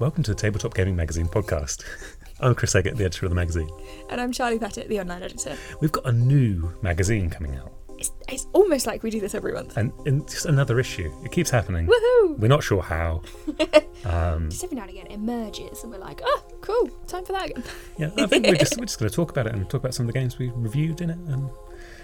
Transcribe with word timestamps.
Welcome 0.00 0.22
to 0.24 0.32
the 0.32 0.34
Tabletop 0.40 0.74
Gaming 0.74 0.96
Magazine 0.96 1.26
podcast. 1.26 1.84
I'm 2.40 2.54
Chris 2.54 2.74
Eggett, 2.74 2.96
the 2.96 3.04
editor 3.04 3.26
of 3.26 3.30
the 3.30 3.36
magazine. 3.36 3.68
And 4.10 4.20
I'm 4.20 4.32
Charlie 4.32 4.58
Pettit, 4.58 4.88
the 4.88 4.98
online 5.00 5.22
editor. 5.22 5.56
We've 5.80 5.92
got 5.92 6.04
a 6.06 6.12
new 6.12 6.72
magazine 6.82 7.30
coming 7.30 7.54
out, 7.56 7.72
It's, 7.98 8.10
it's 8.28 8.46
almost 8.52 8.86
like 8.86 9.02
we 9.04 9.10
do 9.10 9.20
this 9.20 9.34
every 9.34 9.52
month. 9.52 9.76
and, 9.76 9.92
and 10.06 10.28
just 10.28 10.46
another 10.46 10.80
issue. 10.80 11.12
It 11.24 11.30
keeps 11.32 11.48
happening. 11.48 11.86
Woohoo! 11.86 12.38
We're 12.38 12.48
not 12.48 12.62
sure 12.62 12.82
how. 12.82 13.22
Um, 14.04 14.50
Just 14.50 14.62
every 14.62 14.76
now 14.76 14.82
and 14.82 14.90
again 14.90 15.06
it 15.06 15.12
emerges 15.12 15.82
and 15.82 15.90
we're 15.90 15.98
like, 15.98 16.20
oh, 16.22 16.44
cool, 16.60 16.88
time 17.06 17.24
for 17.24 17.32
that 17.32 17.46
again. 17.48 17.64
yeah, 17.98 18.10
I 18.18 18.26
think 18.26 18.46
we're 18.46 18.54
just 18.56 18.76
we're 18.76 18.84
just 18.84 18.98
going 18.98 19.08
to 19.08 19.16
talk 19.16 19.30
about 19.30 19.46
it 19.46 19.54
and 19.54 19.64
talk 19.70 19.80
about 19.80 19.94
some 19.94 20.06
of 20.06 20.12
the 20.12 20.18
games 20.18 20.36
we 20.38 20.50
reviewed 20.50 21.00
in 21.00 21.08
it 21.08 21.16
and 21.16 21.48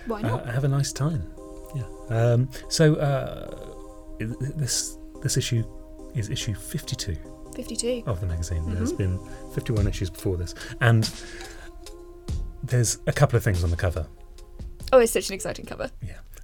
Why 0.06 0.20
uh, 0.20 0.28
not? 0.28 0.46
have 0.46 0.64
a 0.64 0.68
nice 0.68 0.94
time. 0.94 1.30
Yeah. 1.76 1.82
Um, 2.08 2.48
so 2.70 2.94
uh, 2.94 3.74
this 4.18 4.96
this 5.22 5.36
issue 5.36 5.62
is 6.14 6.30
issue 6.30 6.54
52 6.54 7.16
52. 7.54 8.02
of 8.06 8.20
the 8.20 8.26
magazine. 8.26 8.74
There's 8.74 8.92
Mhm. 8.92 8.98
been 8.98 9.18
51 9.54 9.86
issues 9.88 10.10
before 10.10 10.36
this, 10.36 10.54
and 10.80 11.08
there's 12.62 12.98
a 13.06 13.12
couple 13.12 13.36
of 13.36 13.42
things 13.44 13.64
on 13.64 13.70
the 13.70 13.76
cover. 13.76 14.06
Oh, 14.92 14.98
it's 14.98 15.12
such 15.12 15.28
an 15.28 15.34
exciting 15.34 15.66
cover. 15.66 15.90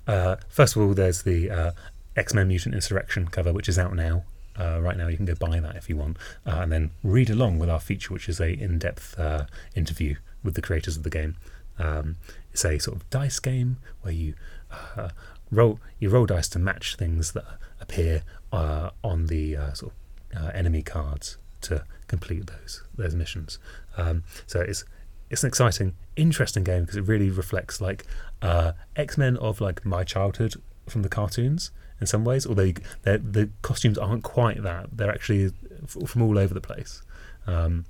Uh, 0.06 0.36
first 0.48 0.76
of 0.76 0.82
all, 0.82 0.94
there's 0.94 1.22
the 1.22 1.50
uh, 1.50 1.72
X 2.16 2.32
Men 2.32 2.48
Mutant 2.48 2.74
Insurrection 2.74 3.26
cover, 3.26 3.52
which 3.52 3.68
is 3.68 3.78
out 3.78 3.94
now. 3.94 4.24
Uh, 4.58 4.80
right 4.80 4.96
now, 4.96 5.08
you 5.08 5.16
can 5.16 5.26
go 5.26 5.34
buy 5.34 5.60
that 5.60 5.76
if 5.76 5.88
you 5.90 5.96
want, 5.96 6.16
uh, 6.46 6.60
and 6.62 6.72
then 6.72 6.90
read 7.02 7.28
along 7.28 7.58
with 7.58 7.68
our 7.68 7.80
feature, 7.80 8.14
which 8.14 8.28
is 8.28 8.40
a 8.40 8.52
in-depth 8.52 9.18
uh, 9.18 9.46
interview 9.74 10.14
with 10.42 10.54
the 10.54 10.62
creators 10.62 10.96
of 10.96 11.02
the 11.02 11.10
game. 11.10 11.36
Um, 11.78 12.16
it's 12.52 12.64
a 12.64 12.78
sort 12.78 12.96
of 12.96 13.10
dice 13.10 13.38
game 13.38 13.76
where 14.00 14.14
you 14.14 14.34
uh, 14.70 15.10
roll 15.50 15.78
you 15.98 16.08
roll 16.08 16.24
dice 16.24 16.48
to 16.50 16.58
match 16.58 16.96
things 16.96 17.32
that 17.32 17.44
appear 17.80 18.22
uh, 18.52 18.90
on 19.04 19.26
the 19.26 19.56
uh, 19.56 19.72
sort 19.74 19.92
of 19.92 19.98
uh, 20.36 20.50
enemy 20.54 20.82
cards 20.82 21.38
to 21.62 21.84
complete 22.06 22.46
those 22.46 22.82
those 22.96 23.14
missions. 23.14 23.58
Um, 23.96 24.24
so 24.46 24.60
it's 24.60 24.84
it's 25.30 25.42
an 25.42 25.48
exciting, 25.48 25.94
interesting 26.14 26.62
game 26.62 26.82
because 26.82 26.96
it 26.96 27.06
really 27.06 27.30
reflects 27.30 27.80
like 27.80 28.04
uh, 28.42 28.72
X 28.94 29.18
Men 29.18 29.36
of 29.38 29.60
like 29.60 29.84
my 29.84 30.04
childhood 30.04 30.54
from 30.88 31.02
the 31.02 31.08
cartoons 31.08 31.70
in 32.00 32.06
some 32.06 32.24
ways. 32.24 32.46
Although 32.46 32.72
the 33.02 33.50
costumes 33.62 33.98
aren't 33.98 34.22
quite 34.22 34.62
that; 34.62 34.96
they're 34.96 35.10
actually 35.10 35.52
f- 35.82 36.08
from 36.08 36.22
all 36.22 36.38
over 36.38 36.54
the 36.54 36.60
place. 36.60 37.02
Um, 37.46 37.86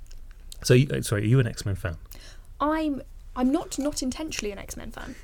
so, 0.63 0.73
you, 0.73 0.87
uh, 0.89 1.01
sorry, 1.01 1.23
are 1.23 1.25
you 1.25 1.39
an 1.39 1.47
X 1.47 1.65
Men 1.65 1.75
fan? 1.75 1.97
I'm 2.59 3.01
I'm 3.35 3.51
not 3.51 3.77
not 3.77 4.01
intentionally 4.01 4.51
an 4.51 4.57
X 4.57 4.75
Men 4.75 4.91
fan. 4.91 5.15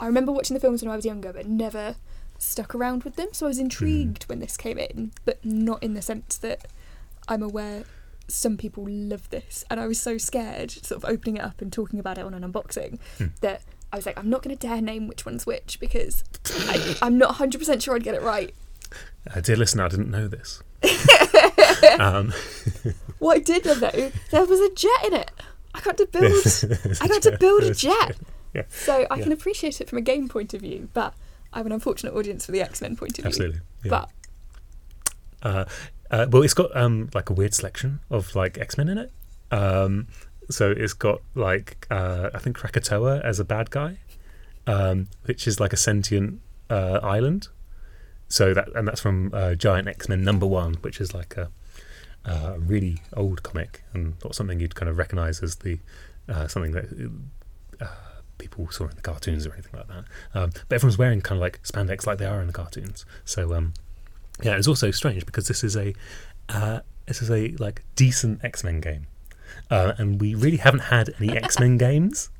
I 0.00 0.06
remember 0.06 0.32
watching 0.32 0.54
the 0.54 0.60
films 0.60 0.82
when 0.82 0.90
I 0.90 0.96
was 0.96 1.04
younger, 1.04 1.32
but 1.32 1.46
never 1.46 1.94
stuck 2.38 2.74
around 2.74 3.04
with 3.04 3.16
them. 3.16 3.28
So 3.32 3.46
I 3.46 3.48
was 3.48 3.58
intrigued 3.58 4.24
when 4.24 4.40
this 4.40 4.56
came 4.56 4.78
in, 4.78 5.12
but 5.24 5.44
not 5.44 5.82
in 5.82 5.94
the 5.94 6.02
sense 6.02 6.36
that 6.38 6.66
I'm 7.28 7.42
aware 7.42 7.84
some 8.28 8.56
people 8.56 8.86
love 8.88 9.28
this. 9.30 9.64
And 9.70 9.78
I 9.80 9.86
was 9.86 10.00
so 10.00 10.16
scared, 10.18 10.70
sort 10.70 11.02
of 11.02 11.08
opening 11.08 11.36
it 11.36 11.42
up 11.44 11.60
and 11.60 11.72
talking 11.72 11.98
about 11.98 12.16
it 12.18 12.24
on 12.24 12.32
an 12.34 12.42
unboxing, 12.42 12.98
Hmm. 13.18 13.26
that 13.40 13.62
I 13.92 13.96
was 13.96 14.06
like, 14.06 14.18
I'm 14.18 14.28
not 14.30 14.42
going 14.42 14.56
to 14.56 14.66
dare 14.66 14.80
name 14.80 15.06
which 15.08 15.24
one's 15.26 15.46
which 15.46 15.78
because 15.78 16.24
I, 16.68 16.96
I'm 17.02 17.16
not 17.18 17.34
100% 17.36 17.82
sure 17.82 17.94
I'd 17.94 18.02
get 18.02 18.14
it 18.14 18.22
right. 18.22 18.54
Uh, 19.34 19.40
dear 19.40 19.56
listener, 19.56 19.84
I 19.84 19.88
didn't 19.88 20.10
know 20.10 20.26
this. 20.28 20.62
um, 21.98 22.32
What 23.18 23.36
I 23.36 23.40
did 23.40 23.64
know, 23.64 23.74
though, 23.74 24.10
there 24.30 24.44
was 24.44 24.60
a 24.60 24.70
jet 24.74 25.04
in 25.06 25.14
it. 25.14 25.30
I 25.74 25.80
got 25.80 25.96
to 25.98 26.06
build. 26.06 26.98
I 27.00 27.08
got 27.08 27.22
to 27.22 27.36
build 27.38 27.62
a 27.64 27.74
jet. 27.86 28.16
Yeah. 28.54 28.62
So 28.68 29.06
I 29.10 29.16
Yeah. 29.16 29.22
can 29.24 29.32
appreciate 29.32 29.80
it 29.80 29.88
from 29.88 29.98
a 29.98 30.02
game 30.02 30.28
point 30.28 30.54
of 30.54 30.60
view, 30.60 30.88
but 30.92 31.14
I 31.54 31.58
have 31.58 31.66
an 31.66 31.72
unfortunate 31.72 32.12
audience 32.14 32.44
for 32.44 32.52
the 32.52 32.60
X 32.60 32.82
Men 32.82 32.96
point 32.96 33.18
of 33.18 33.24
view. 33.24 33.28
Absolutely. 33.28 33.60
Yeah. 33.84 33.90
But 33.90 34.10
Uh, 35.42 35.64
uh, 36.10 36.26
well, 36.30 36.42
it's 36.42 36.54
got 36.54 36.74
um, 36.76 37.08
like 37.14 37.30
a 37.30 37.32
weird 37.32 37.54
selection 37.54 38.00
of 38.10 38.34
like 38.34 38.58
X 38.58 38.76
Men 38.76 38.88
in 38.88 38.98
it. 38.98 39.12
Um, 39.50 40.08
so 40.50 40.70
it's 40.70 40.92
got 40.92 41.22
like 41.34 41.86
uh, 41.90 42.30
I 42.34 42.38
think 42.38 42.58
Krakoa 42.58 43.22
as 43.22 43.40
a 43.40 43.44
bad 43.44 43.70
guy, 43.70 43.98
um, 44.66 45.08
which 45.24 45.46
is 45.46 45.60
like 45.60 45.72
a 45.72 45.76
sentient 45.76 46.40
uh, 46.68 47.00
island. 47.02 47.48
So 48.28 48.52
that 48.54 48.68
and 48.74 48.88
that's 48.88 49.00
from 49.00 49.30
uh, 49.32 49.54
Giant 49.54 49.86
X 49.88 50.08
Men 50.08 50.22
number 50.22 50.46
one, 50.46 50.74
which 50.80 51.00
is 51.00 51.14
like 51.14 51.36
a, 51.36 51.50
a 52.24 52.58
really 52.58 52.98
old 53.16 53.42
comic 53.42 53.84
and 53.92 54.14
not 54.24 54.34
something 54.34 54.58
you'd 54.60 54.74
kind 54.74 54.88
of 54.88 54.98
recognise 54.98 55.42
as 55.42 55.56
the 55.56 55.78
uh, 56.28 56.48
something 56.48 56.72
that 56.72 56.86
uh, 57.80 57.86
people 58.38 58.70
saw 58.70 58.84
in 58.84 58.96
the 58.96 59.02
cartoons 59.02 59.46
or 59.46 59.52
anything 59.52 59.72
like 59.78 59.88
that. 59.88 60.04
Um, 60.34 60.50
but 60.68 60.76
everyone's 60.76 60.98
wearing 60.98 61.20
kind 61.20 61.38
of 61.38 61.42
like 61.42 61.62
spandex 61.62 62.06
like 62.06 62.18
they 62.18 62.26
are 62.26 62.40
in 62.40 62.46
the 62.46 62.52
cartoons. 62.52 63.04
So 63.24 63.54
um, 63.54 63.74
yeah, 64.42 64.56
it's 64.56 64.68
also 64.68 64.90
strange 64.90 65.24
because 65.26 65.48
this 65.48 65.62
is 65.62 65.76
a 65.76 65.94
uh, 66.48 66.80
this 67.06 67.22
is 67.22 67.30
a 67.30 67.48
like 67.58 67.82
decent 67.96 68.44
X 68.44 68.64
Men 68.64 68.80
game, 68.80 69.06
uh, 69.70 69.92
and 69.98 70.20
we 70.20 70.34
really 70.34 70.58
haven't 70.58 70.80
had 70.80 71.14
any 71.18 71.36
X 71.36 71.58
Men 71.58 71.78
games. 71.78 72.30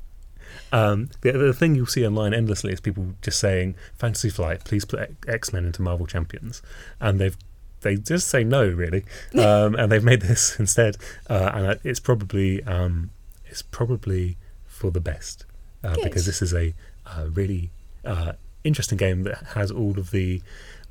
Um, 0.71 1.09
the, 1.21 1.31
the 1.31 1.53
thing 1.53 1.75
you'll 1.75 1.85
see 1.85 2.05
online 2.05 2.33
endlessly 2.33 2.71
is 2.71 2.79
people 2.79 3.13
just 3.21 3.39
saying 3.39 3.75
Fantasy 3.97 4.29
Flight, 4.29 4.63
please 4.63 4.85
put 4.85 5.15
X 5.27 5.53
Men 5.53 5.65
into 5.65 5.81
Marvel 5.81 6.05
Champions, 6.05 6.61
and 6.99 7.19
they've 7.19 7.37
they 7.81 7.95
just 7.95 8.27
say 8.27 8.43
no 8.43 8.67
really, 8.67 9.05
um, 9.37 9.75
and 9.75 9.91
they've 9.91 10.03
made 10.03 10.21
this 10.21 10.59
instead, 10.59 10.97
uh, 11.29 11.51
and 11.53 11.79
it's 11.83 11.99
probably 11.99 12.63
um, 12.63 13.11
it's 13.45 13.61
probably 13.61 14.37
for 14.65 14.91
the 14.91 14.99
best 14.99 15.45
uh, 15.85 15.95
because 16.03 16.25
this 16.25 16.41
is 16.41 16.53
a 16.53 16.73
uh, 17.05 17.27
really 17.33 17.69
uh, 18.03 18.33
interesting 18.63 18.97
game 18.97 19.23
that 19.23 19.37
has 19.53 19.71
all 19.71 19.97
of 19.99 20.11
the 20.11 20.41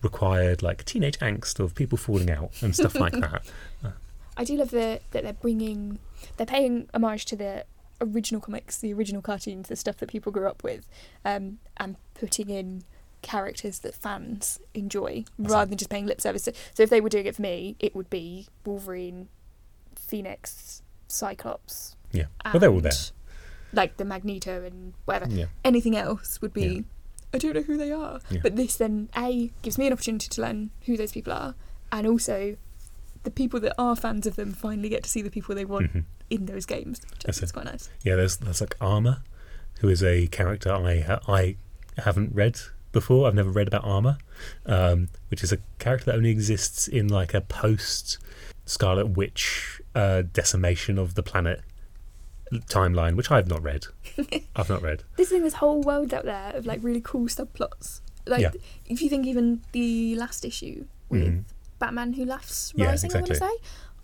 required 0.02 0.62
like 0.62 0.84
teenage 0.84 1.18
angst 1.18 1.58
of 1.58 1.74
people 1.74 1.98
falling 1.98 2.30
out 2.30 2.50
and 2.62 2.74
stuff 2.74 2.94
like 2.94 3.12
that. 3.20 3.42
I 4.36 4.44
do 4.44 4.56
love 4.56 4.70
the, 4.70 5.00
that 5.12 5.22
they're 5.22 5.32
bringing, 5.32 5.98
they're 6.36 6.46
paying 6.46 6.88
homage 6.92 7.24
to 7.26 7.36
the 7.36 7.64
original 8.00 8.40
comics, 8.40 8.78
the 8.78 8.92
original 8.92 9.22
cartoons, 9.22 9.68
the 9.68 9.76
stuff 9.76 9.98
that 9.98 10.08
people 10.08 10.32
grew 10.32 10.48
up 10.48 10.62
with, 10.62 10.86
um, 11.24 11.58
and 11.76 11.96
putting 12.14 12.50
in 12.50 12.82
characters 13.22 13.78
that 13.80 13.94
fans 13.94 14.60
enjoy 14.74 15.24
rather 15.38 15.70
than 15.70 15.78
just 15.78 15.90
paying 15.90 16.06
lip 16.06 16.20
service. 16.20 16.42
So, 16.42 16.52
so 16.74 16.82
if 16.82 16.90
they 16.90 17.00
were 17.00 17.08
doing 17.08 17.26
it 17.26 17.36
for 17.36 17.42
me, 17.42 17.76
it 17.78 17.94
would 17.94 18.10
be 18.10 18.48
Wolverine, 18.64 19.28
Phoenix, 19.94 20.82
Cyclops. 21.08 21.96
Yeah, 22.12 22.24
well 22.44 22.60
they're 22.60 22.70
all 22.70 22.80
there. 22.80 22.92
Like 23.74 23.96
the 23.96 24.04
Magneto 24.04 24.64
and 24.64 24.94
whatever. 25.04 25.30
Yeah, 25.30 25.46
anything 25.64 25.96
else 25.96 26.40
would 26.40 26.52
be 26.52 26.66
Yeah. 26.66 26.80
I 27.34 27.38
don't 27.38 27.54
know 27.54 27.62
who 27.62 27.76
they 27.76 27.90
are. 27.90 28.20
Yeah. 28.30 28.40
But 28.42 28.56
this 28.56 28.76
then 28.76 29.08
A 29.16 29.50
gives 29.62 29.76
me 29.78 29.86
an 29.88 29.92
opportunity 29.92 30.28
to 30.28 30.40
learn 30.40 30.70
who 30.86 30.96
those 30.96 31.12
people 31.12 31.32
are 31.32 31.54
and 31.90 32.06
also 32.06 32.56
the 33.24 33.30
people 33.30 33.58
that 33.60 33.74
are 33.78 33.96
fans 33.96 34.26
of 34.26 34.36
them 34.36 34.52
finally 34.52 34.88
get 34.88 35.02
to 35.02 35.10
see 35.10 35.22
the 35.22 35.30
people 35.30 35.54
they 35.54 35.64
want 35.64 35.90
hmm 35.90 36.00
in 36.30 36.46
those 36.46 36.64
games, 36.64 37.02
which 37.26 37.36
That's 37.38 37.52
quite 37.52 37.66
nice. 37.66 37.90
yeah. 38.02 38.16
There's 38.16 38.38
there's 38.38 38.60
like 38.60 38.76
Armor, 38.80 39.22
who 39.80 39.88
is 39.90 40.02
a 40.02 40.26
character 40.28 40.72
I 40.72 41.18
I 41.28 41.56
haven't 41.98 42.34
read 42.34 42.58
before. 42.92 43.26
I've 43.28 43.34
never 43.34 43.50
read 43.50 43.68
about 43.68 43.84
Armor, 43.84 44.16
um, 44.64 45.08
which 45.28 45.42
is 45.44 45.52
a 45.52 45.58
character 45.78 46.06
that 46.06 46.14
only 46.16 46.30
exists 46.30 46.88
in 46.88 47.08
like 47.08 47.34
a 47.34 47.42
post 47.42 48.18
Scarlet 48.64 49.08
Witch 49.10 49.82
uh, 49.94 50.22
decimation 50.32 50.98
of 50.98 51.14
the 51.14 51.22
planet 51.22 51.60
timeline, 52.52 53.16
which 53.16 53.30
I've 53.30 53.48
not 53.48 53.62
read. 53.62 53.86
I've 54.56 54.68
not 54.68 54.82
read. 54.82 55.02
There's 55.16 55.28
thing 55.30 55.42
this 55.42 55.54
whole 55.54 55.80
world 55.82 56.12
out 56.14 56.24
there 56.24 56.52
of 56.54 56.66
like 56.66 56.80
really 56.82 57.00
cool 57.00 57.26
subplots. 57.26 58.00
Like 58.26 58.40
Yeah. 58.40 58.50
if 58.86 59.02
you 59.02 59.08
think 59.08 59.26
even 59.26 59.62
the 59.72 60.14
last 60.16 60.44
issue 60.44 60.86
with 61.08 61.22
Mhm. 61.24 61.44
Batman 61.78 62.12
Who 62.14 62.24
Laughs 62.24 62.72
Yeah, 62.76 62.86
Rising, 62.86 63.12
I 63.12 63.16
want 63.16 63.26
to 63.26 63.34
say. 63.36 63.50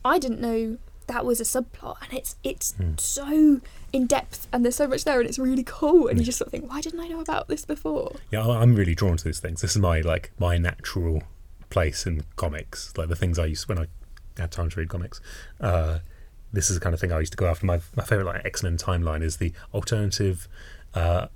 I 0.05 0.19
didn't 0.19 0.41
know 0.41 0.79
that 1.07 1.25
was 1.25 1.41
a 1.41 1.45
subplot, 1.45 1.97
and 2.03 2.13
it's 2.13 2.37
it's 2.45 2.73
Hmm. 2.75 2.93
so 2.97 3.61
in 3.93 4.07
depth, 4.07 4.47
and 4.53 4.65
there's 4.65 4.77
so 4.77 4.87
much 4.87 5.05
there, 5.05 5.19
and 5.21 5.29
it's 5.29 5.39
really 5.39 5.65
cool. 5.65 6.07
And 6.09 6.17
Yeah. 6.19 6.21
you 6.23 6.27
just 6.27 6.39
sort 6.39 6.47
of 6.49 6.53
think, 6.53 6.69
why 6.71 6.81
didn't 6.81 7.01
I 7.01 7.09
know 7.09 7.21
about 7.21 7.49
this 7.49 7.65
before? 7.65 8.17
Yeah, 8.31 8.47
I'm 8.47 8.75
really 8.77 8.95
drawn 8.95 9.17
to 9.17 9.25
these 9.25 9.41
things. 9.41 9.61
This 9.61 9.73
is 9.73 9.79
my 9.79 10.01
like 10.03 10.31
my 10.39 10.57
natural 10.59 11.23
place 11.69 12.07
in 12.07 12.23
comics, 12.37 12.93
like 12.97 13.09
the 13.09 13.17
things 13.17 13.39
I 13.39 13.47
used 13.47 13.69
when 13.69 13.79
I 13.79 13.87
had 14.39 14.51
time 14.53 14.71
to 14.71 14.81
read 14.81 14.89
comics. 14.89 15.21
Uh, 15.61 15.99
this 16.53 16.71
is 16.71 16.77
the 16.77 16.81
kind 16.81 16.95
of 16.95 17.01
thing 17.01 17.13
I 17.13 17.21
used 17.21 17.33
to 17.33 17.37
go 17.39 17.47
after. 17.47 17.67
My 17.67 17.81
my 17.97 18.05
favorite 18.05 18.27
like 18.27 18.45
X 18.45 18.63
Men 18.63 18.77
timeline 18.77 19.23
is 19.23 19.37
the 19.37 19.53
alternative 19.73 20.49
uh, 20.95 21.29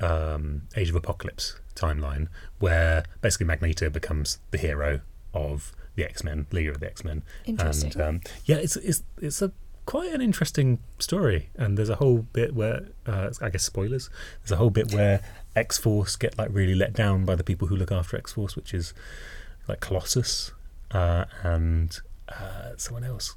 um, 0.00 0.62
Age 0.76 0.90
of 0.90 0.94
Apocalypse 0.96 1.58
timeline, 1.74 2.28
where 2.58 3.04
basically 3.20 3.46
Magneto 3.46 3.88
becomes 3.88 4.38
the 4.50 4.58
hero 4.58 5.00
of 5.34 5.72
the 5.94 6.04
X 6.04 6.22
Men, 6.22 6.46
leader 6.52 6.72
of 6.72 6.80
the 6.80 6.86
X 6.86 7.04
Men, 7.04 7.22
Interesting. 7.44 7.92
and 7.92 8.02
um, 8.02 8.20
yeah, 8.44 8.56
it's 8.56 8.76
it's 8.76 9.02
it's 9.20 9.42
a 9.42 9.52
quite 9.86 10.12
an 10.12 10.20
interesting 10.20 10.80
story. 10.98 11.48
And 11.56 11.78
there's 11.78 11.88
a 11.88 11.96
whole 11.96 12.18
bit 12.18 12.54
where 12.54 12.88
uh, 13.06 13.30
I 13.40 13.48
guess 13.50 13.64
spoilers. 13.64 14.10
There's 14.42 14.52
a 14.52 14.56
whole 14.56 14.70
bit 14.70 14.92
where 14.92 15.22
X 15.56 15.78
Force 15.78 16.14
get 16.16 16.36
like 16.36 16.50
really 16.52 16.74
let 16.74 16.92
down 16.92 17.24
by 17.24 17.34
the 17.34 17.44
people 17.44 17.68
who 17.68 17.76
look 17.76 17.90
after 17.90 18.16
X 18.16 18.32
Force, 18.34 18.54
which 18.54 18.74
is 18.74 18.92
like 19.66 19.80
Colossus 19.80 20.52
uh, 20.90 21.24
and 21.42 21.98
uh, 22.28 22.72
someone 22.76 23.04
else 23.04 23.34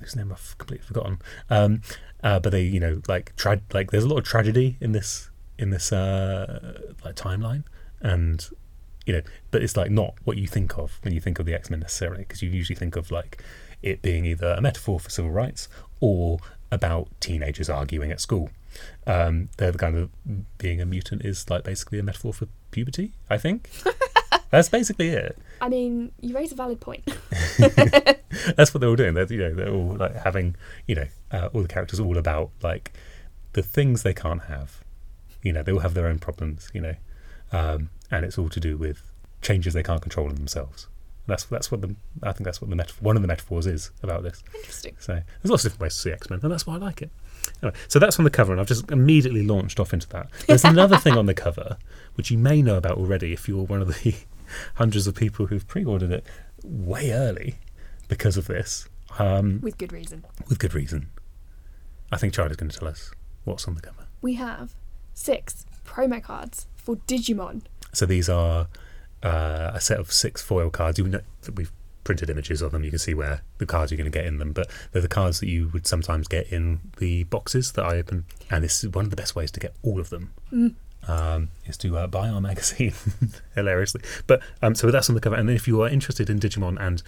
whose 0.00 0.16
name 0.16 0.32
I've 0.32 0.56
completely 0.58 0.86
forgotten. 0.86 1.18
Um, 1.50 1.82
uh, 2.22 2.38
but 2.40 2.50
they, 2.50 2.62
you 2.62 2.80
know, 2.80 3.00
like 3.08 3.34
tra- 3.36 3.60
like 3.72 3.90
there's 3.90 4.04
a 4.04 4.08
lot 4.08 4.18
of 4.18 4.24
tragedy 4.24 4.76
in 4.80 4.92
this 4.92 5.30
in 5.58 5.70
this 5.70 5.92
uh, 5.92 6.80
like 7.04 7.16
timeline, 7.16 7.64
and 8.00 8.48
you 9.06 9.14
know, 9.14 9.22
but 9.50 9.62
it's 9.62 9.76
like 9.76 9.90
not 9.90 10.14
what 10.24 10.36
you 10.36 10.46
think 10.46 10.78
of 10.78 10.98
when 11.02 11.14
you 11.14 11.20
think 11.20 11.38
of 11.38 11.46
the 11.46 11.54
X 11.54 11.70
Men 11.70 11.80
necessarily, 11.80 12.22
because 12.22 12.42
you 12.42 12.50
usually 12.50 12.76
think 12.76 12.96
of 12.96 13.10
like 13.10 13.42
it 13.82 14.02
being 14.02 14.24
either 14.24 14.54
a 14.58 14.60
metaphor 14.60 14.98
for 14.98 15.10
civil 15.10 15.30
rights 15.30 15.68
or 16.00 16.38
about 16.70 17.08
teenagers 17.20 17.70
arguing 17.70 18.10
at 18.10 18.20
school. 18.20 18.50
Um, 19.06 19.48
they're 19.56 19.72
the 19.72 19.78
kind 19.78 19.96
of 19.96 20.10
being 20.58 20.80
a 20.80 20.86
mutant 20.86 21.24
is 21.24 21.48
like 21.48 21.64
basically 21.64 21.98
a 21.98 22.02
metaphor 22.02 22.32
for 22.32 22.48
puberty. 22.70 23.12
I 23.30 23.38
think 23.38 23.70
that's 24.50 24.68
basically 24.68 25.08
it. 25.08 25.38
I 25.60 25.68
mean, 25.68 26.12
you 26.20 26.34
raise 26.34 26.52
a 26.52 26.54
valid 26.54 26.80
point. 26.80 27.04
That's 27.58 28.72
what 28.72 28.80
they're 28.80 28.88
all 28.88 28.96
doing. 28.96 29.14
They're 29.14 29.32
you 29.32 29.38
know 29.38 29.54
they're 29.54 29.72
all 29.72 29.96
like 29.96 30.14
having 30.16 30.56
you 30.86 30.94
know 30.94 31.06
uh, 31.30 31.48
all 31.52 31.62
the 31.62 31.68
characters 31.68 32.00
all 32.00 32.18
about 32.18 32.50
like 32.62 32.92
the 33.52 33.62
things 33.62 34.02
they 34.02 34.14
can't 34.14 34.42
have. 34.44 34.84
You 35.42 35.52
know 35.52 35.62
they 35.62 35.72
all 35.72 35.80
have 35.80 35.94
their 35.94 36.06
own 36.06 36.18
problems. 36.18 36.70
You 36.74 36.80
know, 36.80 36.94
um, 37.52 37.90
and 38.10 38.24
it's 38.24 38.38
all 38.38 38.48
to 38.48 38.60
do 38.60 38.76
with 38.76 39.10
changes 39.42 39.74
they 39.74 39.82
can't 39.82 40.02
control 40.02 40.28
in 40.28 40.36
themselves. 40.36 40.88
That's 41.26 41.44
that's 41.44 41.70
what 41.70 41.82
the 41.82 41.94
I 42.22 42.32
think 42.32 42.44
that's 42.44 42.60
what 42.60 42.70
the 42.70 42.76
metaphor, 42.76 43.04
one 43.04 43.16
of 43.16 43.22
the 43.22 43.28
metaphors 43.28 43.66
is 43.66 43.90
about 44.02 44.22
this. 44.22 44.42
Interesting. 44.54 44.96
So 44.98 45.12
there's 45.42 45.50
lots 45.50 45.64
of 45.64 45.72
different 45.72 45.82
ways 45.82 45.94
to 45.94 46.00
see 46.00 46.10
X 46.12 46.30
Men, 46.30 46.40
and 46.42 46.50
that's 46.50 46.66
why 46.66 46.74
I 46.74 46.78
like 46.78 47.02
it. 47.02 47.10
Anyway, 47.62 47.76
so 47.88 47.98
that's 47.98 48.18
on 48.18 48.24
the 48.24 48.30
cover, 48.30 48.52
and 48.52 48.60
I've 48.60 48.66
just 48.66 48.90
immediately 48.90 49.46
launched 49.46 49.78
off 49.78 49.92
into 49.92 50.08
that. 50.08 50.28
There's 50.46 50.64
another 50.66 50.96
thing 50.96 51.16
on 51.16 51.26
the 51.26 51.34
cover 51.34 51.76
which 52.14 52.30
you 52.30 52.38
may 52.38 52.62
know 52.62 52.76
about 52.76 52.98
already 52.98 53.32
if 53.32 53.46
you're 53.46 53.64
one 53.64 53.80
of 53.80 53.88
the 53.88 54.14
hundreds 54.76 55.06
of 55.06 55.14
people 55.14 55.46
who've 55.46 55.66
pre-ordered 55.66 56.10
it 56.10 56.24
way 56.64 57.10
early 57.12 57.56
because 58.08 58.36
of 58.36 58.46
this, 58.46 58.88
um, 59.18 59.60
With 59.62 59.78
good 59.78 59.92
reason. 59.92 60.24
with 60.48 60.58
good 60.58 60.74
reason. 60.74 61.08
I 62.10 62.16
think 62.16 62.32
Charlie's 62.32 62.56
going 62.56 62.70
to 62.70 62.78
tell 62.78 62.88
us 62.88 63.10
what's 63.44 63.68
on 63.68 63.74
the 63.74 63.80
cover. 63.82 64.06
We 64.22 64.34
have 64.34 64.74
six 65.14 65.66
promo 65.84 66.22
cards 66.22 66.66
for 66.76 66.96
Digimon. 66.96 67.62
So 67.92 68.06
these 68.06 68.28
are 68.28 68.68
uh, 69.22 69.72
a 69.74 69.80
set 69.80 69.98
of 69.98 70.12
six 70.12 70.40
foil 70.42 70.70
cards. 70.70 70.98
You 70.98 71.06
know 71.08 71.20
that 71.42 71.56
we've 71.56 71.72
printed 72.04 72.30
images 72.30 72.62
of 72.62 72.72
them. 72.72 72.84
You 72.84 72.90
can 72.90 72.98
see 72.98 73.12
where 73.14 73.42
the 73.58 73.66
cards 73.66 73.90
you're 73.92 73.98
going 73.98 74.10
to 74.10 74.16
get 74.18 74.26
in 74.26 74.38
them. 74.38 74.52
But 74.52 74.70
they're 74.92 75.02
the 75.02 75.08
cards 75.08 75.40
that 75.40 75.48
you 75.48 75.68
would 75.74 75.86
sometimes 75.86 76.28
get 76.28 76.50
in 76.50 76.80
the 76.98 77.24
boxes 77.24 77.72
that 77.72 77.84
I 77.84 77.96
open. 77.96 78.24
And 78.50 78.64
this 78.64 78.82
is 78.82 78.90
one 78.90 79.04
of 79.04 79.10
the 79.10 79.16
best 79.16 79.36
ways 79.36 79.50
to 79.52 79.60
get 79.60 79.74
all 79.82 80.00
of 80.00 80.08
them. 80.10 80.32
Mm. 80.52 80.74
Um, 81.06 81.50
is 81.66 81.78
to 81.78 81.96
uh, 81.96 82.06
buy 82.06 82.28
our 82.28 82.40
magazine, 82.50 82.92
hilariously. 83.54 84.02
But 84.26 84.42
um, 84.60 84.74
so 84.74 84.90
that's 84.90 85.08
on 85.08 85.14
the 85.14 85.20
cover. 85.20 85.36
And 85.36 85.48
then 85.48 85.56
if 85.56 85.66
you 85.66 85.80
are 85.82 85.88
interested 85.88 86.28
in 86.28 86.38
Digimon 86.38 86.76
and 86.80 87.02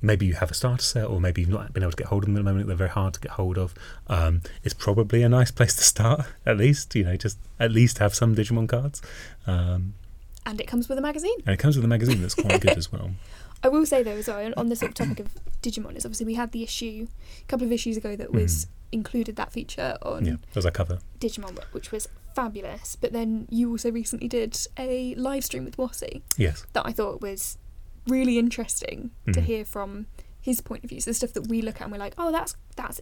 maybe 0.00 0.26
you 0.26 0.34
have 0.34 0.50
a 0.50 0.54
starter 0.54 0.82
set, 0.84 1.06
or 1.06 1.20
maybe 1.20 1.40
you've 1.40 1.50
not 1.50 1.72
been 1.72 1.82
able 1.82 1.90
to 1.92 1.96
get 1.96 2.08
hold 2.08 2.22
of 2.24 2.26
them 2.28 2.36
at 2.36 2.40
the 2.44 2.44
moment, 2.50 2.66
they're 2.68 2.76
very 2.76 2.90
hard 2.90 3.14
to 3.14 3.20
get 3.20 3.32
hold 3.32 3.58
of. 3.58 3.74
Um, 4.06 4.42
it's 4.62 4.74
probably 4.74 5.22
a 5.22 5.28
nice 5.28 5.50
place 5.50 5.74
to 5.76 5.82
start, 5.82 6.26
at 6.46 6.58
least. 6.58 6.94
You 6.94 7.04
know, 7.04 7.16
just 7.16 7.38
at 7.58 7.72
least 7.72 7.98
have 7.98 8.14
some 8.14 8.36
Digimon 8.36 8.68
cards. 8.68 9.02
Um, 9.46 9.94
And 10.46 10.60
it 10.60 10.66
comes 10.68 10.88
with 10.88 10.98
a 10.98 11.02
magazine. 11.02 11.38
and 11.46 11.54
it 11.54 11.58
comes 11.58 11.74
with 11.76 11.84
a 11.84 11.88
magazine 11.88 12.20
that's 12.22 12.34
quite 12.34 12.60
good 12.60 12.76
as 12.78 12.92
well. 12.92 13.10
I 13.64 13.68
will 13.68 13.86
say 13.86 14.02
though, 14.02 14.10
as 14.12 14.28
well, 14.28 14.52
on- 14.56 14.68
the 14.68 14.76
sort 14.76 14.90
of 14.90 14.94
topic 14.94 15.18
of 15.20 15.28
Digimon, 15.62 15.96
is 15.96 16.04
obviously 16.04 16.26
we 16.26 16.34
had 16.34 16.52
the 16.52 16.62
issue 16.62 17.06
a 17.42 17.46
couple 17.48 17.66
of 17.66 17.72
issues 17.72 17.96
ago 17.96 18.14
that 18.14 18.30
was 18.32 18.66
included 18.92 19.36
that 19.36 19.50
feature 19.52 19.96
on 20.02 20.22
Mm. 20.22 20.26
Yeah, 20.26 20.36
there's 20.52 20.66
a 20.66 20.70
cover. 20.70 20.98
Digimon, 21.18 21.58
which 21.72 21.90
was 21.90 22.06
fabulous. 22.34 22.96
But 22.96 23.12
then 23.12 23.46
you 23.50 23.70
also 23.70 23.90
recently 23.90 24.28
did 24.28 24.56
a 24.78 25.14
live 25.14 25.44
stream 25.44 25.64
with 25.64 25.76
Wossi 25.76 26.22
Yes. 26.36 26.64
that 26.72 26.84
I 26.86 26.92
thought 26.92 27.20
was 27.20 27.58
really 28.06 28.38
interesting 28.38 29.10
to 29.32 29.40
Mhm. 29.40 29.44
hear 29.44 29.64
from 29.64 30.06
his 30.40 30.60
point 30.60 30.84
of 30.84 30.90
view. 30.90 31.00
So 31.00 31.10
the 31.10 31.14
stuff 31.14 31.32
that 31.32 31.48
we 31.48 31.62
look 31.62 31.76
at 31.76 31.82
and 31.84 31.92
we're 31.92 31.98
like, 31.98 32.14
oh, 32.18 32.30
that's 32.30 32.56
that's 32.76 33.00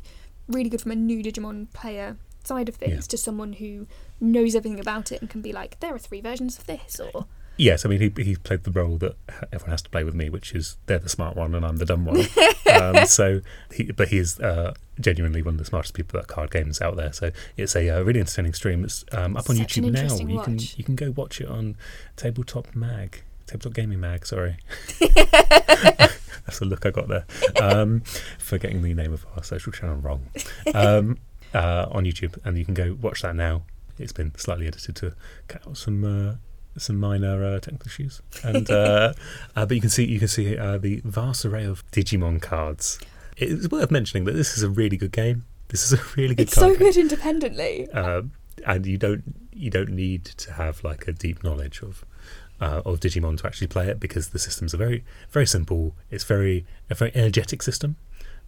really 0.49 0.69
good 0.70 0.81
from 0.81 0.93
a 0.93 0.96
new 0.96 1.23
Digimon 1.23 1.73
player 1.73 2.17
side 2.44 2.69
of 2.69 2.75
things 2.76 2.93
Yeah. 2.93 3.00
to 3.11 3.17
someone 3.17 3.55
who 3.55 3.87
knows 4.20 4.55
everything 4.55 4.81
about 4.81 5.12
it 5.12 5.20
and 5.20 5.31
can 5.31 5.40
be 5.43 5.52
like, 5.52 5.78
there 5.81 5.94
are 5.94 5.99
three 5.99 6.20
versions 6.20 6.58
of 6.58 6.67
this, 6.67 7.00
or 7.00 7.26
Yes, 7.56 7.84
I 7.84 7.88
mean, 7.88 8.00
he, 8.00 8.22
he 8.22 8.37
played 8.37 8.64
the 8.64 8.70
role 8.70 8.96
that 8.99 9.14
everyone 9.52 9.70
has 9.70 9.82
to 9.82 9.90
play 9.90 10.04
with 10.04 10.14
me, 10.14 10.31
which 10.31 10.54
is 10.54 10.78
they're 10.87 10.99
the 10.99 11.08
smart 11.08 11.37
one 11.37 11.54
and 11.54 11.64
I'm 11.64 11.76
the 11.76 11.84
dumb 11.84 12.04
one. 12.04 12.25
um, 12.72 13.06
so, 13.06 13.40
he, 13.72 13.93
but 13.93 14.08
he 14.08 14.19
is 14.19 14.40
uh, 14.40 14.75
genuinely 15.00 15.43
one 15.43 15.54
of 15.54 15.58
the 15.58 15.64
smartest 15.64 15.94
people 15.94 16.19
at 16.19 16.28
card 16.28 16.50
games 16.50 16.81
out 16.81 16.96
there. 16.96 17.12
So 17.12 17.31
it's 17.56 17.76
a 17.76 17.88
uh, 17.90 18.02
really 18.02 18.20
entertaining 18.20 18.54
stream. 18.54 18.84
It's 18.84 19.04
um, 19.12 19.37
up 19.37 19.49
on 19.49 19.56
Such 19.56 19.76
an 19.76 19.84
YouTube 19.84 19.93
now. 19.93 20.16
You 20.16 20.40
can 20.43 20.58
you 20.76 20.84
can 20.84 20.96
go 20.96 21.10
watch 21.10 21.40
it 21.40 21.49
on 21.49 21.76
Tabletop 22.16 22.75
Mag, 22.75 23.22
Tabletop 23.46 23.75
Gaming 23.75 24.00
Mag. 24.00 24.26
Sorry, 24.26 24.56
that's 24.99 26.58
the 26.58 26.64
look 26.64 26.87
I 26.87 26.90
got 26.90 27.08
there 27.08 27.26
um, 27.60 28.00
for 28.38 28.58
getting 28.58 28.82
the 28.82 28.94
name 28.94 29.12
of 29.12 29.26
our 29.37 29.43
social 29.43 29.72
channel 29.72 29.96
wrong 29.96 30.26
um, 30.75 31.19
uh, 31.54 31.87
on 31.90 32.04
YouTube, 32.04 32.38
and 32.44 32.56
you 32.56 32.64
can 32.64 32.75
go 32.75 32.96
watch 33.00 33.22
that 33.22 33.37
now. 33.37 33.62
It's 33.99 34.12
been 34.12 34.34
slightly 34.37 34.66
edited 34.66 34.96
to 34.96 35.14
cut 35.49 35.66
out 35.66 35.76
some. 35.76 36.38
Uh, 36.75 36.81
some 36.81 36.99
minor 36.99 37.45
uh, 37.45 37.61
technical 37.61 37.87
issues, 37.87 38.23
and 38.43 38.71
uh, 38.71 39.13
uh, 39.57 39.67
but 39.67 39.75
you 39.75 39.81
can 39.81 39.91
see 39.91 40.05
you 40.05 40.19
can 40.19 40.29
see 40.29 40.57
uh, 40.57 40.79
the 40.79 41.01
vast 41.05 41.45
array 41.45 41.65
of 41.65 41.89
Digimon 41.91 42.41
cards. 42.41 42.99
It's 43.37 43.69
worth 43.69 43.91
mentioning 43.91 44.25
that 44.25 44.33
this 44.33 44.57
is 44.57 44.63
a 44.63 44.69
really 44.69 44.97
good 44.97 45.13
game. 45.13 45.45
This 45.69 45.91
is 45.91 45.99
a 45.99 46.03
really 46.17 46.35
good 46.35 46.49
it's 46.49 46.55
card 46.55 46.73
so 46.73 46.79
game, 46.79 46.89
good 46.89 46.97
independently. 46.99 47.91
Um 47.93 48.33
and 48.67 48.87
you 48.87 48.99
don't 48.99 49.23
you 49.53 49.71
don't 49.71 49.91
need 49.91 50.25
to 50.25 50.53
have 50.53 50.83
like 50.85 51.07
a 51.09 51.13
deep 51.13 51.43
knowledge 51.43 51.83
of 51.83 52.05
uh, 52.61 52.83
of 52.85 53.01
Digimon 53.01 53.39
to 53.39 53.47
actually 53.47 53.67
play 53.67 53.89
it 53.89 53.99
because 53.99 54.29
the 54.29 54.39
systems 54.39 54.75
are 54.75 54.79
very 54.79 55.05
very 55.31 55.47
simple. 55.47 55.95
It's 56.11 56.25
very 56.25 56.67
a 56.91 56.95
very 56.95 57.13
energetic 57.15 57.63
system, 57.63 57.97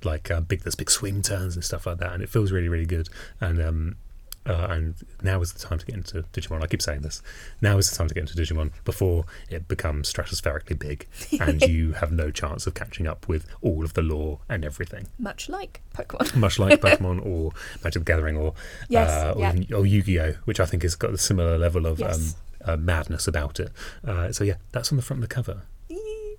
like 0.02 0.30
uh, 0.30 0.40
big 0.40 0.62
there's 0.62 0.74
big 0.74 0.90
swing 0.90 1.22
turns 1.22 1.54
and 1.54 1.64
stuff 1.64 1.86
like 1.86 1.98
that, 1.98 2.12
and 2.12 2.22
it 2.22 2.28
feels 2.28 2.52
really 2.52 2.68
really 2.68 2.86
good. 2.86 3.08
And 3.40 3.60
um, 3.60 3.96
uh, 4.46 4.66
and 4.70 4.94
now 5.22 5.40
is 5.40 5.52
the 5.52 5.58
time 5.58 5.78
to 5.78 5.86
get 5.86 5.94
into 5.94 6.22
Digimon. 6.32 6.62
I 6.62 6.66
keep 6.66 6.82
saying 6.82 7.00
this. 7.02 7.22
Now 7.60 7.78
is 7.78 7.90
the 7.90 7.96
time 7.96 8.08
to 8.08 8.14
get 8.14 8.20
into 8.30 8.34
Digimon 8.34 8.70
before 8.84 9.24
it 9.50 9.68
becomes 9.68 10.12
stratospherically 10.12 10.78
big, 10.78 11.06
and 11.40 11.62
you 11.68 11.92
have 11.92 12.12
no 12.12 12.30
chance 12.30 12.66
of 12.66 12.74
catching 12.74 13.06
up 13.06 13.26
with 13.28 13.46
all 13.62 13.84
of 13.84 13.94
the 13.94 14.02
lore 14.02 14.40
and 14.48 14.64
everything. 14.64 15.06
Much 15.18 15.48
like 15.48 15.80
Pokemon. 15.94 16.36
Much 16.36 16.58
like 16.58 16.80
Pokemon 16.82 17.24
or 17.24 17.52
Magic 17.82 18.00
the 18.04 18.04
Gathering 18.04 18.36
or 18.36 18.54
Yes, 18.88 19.10
uh, 19.10 19.32
or, 19.36 19.40
yeah. 19.40 19.76
or 19.76 19.86
Yu-Gi-Oh, 19.86 20.34
which 20.44 20.60
I 20.60 20.66
think 20.66 20.82
has 20.82 20.94
got 20.94 21.10
a 21.10 21.18
similar 21.18 21.56
level 21.58 21.86
of 21.86 21.98
Yes. 22.00 22.36
um, 22.64 22.72
uh, 22.74 22.76
madness 22.76 23.26
about 23.28 23.60
it. 23.60 23.70
Uh, 24.06 24.32
so 24.32 24.42
yeah, 24.44 24.54
that's 24.72 24.90
on 24.92 24.96
the 24.96 25.02
front 25.02 25.22
of 25.22 25.28
the 25.28 25.34
cover 25.34 25.62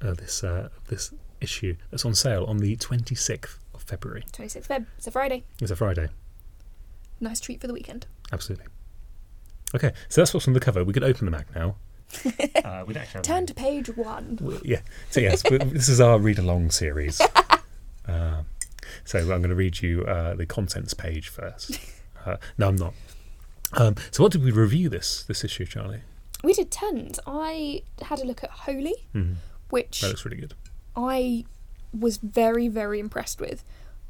of 0.02 0.18
this 0.18 0.44
uh, 0.44 0.70
this 0.88 1.14
issue. 1.42 1.76
That's 1.92 2.06
on 2.06 2.14
sale 2.16 2.44
on 2.46 2.58
the 2.58 2.76
26th 2.76 3.58
of 3.74 3.82
February. 3.84 4.24
26th 4.32 4.68
Feb. 4.68 4.86
It's 4.98 5.08
a 5.08 5.12
Friday. 5.12 5.44
It's 5.62 5.72
a 5.72 5.76
Friday. 5.76 6.10
Nice 7.20 7.40
treat 7.40 7.62
for 7.62 7.68
the 7.68 7.74
weekend. 7.74 8.06
Absolutely. 8.32 8.66
Okay, 9.74 9.92
so 10.10 10.22
that's 10.22 10.34
what's 10.34 10.48
on 10.48 10.54
the 10.54 10.60
cover. 10.60 10.84
We 10.84 10.94
could 10.94 11.04
open 11.04 11.26
the 11.26 11.32
Mac 11.32 11.54
now. 11.56 11.76
uh, 12.64 12.84
we'd 12.88 12.98
actually 12.98 13.22
Turn 13.24 13.46
to 13.46 13.54
page 13.54 13.90
one. 13.96 14.38
we- 14.42 14.60
yeah. 14.64 14.82
So 15.10 15.20
yes, 15.20 15.42
this 15.50 15.90
is 15.90 16.00
our 16.00 16.20
read 16.20 16.40
along 16.40 16.72
series. 16.72 17.20
Uh, 18.08 18.44
so 19.06 19.20
I'm 19.20 19.26
going 19.28 19.50
to 19.50 19.56
read 19.56 19.82
you 19.82 20.04
uh, 20.04 20.36
the 20.36 20.46
contents 20.46 20.94
page 20.94 21.30
first. 21.30 21.80
Uh, 22.26 22.38
no, 22.58 22.68
I'm 22.70 22.76
not. 22.76 22.94
Um, 23.74 23.96
so 24.12 24.24
what 24.24 24.32
did 24.32 24.44
we 24.44 24.52
review 24.52 24.88
this 24.90 25.24
this 25.24 25.44
issue, 25.44 25.66
Charlie? 25.66 26.02
We 26.44 26.54
did 26.54 26.70
tons. 26.72 27.20
I 27.26 27.82
had 28.04 28.20
a 28.20 28.26
look 28.26 28.44
at 28.44 28.52
Holi, 28.52 28.94
Mm, 29.16 29.36
which 29.72 30.02
that 30.02 30.10
looks 30.10 30.24
really 30.26 30.38
good. 30.38 30.54
I 30.96 31.46
was 31.98 32.18
very, 32.18 32.68
very 32.68 33.00
impressed 33.00 33.42
with. 33.42 33.64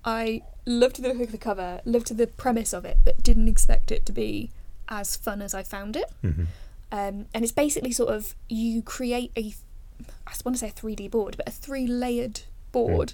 I 0.05 0.41
loved 0.65 1.01
the 1.01 1.09
look 1.13 1.27
of 1.27 1.31
the 1.31 1.37
cover, 1.37 1.81
loved 1.85 2.15
the 2.15 2.27
premise 2.27 2.73
of 2.73 2.85
it, 2.85 2.99
but 3.03 3.21
didn't 3.23 3.47
expect 3.47 3.91
it 3.91 4.05
to 4.05 4.11
be 4.11 4.51
as 4.87 5.15
fun 5.15 5.41
as 5.41 5.53
I 5.53 5.63
found 5.63 5.95
it. 5.95 6.11
hmm 6.21 6.43
Um, 6.91 7.25
and 7.33 7.43
it's 7.43 7.51
basically 7.51 7.91
sort 7.91 8.13
of 8.13 8.35
you 8.47 8.81
create 8.83 9.31
a, 9.35 9.53
I 10.27 10.31
want 10.45 10.55
to 10.55 10.59
say 10.59 10.69
a 10.69 10.71
3D 10.71 11.09
board, 11.09 11.35
but 11.37 11.47
a 11.47 11.51
three 11.51 11.87
layered 11.87 12.41
board 12.71 13.13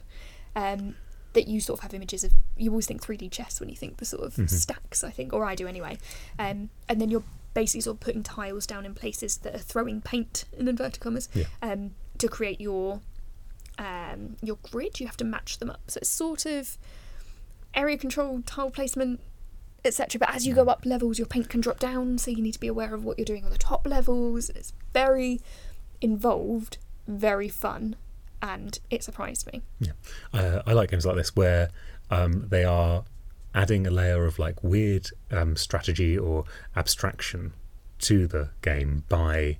um, 0.56 0.96
that 1.34 1.48
you 1.48 1.62
sort 1.62 1.80
of 1.80 1.84
have 1.84 1.94
images 1.94 2.24
of. 2.26 2.34
You 2.58 2.72
always 2.72 2.86
think 2.86 3.02
3D 3.02 3.32
chess 3.32 3.60
when 3.62 3.70
you 3.70 3.76
think 3.76 3.98
the 3.98 4.06
sort 4.06 4.24
of 4.24 4.36
Mhm. 4.36 4.50
stacks, 4.50 5.04
I 5.04 5.10
think, 5.12 5.32
or 5.34 5.46
I 5.46 5.56
do 5.56 5.66
anyway. 5.68 5.98
Um, 6.38 6.70
and 6.90 7.00
then 7.00 7.10
you're 7.10 7.24
basically 7.54 7.82
sort 7.82 7.96
of 7.96 8.00
putting 8.02 8.24
tiles 8.24 8.68
down 8.68 8.86
in 8.86 8.94
places 8.94 9.38
that 9.38 9.56
are 9.56 9.60
throwing 9.60 10.02
paint 10.02 10.44
in 10.58 10.68
inverted 10.68 11.00
commas 11.00 11.30
Yeah. 11.34 11.46
um, 11.62 11.96
to 12.18 12.28
create 12.28 12.60
your 12.62 13.02
um, 13.78 14.38
your 14.42 14.58
grid. 14.72 15.00
You 15.00 15.08
have 15.08 15.18
to 15.18 15.26
match 15.26 15.60
them 15.60 15.70
up. 15.70 15.82
So 15.88 16.00
it's 16.00 16.10
sort 16.10 16.46
of 16.46 16.78
area 17.74 17.98
control, 17.98 18.42
tile 18.46 18.72
placement, 18.72 19.20
etc. 19.84 20.20
But 20.20 20.34
as 20.34 20.46
you 20.46 20.54
go 20.54 20.66
up 20.66 20.86
levels, 20.86 21.18
your 21.18 21.28
paint 21.28 21.50
can 21.50 21.62
drop 21.62 21.80
down, 21.80 22.18
so 22.18 22.32
you 22.32 22.42
need 22.42 22.54
to 22.54 22.60
be 22.60 22.68
aware 22.68 22.94
of 22.94 23.04
what 23.04 23.18
you're 23.18 23.26
doing 23.26 23.46
on 23.46 23.52
the 23.52 23.58
top 23.58 23.88
levels. 23.88 24.50
It's 24.50 24.74
very 24.94 25.42
involved, 26.02 26.78
very 27.08 27.50
fun, 27.50 27.96
and 28.42 28.80
it 28.90 29.04
surprised 29.04 29.52
me. 29.52 29.62
Uh, 30.34 30.62
I 30.66 30.74
like 30.74 30.92
games 30.92 31.06
like 31.06 31.16
this 31.16 31.36
where 31.36 31.70
um, 32.10 32.48
they 32.50 32.64
are 32.64 33.04
adding 33.54 33.86
a 33.86 33.92
layer 33.92 34.26
of 34.26 34.40
like 34.40 34.64
weird 34.64 35.08
um, 35.32 35.56
strategy 35.56 36.18
or 36.18 36.46
abstraction 36.76 37.54
to 38.00 38.28
the 38.28 38.50
game 38.62 39.04
by 39.10 39.58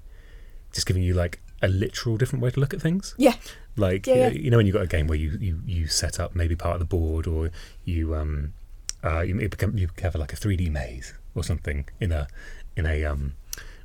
just 0.72 0.88
giving 0.88 1.04
you 1.04 1.14
like 1.14 1.42
a 1.62 1.68
literal 1.68 2.18
different 2.18 2.42
way 2.42 2.50
to 2.50 2.60
look 2.60 2.74
at 2.74 2.82
things. 2.82 3.14
Yeah. 3.18 3.36
Like 3.78 4.06
Yeah, 4.08 4.16
yeah. 4.16 4.30
you 4.30 4.50
know 4.52 4.58
when 4.58 4.66
you've 4.66 4.74
got 4.76 4.84
a 4.84 4.88
game 4.88 5.08
where 5.08 5.18
you, 5.18 5.38
you, 5.40 5.62
you 5.66 5.88
set 5.88 6.20
up 6.20 6.36
maybe 6.36 6.56
part 6.56 6.74
of 6.76 6.80
the 6.80 6.86
board 6.86 7.26
or 7.28 7.50
you 7.86 8.16
um 8.16 8.54
uh, 9.04 9.22
you, 9.22 9.34
become, 9.50 9.76
you 9.78 9.90
have 10.04 10.14
like 10.16 10.32
a 10.32 10.36
3D 10.36 10.70
maze 10.72 11.14
or 11.34 11.44
something 11.44 11.86
in 12.00 12.12
a 12.12 12.28
in 12.76 12.86
a 12.86 13.04
um 13.06 13.34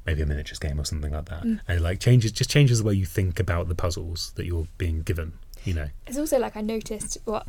maybe 0.05 0.23
a 0.23 0.27
miniatures 0.27 0.59
game 0.59 0.79
or 0.81 0.85
something 0.85 1.13
like 1.13 1.25
that, 1.27 1.43
Mm. 1.43 1.61
and 1.67 1.79
it 1.79 1.83
like 1.83 1.99
changes 2.01 2.31
just 2.33 2.51
changes 2.51 2.79
the 2.79 2.85
way 2.85 2.95
you 2.95 3.07
think 3.07 3.41
about 3.41 3.69
the 3.69 3.75
puzzles 3.75 4.33
that 4.37 4.45
you're 4.47 4.67
being 4.79 5.03
given. 5.03 5.33
You 5.65 5.75
know, 5.75 5.89
It's 6.07 6.19
also 6.19 6.39
like 6.39 6.57
I 6.57 6.61
noticed 6.61 7.19
what 7.25 7.47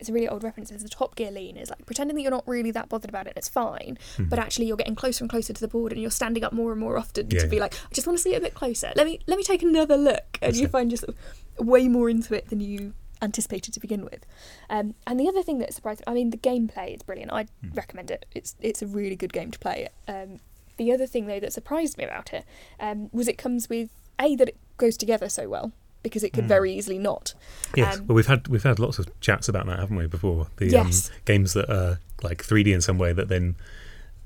it's 0.00 0.08
a 0.08 0.12
really 0.12 0.26
old 0.28 0.42
reference. 0.42 0.70
It's 0.70 0.82
the 0.82 0.88
Top 0.88 1.14
Gear 1.14 1.30
lean. 1.30 1.56
Is 1.56 1.70
like 1.70 1.84
pretending 1.86 2.16
that 2.16 2.22
you're 2.22 2.30
not 2.30 2.48
really 2.48 2.70
that 2.72 2.88
bothered 2.88 3.10
about 3.10 3.26
it. 3.26 3.34
It's 3.36 3.48
fine, 3.48 3.98
Mhm. 4.16 4.28
but 4.30 4.38
actually 4.38 4.66
you're 4.66 4.76
getting 4.76 4.94
closer 4.96 5.22
and 5.22 5.30
closer 5.30 5.52
to 5.52 5.60
the 5.60 5.68
board, 5.68 5.92
and 5.92 6.00
you're 6.00 6.10
standing 6.10 6.42
up 6.42 6.52
more 6.52 6.72
and 6.72 6.80
more 6.80 6.96
often 6.98 7.28
Yeah, 7.30 7.40
to 7.42 7.46
be 7.46 7.60
like, 7.60 7.74
I 7.74 7.94
just 7.94 8.06
want 8.06 8.18
to 8.18 8.22
see 8.22 8.34
it 8.34 8.38
a 8.38 8.40
bit 8.40 8.54
closer. 8.54 8.92
Let 8.96 9.06
me 9.06 9.20
let 9.26 9.36
me 9.36 9.44
take 9.44 9.62
another 9.62 9.96
look, 9.96 10.38
and 10.42 10.52
That's 10.52 10.58
you 10.58 10.66
it. 10.66 10.70
find 10.72 10.90
yourself 10.90 11.14
way 11.58 11.86
more 11.88 12.08
into 12.10 12.34
it 12.34 12.48
than 12.48 12.60
you 12.60 12.94
anticipated 13.22 13.74
to 13.74 13.80
begin 13.80 14.02
with. 14.04 14.24
Um, 14.70 14.94
and 15.06 15.20
the 15.20 15.28
other 15.28 15.42
thing 15.42 15.58
that 15.58 15.74
surprised, 15.74 16.02
I 16.06 16.14
mean, 16.14 16.30
the 16.30 16.38
gameplay 16.38 16.94
is 16.96 17.02
brilliant. 17.02 17.30
I 17.32 17.44
Mm. 17.62 17.76
recommend 17.76 18.10
it. 18.10 18.24
It's 18.34 18.56
it's 18.60 18.80
a 18.82 18.86
really 18.86 19.16
good 19.16 19.32
game 19.32 19.50
to 19.50 19.58
play. 19.58 19.88
Um, 20.08 20.40
the 20.78 20.90
other 20.92 21.06
thing 21.06 21.26
though 21.26 21.40
that 21.40 21.52
surprised 21.52 21.98
me 21.98 22.04
about 22.04 22.32
it 22.32 22.44
um, 22.80 23.10
was 23.12 23.28
it 23.28 23.36
comes 23.36 23.68
with 23.68 23.90
a 24.18 24.34
that 24.36 24.48
it 24.48 24.56
goes 24.78 24.96
together 24.96 25.28
so 25.28 25.46
well 25.46 25.72
because 26.02 26.22
it 26.24 26.32
could 26.32 26.44
Mm. 26.44 26.48
very 26.48 26.72
easily 26.72 26.98
not. 26.98 27.34
yes. 27.76 27.98
Um, 27.98 28.06
well, 28.08 28.16
we've 28.16 28.26
had 28.26 28.48
we've 28.48 28.62
had 28.62 28.78
lots 28.78 28.98
of 28.98 29.08
chats 29.20 29.48
about 29.48 29.66
that, 29.66 29.78
haven't 29.78 29.96
we? 29.96 30.06
Before 30.06 30.48
the 30.56 30.66
Yes. 30.66 31.08
um, 31.10 31.16
games 31.24 31.52
that 31.54 31.68
are 31.70 31.98
like 32.22 32.42
3D 32.44 32.72
in 32.72 32.80
some 32.80 32.98
way 32.98 33.12
that 33.12 33.28
then, 33.28 33.56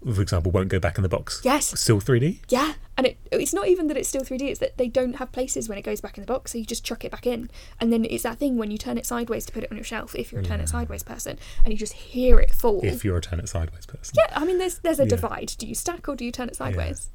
for 0.05 0.21
example, 0.23 0.51
won't 0.53 0.69
go 0.69 0.79
back 0.79 0.97
in 0.99 1.03
the 1.03 1.09
box. 1.09 1.41
Yes. 1.45 1.79
Still 1.81 2.01
3D. 2.01 2.41
Yeah, 2.49 2.75
and 2.97 3.07
it, 3.07 3.17
it's 3.33 3.55
not 3.55 3.69
even 3.69 3.87
that 3.89 3.97
it's 3.97 4.09
still 4.09 4.23
3D, 4.23 4.43
it's 4.51 4.61
that 4.61 4.77
they 4.79 4.87
don't 4.89 5.15
have 5.17 5.33
places 5.33 5.69
when 5.69 5.79
it 5.79 5.83
goes 5.83 6.01
back 6.01 6.17
in 6.19 6.23
the 6.23 6.27
box, 6.27 6.53
so 6.53 6.59
you 6.59 6.65
just 6.65 6.85
chuck 6.85 7.05
it 7.05 7.11
back 7.11 7.27
in. 7.27 7.51
And 7.81 7.93
then 7.93 8.05
it's 8.05 8.23
that 8.25 8.39
thing 8.39 8.57
when 8.57 8.71
you 8.71 8.79
turn 8.79 8.99
it 8.99 9.07
sideways 9.07 9.47
to 9.47 9.53
put 9.53 9.65
it 9.65 9.71
on 9.71 9.77
your 9.77 9.85
shelf, 9.85 10.15
if 10.15 10.31
you're 10.33 10.41
a 10.41 10.45
turn 10.45 10.59
Yeah. 10.59 10.65
it 10.65 10.69
sideways 10.69 11.03
person, 11.03 11.39
and 11.65 11.73
you 11.73 11.79
just 11.79 11.93
hear 11.95 12.39
it 12.41 12.51
fall. 12.51 12.81
If 12.85 13.05
you're 13.05 13.17
a 13.17 13.21
turn 13.21 13.41
it 13.41 13.49
sideways 13.49 13.87
person. 13.87 14.15
yeah, 14.19 14.39
I 14.39 14.45
mean, 14.45 14.59
there's 14.59 14.79
there's 14.81 15.01
a 15.01 15.05
Yeah. 15.05 15.09
divide. 15.09 15.55
Do 15.59 15.67
you 15.67 15.75
stack 15.75 16.09
or 16.09 16.15
do 16.17 16.25
you 16.25 16.31
turn 16.33 16.49
it 16.49 16.57
sideways? 16.57 17.09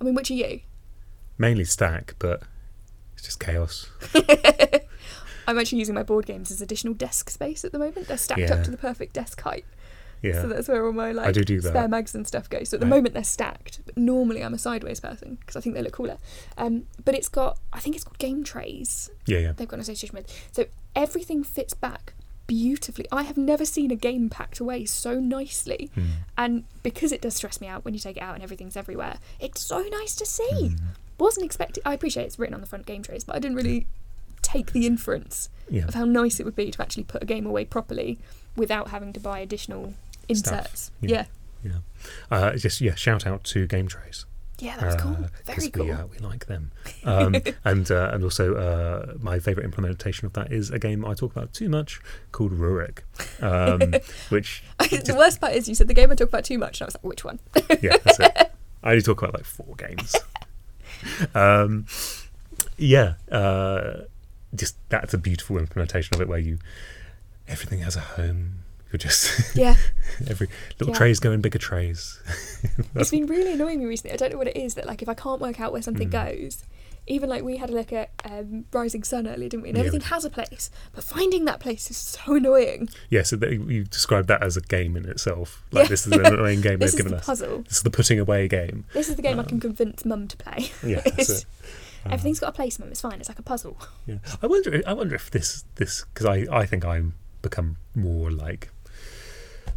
I 0.00 0.04
mean, 0.04 0.14
which 0.14 0.30
are 0.30 0.34
you? 0.34 0.60
Mainly 1.38 1.64
stack, 1.64 2.14
but 2.18 2.42
it's 3.22 3.28
just 3.28 3.40
chaos. 3.40 3.88
I'm 5.46 5.58
actually 5.58 5.78
using 5.78 5.94
my 5.94 6.02
board 6.02 6.26
games 6.26 6.50
as 6.50 6.60
additional 6.60 6.94
desk 6.94 7.30
space 7.30 7.64
at 7.64 7.72
the 7.72 7.78
moment. 7.78 8.08
They're 8.08 8.16
stacked 8.16 8.40
Yeah. 8.40 8.54
up 8.54 8.64
to 8.64 8.70
the 8.70 8.76
perfect 8.76 9.12
desk 9.12 9.40
height. 9.40 9.64
Yeah. 10.22 10.42
So 10.42 10.48
that's 10.48 10.68
where 10.68 10.84
all 10.86 10.92
my 10.92 11.10
like 11.12 11.34
do 11.34 11.42
do 11.44 11.60
spare 11.60 11.88
mags 11.88 12.14
and 12.14 12.26
stuff 12.26 12.48
go. 12.48 12.62
So 12.64 12.76
at 12.76 12.80
the 12.80 12.86
Right. 12.86 12.90
moment 12.96 13.14
they're 13.14 13.24
stacked. 13.24 13.80
But 13.84 13.96
normally 13.96 14.42
I'm 14.42 14.54
a 14.54 14.58
sideways 14.58 15.00
person 15.00 15.36
because 15.40 15.56
I 15.56 15.60
think 15.60 15.74
they 15.74 15.82
look 15.82 15.92
cooler. 15.94 16.18
Um, 16.56 16.86
but 17.04 17.14
it's 17.16 17.28
got 17.28 17.58
I 17.72 17.80
think 17.80 17.96
it's 17.96 18.04
called 18.04 18.18
game 18.18 18.44
trays. 18.44 19.10
yeah, 19.26 19.38
yeah. 19.38 19.52
they've 19.52 19.66
got 19.68 19.76
an 19.76 19.80
association 19.82 20.16
with. 20.16 20.48
So 20.52 20.66
everything 20.94 21.42
fits 21.42 21.74
back 21.74 22.14
beautifully. 22.46 23.06
I 23.10 23.22
have 23.22 23.36
never 23.36 23.64
seen 23.64 23.90
a 23.90 23.96
game 23.96 24.28
packed 24.30 24.60
away 24.60 24.84
so 24.84 25.18
nicely. 25.18 25.90
Mm. 25.96 26.06
And 26.38 26.64
because 26.84 27.10
it 27.12 27.20
does 27.22 27.34
stress 27.34 27.60
me 27.60 27.66
out 27.66 27.84
when 27.84 27.94
you 27.94 28.00
take 28.00 28.16
it 28.16 28.22
out 28.22 28.34
and 28.34 28.42
everything's 28.44 28.76
everywhere, 28.76 29.18
it's 29.40 29.60
so 29.60 29.80
nice 29.90 30.14
to 30.16 30.26
see. 30.26 30.50
Mm. 30.52 30.78
Wasn't 31.18 31.44
expecting. 31.44 31.82
I 31.86 31.94
appreciate 31.94 32.24
it's 32.24 32.38
written 32.38 32.54
on 32.54 32.60
the 32.60 32.66
front 32.66 32.86
game 32.86 33.02
trays, 33.02 33.24
but 33.24 33.36
I 33.36 33.38
didn't 33.38 33.56
really 33.56 33.86
take 34.42 34.72
the 34.72 34.86
inference 34.86 35.48
Yeah. 35.70 35.84
of 35.86 35.94
how 35.94 36.04
nice 36.04 36.40
it 36.40 36.44
would 36.44 36.56
be 36.56 36.70
to 36.70 36.82
actually 36.82 37.04
put 37.04 37.22
a 37.22 37.26
game 37.26 37.46
away 37.46 37.64
properly 37.64 38.18
without 38.56 38.88
having 38.88 39.12
to 39.12 39.20
buy 39.20 39.38
additional 39.38 39.94
inserts. 40.28 40.90
yeah. 41.00 41.26
Yeah. 41.64 41.78
Uh, 42.30 42.56
just 42.56 42.80
yeah. 42.80 42.96
Shout 42.96 43.24
out 43.24 43.44
to 43.44 43.68
Game 43.68 43.86
Trays. 43.86 44.26
Yeah, 44.58 44.76
that 44.78 44.86
was 44.86 44.96
cool. 44.96 45.12
Uh, 45.24 45.28
Very 45.44 45.70
cool. 45.70 45.84
We, 45.86 45.90
uh, 45.92 46.06
we 46.06 46.18
like 46.18 46.46
them. 46.46 46.72
Um, 47.04 47.36
and 47.64 47.88
uh, 47.90 48.10
and 48.12 48.24
also 48.24 48.54
uh, 48.56 49.14
my 49.20 49.38
favourite 49.38 49.64
implementation 49.64 50.26
of 50.26 50.32
that 50.34 50.52
is 50.52 50.70
a 50.70 50.78
game 50.80 51.04
I 51.04 51.14
talk 51.14 51.30
about 51.36 51.52
too 51.52 51.68
much 51.68 52.00
called 52.32 52.50
Rurik, 52.52 53.00
um, 53.40 53.94
which 54.30 54.64
the 54.78 55.14
worst 55.16 55.40
part 55.40 55.52
is 55.54 55.68
you 55.68 55.74
said 55.76 55.86
the 55.88 55.94
game 55.94 56.10
I 56.10 56.16
talk 56.16 56.28
about 56.28 56.44
too 56.44 56.58
much, 56.58 56.80
and 56.80 56.86
I 56.86 56.88
was 56.88 56.94
like, 56.96 57.04
which 57.04 57.24
one? 57.24 57.38
yeah, 57.80 57.96
that's 58.04 58.18
it. 58.20 58.52
I 58.82 58.90
only 58.90 59.02
talk 59.02 59.22
about 59.22 59.34
like 59.34 59.44
four 59.44 59.74
games. 59.76 60.16
um, 61.34 61.86
yeah, 62.78 63.14
uh, 63.30 64.02
just 64.54 64.76
that's 64.88 65.14
a 65.14 65.18
beautiful 65.18 65.58
implementation 65.58 66.14
of 66.14 66.20
it 66.20 66.28
where 66.28 66.38
you 66.38 66.58
everything 67.48 67.80
has 67.80 67.96
a 67.96 68.00
home. 68.00 68.54
You're 68.92 68.98
just 68.98 69.56
yeah. 69.56 69.76
every 70.28 70.48
little 70.78 70.92
Yeah. 70.92 70.98
trays 70.98 71.18
go 71.18 71.32
in 71.32 71.40
bigger 71.40 71.58
trays. 71.58 72.20
It's 72.94 73.10
been 73.10 73.26
really 73.26 73.52
annoying 73.54 73.80
me 73.80 73.86
recently. 73.86 74.12
I 74.12 74.16
don't 74.16 74.32
know 74.32 74.38
what 74.38 74.48
it 74.48 74.56
is 74.56 74.74
that 74.74 74.86
like 74.86 75.02
if 75.02 75.08
I 75.08 75.14
can't 75.14 75.40
work 75.40 75.60
out 75.60 75.72
where 75.72 75.82
something 75.82 76.08
Mm. 76.10 76.12
goes, 76.42 76.64
even 77.06 77.28
like 77.28 77.42
we 77.42 77.56
had 77.56 77.70
a 77.70 77.72
look 77.72 77.92
at 77.92 78.10
um, 78.24 78.64
Rising 78.72 79.02
Sun 79.02 79.26
earlier, 79.26 79.48
didn't 79.48 79.62
we? 79.64 79.70
And 79.70 79.78
everything 79.78 80.02
has 80.02 80.24
a 80.24 80.30
place, 80.30 80.70
but 80.92 81.02
finding 81.02 81.44
that 81.46 81.58
place 81.60 81.90
is 81.90 81.96
so 81.96 82.34
annoying. 82.36 82.88
Yeah, 83.10 83.22
so 83.22 83.36
that, 83.36 83.50
you 83.52 83.84
described 83.84 84.28
that 84.28 84.42
as 84.42 84.56
a 84.56 84.60
game 84.60 84.96
in 84.96 85.08
itself. 85.08 85.64
Like 85.72 85.84
Yeah. 85.84 85.88
this 85.88 86.06
is 86.06 86.12
an 86.12 86.24
annoying 86.26 86.60
game 86.66 86.78
they've 86.78 86.96
given 86.96 87.12
the 87.12 87.18
us. 87.18 87.26
puzzle. 87.26 87.62
This 87.62 87.78
is 87.78 87.82
the 87.82 87.90
putting 87.90 88.18
away 88.20 88.46
game. 88.48 88.84
This 88.92 89.08
is 89.08 89.16
the 89.16 89.22
game 89.22 89.40
I 89.40 89.42
can 89.44 89.54
Um, 89.56 89.60
convince 89.60 90.04
Mum 90.04 90.28
to 90.28 90.36
play. 90.36 90.70
Yeah, 90.86 91.00
that's 91.00 91.28
it. 91.30 91.44
Everything's 92.06 92.40
got 92.40 92.50
a 92.50 92.52
place, 92.52 92.78
Mum. 92.78 92.88
It's 92.90 93.00
fine. 93.00 93.20
It's 93.20 93.28
like 93.28 93.38
a 93.38 93.42
puzzle. 93.42 93.78
Yeah, 94.06 94.18
I 94.42 94.46
wonder. 94.46 94.82
I 94.86 94.92
wonder 94.92 95.14
if 95.14 95.30
this 95.30 95.64
this 95.76 96.04
because 96.12 96.26
I 96.26 96.46
I 96.50 96.66
think 96.66 96.84
I'm 96.84 97.14
become 97.42 97.76
more 97.94 98.30
like 98.30 98.70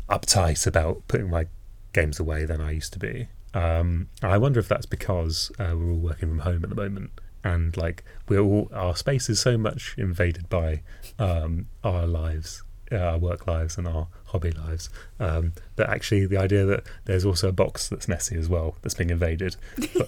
uptight 0.10 0.65
about 0.67 1.08
putting 1.08 1.29
my 1.29 1.48
games 1.94 2.20
away 2.20 2.46
than 2.46 2.62
I 2.62 2.72
used 2.72 2.94
to 2.94 3.00
be. 3.00 3.27
Um, 3.55 4.09
I 4.21 4.38
wonder 4.38 4.59
if 4.59 4.67
that's 4.67 4.85
because 4.85 5.51
uh, 5.57 5.74
we're 5.75 5.91
all 5.91 5.97
working 5.97 6.29
from 6.29 6.39
home 6.39 6.63
at 6.63 6.69
the 6.69 6.75
moment, 6.75 7.12
and 7.43 7.75
like 7.77 8.03
we're 8.27 8.41
all 8.41 8.69
our 8.74 8.95
space 8.95 9.29
is 9.29 9.39
so 9.39 9.57
much 9.57 9.95
invaded 9.97 10.50
by 10.50 10.81
um, 11.17 11.67
our 11.83 12.05
lives, 12.05 12.63
uh, 12.91 12.97
our 12.97 13.17
work 13.17 13.47
lives, 13.47 13.77
and 13.77 13.88
our 13.88 14.07
hobby 14.25 14.51
lives. 14.51 14.89
Um, 15.19 15.53
that 15.77 15.89
actually 15.89 16.25
the 16.27 16.38
idea 16.38 16.65
that 16.65 16.83
there's 17.05 17.24
also 17.24 17.47
a 17.47 17.53
box 17.53 17.88
that's 17.88 18.07
messy 18.09 18.35
as 18.38 18.50
well 18.50 18.75
that's 18.81 18.95
being 18.95 19.09
invaded 19.09 19.55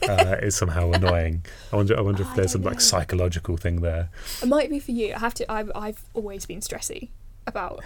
uh, 0.10 0.36
is 0.42 0.56
somehow 0.56 0.92
annoying. 0.92 1.46
I 1.72 1.78
wonder. 1.78 1.98
I 1.98 2.02
wonder 2.02 2.24
Oh, 2.24 2.28
if 2.28 2.34
I 2.34 2.36
there's 2.36 2.52
some 2.52 2.62
don't 2.64 2.74
like 2.74 2.82
psychological 2.82 3.56
thing 3.56 3.82
there. 3.82 4.10
It 4.44 4.50
might 4.50 4.70
be 4.70 4.80
for 4.80 4.92
you. 4.92 5.14
I 5.16 5.20
have 5.20 5.34
to. 5.36 5.50
I've, 5.52 5.72
I've 5.74 6.04
always 6.14 6.46
been 6.46 6.60
stressy 6.60 7.10
about 7.48 7.82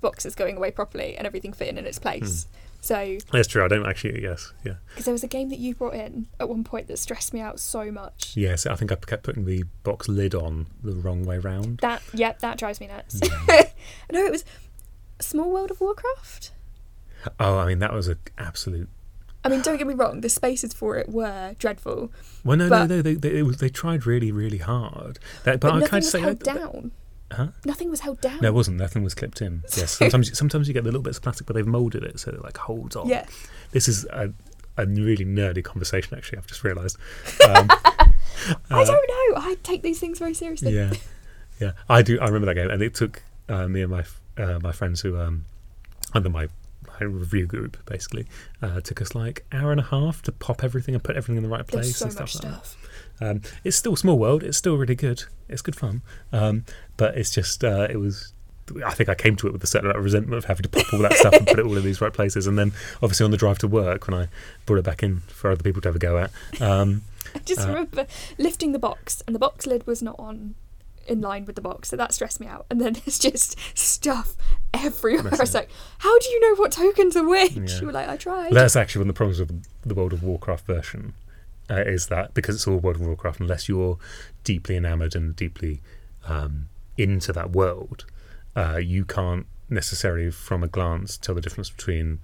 boxes 0.00 0.34
going 0.34 0.56
away 0.56 0.70
properly 0.70 1.16
and 1.16 1.26
everything 1.26 1.52
fitting 1.52 1.76
in 1.78 1.86
its 1.86 1.98
place. 1.98 2.44
Hmm. 2.44 2.50
So, 2.82 3.18
That's 3.30 3.46
true. 3.46 3.62
I 3.62 3.68
don't 3.68 3.86
actually. 3.86 4.22
Yes. 4.22 4.52
Yeah. 4.64 4.74
because 4.88 5.04
there 5.04 5.12
was 5.12 5.22
a 5.22 5.28
game 5.28 5.50
that 5.50 5.58
you 5.58 5.74
brought 5.74 5.94
in 5.94 6.28
at 6.40 6.48
one 6.48 6.64
point 6.64 6.86
that 6.88 6.98
stressed 6.98 7.34
me 7.34 7.40
out 7.40 7.60
so 7.60 7.92
much. 7.92 8.32
Yes. 8.36 8.64
I 8.64 8.74
think 8.74 8.90
I 8.90 8.94
kept 8.94 9.22
putting 9.24 9.44
the 9.44 9.64
box 9.82 10.08
lid 10.08 10.34
on 10.34 10.66
the 10.82 10.92
wrong 10.92 11.24
way 11.24 11.36
round. 11.38 11.78
That, 11.78 12.02
yep, 12.14 12.38
that 12.40 12.56
drives 12.56 12.80
me 12.80 12.86
nuts. 12.86 13.20
Mm. 13.20 13.70
no, 14.12 14.24
it 14.24 14.30
was 14.32 14.44
Small 15.20 15.50
World 15.50 15.70
of 15.70 15.80
Warcraft. 15.82 16.52
Oh, 17.38 17.58
I 17.58 17.66
mean 17.66 17.80
that 17.80 17.92
was 17.92 18.08
an 18.08 18.18
absolute. 18.38 18.88
I 19.44 19.48
mean, 19.48 19.60
don't 19.62 19.76
get 19.78 19.86
me 19.86 19.94
wrong, 19.94 20.20
the 20.20 20.28
spaces 20.28 20.72
for 20.74 20.96
it 20.98 21.08
were 21.08 21.54
dreadful, 21.58 22.12
Well, 22.44 22.58
no, 22.58 22.68
no, 22.68 22.84
no. 22.86 23.00
They, 23.00 23.14
they, 23.14 23.42
was, 23.42 23.56
they 23.56 23.70
tried 23.70 24.04
really, 24.04 24.30
really 24.30 24.58
hard. 24.58 25.18
That, 25.44 25.60
but, 25.60 25.68
but, 25.68 25.72
I 25.72 25.78
nothing 25.80 25.88
kind 25.88 26.02
of 26.02 26.04
was 26.04 26.10
say 26.10 26.20
held 26.20 26.40
that- 26.40 26.44
down. 26.56 26.90
Huh? 27.32 27.48
Nothing 27.64 27.90
was 27.90 28.00
held 28.00 28.20
down. 28.20 28.38
No, 28.40 28.48
it 28.48 28.54
wasn't. 28.54 28.76
Nothing 28.76 29.02
was 29.02 29.14
clipped 29.14 29.40
in. 29.40 29.62
Yes. 29.76 29.92
Sometimes, 29.92 30.36
sometimes 30.36 30.66
you 30.68 30.74
get 30.74 30.82
the 30.84 30.88
little 30.90 31.02
bits 31.02 31.16
of 31.18 31.22
plastic, 31.22 31.46
but 31.46 31.54
they've 31.54 31.66
molded 31.66 32.02
it 32.02 32.18
so 32.18 32.30
it 32.32 32.42
like 32.42 32.56
holds 32.56 32.96
on. 32.96 33.08
Yeah. 33.08 33.24
This 33.70 33.86
is 33.88 34.04
a, 34.06 34.32
a 34.76 34.86
really 34.86 35.24
nerdy 35.24 35.62
conversation. 35.62 36.16
Actually, 36.16 36.38
I've 36.38 36.46
just 36.46 36.64
realised. 36.64 36.96
Um, 37.48 37.68
I 38.70 38.84
don't 38.84 38.88
know. 38.88 39.40
I 39.42 39.56
take 39.62 39.82
these 39.82 40.00
things 40.00 40.18
very 40.18 40.32
seriously. 40.32 40.74
yeah, 40.74 40.92
yeah. 41.60 41.72
I 41.90 42.00
do. 42.00 42.18
I 42.20 42.24
remember 42.24 42.46
that 42.46 42.54
game, 42.54 42.70
and 42.70 42.82
it 42.82 42.94
took 42.94 43.22
uh, 43.50 43.68
me 43.68 43.82
and 43.82 43.90
my 43.90 44.04
uh, 44.38 44.58
my 44.62 44.72
friends 44.72 45.02
who 45.02 45.18
um 45.18 45.44
under 46.14 46.30
my 46.30 46.48
my 46.86 47.04
review 47.06 47.46
group 47.46 47.76
basically 47.86 48.26
uh, 48.62 48.80
took 48.80 49.02
us 49.02 49.14
like 49.14 49.44
hour 49.52 49.72
and 49.72 49.80
a 49.80 49.84
half 49.84 50.22
to 50.22 50.32
pop 50.32 50.64
everything 50.64 50.94
and 50.94 51.04
put 51.04 51.16
everything 51.16 51.36
in 51.36 51.42
the 51.42 51.48
right 51.48 51.66
place 51.66 51.84
There's 51.86 51.96
so 51.96 52.04
and 52.06 52.12
stuff 52.12 52.34
much 52.34 52.44
like 52.44 52.62
that. 52.62 52.76
Um, 53.20 53.42
it's 53.64 53.76
still 53.76 53.96
small 53.96 54.18
world. 54.18 54.42
It's 54.42 54.56
still 54.58 54.76
really 54.76 54.94
good. 54.94 55.24
It's 55.48 55.62
good 55.62 55.76
fun. 55.76 56.02
Um, 56.32 56.64
but 56.96 57.16
it's 57.16 57.30
just 57.30 57.64
uh, 57.64 57.86
it 57.90 57.96
was. 57.96 58.32
I 58.86 58.92
think 58.94 59.08
I 59.08 59.16
came 59.16 59.34
to 59.36 59.48
it 59.48 59.52
with 59.52 59.64
a 59.64 59.66
certain 59.66 59.86
amount 59.86 59.98
of 59.98 60.04
resentment 60.04 60.38
of 60.38 60.44
having 60.44 60.62
to 60.62 60.68
pop 60.68 60.92
all 60.92 61.00
that 61.00 61.14
stuff 61.14 61.34
and 61.34 61.44
put 61.44 61.58
it 61.58 61.66
all 61.66 61.76
in 61.76 61.82
these 61.82 62.00
right 62.00 62.12
places. 62.12 62.46
And 62.46 62.56
then 62.56 62.72
obviously 63.02 63.24
on 63.24 63.32
the 63.32 63.36
drive 63.36 63.58
to 63.58 63.66
work 63.68 64.06
when 64.06 64.14
I 64.14 64.28
brought 64.64 64.78
it 64.78 64.84
back 64.84 65.02
in 65.02 65.20
for 65.26 65.50
other 65.50 65.62
people 65.64 65.82
to 65.82 65.88
have 65.88 65.96
a 65.96 65.98
go 65.98 66.18
at. 66.18 66.30
Um, 66.62 67.02
I 67.34 67.38
just 67.44 67.62
Uh, 67.62 67.66
remember 67.68 68.06
lifting 68.38 68.70
the 68.70 68.78
box, 68.78 69.22
and 69.26 69.34
the 69.34 69.40
box 69.40 69.66
lid 69.66 69.86
was 69.88 70.02
not 70.02 70.14
on 70.20 70.54
in 71.08 71.20
line 71.20 71.44
with 71.46 71.56
the 71.56 71.62
box, 71.62 71.88
so 71.88 71.96
that 71.96 72.14
stressed 72.14 72.38
me 72.40 72.46
out. 72.46 72.64
And 72.70 72.80
then 72.80 72.92
there's 73.04 73.18
just 73.18 73.56
stuff 73.76 74.36
everywhere. 74.72 75.34
I 75.34 75.38
was 75.40 75.52
like, 75.54 75.68
"How 75.98 76.16
do 76.20 76.28
you 76.28 76.40
know 76.40 76.54
what 76.54 76.70
tokens 76.70 77.16
are 77.16 77.26
which?" 77.26 77.56
Yeah. 77.56 77.80
You 77.80 77.86
were 77.86 77.92
like, 77.92 78.08
"I 78.08 78.16
tried." 78.16 78.52
That's 78.52 78.76
actually 78.76 79.00
one 79.00 79.08
of 79.10 79.14
the 79.14 79.18
problems 79.18 79.40
with 79.40 79.64
the 79.82 79.94
World 79.94 80.12
of 80.12 80.22
Warcraft 80.22 80.64
version. 80.66 81.14
Uh, 81.70 81.82
is 81.86 82.08
that 82.08 82.34
because 82.34 82.56
it's 82.56 82.66
all 82.66 82.78
World 82.78 82.96
of 82.96 83.02
Warcraft, 83.02 83.40
unless 83.40 83.68
you're 83.68 83.96
deeply 84.42 84.76
enamored 84.76 85.14
and 85.14 85.36
deeply 85.36 85.80
um, 86.26 86.68
into 86.98 87.32
that 87.32 87.52
world, 87.52 88.06
uh, 88.56 88.76
you 88.76 89.04
can't 89.04 89.46
necessarily, 89.68 90.30
from 90.32 90.64
a 90.64 90.68
glance, 90.68 91.16
tell 91.16 91.36
the 91.36 91.40
difference 91.40 91.70
between 91.70 92.18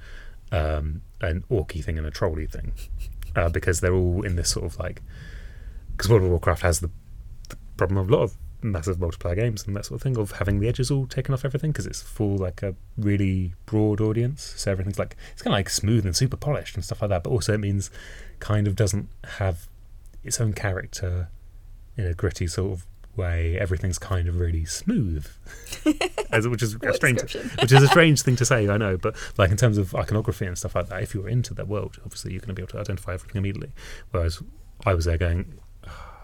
um, 0.51 1.03
an 1.21 1.45
orky 1.49 1.83
thing 1.83 1.97
and 1.97 2.07
a 2.07 2.11
trolly 2.11 2.47
thing, 2.47 2.73
uh, 3.37 3.49
because 3.49 3.81
they're 3.81 3.95
all 3.95 4.23
in 4.23 4.35
this 4.35 4.51
sort 4.51 4.67
of 4.67 4.79
like. 4.81 5.01
Because 5.93 6.11
World 6.11 6.25
of 6.25 6.31
Warcraft 6.31 6.63
has 6.63 6.81
the, 6.81 6.91
the 7.49 7.57
problem 7.77 7.99
of 7.99 8.11
a 8.11 8.13
lot 8.13 8.23
of 8.23 8.37
massive 8.67 8.99
multiplayer 8.99 9.37
games 9.37 9.67
and 9.67 9.75
that 9.77 9.87
sort 9.87 9.99
of 9.99 10.03
thing 10.03 10.17
of 10.19 10.33
having 10.33 10.61
the 10.61 10.69
edges 10.69 10.91
all 10.91 11.07
taken 11.07 11.33
off 11.33 11.45
everything 11.45 11.71
because 11.73 11.87
it's 11.87 12.03
full 12.03 12.37
like 12.37 12.63
a 12.63 12.75
really 12.97 13.55
broad 13.65 14.01
audience. 14.01 14.55
So 14.57 14.71
everything's 14.71 14.99
like 14.99 15.17
it's 15.33 15.43
kind 15.43 15.55
of 15.55 15.59
like 15.59 15.71
smooth 15.71 16.05
and 16.05 16.15
super 16.15 16.37
polished 16.37 16.75
and 16.75 16.85
stuff 16.85 17.03
like 17.03 17.11
that. 17.11 17.23
But 17.23 17.31
also 17.31 17.55
it 17.55 17.61
means 17.61 17.91
kind 18.41 18.67
of 18.67 18.77
doesn't 18.77 19.09
have 19.39 19.69
its 20.25 20.41
own 20.41 20.53
character 20.53 21.29
in 21.97 22.07
a 22.07 22.15
gritty 22.15 22.47
sort 22.47 22.73
of 22.73 22.87
way. 23.17 23.59
Everything's 23.59 23.99
kind 23.99 24.29
of 24.29 24.39
really 24.39 24.65
smooth, 24.65 25.27
As, 26.31 26.47
which 26.47 26.63
is 26.63 26.77
a 26.83 26.93
strange, 26.93 27.23
which 27.23 27.73
is 27.73 27.83
a 27.83 27.89
strange 27.89 28.23
thing 28.23 28.37
to 28.37 28.45
say. 28.53 28.69
I 28.69 28.77
know, 28.77 28.97
but 28.97 29.17
like 29.39 29.51
in 29.51 29.57
terms 29.57 29.79
of 29.79 29.95
iconography 29.95 30.47
and 30.47 30.57
stuff 30.59 30.75
like 30.75 30.89
that, 30.89 31.03
if 31.03 31.15
you're 31.15 31.29
into 31.29 31.55
that 31.55 31.69
world, 31.69 31.99
obviously 32.05 32.33
you're 32.33 32.41
going 32.41 32.49
to 32.49 32.55
be 32.55 32.63
able 32.63 32.73
to 32.73 32.81
identify 32.81 33.15
everything 33.15 33.39
immediately. 33.39 33.73
Whereas 34.11 34.43
I 34.85 34.95
was 34.95 35.07
there 35.07 35.19
going, 35.19 35.55
"Ah, 35.59 35.63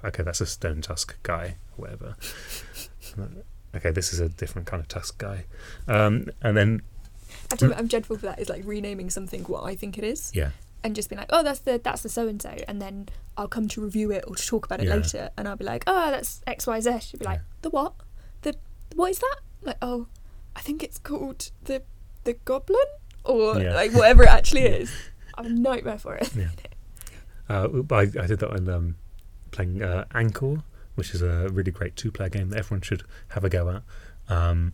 okay, 0.04 0.22
that's 0.22 0.40
a 0.40 0.46
stone 0.46 0.80
tusk 0.82 1.16
guy, 1.22 1.56
or 1.76 1.82
whatever. 1.82 2.16
okay, 3.76 3.90
this 3.90 4.12
is 4.12 4.20
a 4.20 4.28
different 4.28 4.66
kind 4.66 4.80
of 4.80 4.88
tusk 4.88 5.18
guy. 5.18 5.44
Um, 5.88 6.28
and 6.42 6.56
then 6.56 6.82
I 7.50 7.56
do, 7.56 7.72
I'm 7.74 7.86
dreadful 7.86 8.16
for 8.16 8.26
that. 8.26 8.38
Is 8.38 8.48
like 8.48 8.62
renaming 8.64 9.10
something 9.10 9.42
what 9.44 9.64
I 9.64 9.74
think 9.74 9.98
it 9.98 10.04
is, 10.04 10.30
yeah, 10.34 10.50
and 10.84 10.94
just 10.94 11.08
being 11.08 11.18
like, 11.18 11.30
oh, 11.32 11.42
that's 11.42 11.60
the 11.60 11.80
that's 11.82 12.02
the 12.02 12.08
so 12.08 12.28
and 12.28 12.40
so, 12.40 12.54
and 12.68 12.80
then 12.80 13.08
I'll 13.36 13.48
come 13.48 13.68
to 13.68 13.80
review 13.80 14.10
it 14.10 14.24
or 14.26 14.34
to 14.34 14.46
talk 14.46 14.66
about 14.66 14.80
it 14.80 14.86
Yeah. 14.88 14.96
later, 14.96 15.30
and 15.36 15.48
I'll 15.48 15.56
be 15.56 15.64
like, 15.64 15.84
oh, 15.86 16.10
that's 16.10 16.42
X 16.46 16.66
Y 16.66 16.80
Z. 16.80 16.98
She'll 17.00 17.18
be 17.20 17.26
like, 17.26 17.40
the 17.62 17.70
what? 17.70 17.94
The 18.42 18.54
what 18.94 19.10
is 19.10 19.18
that? 19.18 19.36
I'm 19.62 19.66
like, 19.68 19.78
oh, 19.82 20.06
I 20.56 20.60
think 20.60 20.82
it's 20.82 20.98
called 20.98 21.50
the 21.64 21.82
the 22.24 22.34
goblin 22.44 22.78
or 23.24 23.58
Yeah. 23.60 23.74
like 23.74 23.92
whatever 23.92 24.22
it 24.24 24.28
actually 24.28 24.62
is. 24.80 24.92
I'm 25.38 25.46
a 25.46 25.48
nightmare 25.50 25.98
for 25.98 26.14
it. 26.16 26.30
yeah. 26.36 26.48
Uh, 27.48 27.68
but 27.68 27.96
I, 28.16 28.22
I 28.22 28.26
did 28.26 28.38
that 28.40 28.50
on 28.50 28.68
um, 28.68 28.96
playing 29.52 29.82
uh, 29.82 30.04
Anchor, 30.14 30.64
which 30.96 31.14
is 31.14 31.22
a 31.22 31.48
really 31.50 31.70
great 31.70 31.94
two-player 31.96 32.28
game 32.28 32.48
that 32.50 32.58
everyone 32.58 32.82
should 32.82 33.04
have 33.28 33.44
a 33.44 33.48
go 33.48 33.70
at. 33.70 33.82
Um, 34.28 34.72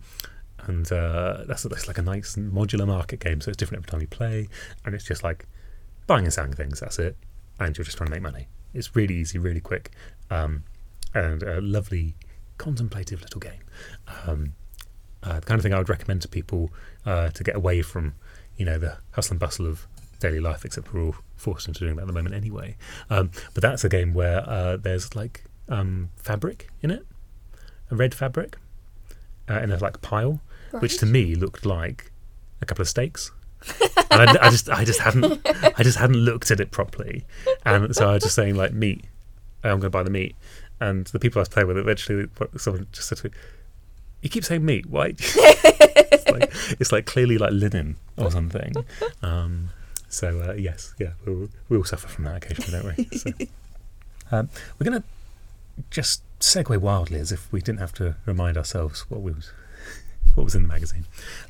and 0.66 0.90
uh, 0.90 1.44
that's, 1.46 1.62
that's 1.62 1.86
like 1.86 1.98
a 1.98 2.02
nice 2.02 2.36
modular 2.36 2.86
market 2.86 3.20
game, 3.20 3.40
so 3.40 3.50
it's 3.50 3.56
different 3.56 3.84
every 3.84 3.90
time 3.90 4.00
you 4.00 4.06
play, 4.08 4.48
and 4.84 4.94
it's 4.94 5.04
just 5.04 5.22
like 5.22 5.46
buying 6.06 6.24
and 6.24 6.32
selling 6.32 6.52
things. 6.52 6.80
That's 6.80 6.98
it, 6.98 7.16
and 7.60 7.76
you're 7.76 7.84
just 7.84 7.96
trying 7.96 8.08
to 8.08 8.14
make 8.14 8.22
money. 8.22 8.48
It's 8.74 8.96
really 8.96 9.14
easy, 9.14 9.38
really 9.38 9.60
quick, 9.60 9.92
um, 10.30 10.64
and 11.14 11.42
a 11.42 11.60
lovely 11.60 12.16
contemplative 12.58 13.22
little 13.22 13.40
game. 13.40 13.62
Um, 14.26 14.54
uh, 15.22 15.40
the 15.40 15.46
kind 15.46 15.58
of 15.58 15.62
thing 15.62 15.74
I 15.74 15.78
would 15.78 15.88
recommend 15.88 16.22
to 16.22 16.28
people 16.28 16.70
uh, 17.06 17.30
to 17.30 17.44
get 17.44 17.56
away 17.56 17.82
from, 17.82 18.14
you 18.56 18.64
know, 18.64 18.78
the 18.78 18.98
hustle 19.12 19.34
and 19.34 19.40
bustle 19.40 19.66
of 19.66 19.86
daily 20.20 20.40
life. 20.40 20.64
Except 20.64 20.92
we're 20.92 21.02
all 21.02 21.16
forced 21.36 21.68
into 21.68 21.80
doing 21.80 21.96
that 21.96 22.02
at 22.02 22.08
the 22.08 22.12
moment 22.12 22.34
anyway. 22.34 22.76
Um, 23.10 23.30
but 23.54 23.62
that's 23.62 23.84
a 23.84 23.88
game 23.88 24.14
where 24.14 24.48
uh, 24.48 24.76
there's 24.76 25.14
like 25.14 25.44
um, 25.68 26.10
fabric 26.16 26.68
in 26.82 26.90
it, 26.90 27.06
a 27.90 27.96
red 27.96 28.14
fabric, 28.14 28.56
uh, 29.48 29.60
in 29.60 29.70
a 29.70 29.78
like 29.78 30.00
pile, 30.02 30.40
which 30.80 30.98
to 30.98 31.06
me 31.06 31.34
looked 31.34 31.64
like 31.64 32.12
a 32.60 32.66
couple 32.66 32.82
of 32.82 32.88
steaks. 32.88 33.30
and 34.10 34.30
I, 34.30 34.46
I 34.46 34.50
just, 34.50 34.70
I 34.70 34.84
just 34.84 35.00
hadn't, 35.00 35.40
I 35.46 35.82
just 35.82 35.98
hadn't 35.98 36.16
looked 36.16 36.50
at 36.50 36.60
it 36.60 36.70
properly, 36.70 37.24
and 37.64 37.94
so 37.94 38.08
I 38.08 38.14
was 38.14 38.22
just 38.22 38.36
saying 38.36 38.54
like 38.54 38.72
meat. 38.72 39.04
I'm 39.64 39.80
going 39.80 39.82
to 39.82 39.90
buy 39.90 40.04
the 40.04 40.10
meat, 40.10 40.36
and 40.80 41.06
the 41.06 41.18
people 41.18 41.40
I 41.40 41.42
was 41.42 41.48
playing 41.48 41.66
with 41.66 41.76
eventually, 41.76 42.28
someone 42.56 42.86
just 42.92 43.08
said 43.08 43.18
to 43.18 43.28
me, 43.28 43.34
"You 44.22 44.30
keep 44.30 44.44
saying 44.44 44.64
meat. 44.64 44.86
Why?" 44.86 45.06
it's, 45.18 46.30
like, 46.30 46.52
it's 46.80 46.92
like 46.92 47.06
clearly 47.06 47.36
like 47.36 47.52
linen 47.52 47.96
or 48.16 48.30
something. 48.30 48.74
Um, 49.22 49.70
so 50.08 50.40
uh, 50.40 50.52
yes, 50.54 50.94
yeah, 50.98 51.10
we 51.24 51.32
all, 51.34 51.48
we 51.68 51.76
all 51.76 51.84
suffer 51.84 52.08
from 52.08 52.24
that 52.24 52.36
occasionally, 52.42 52.70
don't 52.96 52.96
we? 52.96 53.16
So, 53.18 53.30
um, 54.36 54.48
we're 54.78 54.90
going 54.90 55.02
to 55.02 55.06
just 55.90 56.22
segue 56.40 56.76
wildly 56.78 57.18
as 57.20 57.32
if 57.32 57.50
we 57.52 57.60
didn't 57.60 57.80
have 57.80 57.92
to 57.94 58.16
remind 58.26 58.56
ourselves 58.56 59.08
what 59.10 59.22
was 59.22 59.52
what 60.34 60.44
was 60.44 60.54
in 60.54 60.62
the 60.62 60.68
magazine. 60.68 61.04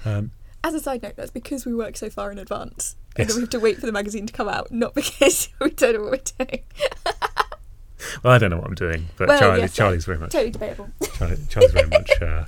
Um, 0.05 0.31
As 0.65 0.75
a 0.75 0.81
side 0.81 1.03
note, 1.03 1.17
that's 1.17 1.31
because 1.31 1.67
we 1.67 1.75
work 1.75 1.97
so 1.97 2.09
far 2.11 2.31
in 2.33 2.38
advance, 2.38 2.97
and 3.17 3.27
Yes. 3.27 3.29
then 3.29 3.37
we 3.37 3.43
have 3.43 3.50
to 3.50 3.61
wait 3.61 3.79
for 3.79 3.87
the 3.87 3.93
magazine 3.93 4.27
to 4.27 4.33
come 4.33 4.49
out, 4.49 4.71
not 4.71 4.95
because 4.95 5.49
we 5.61 5.71
don't 5.71 5.95
know 5.95 6.03
what 6.03 6.11
we're 6.38 6.47
doing. 6.47 6.62
well, 8.23 8.33
I 8.33 8.38
don't 8.38 8.50
know 8.50 8.59
what 8.59 8.67
I'm 8.67 8.75
doing, 8.75 9.09
but 9.17 9.29
Well, 9.29 9.38
Charlie, 9.38 9.61
yes, 9.61 9.75
Charlie's 9.75 10.05
very 10.05 10.19
much 10.19 10.33
Totally 10.33 10.51
debatable. 10.51 10.88
Charlie, 11.16 11.38
Charlie's 11.49 11.73
very 11.73 11.88
much 11.88 12.11
uh, 12.23 12.44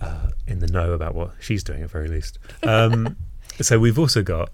uh, 0.00 0.30
in 0.46 0.58
the 0.60 0.66
know 0.66 0.92
about 0.92 1.14
what 1.14 1.32
she's 1.40 1.62
doing 1.64 1.82
at 1.82 1.90
very 1.90 2.08
least. 2.08 2.38
Um, 2.62 3.16
so 3.60 3.78
we've 3.78 3.98
also 3.98 4.22
got 4.22 4.50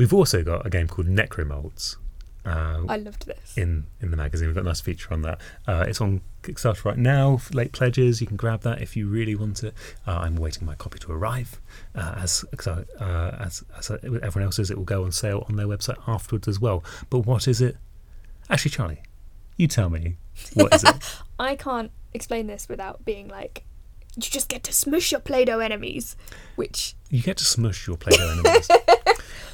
we've 0.00 0.14
also 0.14 0.42
got 0.42 0.66
a 0.66 0.70
game 0.70 0.88
called 0.88 1.06
Necromolds. 1.06 1.96
Uh, 2.42 2.84
I 2.88 2.96
loved 2.96 3.26
this. 3.26 3.58
in 3.58 3.84
in 4.00 4.10
the 4.10 4.16
magazine. 4.16 4.48
We've 4.48 4.54
got 4.54 4.62
a 4.62 4.68
nice 4.68 4.80
feature 4.80 5.12
on 5.12 5.20
that. 5.22 5.38
Uh, 5.68 5.84
it's 5.86 6.00
on 6.00 6.22
Kickstarter 6.42 6.86
right 6.86 6.96
now. 6.96 7.38
Late 7.52 7.72
pledges, 7.72 8.22
you 8.22 8.26
can 8.26 8.38
grab 8.38 8.62
that 8.62 8.80
if 8.80 8.96
you 8.96 9.06
really 9.08 9.34
want 9.34 9.62
it. 9.62 9.74
Uh, 10.06 10.20
I'm 10.22 10.36
waiting 10.36 10.64
my 10.64 10.74
copy 10.74 10.98
to 11.00 11.12
arrive. 11.12 11.60
Uh, 11.94 12.14
as 12.16 12.46
uh, 12.66 12.82
as 13.38 13.62
as 13.76 13.90
everyone 13.90 14.44
else 14.44 14.58
is, 14.58 14.70
it 14.70 14.78
will 14.78 14.84
go 14.86 15.04
on 15.04 15.12
sale 15.12 15.44
on 15.50 15.56
their 15.56 15.66
website 15.66 15.98
afterwards 16.08 16.48
as 16.48 16.58
well. 16.58 16.82
But 17.10 17.20
what 17.20 17.46
is 17.46 17.60
it? 17.60 17.76
Actually, 18.48 18.70
Charlie, 18.70 19.02
you 19.58 19.68
tell 19.68 19.90
me. 19.90 20.16
What 20.54 20.74
is 20.74 20.82
it? 20.82 20.96
I 21.38 21.56
can't 21.56 21.90
explain 22.14 22.46
this 22.46 22.70
without 22.70 23.04
being 23.04 23.28
like, 23.28 23.64
you 24.16 24.22
just 24.22 24.48
get 24.48 24.64
to 24.64 24.72
smush 24.72 25.12
your 25.12 25.20
Play-Doh 25.20 25.60
enemies, 25.60 26.16
which 26.56 26.94
you 27.10 27.22
get 27.22 27.36
to 27.36 27.44
smush 27.44 27.86
your 27.86 27.96
Play-Doh 27.96 28.30
enemies, 28.32 28.68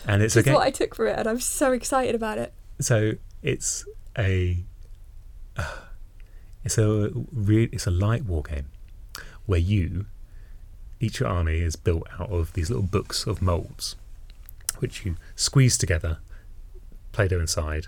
and 0.07 0.23
it's 0.23 0.37
is 0.37 0.41
a 0.41 0.43
game. 0.45 0.55
what 0.55 0.67
I 0.67 0.71
took 0.71 0.95
for 0.95 1.07
it, 1.07 1.19
and 1.19 1.29
I'm 1.29 1.41
so 1.41 1.73
excited 1.73 2.15
about 2.15 2.39
it. 2.39 2.53
so 2.81 3.13
it's 3.43 3.85
a 4.19 4.59
it's 6.65 6.79
a 6.79 7.11
re- 7.33 7.69
it's 7.73 7.87
a 7.87 7.91
light 7.91 8.25
war 8.25 8.43
game 8.43 8.67
where 9.47 9.61
you 9.61 10.07
each 10.99 11.21
army 11.23 11.61
is 11.61 11.77
built 11.77 12.07
out 12.19 12.31
of 12.31 12.53
these 12.55 12.71
little 12.71 12.83
books 12.83 13.27
of 13.27 13.41
molds 13.43 13.95
which 14.79 15.05
you 15.05 15.17
squeeze 15.37 15.79
together 15.79 16.19
play-doh 17.13 17.39
inside 17.41 17.87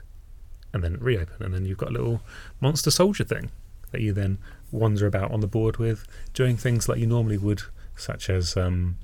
and 0.72 0.85
then 0.85 0.96
reopen 1.00 1.42
and 1.42 1.54
then 1.54 1.64
you've 1.64 1.78
got 1.78 1.88
a 1.88 1.92
little 1.92 2.20
monster 2.61 2.90
soldier 2.90 3.24
thing 3.24 3.50
that 3.90 4.00
you 4.00 4.12
then 4.12 4.38
wander 4.70 5.07
about 5.07 5.31
on 5.33 5.40
the 5.40 5.46
board 5.46 5.78
with 5.78 6.04
doing 6.35 6.57
things 6.57 6.88
like 6.88 6.98
you 6.98 7.07
normally 7.07 7.38
would 7.38 7.62
such 7.96 8.31
as 8.31 8.57
um, 8.57 8.96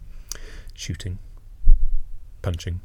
shooting 0.74 1.18
punching 2.42 2.80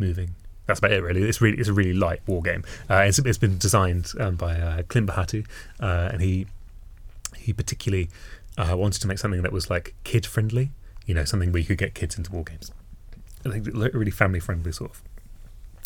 moving. 0.00 0.34
That's 0.66 0.78
about 0.78 0.92
it 0.92 1.02
really. 1.02 1.22
It's 1.22 1.40
really 1.40 1.58
it's 1.58 1.68
a 1.68 1.72
really 1.72 1.92
light 1.92 2.20
war 2.26 2.42
game. 2.42 2.64
Uh, 2.88 3.04
it's, 3.06 3.18
it's 3.18 3.38
been 3.38 3.58
designed 3.58 4.12
um, 4.18 4.36
by 4.36 4.54
uh, 4.54 4.82
Clint 4.84 5.08
Bohaty 5.08 5.46
uh, 5.80 6.10
and 6.12 6.22
he 6.22 6.46
he 7.36 7.52
particularly 7.52 8.08
uh, 8.56 8.76
wanted 8.76 9.00
to 9.00 9.08
make 9.08 9.18
something 9.18 9.42
that 9.42 9.52
was 9.52 9.70
like 9.70 9.94
kid 10.04 10.26
friendly 10.26 10.70
you 11.06 11.14
know 11.14 11.24
something 11.24 11.50
where 11.50 11.60
you 11.60 11.66
could 11.66 11.78
get 11.78 11.94
kids 11.94 12.16
into 12.16 12.30
war 12.30 12.44
games. 12.44 12.70
I 13.44 13.50
think 13.50 13.66
really 13.74 14.10
family 14.10 14.40
friendly 14.40 14.72
sort 14.72 14.92
of. 14.92 15.02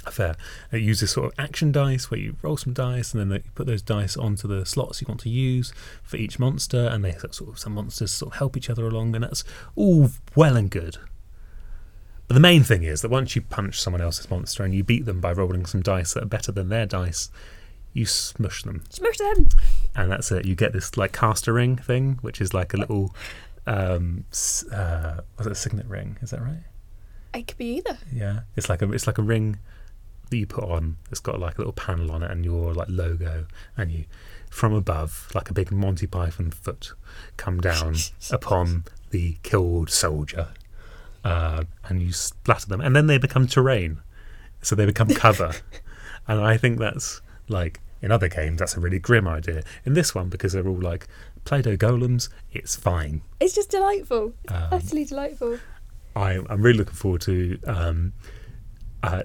Affair 0.07 0.37
it 0.70 0.83
uses 0.83 1.12
sort 1.12 1.33
of 1.33 1.38
action 1.38 1.72
dice 1.72 2.11
where 2.11 2.20
you 2.20 2.37
roll 2.42 2.59
some 2.59 2.74
dice 2.74 3.14
and 3.14 3.33
then 3.33 3.42
you 3.42 3.50
put 3.55 3.66
those 3.66 3.81
dice 3.81 4.18
onto 4.18 4.46
the 4.46 4.66
slots 4.66 5.00
you 5.00 5.07
want 5.09 5.20
to 5.22 5.31
use 5.31 5.72
for 6.03 6.18
each 6.18 6.38
monster 6.38 6.88
and 6.88 7.03
they 7.03 7.12
sort 7.31 7.48
of 7.48 7.59
some 7.59 7.72
monsters 7.72 8.12
sort 8.12 8.35
of 8.35 8.38
help 8.38 8.55
each 8.55 8.68
other 8.68 8.87
along 8.87 9.14
and 9.14 9.24
that's 9.24 9.44
all 9.77 10.11
well 10.37 10.59
and 10.59 10.70
good 10.70 10.98
but 12.26 12.34
the 12.34 12.40
main 12.40 12.62
thing 12.62 12.82
is 12.82 13.02
that 13.02 13.10
once 13.10 13.37
you 13.37 13.42
punch 13.42 13.80
someone 13.80 14.00
else's 14.00 14.30
monster 14.30 14.64
and 14.64 14.74
you 14.74 14.82
beat 14.82 15.04
them 15.04 15.20
by 15.20 15.32
rolling 15.32 15.66
some 15.66 15.82
dice 15.82 16.14
that 16.14 16.22
are 16.22 16.26
better 16.26 16.52
than 16.52 16.68
their 16.68 16.87
dice, 16.87 17.30
you 17.92 18.06
smush 18.06 18.62
them. 18.62 18.82
Smush 18.88 19.18
them. 19.18 19.48
And 19.94 20.10
that's 20.10 20.30
it. 20.32 20.44
You 20.44 20.54
get 20.54 20.72
this 20.72 20.96
like 20.96 21.12
caster 21.12 21.52
ring 21.52 21.76
thing, 21.76 22.18
which 22.22 22.40
is 22.40 22.54
like 22.54 22.74
a 22.74 22.76
little 22.76 23.14
um 23.66 24.24
uh 24.72 25.20
was 25.38 25.46
it 25.46 25.52
a 25.52 25.54
signet 25.54 25.87
ring, 25.87 26.18
is 26.20 26.30
that 26.30 26.42
right? 26.42 26.64
It 27.34 27.46
could 27.46 27.58
be 27.58 27.76
either. 27.76 27.98
Yeah. 28.12 28.40
It's 28.56 28.68
like 28.68 28.82
a 28.82 28.92
it's 28.92 29.06
like 29.06 29.18
a 29.18 29.22
ring 29.22 29.58
that 30.30 30.37
you 30.37 30.46
put 30.46 30.64
on. 30.64 30.96
It's 31.10 31.20
got 31.20 31.38
like 31.38 31.56
a 31.56 31.58
little 31.58 31.72
panel 31.72 32.10
on 32.10 32.22
it 32.22 32.30
and 32.30 32.44
your 32.44 32.74
like 32.74 32.88
logo 32.90 33.46
and 33.76 33.92
you 33.92 34.04
from 34.50 34.72
above, 34.72 35.28
like 35.34 35.50
a 35.50 35.52
big 35.52 35.72
Monty 35.72 36.06
Python 36.06 36.50
foot, 36.52 36.92
come 37.37 37.60
down 37.60 37.96
upon 38.30 38.84
the 39.10 39.37
killed 39.42 39.90
soldier, 39.90 40.48
uh, 41.24 41.64
and 41.88 42.02
you 42.02 42.12
splatter 42.12 42.66
them, 42.68 42.80
and 42.80 42.94
then 42.94 43.06
they 43.06 43.18
become 43.18 43.46
terrain, 43.46 44.00
so 44.62 44.74
they 44.76 44.87
become 44.87 45.08
cover. 45.14 45.52
and 46.28 46.40
I 46.40 46.56
think 46.56 46.78
that's 46.78 47.20
like 47.48 47.80
in 48.02 48.12
other 48.12 48.28
games, 48.28 48.58
that's 48.58 48.76
a 48.76 48.80
really 48.80 48.98
grim 48.98 49.26
idea. 49.26 49.62
In 49.84 49.94
this 49.94 50.14
one, 50.14 50.28
because 50.28 50.52
they're 50.52 50.68
all 50.68 50.80
like 50.80 51.08
Play-Doh 51.44 51.76
golems, 51.78 52.28
it's 52.52 52.76
fine. 52.76 53.22
It's 53.40 53.54
just 53.54 53.70
delightful. 53.70 54.34
It's 54.44 54.52
Um, 54.52 54.68
utterly 54.72 55.04
delightful. 55.06 55.58
I, 56.14 56.38
I'm 56.50 56.60
really 56.62 56.78
looking 56.78 56.94
forward 56.94 57.22
to. 57.22 57.58
Um, 57.66 58.12
uh, 59.02 59.22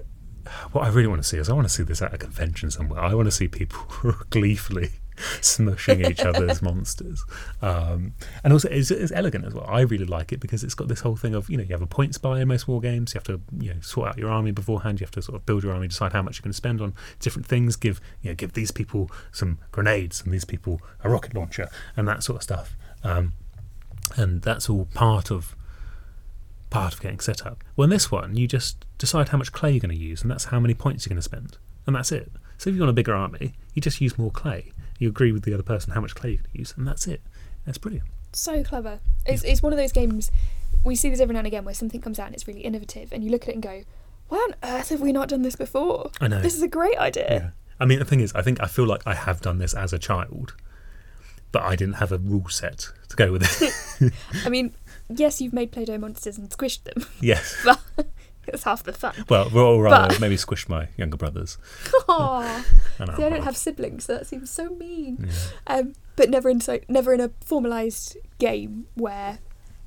what 0.72 0.84
I 0.84 0.88
really 0.88 1.06
want 1.06 1.22
to 1.22 1.28
see 1.28 1.36
is 1.36 1.48
I 1.48 1.52
want 1.52 1.66
to 1.68 1.72
see 1.72 1.82
this 1.82 2.00
at 2.02 2.12
a 2.14 2.18
convention 2.18 2.70
somewhere. 2.70 3.00
I 3.00 3.14
want 3.14 3.26
to 3.26 3.30
see 3.32 3.48
people 3.48 4.14
gleefully 4.30 4.90
smushing 5.40 6.08
each 6.08 6.20
other's 6.20 6.62
monsters. 6.62 7.24
Um, 7.62 8.14
and 8.42 8.52
also, 8.52 8.68
it's, 8.68 8.90
it's 8.90 9.12
elegant 9.12 9.44
as 9.44 9.54
well. 9.54 9.66
I 9.68 9.80
really 9.82 10.04
like 10.04 10.32
it 10.32 10.40
because 10.40 10.64
it's 10.64 10.74
got 10.74 10.88
this 10.88 11.00
whole 11.00 11.16
thing 11.16 11.34
of 11.34 11.48
you 11.50 11.56
know 11.56 11.62
you 11.62 11.70
have 11.70 11.82
a 11.82 11.86
points 11.86 12.18
buy 12.18 12.40
in 12.40 12.48
most 12.48 12.68
war 12.68 12.80
games. 12.80 13.14
You 13.14 13.18
have 13.18 13.24
to 13.24 13.40
you 13.58 13.74
know 13.74 13.80
sort 13.80 14.08
out 14.08 14.18
your 14.18 14.30
army 14.30 14.50
beforehand. 14.50 15.00
You 15.00 15.04
have 15.04 15.12
to 15.12 15.22
sort 15.22 15.36
of 15.36 15.46
build 15.46 15.62
your 15.62 15.72
army, 15.72 15.88
decide 15.88 16.12
how 16.12 16.22
much 16.22 16.38
you're 16.38 16.44
going 16.44 16.52
to 16.52 16.56
spend 16.56 16.80
on 16.80 16.94
different 17.18 17.46
things. 17.46 17.76
Give 17.76 18.00
you 18.22 18.30
know 18.30 18.34
give 18.34 18.52
these 18.54 18.70
people 18.70 19.10
some 19.32 19.58
grenades 19.72 20.22
and 20.22 20.32
these 20.32 20.44
people 20.44 20.80
a 21.04 21.10
rocket 21.10 21.34
launcher 21.34 21.68
and 21.96 22.08
that 22.08 22.22
sort 22.22 22.36
of 22.36 22.42
stuff. 22.42 22.76
Um, 23.02 23.34
and 24.16 24.42
that's 24.42 24.68
all 24.68 24.86
part 24.94 25.30
of 25.30 25.54
part 26.70 26.94
of 26.94 27.00
getting 27.00 27.20
set 27.20 27.44
up. 27.44 27.62
Well, 27.76 27.84
in 27.84 27.90
this 27.90 28.10
one, 28.10 28.36
you 28.36 28.46
just 28.46 28.86
decide 28.96 29.30
how 29.30 29.38
much 29.38 29.52
clay 29.52 29.72
you're 29.72 29.80
going 29.80 29.94
to 29.94 30.00
use, 30.00 30.22
and 30.22 30.30
that's 30.30 30.46
how 30.46 30.60
many 30.60 30.74
points 30.74 31.04
you're 31.04 31.10
going 31.10 31.18
to 31.18 31.22
spend, 31.22 31.58
and 31.86 31.96
that's 31.96 32.12
it. 32.12 32.30
So 32.58 32.70
if 32.70 32.76
you 32.76 32.82
want 32.82 32.90
a 32.90 32.94
bigger 32.94 33.14
army, 33.14 33.54
you 33.74 33.82
just 33.82 34.00
use 34.00 34.18
more 34.18 34.30
clay. 34.30 34.72
You 35.00 35.08
agree 35.08 35.32
with 35.32 35.42
the 35.42 35.52
other 35.52 35.64
person 35.64 35.92
how 35.92 36.00
much 36.00 36.14
clay 36.14 36.30
you 36.32 36.38
can 36.38 36.50
use, 36.52 36.74
and 36.76 36.86
that's 36.86 37.08
it. 37.08 37.22
That's 37.66 37.78
brilliant. 37.78 38.06
So 38.32 38.62
clever. 38.62 39.00
It's, 39.26 39.42
it's 39.42 39.62
one 39.62 39.72
of 39.72 39.78
those 39.78 39.90
games, 39.90 40.30
we 40.84 40.94
see 40.94 41.10
this 41.10 41.20
every 41.20 41.32
now 41.32 41.40
and 41.40 41.46
again 41.46 41.64
where 41.64 41.74
something 41.74 42.00
comes 42.00 42.18
out 42.18 42.26
and 42.26 42.34
it's 42.34 42.46
really 42.46 42.60
innovative, 42.60 43.12
and 43.12 43.24
you 43.24 43.30
look 43.30 43.42
at 43.42 43.48
it 43.48 43.54
and 43.54 43.62
go, 43.62 43.82
why 44.28 44.36
on 44.38 44.54
earth 44.62 44.90
have 44.90 45.00
we 45.00 45.10
not 45.10 45.28
done 45.28 45.42
this 45.42 45.56
before? 45.56 46.10
I 46.20 46.28
know. 46.28 46.40
This 46.40 46.54
is 46.54 46.62
a 46.62 46.68
great 46.68 46.96
idea. 46.98 47.28
Yeah. 47.30 47.50
I 47.80 47.86
mean, 47.86 47.98
the 47.98 48.04
thing 48.04 48.20
is, 48.20 48.32
I 48.34 48.42
think 48.42 48.62
I 48.62 48.66
feel 48.66 48.86
like 48.86 49.02
I 49.06 49.14
have 49.14 49.40
done 49.40 49.58
this 49.58 49.74
as 49.74 49.92
a 49.92 49.98
child, 49.98 50.54
but 51.50 51.62
I 51.62 51.76
didn't 51.76 51.94
have 51.94 52.12
a 52.12 52.18
rule 52.18 52.48
set 52.48 52.90
to 53.08 53.16
go 53.16 53.32
with 53.32 53.42
it. 53.42 54.12
I 54.44 54.50
mean, 54.50 54.74
yes, 55.08 55.40
you've 55.40 55.54
made 55.54 55.72
Play 55.72 55.86
Doh 55.86 55.98
monsters 55.98 56.38
and 56.38 56.50
squished 56.50 56.84
them, 56.84 57.06
yes. 57.20 57.56
but 57.64 58.06
it's 58.52 58.64
half 58.64 58.82
the 58.82 58.92
fun. 58.92 59.14
Well, 59.28 59.54
or 59.56 59.82
rather, 59.84 60.08
But- 60.14 60.20
maybe 60.20 60.36
squish 60.36 60.68
my 60.68 60.88
younger 60.96 61.16
brothers. 61.16 61.58
Aw. 62.08 62.64
And 62.98 63.16
See, 63.16 63.24
I 63.24 63.28
don't 63.28 63.42
have 63.44 63.56
siblings, 63.56 64.04
so 64.04 64.14
that 64.14 64.26
seems 64.26 64.50
so 64.50 64.70
mean. 64.70 65.26
Yeah. 65.28 65.76
Um, 65.76 65.94
but 66.16 66.28
never 66.30 66.50
in 66.50 66.60
so 66.60 66.80
never 66.88 67.14
in 67.14 67.20
a 67.20 67.28
formalised 67.30 68.16
game 68.38 68.86
where 68.94 69.38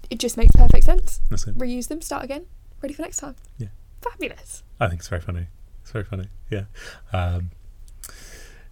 it 0.10 0.20
just 0.20 0.36
makes 0.38 0.56
perfect 0.56 0.84
sense. 0.86 1.22
That's 1.30 1.48
it. 1.48 1.58
Reuse 1.58 1.88
them, 1.88 2.02
start 2.02 2.24
again, 2.24 2.46
ready 2.82 2.94
for 2.94 3.02
next 3.04 3.18
time. 3.18 3.36
Yeah. 3.58 3.68
Fabulous. 4.02 4.64
I 4.80 4.88
think 4.90 5.00
it's 5.00 5.08
very 5.10 5.22
funny. 5.22 5.48
It's 5.82 5.92
very 5.92 6.04
funny. 6.06 6.28
Yeah. 6.50 6.64
Um, 7.12 7.52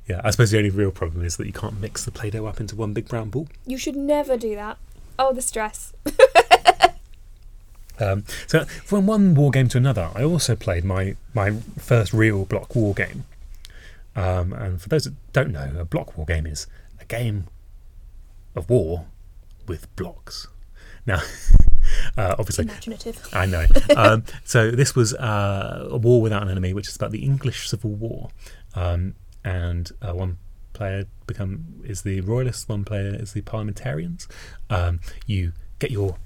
yeah. 0.08 0.22
I 0.24 0.32
suppose 0.32 0.52
the 0.52 0.58
only 0.58 0.70
real 0.72 0.92
problem 0.92 1.24
is 1.24 1.38
that 1.38 1.46
you 1.48 1.54
can't 1.54 1.80
mix 1.80 2.04
the 2.06 2.12
Play-Doh 2.12 2.46
up 2.46 2.60
into 2.60 2.76
one 2.76 2.94
big 2.94 3.08
brown 3.08 3.30
ball. 3.30 3.48
You 3.66 3.78
should 3.78 3.96
never 3.96 4.38
do 4.38 4.56
that. 4.56 4.78
Oh, 5.20 5.34
the 5.34 5.42
stress. 5.42 5.94
Um, 8.00 8.24
so 8.48 8.66
from 8.66 9.06
one 9.06 9.36
war 9.36 9.52
game 9.52 9.68
to 9.70 9.78
another, 9.78 10.10
I 10.16 10.24
also 10.24 10.56
played 10.56 10.84
my 10.84 11.16
my 11.34 11.52
first 11.78 12.14
real 12.14 12.46
block 12.46 12.76
war 12.76 12.94
game. 12.94 13.26
Um, 14.16 14.54
and 14.54 14.82
for 14.82 14.90
those 14.90 15.06
that 15.06 15.14
don't 15.34 15.52
know, 15.52 15.72
a 15.78 15.86
block 15.86 16.18
war 16.18 16.26
game 16.26 16.46
is 16.46 16.68
a 17.00 17.06
game 17.06 17.48
of 18.56 18.70
war 18.70 19.06
with 19.68 19.94
blocks. 19.96 20.48
Now, 21.06 21.22
uh, 22.18 22.36
obviously, 22.38 22.66
Imaginative. 22.66 23.28
I 23.34 23.46
know. 23.46 23.66
Um, 23.96 24.24
so 24.44 24.72
this 24.72 24.96
was 24.96 25.14
uh, 25.14 25.88
a 25.90 25.98
war 25.98 26.22
without 26.22 26.44
an 26.44 26.50
enemy, 26.50 26.74
which 26.74 26.88
is 26.88 26.96
about 26.96 27.12
the 27.12 27.24
English 27.24 27.70
Civil 27.70 27.92
War, 27.92 28.30
um, 28.76 29.16
and 29.44 29.92
uh, 30.02 30.14
one 30.14 30.38
player 30.74 31.06
become 31.28 31.82
is 31.84 32.04
the 32.04 32.22
royalists, 32.22 32.68
one 32.68 32.84
player 32.84 33.16
is 33.16 33.34
the 33.34 33.42
parliamentarians. 33.42 34.28
Um, 34.70 35.00
you 35.26 35.54
get 35.80 35.92
your 35.92 36.18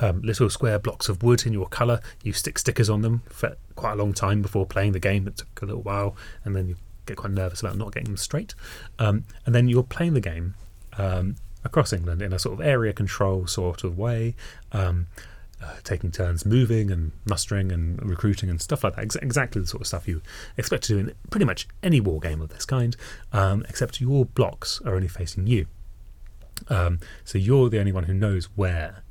um, 0.00 0.22
little 0.22 0.50
square 0.50 0.78
blocks 0.78 1.08
of 1.08 1.22
wood 1.22 1.46
in 1.46 1.52
your 1.52 1.66
colour. 1.68 2.00
You 2.22 2.32
stick 2.32 2.58
stickers 2.58 2.90
on 2.90 3.02
them 3.02 3.22
for 3.28 3.56
quite 3.76 3.92
a 3.92 3.96
long 3.96 4.12
time 4.12 4.42
before 4.42 4.66
playing 4.66 4.92
the 4.92 5.00
game. 5.00 5.26
It 5.26 5.36
took 5.36 5.62
a 5.62 5.66
little 5.66 5.82
while, 5.82 6.16
and 6.44 6.54
then 6.54 6.68
you 6.68 6.76
get 7.06 7.16
quite 7.16 7.32
nervous 7.32 7.60
about 7.60 7.76
not 7.76 7.92
getting 7.92 8.06
them 8.06 8.16
straight. 8.16 8.54
Um, 8.98 9.24
and 9.46 9.54
then 9.54 9.68
you're 9.68 9.82
playing 9.82 10.14
the 10.14 10.20
game 10.20 10.54
um, 10.98 11.36
across 11.64 11.92
England 11.92 12.22
in 12.22 12.32
a 12.32 12.38
sort 12.38 12.58
of 12.58 12.66
area 12.66 12.92
control 12.92 13.46
sort 13.46 13.84
of 13.84 13.98
way, 13.98 14.34
um, 14.72 15.06
uh, 15.62 15.76
taking 15.82 16.10
turns 16.10 16.44
moving 16.44 16.90
and 16.90 17.12
mustering 17.24 17.72
and 17.72 18.02
recruiting 18.02 18.50
and 18.50 18.60
stuff 18.60 18.84
like 18.84 18.96
that. 18.96 19.02
Ex- 19.02 19.16
exactly 19.16 19.60
the 19.60 19.66
sort 19.66 19.82
of 19.82 19.86
stuff 19.86 20.08
you 20.08 20.20
expect 20.56 20.84
to 20.84 20.94
do 20.94 20.98
in 20.98 21.12
pretty 21.30 21.46
much 21.46 21.68
any 21.82 22.00
war 22.00 22.20
game 22.20 22.40
of 22.40 22.50
this 22.50 22.64
kind, 22.64 22.96
um, 23.32 23.64
except 23.68 24.00
your 24.00 24.24
blocks 24.24 24.80
are 24.84 24.94
only 24.94 25.08
facing 25.08 25.46
you. 25.46 25.66
Um, 26.68 27.00
so 27.24 27.38
you're 27.38 27.68
the 27.68 27.80
only 27.80 27.92
one 27.92 28.04
who 28.04 28.14
knows 28.14 28.46
where 28.56 29.03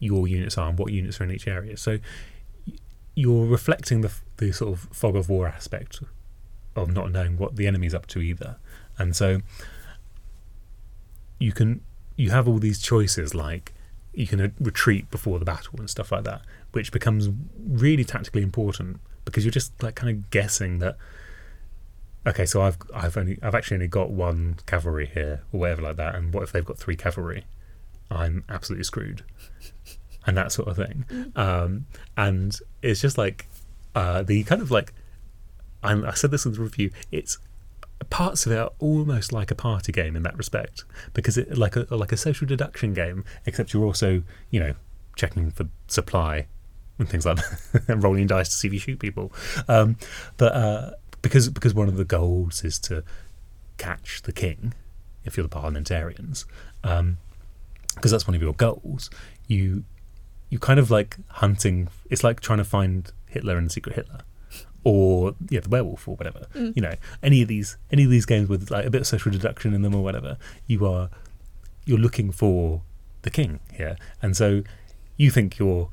your 0.00 0.26
units 0.26 0.58
are 0.58 0.68
and 0.68 0.78
what 0.78 0.92
units 0.92 1.20
are 1.20 1.24
in 1.24 1.30
each 1.30 1.46
area. 1.46 1.76
So 1.76 1.98
you're 3.14 3.46
reflecting 3.46 4.00
the, 4.00 4.12
the 4.38 4.50
sort 4.50 4.72
of 4.72 4.88
fog 4.92 5.14
of 5.14 5.28
war 5.28 5.46
aspect 5.46 6.00
of 6.74 6.92
not 6.92 7.12
knowing 7.12 7.36
what 7.36 7.56
the 7.56 7.66
enemy's 7.66 7.94
up 7.94 8.06
to 8.08 8.20
either. 8.20 8.56
And 8.98 9.14
so 9.14 9.40
you 11.38 11.52
can 11.52 11.82
you 12.16 12.30
have 12.30 12.46
all 12.48 12.58
these 12.58 12.80
choices 12.80 13.34
like 13.34 13.72
you 14.12 14.26
can 14.26 14.54
retreat 14.58 15.10
before 15.10 15.38
the 15.38 15.44
battle 15.44 15.78
and 15.78 15.88
stuff 15.88 16.12
like 16.12 16.24
that, 16.24 16.42
which 16.72 16.92
becomes 16.92 17.28
really 17.58 18.04
tactically 18.04 18.42
important 18.42 19.00
because 19.24 19.44
you're 19.44 19.52
just 19.52 19.82
like 19.82 19.94
kind 19.94 20.10
of 20.10 20.30
guessing 20.30 20.78
that 20.80 20.96
okay, 22.26 22.46
so 22.46 22.62
I've 22.62 22.78
I've 22.94 23.16
only 23.16 23.38
I've 23.42 23.54
actually 23.54 23.76
only 23.76 23.88
got 23.88 24.10
one 24.10 24.56
cavalry 24.66 25.06
here 25.06 25.42
or 25.52 25.60
whatever 25.60 25.82
like 25.82 25.96
that, 25.96 26.14
and 26.14 26.32
what 26.32 26.42
if 26.42 26.52
they've 26.52 26.64
got 26.64 26.78
three 26.78 26.96
cavalry? 26.96 27.44
I'm 28.10 28.44
absolutely 28.48 28.84
screwed, 28.84 29.22
and 30.26 30.36
that 30.36 30.52
sort 30.52 30.68
of 30.68 30.76
thing. 30.76 31.04
Um, 31.36 31.86
and 32.16 32.56
it's 32.82 33.00
just 33.00 33.18
like 33.18 33.46
uh, 33.94 34.22
the 34.22 34.44
kind 34.44 34.62
of 34.62 34.70
like 34.70 34.92
I'm, 35.82 36.04
I 36.04 36.14
said 36.14 36.30
this 36.30 36.44
in 36.46 36.52
the 36.52 36.60
review. 36.60 36.90
It's 37.10 37.38
parts 38.08 38.46
of 38.46 38.52
it 38.52 38.56
are 38.56 38.70
almost 38.78 39.32
like 39.32 39.50
a 39.50 39.54
party 39.54 39.92
game 39.92 40.16
in 40.16 40.22
that 40.22 40.36
respect 40.36 40.84
because 41.12 41.36
it 41.36 41.56
like 41.56 41.76
a 41.76 41.86
like 41.90 42.12
a 42.12 42.16
social 42.16 42.46
deduction 42.46 42.94
game, 42.94 43.24
except 43.46 43.72
you're 43.72 43.84
also 43.84 44.22
you 44.50 44.60
know 44.60 44.74
checking 45.16 45.50
for 45.50 45.66
supply 45.88 46.46
and 46.98 47.08
things 47.08 47.26
like 47.26 47.36
that, 47.36 47.82
and 47.88 48.02
rolling 48.02 48.26
dice 48.26 48.48
to 48.50 48.56
see 48.56 48.68
if 48.68 48.74
you 48.74 48.80
shoot 48.80 48.98
people. 48.98 49.32
Um, 49.68 49.96
but 50.36 50.54
uh, 50.54 50.90
because 51.22 51.48
because 51.48 51.74
one 51.74 51.88
of 51.88 51.96
the 51.96 52.04
goals 52.04 52.64
is 52.64 52.78
to 52.80 53.04
catch 53.78 54.22
the 54.22 54.32
king, 54.32 54.74
if 55.24 55.36
you're 55.36 55.44
the 55.44 55.48
parliamentarians, 55.48 56.44
um, 56.84 57.18
because 57.94 58.10
that's 58.10 58.26
one 58.26 58.34
of 58.34 58.42
your 58.42 58.54
goals. 58.54 59.10
You 59.46 59.84
you 60.50 60.58
kind 60.58 60.78
of 60.78 60.90
like 60.90 61.16
hunting. 61.28 61.88
It's 62.10 62.22
like 62.22 62.40
trying 62.40 62.58
to 62.58 62.64
find 62.64 63.10
Hitler 63.26 63.56
and 63.56 63.66
the 63.66 63.70
Secret 63.70 63.96
Hitler, 63.96 64.20
or 64.84 65.34
yeah, 65.48 65.60
the 65.60 65.68
werewolf 65.68 66.06
or 66.06 66.16
whatever. 66.16 66.46
Mm. 66.54 66.76
You 66.76 66.82
know, 66.82 66.94
any 67.22 67.40
of 67.40 67.48
these 67.48 67.78
any 67.90 68.04
of 68.04 68.10
these 68.10 68.26
games 68.26 68.48
with 68.48 68.70
like 68.70 68.84
a 68.84 68.90
bit 68.90 69.00
of 69.00 69.06
social 69.06 69.32
deduction 69.32 69.72
in 69.72 69.82
them 69.82 69.94
or 69.94 70.02
whatever. 70.02 70.36
You 70.66 70.86
are 70.86 71.08
you're 71.86 71.98
looking 71.98 72.30
for 72.32 72.82
the 73.22 73.30
king 73.30 73.60
here, 73.72 73.96
and 74.20 74.36
so 74.36 74.62
you 75.16 75.30
think 75.30 75.58
you're 75.58 75.88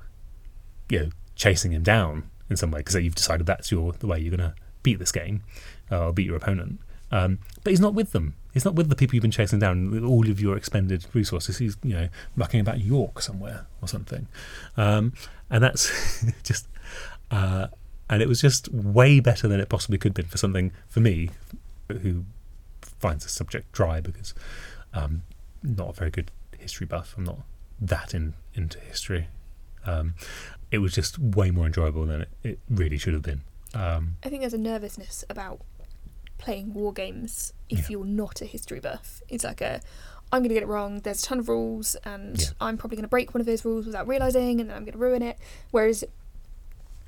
you 0.89 0.99
know 0.99 1.09
chasing 1.35 1.71
him 1.71 1.83
down 1.83 2.29
in 2.49 2.57
some 2.57 2.71
way 2.71 2.79
because 2.79 2.95
you've 2.95 3.15
decided 3.15 3.45
that's 3.45 3.71
your 3.71 3.93
the 3.93 4.07
way 4.07 4.19
you're 4.19 4.35
to 4.37 4.55
beat 4.83 4.99
this 4.99 5.11
game 5.11 5.43
uh, 5.91 6.07
or 6.07 6.13
beat 6.13 6.25
your 6.25 6.35
opponent. 6.35 6.79
Um, 7.11 7.39
but 7.63 7.71
he's 7.71 7.79
not 7.79 7.93
with 7.93 8.11
them. 8.11 8.35
He's 8.53 8.65
not 8.65 8.75
with 8.75 8.89
the 8.89 8.95
people 8.95 9.15
you've 9.15 9.21
been 9.21 9.31
chasing 9.31 9.59
down 9.59 9.91
with 9.91 10.03
all 10.03 10.29
of 10.29 10.41
your 10.41 10.57
expended 10.57 11.05
resources. 11.13 11.57
He's 11.57 11.77
you 11.83 11.93
know 11.93 12.09
mucking 12.35 12.59
about 12.59 12.79
York 12.81 13.21
somewhere 13.21 13.67
or 13.81 13.87
something, 13.87 14.27
um, 14.75 15.13
and 15.49 15.63
that's 15.63 16.25
just 16.43 16.67
uh, 17.31 17.67
and 18.09 18.21
it 18.21 18.27
was 18.27 18.41
just 18.41 18.69
way 18.69 19.19
better 19.19 19.47
than 19.47 19.59
it 19.59 19.69
possibly 19.69 19.97
could 19.97 20.09
have 20.09 20.15
been 20.15 20.27
for 20.27 20.37
something 20.37 20.71
for 20.87 20.99
me 20.99 21.29
who 21.89 22.25
finds 22.81 23.23
the 23.23 23.29
subject 23.29 23.71
dry 23.71 24.01
because 24.01 24.33
um, 24.93 25.23
not 25.63 25.89
a 25.89 25.93
very 25.93 26.09
good 26.09 26.31
history 26.57 26.87
buff. 26.87 27.15
I'm 27.17 27.25
not 27.25 27.39
that 27.79 28.13
in 28.13 28.33
into 28.53 28.79
history. 28.79 29.27
Um, 29.85 30.15
it 30.71 30.79
was 30.79 30.93
just 30.93 31.17
way 31.17 31.51
more 31.51 31.65
enjoyable 31.65 32.05
than 32.05 32.21
it, 32.21 32.29
it 32.43 32.59
really 32.69 32.97
should 32.97 33.13
have 33.13 33.23
been. 33.23 33.41
Um, 33.73 34.17
I 34.23 34.29
think 34.29 34.41
there's 34.41 34.53
a 34.53 34.57
nervousness 34.57 35.23
about 35.29 35.61
playing 36.37 36.73
war 36.73 36.93
games 36.93 37.53
if 37.69 37.79
Yeah. 37.89 37.97
you're 37.97 38.05
not 38.05 38.41
a 38.41 38.45
history 38.45 38.79
buff. 38.79 39.21
It's 39.29 39.43
like 39.43 39.61
a 39.61 39.81
I'm 40.31 40.41
going 40.41 40.49
to 40.49 40.55
get 40.55 40.63
it 40.63 40.67
wrong. 40.67 40.99
There's 40.99 41.23
a 41.23 41.25
ton 41.25 41.39
of 41.39 41.47
rules, 41.47 41.95
and 42.03 42.37
Yeah. 42.41 42.47
I'm 42.59 42.77
probably 42.77 42.97
going 42.97 43.03
to 43.05 43.09
break 43.09 43.33
one 43.33 43.39
of 43.39 43.45
those 43.47 43.63
rules 43.63 43.85
without 43.85 44.07
realizing, 44.09 44.59
and 44.59 44.69
then 44.69 44.75
I'm 44.75 44.83
going 44.83 44.91
to 44.91 44.97
ruin 44.99 45.21
it. 45.21 45.37
Whereas 45.71 46.03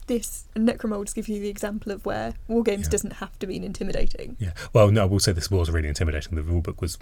this 0.08 0.46
Necromolds 0.56 1.14
give 1.14 1.28
you 1.28 1.40
the 1.40 1.50
example 1.50 1.92
of 1.92 2.04
where 2.06 2.34
war 2.48 2.64
games 2.64 2.86
Yeah. 2.88 2.92
doesn't 2.92 3.14
have 3.14 3.38
to 3.40 3.46
be 3.46 3.58
intimidating. 3.58 4.38
yeah. 4.40 4.54
Well, 4.74 4.90
no, 4.90 5.04
I 5.04 5.06
will 5.06 5.20
say 5.20 5.34
this 5.34 5.52
was 5.52 5.70
really 5.70 5.88
intimidating. 5.90 6.36
The 6.36 6.42
rulebook 6.42 6.82
was 6.82 6.98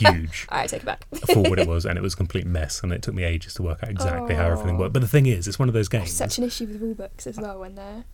huge. 0.00 0.46
I 0.48 0.66
take 0.66 0.82
it 0.82 0.86
back. 0.86 1.04
for 1.32 1.42
what 1.42 1.58
it 1.60 1.68
was, 1.74 1.84
and 1.84 1.96
it 1.98 2.02
was 2.02 2.14
a 2.14 2.16
complete 2.16 2.46
mess, 2.46 2.82
and 2.82 2.90
it 2.92 3.02
took 3.02 3.14
me 3.14 3.22
ages 3.22 3.54
to 3.54 3.62
work 3.62 3.80
out 3.84 3.90
exactly 3.90 4.34
how 4.34 4.46
everything 4.46 4.76
Oh. 4.76 4.80
worked. 4.80 4.92
But 4.94 5.02
the 5.02 5.08
thing 5.08 5.26
is, 5.26 5.46
it's 5.46 5.58
one 5.58 5.68
of 5.68 5.74
those 5.74 5.88
games. 5.88 6.10
Such 6.10 6.38
an 6.38 6.44
issue 6.44 6.64
with 6.66 6.80
rule 6.80 6.94
books 6.94 7.26
as 7.26 7.36
well 7.36 7.60
when 7.60 7.74
they're 7.76 8.04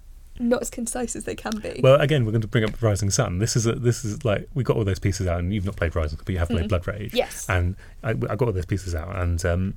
not 0.40 0.62
as 0.62 0.70
concise 0.70 1.16
as 1.16 1.24
they 1.24 1.34
can 1.34 1.58
be. 1.58 1.80
Well, 1.82 2.00
again, 2.00 2.24
we're 2.24 2.32
going 2.32 2.42
to 2.42 2.48
bring 2.48 2.64
up 2.64 2.80
Rising 2.82 3.10
Sun. 3.10 3.38
This 3.38 3.56
is 3.56 3.66
a, 3.66 3.72
this 3.72 4.04
is 4.04 4.24
like 4.24 4.48
we 4.54 4.62
got 4.64 4.76
all 4.76 4.84
those 4.84 4.98
pieces 4.98 5.26
out, 5.26 5.38
and 5.40 5.52
you've 5.52 5.64
not 5.66 5.76
played 5.76 5.94
Rising, 5.96 6.18
but 6.24 6.28
you 6.32 6.38
have 6.38 6.48
played 6.48 6.66
Mm. 6.66 6.68
Blood 6.68 6.86
Rage. 6.86 7.14
yes. 7.14 7.46
And 7.48 7.76
I, 8.02 8.10
I 8.10 8.14
got 8.36 8.42
all 8.42 8.52
those 8.52 8.66
pieces 8.66 8.94
out, 8.94 9.14
and 9.16 9.44
um, 9.44 9.74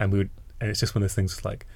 and 0.00 0.12
we 0.12 0.18
would, 0.18 0.30
and 0.60 0.70
it's 0.70 0.80
just 0.80 0.94
one 0.94 1.02
of 1.02 1.08
those 1.08 1.14
things. 1.14 1.44
Like, 1.44 1.66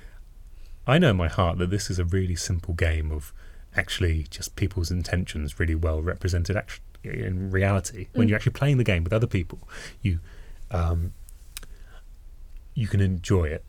I 0.86 0.98
know 0.98 1.10
in 1.10 1.16
my 1.16 1.28
heart 1.28 1.58
that 1.58 1.70
this 1.70 1.90
is 1.90 1.98
a 1.98 2.04
really 2.04 2.36
simple 2.36 2.74
game 2.74 3.10
of 3.12 3.32
actually 3.76 4.26
just 4.30 4.56
people's 4.56 4.90
intentions 4.90 5.58
really 5.60 5.74
well 5.74 6.00
represented. 6.02 6.56
Actually, 6.56 6.82
in 7.04 7.50
reality, 7.50 8.08
when 8.12 8.26
Mm. 8.26 8.30
you're 8.30 8.36
actually 8.36 8.52
playing 8.52 8.78
the 8.78 8.84
game 8.84 9.04
with 9.04 9.12
other 9.12 9.26
people, 9.28 9.60
you 10.02 10.18
um, 10.70 11.12
you 12.74 12.86
can 12.88 13.00
enjoy 13.00 13.44
it 13.44 13.64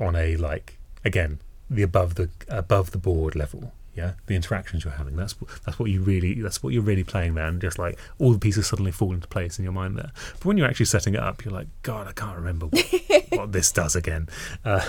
on 0.00 0.14
a 0.16 0.36
like 0.36 0.78
again 1.04 1.38
the 1.70 1.82
above 1.82 2.14
the 2.14 2.28
above 2.48 2.90
the 2.92 2.98
board 2.98 3.34
level. 3.34 3.72
Yeah, 3.98 4.12
the 4.26 4.34
interactions 4.36 4.84
you're 4.84 4.94
having. 4.94 5.16
That's 5.16 5.34
that's 5.64 5.78
what 5.78 5.90
you 5.90 6.00
really 6.02 6.40
that's 6.40 6.62
what 6.62 6.72
you're 6.72 6.82
really 6.82 7.04
playing 7.04 7.34
there, 7.34 7.46
and 7.46 7.60
just 7.60 7.78
like 7.78 7.98
all 8.18 8.32
the 8.32 8.38
pieces 8.38 8.66
suddenly 8.68 8.92
fall 8.92 9.12
into 9.12 9.28
place 9.28 9.58
in 9.58 9.64
your 9.64 9.72
mind 9.72 9.96
there. 9.98 10.12
But 10.34 10.44
when 10.46 10.56
you're 10.56 10.68
actually 10.68 10.86
setting 10.86 11.14
it 11.14 11.20
up, 11.20 11.44
you're 11.44 11.52
like, 11.52 11.68
God, 11.82 12.06
I 12.06 12.12
can't 12.12 12.36
remember 12.36 12.66
what, 12.66 12.84
what 13.30 13.52
this 13.52 13.72
does 13.72 13.94
again. 13.96 14.28
Uh, 14.64 14.84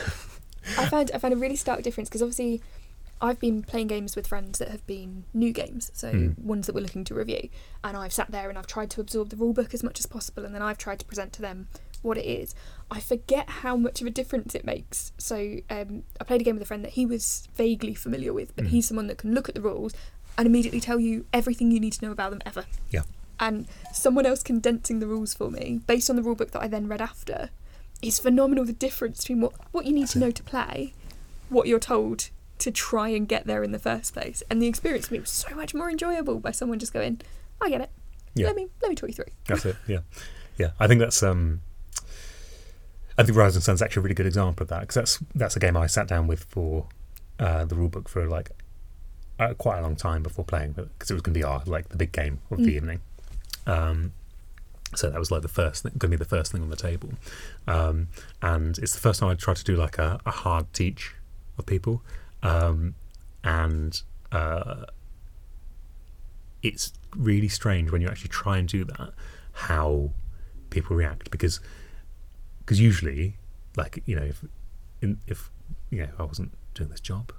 I 0.78 0.86
found 0.86 1.12
I 1.14 1.18
found 1.18 1.34
a 1.34 1.38
really 1.38 1.56
stark 1.56 1.82
difference 1.82 2.10
because 2.10 2.22
obviously 2.22 2.62
I've 3.22 3.40
been 3.40 3.64
playing 3.64 3.88
games 3.88 4.16
with 4.16 4.28
friends 4.28 4.60
that 4.60 4.70
have 4.70 4.86
been 4.88 5.26
new 5.34 5.52
games, 5.52 5.92
so 5.94 6.08
Mm. 6.14 6.40
ones 6.40 6.68
that 6.68 6.76
we're 6.76 6.82
looking 6.88 7.04
to 7.06 7.14
review, 7.16 7.50
and 7.84 7.98
I've 7.98 8.14
sat 8.14 8.32
there 8.32 8.48
and 8.50 8.58
I've 8.58 8.68
tried 8.68 8.90
to 8.92 9.02
absorb 9.02 9.30
the 9.30 9.36
rulebook 9.36 9.74
as 9.74 9.84
much 9.84 10.00
as 10.00 10.06
possible, 10.06 10.46
and 10.46 10.54
then 10.56 10.62
I've 10.62 10.78
tried 10.78 11.00
to 11.00 11.06
present 11.06 11.34
to 11.34 11.42
them 11.42 11.68
what 12.02 12.18
it 12.18 12.26
is. 12.26 12.56
I 12.92 13.00
forget 13.00 13.50
how 13.50 13.76
much 13.76 14.02
of 14.02 14.08
a 14.08 14.10
difference 14.10 14.56
it 14.56 14.66
makes. 14.66 15.12
So 15.18 15.58
um, 15.70 16.04
I 16.20 16.24
played 16.24 16.42
a 16.42 16.44
game 16.44 16.56
with 16.56 16.64
a 16.64 16.66
friend 16.66 16.84
that 16.84 16.94
he 16.94 17.06
was 17.06 17.48
vaguely 17.56 17.94
familiar 17.94 18.34
with, 18.34 18.56
but 18.56 18.66
Mm. 18.66 18.70
he's 18.70 18.88
someone 18.88 19.08
that 19.08 19.18
can 19.18 19.34
look 19.34 19.48
at 19.50 19.56
the 19.56 19.62
rules 19.62 19.94
and 20.38 20.48
immediately 20.48 20.80
tell 20.80 21.00
you 21.00 21.26
everything 21.34 21.72
you 21.72 21.80
need 21.80 21.94
to 21.94 22.06
know 22.06 22.12
about 22.12 22.32
them 22.32 22.42
ever. 22.46 22.66
Yeah. 22.90 23.02
And 23.40 23.68
someone 23.94 24.26
else 24.26 24.42
condensing 24.44 25.00
the 25.00 25.08
rules 25.08 25.34
for 25.34 25.50
me 25.52 25.82
based 25.88 26.10
on 26.10 26.16
the 26.16 26.22
rulebook 26.22 26.52
that 26.52 26.62
I 26.62 26.68
then 26.68 26.88
read 26.88 27.02
after 27.02 27.50
is 28.02 28.20
phenomenal. 28.20 28.66
The 28.66 28.74
difference 28.74 29.22
between 29.22 29.42
what, 29.42 29.54
what 29.72 29.86
you 29.86 29.94
need 29.94 30.08
to 30.10 30.20
know 30.20 30.32
to 30.32 30.44
play, 30.44 30.94
what 31.50 31.68
you're 31.68 31.80
told 31.80 32.30
to 32.60 32.72
try 32.72 33.10
and 33.10 33.28
get 33.28 33.48
there 33.48 33.64
in 33.64 33.72
the 33.72 33.80
first 33.80 34.14
place, 34.14 34.44
and 34.50 34.62
the 34.62 34.68
experience 34.68 35.08
for 35.08 35.14
me 35.14 35.20
was 35.22 35.30
so 35.30 35.56
much 35.56 35.74
more 35.74 35.90
enjoyable 35.90 36.40
by 36.40 36.52
someone 36.52 36.78
just 36.80 36.92
going, 36.92 37.22
"I 37.62 37.70
get 37.70 37.80
it. 37.80 37.90
Yeah. 38.36 38.48
Let 38.48 38.56
me 38.58 38.68
let 38.82 38.90
me 38.90 38.96
talk 38.96 39.08
you 39.10 39.16
through." 39.16 39.32
That's 39.48 39.66
it. 39.66 39.78
Yeah, 39.88 40.00
yeah. 40.58 40.72
I 40.80 40.88
think 40.88 41.00
that's. 41.00 41.24
Um, 41.24 41.62
I 43.20 43.24
think 43.24 43.38
Rising 43.38 43.62
Sun's 43.62 43.82
actually 43.82 44.00
a 44.00 44.04
really 44.04 44.16
good 44.16 44.26
example 44.26 44.64
of 44.64 44.70
that 44.70 44.80
because 44.80 44.96
that's 44.96 45.20
that's 45.36 45.56
a 45.58 45.60
game 45.60 45.76
I 45.76 45.88
sat 45.88 46.08
down 46.08 46.26
with 46.26 46.46
for 46.46 46.88
uh, 47.38 47.66
the 47.66 47.76
rulebook 47.76 48.08
for 48.08 48.26
like 48.28 48.52
uh, 49.38 49.54
quite 49.56 49.80
a 49.80 49.82
long 49.82 49.98
time 49.98 50.24
before 50.24 50.46
playing, 50.46 50.72
because 50.72 51.12
it 51.12 51.14
was 51.14 51.22
going 51.22 51.34
to 51.34 51.40
be 51.40 51.44
our 51.44 51.62
like 51.66 51.90
the 51.90 51.98
big 51.98 52.14
game 52.14 52.40
of 52.50 52.60
the 52.60 52.64
Mm. 52.64 52.76
evening. 52.76 53.02
Um, 53.68 54.14
so 54.96 55.10
that 55.10 55.20
was 55.20 55.32
like 55.32 55.42
the 55.42 55.50
first 55.50 55.84
going 55.84 56.00
to 56.00 56.08
be 56.08 56.16
the 56.16 56.24
first 56.24 56.54
thing 56.54 56.62
on 56.62 56.70
the 56.70 56.78
table, 56.78 57.10
um, 57.68 58.08
and 58.42 58.78
it's 58.78 58.94
the 58.94 59.02
first 59.02 59.20
time 59.20 59.30
I 59.30 59.36
tried 59.36 59.58
to 59.58 59.64
do 59.66 59.76
like 59.76 59.98
a, 59.98 60.20
a 60.26 60.32
hard 60.32 60.74
teach 60.74 61.14
of 61.58 61.66
people, 61.66 62.02
um, 62.42 62.96
and 63.44 64.02
uh, 64.32 64.86
it's 66.64 66.94
really 67.16 67.50
strange 67.50 67.92
when 67.92 68.02
you 68.02 68.08
actually 68.08 68.30
try 68.30 68.58
and 68.58 68.68
do 68.68 68.86
that 68.86 69.12
how 69.54 70.12
people 70.70 70.96
react 70.96 71.30
because 71.32 71.60
because 72.70 72.80
usually 72.80 73.36
like 73.76 74.04
you 74.06 74.16
know 74.16 74.22
if 74.22 74.46
in, 75.02 75.18
if 75.26 75.50
you 75.90 76.04
know 76.04 76.10
I 76.20 76.24
wasn't 76.24 76.52
doing 76.76 76.92
this 76.92 77.00
job 77.00 77.32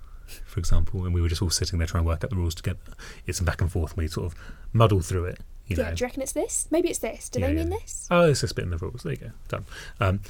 for 0.45 0.59
example 0.59 1.05
and 1.05 1.15
we 1.15 1.21
were 1.21 1.29
just 1.29 1.41
all 1.41 1.51
sitting 1.51 1.79
there 1.79 1.87
trying 1.87 2.03
to 2.03 2.09
work 2.09 2.25
out 2.25 2.31
the 2.31 2.37
rules 2.37 2.53
together 2.53 2.81
it's 3.27 3.39
a 3.39 3.45
back 3.45 3.61
and 3.61 3.71
forth 3.71 3.93
and 3.93 3.99
we 3.99 4.09
sort 4.09 4.27
of 4.27 4.35
muddle 4.73 5.01
through 5.01 5.27
it 5.27 5.39
you 5.69 5.77
yeah, 5.77 5.85
know 5.91 5.95
do 5.95 6.03
you 6.03 6.07
reckon 6.09 6.21
it's 6.21 6.33
this? 6.33 6.67
Maybe 6.73 6.89
it's 6.89 6.99
this. 6.99 7.29
Do 7.29 7.39
Yeah, 7.39 7.47
they 7.47 7.53
yeah. 7.53 7.59
mean 7.61 7.71
this? 7.71 8.09
oh 8.11 8.29
it's 8.29 8.41
this 8.41 8.53
bit 8.53 8.65
in 8.65 8.71
the 8.71 8.79
rules 8.79 9.05
there 9.05 9.13
you 9.13 9.19
go 9.19 9.31
done 9.47 9.65
um, 10.01 10.21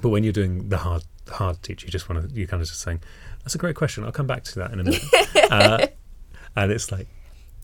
but 0.00 0.08
when 0.08 0.24
you're 0.24 0.32
doing 0.32 0.70
the 0.70 0.78
hard 0.78 1.04
the 1.26 1.34
hard 1.34 1.62
teach 1.62 1.84
you 1.84 1.90
just 1.90 2.08
want 2.08 2.26
to 2.26 2.34
You're 2.34 2.46
kind 2.48 2.62
of 2.62 2.68
just 2.68 2.80
saying 2.80 3.02
that's 3.42 3.54
a 3.54 3.58
great 3.58 3.76
question 3.76 4.04
I'll 4.04 4.12
come 4.12 4.26
back 4.26 4.42
to 4.44 4.58
that 4.60 4.72
in 4.72 4.80
a 4.80 4.84
minute 4.84 5.02
uh, 5.50 5.86
and 6.56 6.72
it's 6.72 6.90
like 6.90 7.08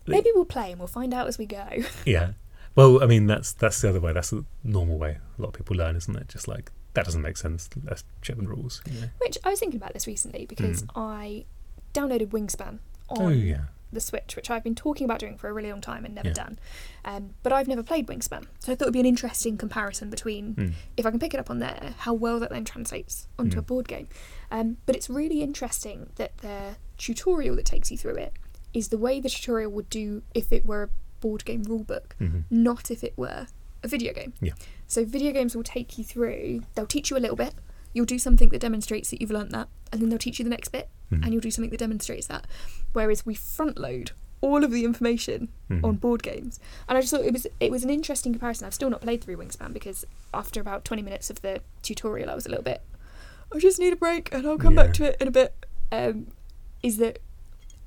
Maybe 0.07 0.29
we'll 0.35 0.45
play 0.45 0.69
and 0.69 0.79
we'll 0.79 0.87
find 0.87 1.15
out 1.15 1.25
as 1.25 1.39
we 1.39 1.47
go. 1.47 1.65
Yeah. 2.05 2.33
Well, 2.75 3.01
I 3.01 3.05
mean, 3.07 3.27
that's 3.27 3.53
that's 3.53 3.81
the 3.81 3.89
other 3.89 3.99
way. 4.01 4.13
That's 4.13 4.29
the 4.31 4.45
normal 4.63 4.97
way 4.97 5.17
a 5.37 5.41
lot 5.41 5.49
of 5.49 5.53
people 5.53 5.75
learn, 5.77 5.95
isn't 5.95 6.15
it? 6.15 6.27
Just 6.27 6.47
like 6.47 6.71
that 6.93 7.05
doesn't 7.05 7.21
make 7.21 7.37
sense. 7.37 7.69
Let's 7.83 8.03
check 8.21 8.37
the 8.37 8.43
rules. 8.47 8.81
You 8.89 9.01
know? 9.01 9.07
Which 9.19 9.37
I 9.43 9.49
was 9.49 9.59
thinking 9.59 9.77
about 9.77 9.93
this 9.93 10.07
recently 10.07 10.45
because 10.45 10.83
Mm. 10.83 10.89
I 10.95 11.45
downloaded 11.93 12.27
Wingspan 12.29 12.79
on 13.09 13.21
Oh 13.21 13.27
yeah. 13.29 13.65
the 13.91 13.99
Switch, 14.01 14.35
which 14.35 14.49
I've 14.49 14.63
been 14.63 14.75
talking 14.75 15.05
about 15.05 15.19
doing 15.19 15.37
for 15.37 15.49
a 15.49 15.53
really 15.53 15.69
long 15.71 15.81
time 15.81 16.03
and 16.05 16.15
never 16.15 16.29
Yeah. 16.29 16.33
done. 16.33 16.59
Um, 17.05 17.29
but 17.43 17.51
I've 17.53 17.67
never 17.67 17.83
played 17.83 18.07
Wingspan, 18.07 18.45
so 18.59 18.71
I 18.71 18.75
thought 18.75 18.85
it'd 18.85 18.93
be 18.93 18.99
an 18.99 19.05
interesting 19.05 19.57
comparison 19.57 20.09
between 20.09 20.55
Mm. 20.55 20.73
if 20.97 21.05
I 21.05 21.11
can 21.11 21.19
pick 21.19 21.33
it 21.33 21.39
up 21.39 21.49
on 21.49 21.59
there, 21.59 21.93
how 21.99 22.13
well 22.13 22.39
that 22.39 22.49
then 22.49 22.65
translates 22.65 23.27
onto 23.39 23.59
a 23.59 23.61
Mm. 23.61 23.67
board 23.67 23.87
game. 23.87 24.07
Um, 24.51 24.77
but 24.85 24.95
it's 24.95 25.09
really 25.09 25.41
interesting 25.41 26.09
that 26.15 26.37
the 26.39 26.75
tutorial 26.97 27.55
that 27.57 27.65
takes 27.65 27.91
you 27.91 27.97
through 27.97 28.15
it 28.15 28.33
is 28.73 28.87
the 28.89 28.97
way 28.97 29.19
the 29.21 29.29
tutorial 29.29 29.71
would 29.71 29.89
do 29.89 30.23
if 30.33 30.51
it 30.51 30.65
were 30.65 30.83
a 30.83 30.89
board 31.21 31.45
game 31.45 31.63
rulebook, 31.65 32.13
hmm 32.19 32.41
not 32.49 32.91
if 32.91 33.03
it 33.03 33.13
were 33.17 33.47
a 33.83 33.87
video 33.87 34.13
game. 34.13 34.33
Yeah. 34.41 34.53
So 34.87 35.05
video 35.05 35.31
games 35.31 35.55
will 35.55 35.63
take 35.63 35.97
you 35.97 36.03
through. 36.03 36.63
They'll 36.75 36.85
teach 36.87 37.09
you 37.11 37.17
a 37.17 37.19
little 37.19 37.35
bit. 37.35 37.53
You'll 37.93 38.05
do 38.05 38.19
something 38.19 38.49
that 38.49 38.59
demonstrates 38.59 39.09
that 39.11 39.21
you've 39.21 39.31
learnt 39.31 39.51
that, 39.51 39.67
and 39.91 40.01
then 40.01 40.09
they'll 40.09 40.17
teach 40.19 40.39
you 40.39 40.43
the 40.43 40.49
next 40.49 40.69
bit, 40.69 40.89
Mhm. 41.11 41.23
and 41.23 41.33
you'll 41.33 41.41
do 41.41 41.51
something 41.51 41.69
that 41.69 41.79
demonstrates 41.79 42.27
that. 42.27 42.45
Whereas 42.93 43.25
we 43.25 43.35
front 43.35 43.77
load 43.77 44.11
all 44.41 44.63
of 44.63 44.71
the 44.71 44.83
information 44.85 45.49
Mhm. 45.69 45.83
on 45.83 45.95
board 45.95 46.21
games, 46.21 46.59
and 46.87 46.97
I 46.97 47.01
just 47.01 47.11
thought 47.11 47.25
it 47.25 47.33
was 47.33 47.47
it 47.59 47.71
was 47.71 47.83
an 47.83 47.89
interesting 47.89 48.33
comparison. 48.33 48.67
I've 48.67 48.73
still 48.73 48.89
not 48.89 49.01
played 49.01 49.23
through 49.23 49.37
Wingspan 49.37 49.73
because 49.73 50.05
after 50.33 50.59
about 50.59 50.83
twenty 50.85 51.01
minutes 51.03 51.29
of 51.29 51.41
the 51.41 51.61
tutorial, 51.81 52.29
I 52.29 52.35
was 52.35 52.45
a 52.45 52.49
little 52.49 52.63
bit. 52.63 52.81
I 53.53 53.59
just 53.59 53.79
need 53.79 53.93
a 53.93 53.95
break, 53.95 54.33
and 54.33 54.45
I'll 54.45 54.57
come 54.57 54.75
back 54.75 54.93
to 54.95 55.05
it 55.05 55.17
in 55.21 55.27
a 55.27 55.31
bit. 55.31 55.53
Um, 55.91 56.27
is 56.83 56.97
that 56.97 57.19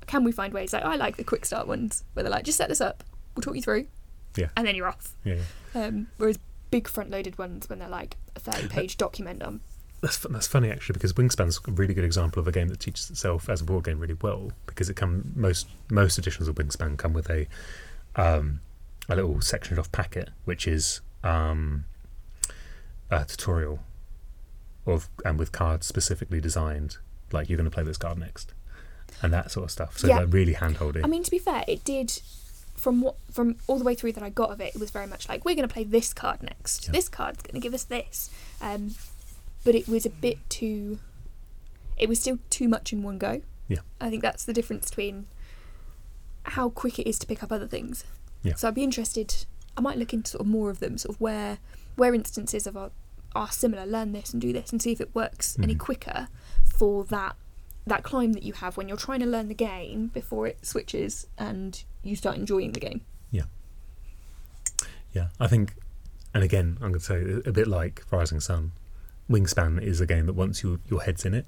can 0.07 0.23
we 0.23 0.31
find 0.31 0.53
ways? 0.53 0.73
Like 0.73 0.83
I 0.83 0.95
like 0.95 1.17
the 1.17 1.23
quick 1.23 1.45
start 1.45 1.67
ones 1.67 2.03
where 2.13 2.23
they're 2.23 2.31
like, 2.31 2.43
just 2.45 2.57
set 2.57 2.67
this 2.69 2.81
up, 2.81 3.03
we'll 3.39 3.53
talk 3.53 3.55
you 3.55 3.61
through, 3.61 3.87
Yeah. 4.35 4.49
and 4.57 4.67
then 4.67 4.75
you're 4.75 4.87
off. 4.87 5.13
Yeah, 5.23 5.37
yeah. 5.73 5.85
Um, 5.85 6.07
whereas 6.17 6.37
big 6.71 6.87
front 6.87 7.09
loaded 7.09 7.37
ones 7.37 7.67
when 7.69 7.79
they're 7.79 7.89
like 7.89 8.17
a 8.35 8.39
30 8.39 8.67
page 8.67 8.97
document 8.97 9.41
on. 9.41 9.61
That's 10.01 10.17
that's 10.19 10.47
funny 10.47 10.69
actually 10.71 10.93
because 10.93 11.13
Wingspan's 11.13 11.59
a 11.67 11.71
really 11.71 11.93
good 11.93 12.03
example 12.05 12.39
of 12.39 12.47
a 12.47 12.51
game 12.53 12.67
that 12.69 12.79
teaches 12.79 13.09
itself 13.09 13.49
as 13.49 13.59
a 13.61 13.63
board 13.65 13.83
game 13.85 13.99
really 13.99 14.15
well 14.21 14.51
because 14.65 14.89
it 14.89 14.95
come 14.95 15.33
most 15.35 15.67
most 15.91 16.17
editions 16.17 16.47
of 16.47 16.55
Wingspan 16.55 16.97
come 16.97 17.11
with 17.13 17.29
a 17.29 17.47
um, 18.15 18.61
a 19.09 19.15
little 19.15 19.41
sectioned 19.41 19.77
off 19.79 19.91
packet 19.91 20.29
which 20.45 20.67
is 20.67 21.01
um, 21.23 21.83
a 23.11 23.25
tutorial 23.25 23.79
of 24.85 25.09
and 25.25 25.37
with 25.37 25.51
cards 25.51 25.85
specifically 25.85 26.39
designed 26.39 26.97
like 27.31 27.49
you're 27.49 27.57
going 27.57 27.69
to 27.69 27.73
play 27.73 27.83
this 27.83 27.97
card 27.97 28.17
next 28.17 28.53
and 29.21 29.33
that 29.33 29.51
sort 29.51 29.65
of 29.65 29.71
stuff. 29.71 29.97
So 29.97 30.07
Yeah. 30.07 30.19
like 30.19 30.33
really 30.33 30.53
hand 30.53 30.77
holding. 30.77 31.03
I 31.03 31.07
mean, 31.07 31.23
to 31.23 31.31
be 31.31 31.39
fair, 31.39 31.63
it 31.67 31.83
did. 31.83 32.21
From 32.79 33.01
what 33.01 33.15
from 33.29 33.57
all 33.67 33.77
the 33.77 33.83
way 33.83 33.93
through 33.93 34.13
that 34.13 34.23
I 34.23 34.29
got 34.29 34.51
of 34.51 34.61
it, 34.61 34.73
it 34.73 34.79
was 34.79 34.89
very 34.89 35.05
much 35.07 35.27
like 35.27 35.43
we're 35.43 35.55
going 35.55 35.67
to 35.67 35.73
play 35.73 35.83
this 35.83 36.13
card 36.13 36.41
next. 36.41 36.85
Yeah. 36.87 36.93
This 36.93 37.09
card's 37.09 37.41
going 37.43 37.55
to 37.55 37.59
give 37.59 37.73
us 37.73 37.83
this, 37.83 38.29
um, 38.61 38.95
but 39.65 39.75
it 39.75 39.87
was 39.87 40.05
a 40.05 40.09
bit 40.09 40.37
too. 40.49 40.99
It 41.97 42.07
was 42.07 42.19
still 42.21 42.39
too 42.49 42.69
much 42.69 42.93
in 42.93 43.03
one 43.03 43.17
go. 43.17 43.41
Yeah. 43.67 43.79
I 43.99 44.09
think 44.09 44.21
that's 44.21 44.45
the 44.45 44.53
difference 44.53 44.89
between 44.89 45.27
how 46.43 46.69
quick 46.69 46.97
it 46.99 47.07
is 47.07 47.19
to 47.19 47.27
pick 47.27 47.43
up 47.43 47.51
other 47.51 47.67
things. 47.67 48.05
Yeah. 48.43 48.55
So 48.55 48.67
I'd 48.69 48.75
be 48.75 48.83
interested. 48.83 49.45
I 49.75 49.81
might 49.81 49.97
look 49.97 50.13
into 50.13 50.31
sort 50.31 50.41
of 50.41 50.47
more 50.47 50.69
of 50.69 50.79
them, 50.79 50.97
sort 50.97 51.15
of 51.15 51.21
where 51.21 51.57
where 51.97 52.15
instances 52.15 52.65
of 52.65 52.77
are, 52.77 52.91
are 53.35 53.51
similar. 53.51 53.85
Learn 53.85 54.13
this 54.13 54.31
and 54.31 54.41
do 54.41 54.53
this, 54.53 54.71
and 54.71 54.81
see 54.81 54.93
if 54.93 55.01
it 55.01 55.13
works 55.13 55.57
any 55.61 55.75
Mhm. 55.75 55.79
quicker 55.79 56.27
for 56.63 57.03
that 57.05 57.35
that 57.89 58.03
climb 58.03 58.33
that 58.33 58.43
you 58.43 58.53
have 58.53 58.77
when 58.77 58.87
you're 58.87 58.97
trying 58.97 59.19
to 59.19 59.25
learn 59.25 59.47
the 59.47 59.53
game 59.53 60.07
before 60.07 60.47
it 60.47 60.65
switches 60.65 61.27
and 61.37 61.83
you 62.03 62.15
start 62.15 62.37
enjoying 62.37 62.71
the 62.71 62.79
game. 62.79 63.01
Yeah, 63.31 63.43
Yeah, 65.13 65.27
I 65.39 65.47
think, 65.47 65.75
and 66.33 66.43
again, 66.43 66.77
I'm 66.81 66.91
going 66.91 66.99
to 66.99 67.05
say 67.43 67.49
a 67.49 67.51
bit 67.51 67.67
like 67.67 68.03
Rising 68.11 68.39
Sun, 68.39 68.71
Wingspan 69.29 69.81
is 69.81 70.01
a 70.01 70.05
game 70.05 70.25
that 70.25 70.33
once 70.33 70.63
you, 70.63 70.79
your 70.89 71.01
head's 71.01 71.25
in 71.25 71.33
it, 71.33 71.45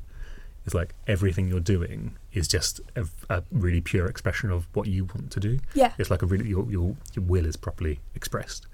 it's 0.66 0.76
like 0.76 0.94
everything 1.08 1.48
you're 1.48 1.60
doing 1.60 2.18
is 2.34 2.48
just 2.48 2.82
a, 2.96 3.08
a 3.30 3.44
really 3.52 3.82
pure 3.82 4.06
expression 4.06 4.52
of 4.52 4.68
what 4.74 4.88
you 4.88 5.06
want 5.06 5.32
to 5.32 5.40
do. 5.40 5.60
Yeah. 5.74 5.94
It's 5.98 6.12
like 6.12 6.22
a 6.22 6.28
really 6.28 6.50
your 6.50 6.70
your, 6.70 6.96
your 7.14 7.26
will 7.26 7.48
is 7.48 7.56
properly 7.56 8.00
expressed, 8.14 8.68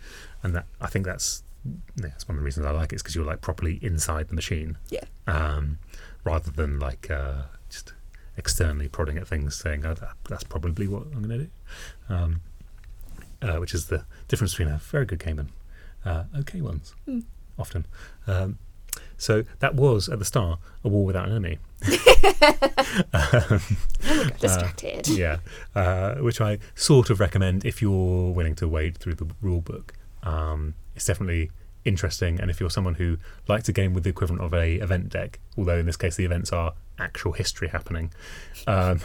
and 0.44 0.54
that 0.54 0.66
I 0.82 0.88
think 0.88 1.06
that's 1.06 1.44
yeah, 1.66 2.08
that's 2.10 2.28
one 2.28 2.36
of 2.36 2.42
the 2.42 2.46
reasons 2.46 2.66
I 2.66 2.72
like 2.72 2.92
it 2.92 2.98
is 2.98 3.04
because 3.04 3.16
you're 3.16 3.26
like 3.26 3.40
properly 3.40 3.80
inside 3.82 4.28
the 4.28 4.36
machine. 4.36 4.78
Yeah. 4.90 5.06
Um, 5.28 5.80
rather 6.24 6.52
than 6.52 6.78
like 6.80 7.10
uh, 7.10 7.44
externally 8.38 8.88
prodding 8.88 9.18
at 9.18 9.28
things, 9.28 9.56
saying 9.56 9.86
oh, 9.86 9.94
that, 9.96 10.14
that's 10.30 10.44
probably 10.44 10.88
what 10.88 11.04
I'm 11.14 11.24
going 11.24 11.40
to 11.40 11.46
do. 11.46 11.50
Um, 12.10 12.42
uh, 13.42 13.58
which 13.58 13.74
is 13.74 13.88
the 13.88 14.06
difference 14.28 14.54
between 14.54 14.70
a 14.74 14.78
very 14.78 15.06
good 15.06 15.20
game 15.20 15.40
and 15.40 15.50
uh, 16.06 16.24
okay 16.40 16.62
ones, 16.62 16.96
Mm. 17.08 17.24
often. 17.60 17.86
Um, 18.28 18.58
so 19.18 19.44
that 19.60 19.76
was 19.76 20.10
at 20.10 20.20
the 20.20 20.26
start 20.26 20.60
a 20.84 20.88
war 20.88 21.06
without 21.06 21.26
an 21.28 21.32
enemy. 21.32 21.60
um, 23.14 23.62
Oh, 24.10 24.30
distracted. 24.40 25.08
yeah, 25.08 25.38
uh, 25.76 26.16
which 26.16 26.40
I 26.42 26.60
sort 26.76 27.10
of 27.10 27.20
recommend 27.20 27.66
if 27.66 27.82
you're 27.82 28.32
willing 28.32 28.56
to 28.56 28.68
wade 28.68 28.98
through 28.98 29.16
the 29.16 29.28
rule 29.42 29.62
book. 29.62 29.94
Um, 30.24 30.74
it's 30.96 31.06
definitely 31.06 31.52
interesting, 31.88 32.40
and 32.40 32.52
if 32.52 32.60
you're 32.60 32.70
someone 32.70 32.96
who 32.96 33.18
likes 33.48 33.70
a 33.70 33.74
game 33.74 33.94
with 33.94 34.04
the 34.04 34.10
equivalent 34.10 34.44
of 34.44 34.54
a 34.54 34.76
event 34.76 35.10
deck, 35.10 35.40
although 35.58 35.78
in 35.78 35.86
this 35.86 35.98
case 35.98 36.16
the 36.16 36.26
events 36.26 36.52
are 36.52 36.74
actual 37.00 37.32
history 37.32 37.70
happening, 37.70 38.12
um, 38.68 39.00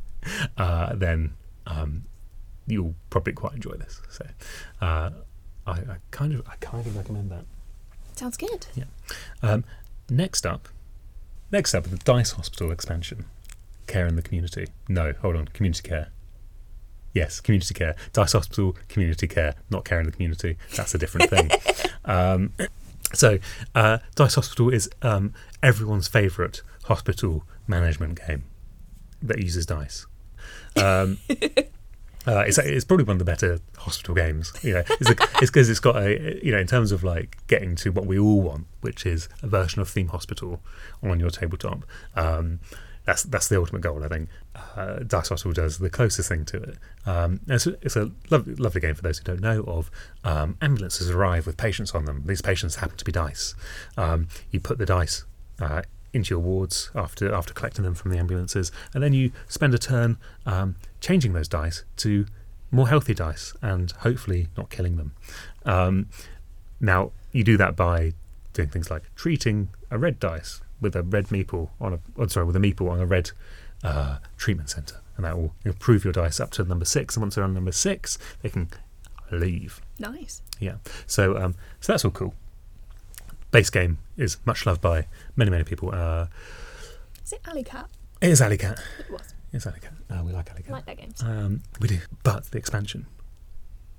uh, 0.56 0.94
then 0.94 1.34
um, 1.66 2.04
you'll 2.66 2.94
probably 3.10 3.34
quite 3.34 3.52
enjoy 3.52 3.72
this. 3.72 4.00
So, 4.10 4.26
uh, 4.80 5.10
I, 5.66 5.72
I 5.72 5.96
kind 6.10 6.32
of 6.34 6.48
I 6.48 6.56
kind 6.60 6.86
of 6.86 6.96
recommend 6.96 7.30
that. 7.30 7.44
Sounds 8.16 8.36
good. 8.36 8.66
Um, 9.42 9.64
next 10.10 10.46
up, 10.46 10.68
next 11.50 11.74
up, 11.74 11.84
the 11.84 11.96
Dice 11.98 12.32
Hospital 12.32 12.72
expansion, 12.72 13.26
care 13.86 14.06
in 14.06 14.16
the 14.16 14.22
community. 14.22 14.68
No, 14.88 15.12
hold 15.20 15.36
on, 15.36 15.46
community 15.48 15.86
care. 15.86 16.08
Yes, 17.14 17.40
community 17.40 17.74
care. 17.74 17.94
Dice 18.12 18.32
Hospital, 18.32 18.74
community 18.88 19.28
care, 19.28 19.54
not 19.70 19.84
care 19.84 20.00
in 20.00 20.06
the 20.06 20.12
community. 20.12 20.56
That's 20.76 20.94
a 20.94 20.98
different 20.98 21.30
thing. 21.30 21.50
um, 22.04 22.52
so, 23.12 23.38
uh, 23.74 23.98
Dice 24.14 24.34
Hospital 24.34 24.70
is 24.70 24.90
um, 25.02 25.34
everyone's 25.62 26.08
favourite 26.08 26.62
hospital 26.84 27.44
management 27.66 28.26
game 28.26 28.44
that 29.22 29.38
uses 29.38 29.66
dice. 29.66 30.06
Um, 30.76 31.18
uh, 32.26 32.44
it's, 32.46 32.58
it's 32.58 32.84
probably 32.84 33.04
one 33.04 33.14
of 33.14 33.18
the 33.18 33.24
better 33.24 33.60
hospital 33.76 34.14
games. 34.14 34.52
You 34.62 34.74
know, 34.74 34.82
it's 34.88 35.50
because 35.50 35.68
it's 35.68 35.80
got 35.80 35.96
a 35.96 36.44
you 36.44 36.52
know 36.52 36.58
in 36.58 36.66
terms 36.66 36.92
of 36.92 37.04
like 37.04 37.38
getting 37.46 37.76
to 37.76 37.92
what 37.92 38.06
we 38.06 38.18
all 38.18 38.40
want, 38.40 38.66
which 38.80 39.06
is 39.06 39.28
a 39.42 39.46
version 39.46 39.80
of 39.80 39.88
Theme 39.88 40.08
Hospital 40.08 40.60
on 41.02 41.20
your 41.20 41.30
tabletop. 41.30 41.84
Um, 42.16 42.60
that's 43.04 43.24
that's 43.24 43.48
the 43.48 43.58
ultimate 43.58 43.82
goal, 43.82 44.04
I 44.04 44.08
think. 44.08 44.28
Uh, 44.76 45.00
Dice 45.00 45.28
Hospital 45.28 45.52
does 45.52 45.78
the 45.78 45.90
closest 45.90 46.28
thing 46.28 46.44
to 46.46 46.62
it. 46.62 46.78
Um, 47.04 47.40
it's, 47.48 47.66
a, 47.66 47.76
it's 47.82 47.96
a 47.96 48.10
lovely, 48.30 48.54
lovely 48.54 48.80
game 48.80 48.94
for 48.94 49.02
those 49.02 49.18
who 49.18 49.24
don't 49.24 49.40
know 49.40 49.62
of. 49.64 49.90
Um, 50.24 50.56
ambulances 50.60 51.10
arrive 51.10 51.46
with 51.46 51.56
patients 51.56 51.94
on 51.94 52.04
them. 52.04 52.22
These 52.26 52.42
patients 52.42 52.76
happen 52.76 52.96
to 52.96 53.04
be 53.04 53.12
dice. 53.12 53.54
Um, 53.96 54.28
you 54.50 54.60
put 54.60 54.78
the 54.78 54.86
dice 54.86 55.24
uh, 55.60 55.82
into 56.12 56.30
your 56.34 56.40
wards 56.40 56.90
after 56.94 57.32
after 57.34 57.52
collecting 57.52 57.84
them 57.84 57.94
from 57.94 58.10
the 58.12 58.18
ambulances, 58.18 58.70
and 58.94 59.02
then 59.02 59.12
you 59.12 59.32
spend 59.48 59.74
a 59.74 59.78
turn 59.78 60.18
um, 60.46 60.76
changing 61.00 61.32
those 61.32 61.48
dice 61.48 61.84
to 61.98 62.26
more 62.70 62.88
healthy 62.88 63.14
dice 63.14 63.52
and 63.60 63.92
hopefully 63.92 64.48
not 64.56 64.70
killing 64.70 64.96
them. 64.96 65.12
Um, 65.64 66.08
now 66.80 67.12
you 67.32 67.44
do 67.44 67.56
that 67.56 67.76
by 67.76 68.12
doing 68.52 68.68
things 68.68 68.90
like 68.90 69.02
treating 69.14 69.68
a 69.90 69.98
red 69.98 70.18
dice 70.18 70.60
with 70.82 70.94
a 70.94 71.02
red 71.02 71.28
meeple 71.28 71.70
on 71.80 71.94
a 71.94 71.98
oh, 72.18 72.26
sorry 72.26 72.44
with 72.44 72.56
a 72.56 72.60
meeple 72.60 72.90
on 72.90 73.00
a 73.00 73.06
red 73.06 73.30
uh, 73.82 74.18
treatment 74.36 74.68
center, 74.68 74.96
and 75.16 75.24
that 75.24 75.36
will 75.38 75.54
improve 75.64 76.04
your 76.04 76.12
dice 76.12 76.38
up 76.40 76.50
to 76.52 76.64
number 76.64 76.84
six. 76.84 77.16
And 77.16 77.22
once 77.22 77.34
they're 77.36 77.44
on 77.44 77.54
number 77.54 77.72
six, 77.72 78.18
they 78.42 78.48
can 78.50 78.68
leave. 79.30 79.80
Nice. 79.98 80.42
Yeah. 80.60 80.76
So 81.06 81.36
um, 81.38 81.54
so 81.80 81.92
that's 81.94 82.04
all 82.04 82.10
cool. 82.10 82.34
Base 83.50 83.70
game 83.70 83.98
is 84.16 84.36
much 84.44 84.66
loved 84.66 84.80
by 84.80 85.06
many 85.36 85.50
many 85.50 85.64
people. 85.64 85.90
Uh, 85.94 86.26
Is 87.24 87.32
it 87.32 87.40
Alley 87.46 87.64
Cat? 87.64 87.88
it 88.20 88.30
is 88.30 88.40
Alley 88.40 88.56
Cat. 88.58 88.78
It 88.98 89.10
was. 89.10 89.34
It's 89.52 89.66
Alley 89.66 89.80
Cat. 89.80 89.92
Uh, 90.10 90.22
we 90.24 90.32
like 90.32 90.50
Alley 90.50 90.60
I 90.60 90.62
Cat. 90.62 90.72
like 90.72 90.86
that 90.86 90.96
game. 90.96 91.12
Um, 91.22 91.62
we 91.80 91.88
do, 91.88 91.98
but 92.22 92.44
the 92.50 92.58
expansion. 92.58 93.06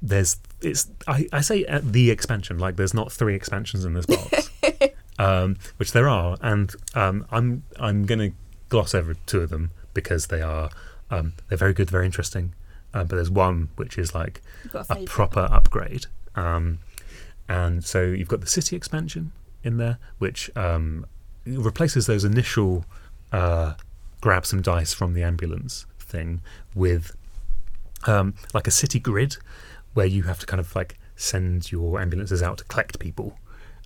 There's 0.02 0.38
it's 0.62 0.90
I, 1.08 1.28
I 1.32 1.42
say 1.42 1.66
the 1.82 2.10
expansion 2.12 2.58
like 2.60 2.76
there's 2.76 2.94
not 2.94 3.12
three 3.12 3.36
expansions 3.36 3.86
in 3.86 3.94
this 3.94 4.06
box, 4.06 4.50
um, 5.20 5.58
which 5.78 5.92
there 5.92 6.08
are, 6.08 6.38
and 6.42 6.74
um, 6.96 7.26
I'm 7.32 7.64
I'm 7.80 8.06
gonna 8.06 8.32
gloss 8.70 8.96
over 8.96 9.16
two 9.26 9.42
of 9.42 9.50
them 9.50 9.72
because 9.94 10.28
they 10.28 10.42
are 10.42 10.70
um, 11.12 11.34
they're 11.48 11.58
very 11.58 11.74
good, 11.74 11.90
very 11.90 12.06
interesting. 12.06 12.54
Um, 12.96 13.08
but 13.08 13.16
there's 13.16 13.32
one 13.32 13.70
which 13.76 13.98
is 13.98 14.14
like 14.14 14.42
a 14.90 15.04
proper 15.06 15.48
upgrade. 15.52 16.06
Um, 16.36 16.80
and 17.50 17.84
so 17.84 18.04
you've 18.04 18.28
got 18.28 18.42
the 18.42 18.48
city 18.48 18.76
expansion 18.76 19.32
in 19.64 19.78
there, 19.78 19.98
which 20.20 20.56
um, 20.56 21.06
replaces 21.46 22.06
those 22.06 22.24
initial 22.24 22.86
uh, 23.32 23.74
grab 24.22 24.46
some 24.46 24.62
dice 24.62 24.94
from 24.94 25.14
the 25.14 25.24
ambulance 25.24 25.86
thing 26.00 26.42
with 26.76 27.16
um, 28.06 28.36
like 28.54 28.68
a 28.68 28.72
city 28.72 29.00
grid 29.00 29.38
where 29.94 30.06
you 30.06 30.24
have 30.24 30.40
to 30.40 30.46
kind 30.46 30.60
of 30.60 30.76
like 30.76 30.98
send 31.16 31.72
your 31.72 32.00
ambulances 32.00 32.42
out 32.42 32.58
to 32.58 32.64
collect 32.66 33.00
people 33.00 33.38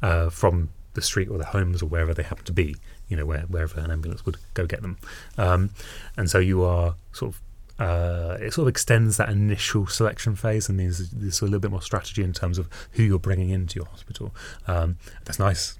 uh, 0.02 0.30
from 0.30 0.70
the 0.98 1.02
street 1.02 1.30
or 1.30 1.38
the 1.38 1.46
homes 1.46 1.82
or 1.82 1.86
wherever 1.86 2.14
they 2.14 2.24
happen 2.24 2.44
to 2.44 2.52
be, 2.52 2.76
you 3.08 3.16
know, 3.16 3.26
where, 3.26 3.42
wherever 3.44 3.80
an 3.80 3.90
ambulance 3.92 4.26
would 4.26 4.36
go 4.54 4.66
get 4.66 4.82
them. 4.82 4.98
Um, 5.38 5.70
and 6.18 6.30
so 6.30 6.40
you 6.40 6.64
are 6.64 6.96
sort 7.14 7.34
of 7.34 7.42
uh, 7.80 8.38
it 8.42 8.52
sort 8.54 8.64
of 8.64 8.70
extends 8.70 9.18
that 9.18 9.30
initial 9.30 9.86
selection 9.86 10.36
phase 10.36 10.68
and 10.68 10.80
there's, 10.80 11.12
there's 11.12 11.42
a 11.42 11.46
little 11.46 11.60
bit 11.60 11.70
more 11.70 11.82
strategy 11.82 12.24
in 12.24 12.34
terms 12.34 12.58
of 12.58 12.68
who 12.94 13.04
you're 13.04 13.20
bringing 13.20 13.52
into 13.52 13.76
your 13.76 13.86
hospital. 13.86 14.34
Um, 14.68 14.98
that's 15.26 15.38
nice. 15.38 15.78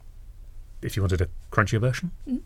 If 0.84 0.96
you 0.96 1.02
wanted 1.02 1.22
a 1.22 1.28
crunchier 1.52 1.82
version, 1.82 2.12
Mm. 2.30 2.42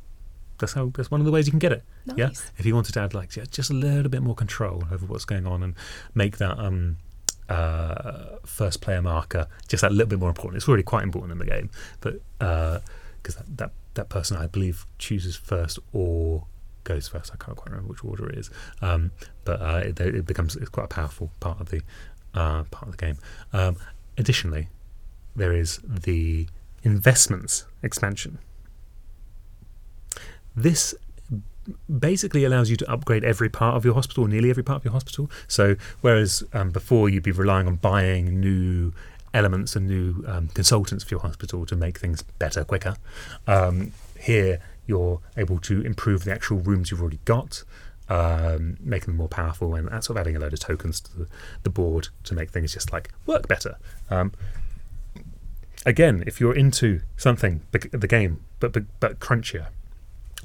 that's 0.57 0.71
how 0.73 0.91
that's 0.95 1.11
one 1.11 1.19
of 1.19 1.25
the 1.25 1.31
ways 1.33 1.47
you 1.47 1.51
can 1.51 1.59
get 1.59 1.73
it. 1.73 1.83
Nice. 2.05 2.17
Yeah. 2.17 2.29
If 2.57 2.65
you 2.65 2.73
wanted 2.75 2.93
to 2.93 3.01
add 3.01 3.13
like 3.13 3.31
ju- 3.31 3.45
just 3.51 3.69
a 3.69 3.73
little 3.73 4.09
bit 4.09 4.21
more 4.21 4.35
control 4.35 4.85
over 4.89 5.05
what's 5.05 5.25
going 5.25 5.45
on 5.45 5.63
and 5.63 5.75
make 6.15 6.37
that 6.37 6.57
um, 6.57 6.95
uh, 7.51 8.37
first 8.45 8.81
player 8.81 9.01
marker 9.01 9.47
just 9.67 9.81
that 9.81 9.91
little 9.91 10.07
bit 10.07 10.19
more 10.19 10.29
important. 10.29 10.57
It's 10.57 10.67
already 10.67 10.83
quite 10.83 11.03
important 11.03 11.33
in 11.33 11.37
the 11.37 11.45
game, 11.45 11.69
but 11.99 12.21
because 12.39 13.35
that, 13.35 13.57
that 13.57 13.71
that 13.93 14.09
person 14.09 14.37
I 14.37 14.47
believe 14.47 14.85
chooses 14.97 15.35
first 15.35 15.79
or 15.91 16.45
goes 16.83 17.07
first. 17.07 17.31
I 17.33 17.43
can't 17.43 17.57
quite 17.57 17.71
remember 17.71 17.89
which 17.89 18.03
order 18.03 18.29
it 18.29 18.37
is, 18.37 18.49
um, 18.81 19.11
but 19.43 19.61
uh, 19.61 19.81
it, 19.83 19.99
it 19.99 20.25
becomes 20.25 20.55
it's 20.55 20.69
quite 20.69 20.85
a 20.85 20.87
powerful 20.87 21.31
part 21.39 21.59
of 21.59 21.69
the 21.69 21.81
uh, 22.33 22.63
part 22.63 22.87
of 22.87 22.91
the 22.91 23.05
game. 23.05 23.17
Um, 23.53 23.77
additionally, 24.17 24.69
there 25.35 25.53
is 25.53 25.79
the 25.83 26.47
investments 26.83 27.65
expansion. 27.83 28.39
This 30.55 30.95
basically 31.99 32.43
allows 32.43 32.69
you 32.69 32.75
to 32.77 32.91
upgrade 32.91 33.23
every 33.23 33.49
part 33.49 33.75
of 33.75 33.85
your 33.85 33.93
hospital, 33.93 34.27
nearly 34.27 34.49
every 34.49 34.63
part 34.63 34.77
of 34.77 34.85
your 34.85 34.93
hospital. 34.93 35.29
So, 35.47 35.75
whereas 36.01 36.43
um, 36.53 36.71
before 36.71 37.09
you'd 37.09 37.23
be 37.23 37.31
relying 37.31 37.67
on 37.67 37.75
buying 37.75 38.39
new 38.39 38.93
elements 39.33 39.75
and 39.75 39.87
new 39.87 40.23
um, 40.27 40.47
consultants 40.49 41.03
for 41.03 41.13
your 41.13 41.21
hospital 41.21 41.65
to 41.65 41.75
make 41.75 41.99
things 41.99 42.21
better, 42.21 42.63
quicker, 42.63 42.95
um, 43.47 43.93
here 44.19 44.59
you're 44.87 45.21
able 45.37 45.59
to 45.59 45.81
improve 45.81 46.23
the 46.23 46.31
actual 46.31 46.57
rooms 46.57 46.91
you've 46.91 47.01
already 47.01 47.19
got. 47.25 47.63
Um, 48.09 48.75
making 48.81 49.05
them 49.05 49.15
more 49.15 49.29
powerful 49.29 49.73
and 49.73 49.87
sort 50.03 50.09
of 50.09 50.17
adding 50.17 50.35
a 50.35 50.39
load 50.39 50.51
of 50.51 50.59
tokens 50.59 50.99
to 50.99 51.17
the, 51.17 51.27
the 51.63 51.69
board 51.69 52.09
to 52.25 52.33
make 52.35 52.49
things 52.49 52.73
just 52.73 52.91
like 52.91 53.09
work 53.25 53.47
better. 53.47 53.77
Um, 54.09 54.33
again, 55.85 56.21
if 56.27 56.41
you're 56.41 56.53
into 56.53 57.01
something, 57.15 57.61
the 57.71 58.07
game, 58.07 58.43
but 58.59 58.73
but, 58.73 58.83
but 58.99 59.19
crunchier, 59.19 59.67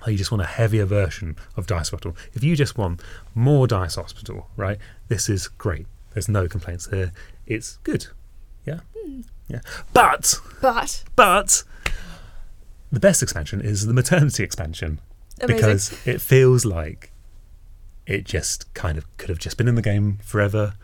you 0.07 0.17
just 0.17 0.31
want 0.31 0.43
a 0.43 0.47
heavier 0.47 0.85
version 0.85 1.37
of 1.57 1.67
Dice 1.67 1.91
Hospital. 1.91 2.17
If 2.35 2.45
you 2.45 2.55
just 2.57 2.77
want 2.79 3.01
more 3.35 3.67
Dice 3.67 3.97
Hospital, 3.97 4.49
right, 4.57 4.79
this 5.09 5.29
is 5.29 5.49
great. 5.49 5.87
There's 6.13 6.29
no 6.29 6.49
complaints 6.49 6.87
here. 6.91 7.13
It's 7.47 7.79
good. 7.79 8.07
Yeah. 8.65 8.81
Yeah. 9.49 9.61
But, 9.93 10.35
But 10.61 11.05
but, 11.15 11.63
the 12.91 13.01
best 13.01 13.23
expansion 13.23 13.61
is 13.61 13.87
the 13.87 13.93
maternity 13.95 14.43
expansion 14.43 15.01
amazing. 15.41 15.57
because 15.57 16.07
it 16.07 16.21
feels 16.21 16.65
like 16.65 17.13
it 18.07 18.25
just 18.25 18.73
kind 18.75 18.97
of 18.99 19.05
could 19.17 19.29
have 19.29 19.39
just 19.39 19.57
been 19.57 19.69
in 19.69 19.75
the 19.75 19.83
game 19.83 20.19
forever. 20.23 20.75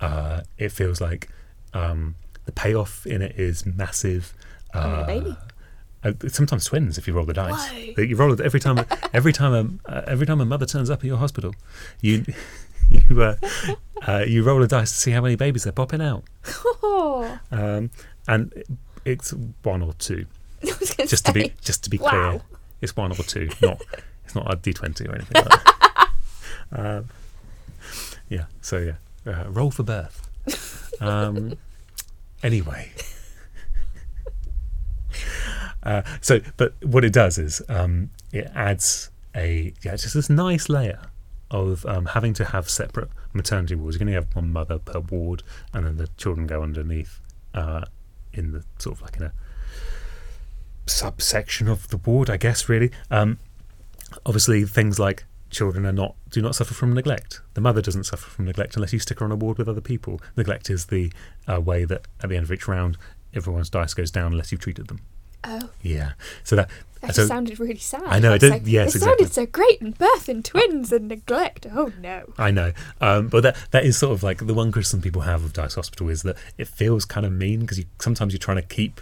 Uh, 0.00 0.42
it 0.58 0.70
feels 0.72 1.00
like 1.00 1.28
um, 1.74 2.16
the 2.44 2.52
payoff 2.52 3.06
in 3.06 3.22
it 3.22 3.36
is 3.38 3.64
massive. 3.66 4.34
I 4.74 5.06
mean, 5.06 5.26
a 5.26 5.28
Uh, 5.30 5.36
uh, 6.04 6.12
sometimes 6.28 6.64
twins 6.64 6.98
if 6.98 7.06
you 7.06 7.12
roll 7.14 7.24
the 7.24 7.32
dice. 7.32 7.70
Whoa. 7.70 8.02
You 8.02 8.16
roll 8.16 8.32
it 8.32 8.40
every 8.40 8.60
time. 8.60 8.84
Every 9.12 9.32
time 9.32 9.80
a 9.86 9.90
uh, 9.92 10.02
every 10.06 10.26
time 10.26 10.40
a 10.40 10.44
mother 10.46 10.64
turns 10.66 10.88
up 10.88 11.00
at 11.00 11.04
your 11.04 11.18
hospital, 11.18 11.54
you 12.00 12.24
you 12.90 13.22
uh, 13.22 13.36
uh, 14.08 14.24
you 14.26 14.42
roll 14.42 14.62
a 14.62 14.66
dice 14.66 14.90
to 14.90 14.96
see 14.96 15.10
how 15.10 15.20
many 15.20 15.36
babies 15.36 15.64
they're 15.64 15.72
popping 15.72 16.00
out, 16.00 16.24
Oh, 16.82 17.38
um, 17.50 17.90
and 18.26 18.52
it- 18.54 18.66
it's 19.04 19.34
one 19.64 19.82
or 19.82 19.92
two. 19.94 20.26
I 20.62 20.72
was 20.80 20.94
gonna 20.94 21.08
Just 21.08 21.26
to 21.26 21.32
be 21.32 21.52
just 21.60 21.84
to 21.84 21.90
be 21.90 21.98
Wow. 21.98 22.08
clear, 22.10 22.40
it's 22.80 22.96
one 22.96 23.10
or 23.12 23.16
two. 23.16 23.50
Not 23.60 23.82
it's 24.24 24.34
not 24.34 24.50
a 24.50 24.56
d 24.56 24.72
twenty 24.72 25.06
or 25.06 25.14
anything 25.14 25.42
like 25.44 25.64
that. 25.64 26.08
um, 26.72 27.08
yeah. 28.30 28.44
So 28.62 28.78
yeah, 28.78 28.96
uh, 29.30 29.44
roll 29.50 29.70
for 29.70 29.82
birth. 29.82 30.92
Um, 31.02 31.58
anyway. 32.42 32.92
Uh, 35.82 36.02
so, 36.20 36.40
but 36.56 36.74
what 36.82 37.04
it 37.04 37.12
does 37.12 37.38
is 37.38 37.62
um, 37.68 38.10
it 38.32 38.50
adds 38.54 39.10
a 39.34 39.72
yeah, 39.82 39.96
just 39.96 40.14
this 40.14 40.30
nice 40.30 40.68
layer 40.68 41.00
of 41.50 41.84
um, 41.86 42.06
having 42.06 42.32
to 42.34 42.44
have 42.46 42.68
separate 42.68 43.10
maternity 43.32 43.74
wards. 43.74 43.96
You're 43.96 44.06
going 44.06 44.14
to 44.14 44.20
have 44.20 44.34
one 44.34 44.52
mother 44.52 44.78
per 44.78 45.00
ward, 45.00 45.42
and 45.72 45.86
then 45.86 45.96
the 45.96 46.08
children 46.16 46.46
go 46.46 46.62
underneath 46.62 47.20
uh, 47.54 47.82
in 48.32 48.52
the 48.52 48.64
sort 48.78 48.96
of 48.96 49.02
like 49.02 49.16
in 49.16 49.24
a 49.24 49.32
subsection 50.86 51.68
of 51.68 51.88
the 51.88 51.98
ward, 51.98 52.30
I 52.30 52.36
guess. 52.36 52.68
Really, 52.68 52.90
um, 53.10 53.38
obviously, 54.24 54.64
things 54.64 54.98
like 54.98 55.24
children 55.50 55.84
are 55.84 55.92
not 55.92 56.16
do 56.30 56.40
not 56.40 56.54
suffer 56.54 56.74
from 56.74 56.94
neglect. 56.94 57.40
The 57.54 57.60
mother 57.60 57.82
doesn't 57.82 58.04
suffer 58.04 58.30
from 58.30 58.46
neglect 58.46 58.76
unless 58.76 58.92
you 58.92 58.98
stick 58.98 59.20
her 59.20 59.24
on 59.24 59.32
a 59.32 59.36
ward 59.36 59.58
with 59.58 59.68
other 59.68 59.82
people. 59.82 60.20
Neglect 60.36 60.70
is 60.70 60.86
the 60.86 61.12
uh, 61.46 61.60
way 61.60 61.84
that 61.84 62.06
at 62.22 62.30
the 62.30 62.36
end 62.36 62.44
of 62.44 62.52
each 62.52 62.66
round, 62.66 62.96
everyone's 63.34 63.70
dice 63.70 63.94
goes 63.94 64.10
down 64.10 64.32
unless 64.32 64.50
you've 64.50 64.60
treated 64.60 64.88
them. 64.88 65.00
Oh, 65.44 65.70
Yeah. 65.82 66.12
So 66.44 66.56
that 66.56 66.68
that 67.00 67.16
So- 67.16 67.22
just 67.22 67.28
sounded 67.28 67.58
really 67.58 67.78
sad. 67.78 68.04
I 68.04 68.20
know, 68.20 68.28
it 68.30 68.34
was 68.34 68.40
did- 68.42 68.50
like, 68.50 68.62
yes, 68.64 68.90
it 68.94 68.98
exactly. 68.98 69.24
sounded 69.26 69.34
so 69.34 69.46
great 69.46 69.80
and 69.80 69.98
birth 69.98 70.28
and 70.28 70.44
twins 70.44 70.92
and 70.92 71.08
neglect. 71.08 71.66
Oh 71.72 71.90
no. 72.00 72.32
I 72.38 72.52
know, 72.52 72.72
um, 73.00 73.26
but 73.26 73.42
that 73.42 73.56
that 73.72 73.84
is 73.84 73.96
sort 73.98 74.12
of 74.12 74.22
like 74.22 74.46
the 74.46 74.54
one 74.54 74.70
criticism 74.70 75.00
people 75.00 75.22
have 75.22 75.42
of 75.44 75.52
Dice 75.52 75.74
Hospital 75.74 76.08
is 76.08 76.22
that 76.22 76.36
it 76.58 76.68
feels 76.68 77.04
kind 77.04 77.26
of 77.26 77.32
mean 77.32 77.60
because 77.60 77.78
you 77.78 77.86
sometimes 78.00 78.32
you're 78.32 78.38
trying 78.38 78.58
to 78.58 78.62
keep 78.62 79.00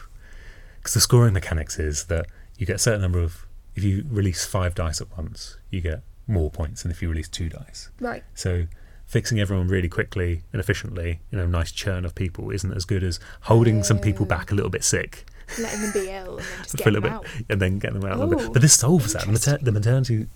because 0.79 0.95
the 0.95 1.01
scoring 1.01 1.35
mechanics 1.35 1.79
is 1.79 2.05
that 2.05 2.27
you 2.57 2.65
get 2.65 2.77
a 2.77 2.79
certain 2.79 3.03
number 3.03 3.19
of 3.21 3.45
if 3.75 3.85
you 3.85 4.07
release 4.09 4.47
five 4.47 4.75
dice 4.75 5.01
at 5.03 5.15
once 5.17 5.59
you 5.71 5.83
get 5.83 6.03
more 6.27 6.51
points 6.51 6.83
than 6.83 6.91
if 6.91 7.03
you 7.03 7.09
release 7.11 7.29
two 7.29 7.51
dice. 7.51 7.91
Right. 8.01 8.25
So 8.35 8.67
fixing 9.05 9.41
everyone 9.41 9.69
really 9.69 9.89
quickly 9.89 10.43
and 10.53 10.61
efficiently, 10.61 11.21
you 11.31 11.37
know, 11.39 11.45
nice 11.47 11.71
churn 11.73 12.05
of 12.07 12.15
people 12.15 12.51
isn't 12.51 12.73
as 12.73 12.85
good 12.87 13.03
as 13.05 13.21
holding 13.43 13.83
some 13.83 13.99
people 13.99 14.25
back 14.25 14.51
a 14.51 14.55
little 14.55 14.71
bit 14.71 14.85
sick 14.85 15.27
Letting 15.59 15.81
them 15.83 15.93
be 15.93 16.11
ill 16.11 16.39
and 16.39 16.47
then 16.47 16.59
just 16.63 16.71
for 16.83 16.89
a 16.89 16.93
getting 16.93 16.93
little 16.95 17.11
them 17.11 17.21
bit 17.23 17.41
out. 17.41 17.45
and 17.51 17.61
then 17.63 17.79
get 17.79 17.93
them 17.93 18.05
out. 18.05 18.13
a 18.19 18.25
little 18.25 18.39
bit. 18.45 18.53
But 18.53 18.63
this 18.63 18.79
solves 18.79 19.13
that. 19.15 19.27
The, 19.27 19.33
mater- 19.33 19.59
the 19.61 19.73
maternity 19.73 20.27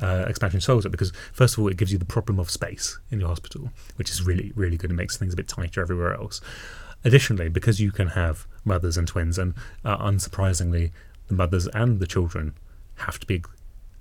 uh, 0.00 0.24
expansion 0.28 0.60
solves 0.60 0.86
it 0.86 0.90
because 0.90 1.12
first 1.32 1.54
of 1.54 1.60
all, 1.60 1.68
it 1.68 1.76
gives 1.76 1.92
you 1.92 1.98
the 1.98 2.04
problem 2.04 2.38
of 2.38 2.50
space 2.50 2.98
in 3.10 3.20
your 3.20 3.28
hospital, 3.28 3.70
which 3.96 4.10
is 4.10 4.22
really 4.22 4.52
really 4.54 4.76
good. 4.76 4.90
It 4.90 4.94
makes 4.94 5.16
things 5.16 5.32
a 5.32 5.36
bit 5.36 5.48
tighter 5.48 5.80
everywhere 5.80 6.14
else. 6.14 6.40
Additionally, 7.04 7.48
because 7.48 7.80
you 7.80 7.92
can 7.92 8.08
have 8.08 8.46
mothers 8.64 8.96
and 8.96 9.06
twins, 9.06 9.38
and 9.38 9.54
uh, 9.84 9.96
unsurprisingly, 9.98 10.90
the 11.28 11.34
mothers 11.34 11.68
and 11.68 12.00
the 12.00 12.06
children 12.08 12.54
have 12.96 13.20
to 13.20 13.26
be 13.26 13.42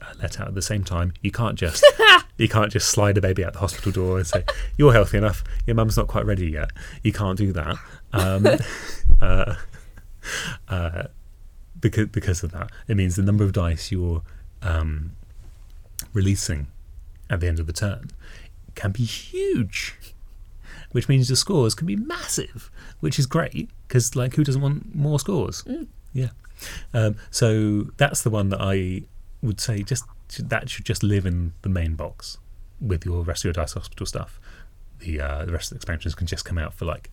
uh, 0.01 0.13
let 0.21 0.39
out 0.39 0.47
at 0.47 0.55
the 0.55 0.61
same 0.63 0.83
time. 0.83 1.13
You 1.21 1.31
can't 1.31 1.57
just 1.57 1.83
you 2.37 2.47
can't 2.47 2.71
just 2.71 2.89
slide 2.89 3.17
a 3.17 3.21
baby 3.21 3.43
out 3.45 3.53
the 3.53 3.59
hospital 3.59 3.91
door 3.91 4.17
and 4.17 4.25
say 4.27 4.43
you're 4.77 4.93
healthy 4.93 5.17
enough. 5.17 5.43
Your 5.67 5.75
mum's 5.75 5.97
not 5.97 6.07
quite 6.07 6.25
ready 6.25 6.49
yet. 6.51 6.71
You 7.03 7.13
can't 7.13 7.37
do 7.37 7.51
that. 7.53 7.75
Um, 8.13 8.47
uh, 9.21 9.55
uh, 10.67 11.03
because 11.79 12.07
because 12.07 12.43
of 12.43 12.51
that, 12.51 12.71
it 12.87 12.97
means 12.97 13.15
the 13.15 13.23
number 13.23 13.43
of 13.43 13.53
dice 13.53 13.91
you're 13.91 14.21
um, 14.61 15.11
releasing 16.13 16.67
at 17.29 17.39
the 17.39 17.47
end 17.47 17.59
of 17.59 17.67
the 17.67 17.73
turn 17.73 18.09
can 18.75 18.91
be 18.91 19.03
huge, 19.03 19.95
which 20.91 21.09
means 21.09 21.27
the 21.27 21.35
scores 21.35 21.75
can 21.75 21.87
be 21.87 21.95
massive, 21.95 22.71
which 22.99 23.19
is 23.19 23.25
great 23.25 23.69
because 23.87 24.15
like 24.15 24.35
who 24.35 24.43
doesn't 24.43 24.61
want 24.61 24.95
more 24.95 25.19
scores? 25.19 25.63
Mm. 25.63 25.87
Yeah. 26.13 26.29
Um, 26.93 27.15
so 27.29 27.87
that's 27.97 28.21
the 28.21 28.29
one 28.29 28.49
that 28.49 28.61
I 28.61 29.03
would 29.41 29.59
say 29.59 29.83
just 29.83 30.05
that 30.39 30.69
should 30.69 30.85
just 30.85 31.03
live 31.03 31.25
in 31.25 31.53
the 31.61 31.69
main 31.69 31.95
box 31.95 32.37
with 32.81 33.05
your 33.05 33.23
rest 33.23 33.41
of 33.41 33.45
your 33.45 33.53
dice 33.53 33.73
hospital 33.73 34.05
stuff. 34.05 34.39
The 34.99 35.21
uh, 35.21 35.45
the 35.45 35.51
rest 35.51 35.71
of 35.71 35.75
the 35.75 35.77
expansions 35.77 36.15
can 36.15 36.27
just 36.27 36.45
come 36.45 36.57
out 36.57 36.73
for 36.73 36.85
like 36.85 37.11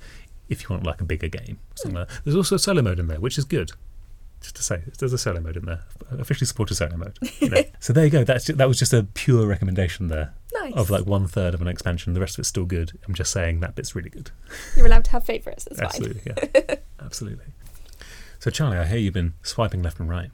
if 0.49 0.63
you 0.63 0.69
want 0.71 0.85
like 0.85 1.01
a 1.01 1.05
bigger 1.05 1.29
game. 1.29 1.59
or 1.85 1.91
hmm. 1.91 1.97
like. 1.97 2.09
There's 2.25 2.37
also 2.37 2.57
a 2.57 2.59
solo 2.59 2.83
mode 2.83 2.99
in 2.99 3.09
there, 3.09 3.21
which 3.21 3.39
is 3.39 3.45
good. 3.45 3.73
Just 4.41 4.57
to 4.57 4.63
say, 4.63 4.83
there's 4.99 5.15
a 5.15 5.19
solo 5.19 5.41
mode 5.41 5.57
in 5.57 5.65
there. 5.65 5.81
Officially 6.11 6.47
supported 6.47 6.75
solo 6.75 6.99
mode. 6.99 7.19
You 7.41 7.49
know. 7.49 7.63
so 7.81 7.95
there 7.95 8.05
you 8.05 8.11
go. 8.11 8.25
That's 8.25 8.45
ju- 8.45 8.53
that 8.53 8.69
was 8.69 8.79
just 8.79 8.93
a 8.93 9.05
pure 9.15 9.47
recommendation 9.47 10.09
there 10.09 10.35
Nice. 10.53 10.75
of 10.75 10.91
like 10.91 11.07
one 11.07 11.27
third 11.27 11.55
of 11.55 11.63
an 11.63 11.69
expansion. 11.69 12.13
The 12.13 12.21
rest 12.21 12.37
of 12.37 12.41
it's 12.41 12.51
still 12.51 12.67
good. 12.67 12.93
I'm 13.09 13.15
just 13.15 13.33
saying 13.33 13.61
that 13.61 13.75
bit's 13.75 13.95
really 13.95 14.11
good. 14.11 14.31
You're 14.77 14.85
allowed 14.85 15.07
to 15.07 15.13
have 15.13 15.25
favourites. 15.25 15.65
That's 15.65 15.79
fine. 15.79 15.87
Absolutely, 15.87 16.21
yeah, 16.27 16.75
absolutely. 17.01 17.47
So 18.39 18.51
Charlie, 18.51 18.77
I 18.77 18.85
hear 18.85 18.99
you've 18.99 19.15
been 19.15 19.33
swiping 19.43 19.83
left 19.83 19.99
and 19.99 20.11
right. 20.11 20.31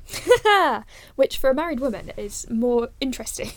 Which 1.14 1.38
for 1.38 1.48
a 1.48 1.54
married 1.54 1.78
woman 1.78 2.10
is 2.16 2.50
more 2.50 2.88
interesting. 3.00 3.52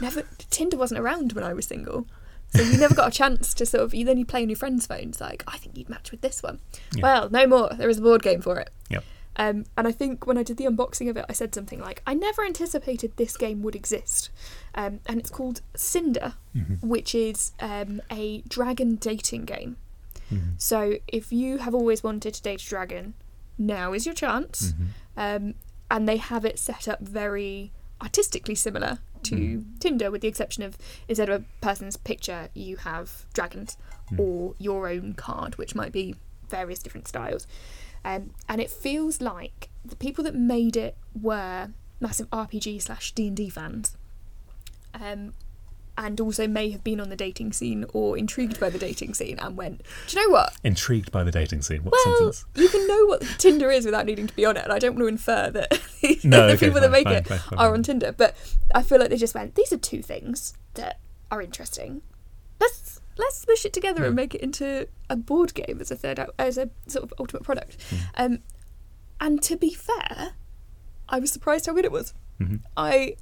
never 0.00 0.22
Tinder 0.50 0.76
wasn't 0.76 1.00
around 1.00 1.32
when 1.32 1.42
I 1.42 1.52
was 1.52 1.66
single. 1.66 2.06
So 2.54 2.62
you 2.62 2.78
never 2.78 2.94
got 2.94 3.08
a 3.08 3.10
chance 3.10 3.52
to 3.54 3.66
sort 3.66 3.84
of 3.84 3.94
you 3.94 4.04
then 4.04 4.16
you 4.18 4.24
play 4.24 4.42
on 4.42 4.48
your 4.48 4.56
friends' 4.56 4.86
phones 4.86 5.20
like, 5.20 5.44
I 5.46 5.58
think 5.58 5.76
you'd 5.76 5.88
match 5.90 6.10
with 6.10 6.22
this 6.22 6.42
one. 6.42 6.60
Yeah. 6.94 7.02
Well, 7.02 7.30
no 7.30 7.46
more. 7.46 7.68
There 7.74 7.88
is 7.90 7.98
a 7.98 8.02
board 8.02 8.22
game 8.22 8.40
for 8.40 8.58
it. 8.58 8.70
Yep. 8.88 9.04
Um, 9.36 9.66
and 9.76 9.86
I 9.86 9.92
think 9.92 10.26
when 10.26 10.36
I 10.38 10.42
did 10.42 10.56
the 10.56 10.64
unboxing 10.64 11.08
of 11.10 11.16
it, 11.16 11.24
I 11.28 11.32
said 11.32 11.54
something 11.54 11.78
like, 11.78 12.02
I 12.06 12.14
never 12.14 12.44
anticipated 12.44 13.12
this 13.16 13.36
game 13.36 13.62
would 13.62 13.76
exist. 13.76 14.30
Um, 14.74 14.98
and 15.06 15.20
it's 15.20 15.30
called 15.30 15.60
Cinder, 15.76 16.34
Mhm. 16.56 16.82
which 16.82 17.14
is 17.14 17.52
um, 17.60 18.00
a 18.10 18.40
dragon 18.48 18.96
dating 18.96 19.44
game. 19.44 19.76
Mhm. 20.32 20.54
So 20.60 20.96
if 21.06 21.32
you 21.32 21.58
have 21.58 21.74
always 21.74 22.02
wanted 22.02 22.34
to 22.34 22.42
date 22.42 22.62
a 22.62 22.66
dragon, 22.68 23.14
now 23.56 23.92
is 23.92 24.06
your 24.06 24.14
chance. 24.14 24.72
Mhm. 24.72 24.86
Um, 25.16 25.54
and 25.90 26.08
they 26.08 26.16
have 26.16 26.44
it 26.44 26.58
set 26.58 26.88
up 26.88 27.00
very 27.00 27.72
artistically 28.00 28.54
similar 28.54 28.98
to 29.24 29.34
Mm. 29.36 29.80
Tinder, 29.80 30.10
with 30.10 30.22
the 30.22 30.28
exception 30.28 30.62
of 30.62 30.76
instead 31.08 31.28
of 31.28 31.42
a 31.42 31.44
person's 31.60 31.96
picture, 31.96 32.48
you 32.54 32.76
have 32.78 33.24
dragons 33.32 33.76
Mm. 34.10 34.20
or 34.20 34.54
your 34.58 34.88
own 34.88 35.14
card, 35.14 35.56
which 35.58 35.74
might 35.74 35.92
be 35.92 36.14
various 36.48 36.78
different 36.78 37.06
styles. 37.08 37.46
Um, 38.04 38.30
and 38.48 38.60
it 38.60 38.70
feels 38.70 39.20
like 39.20 39.68
the 39.84 39.96
people 39.96 40.24
that 40.24 40.34
made 40.34 40.76
it 40.76 40.96
were 41.20 41.70
massive 42.00 42.28
RPG 42.30 42.78
slash 42.80 43.12
D 43.12 43.26
and 43.28 43.36
D 43.36 43.50
fans, 43.50 43.96
um, 44.94 45.34
and 45.98 46.20
also 46.20 46.46
may 46.46 46.70
have 46.70 46.82
been 46.84 47.00
on 47.00 47.08
the 47.10 47.16
dating 47.16 47.52
scene 47.52 47.84
or 47.92 48.16
intrigued 48.16 48.58
by 48.60 48.70
the 48.70 48.78
dating 48.78 49.12
scene 49.14 49.36
and 49.40 49.56
went, 49.56 49.82
do 50.06 50.16
you 50.16 50.24
know 50.26 50.32
what? 50.32 50.54
Intrigued 50.62 51.10
by 51.10 51.24
the 51.24 51.32
dating 51.32 51.60
scene. 51.62 51.82
What 51.82 51.92
Well, 52.06 52.32
sentence? 52.32 52.44
you 52.54 52.68
can 52.68 52.86
know 52.86 53.06
what 53.06 53.22
Tinder 53.38 53.70
is 53.70 53.84
without 53.84 54.06
needing 54.06 54.28
to 54.28 54.34
be 54.34 54.44
on 54.46 54.56
it, 54.56 54.62
and 54.62 54.72
I 54.72 54.78
don't 54.78 54.92
want 54.94 55.00
to 55.02 55.08
infer 55.08 55.50
that 55.50 55.70
the, 56.00 56.18
No, 56.22 56.46
the 56.46 56.52
okay, 56.54 56.66
people 56.66 56.80
that 56.80 56.90
make 56.92 57.04
fine, 57.04 57.16
it 57.16 57.26
fine, 57.26 57.38
fine, 57.40 57.58
are 57.58 57.74
on 57.74 57.82
Tinder. 57.82 58.12
But 58.12 58.36
I 58.74 58.82
feel 58.82 58.98
like 59.00 59.10
they 59.10 59.16
just 59.16 59.34
went, 59.34 59.56
these 59.56 59.72
are 59.72 59.76
two 59.76 60.00
things 60.00 60.54
that 60.74 61.00
are 61.30 61.42
interesting. 61.42 62.02
Let's 62.60 63.00
let's 63.18 63.38
smush 63.38 63.64
it 63.64 63.72
together 63.72 64.04
and 64.04 64.14
make 64.14 64.34
it 64.36 64.40
into 64.40 64.86
a 65.10 65.16
board 65.16 65.52
game 65.52 65.78
as 65.80 65.90
a 65.90 65.96
third 65.96 66.24
as 66.38 66.56
a 66.56 66.70
sort 66.86 67.02
of 67.02 67.12
ultimate 67.18 67.42
product. 67.42 67.76
Mm. 67.90 67.98
Um, 68.14 68.38
and 69.20 69.42
to 69.42 69.56
be 69.56 69.74
fair, 69.74 70.34
I 71.08 71.18
was 71.18 71.32
surprised 71.32 71.66
how 71.66 71.72
good 71.72 71.84
it 71.84 71.90
was. 71.92 72.14
Mhm. 72.40 72.60
I 72.76 73.16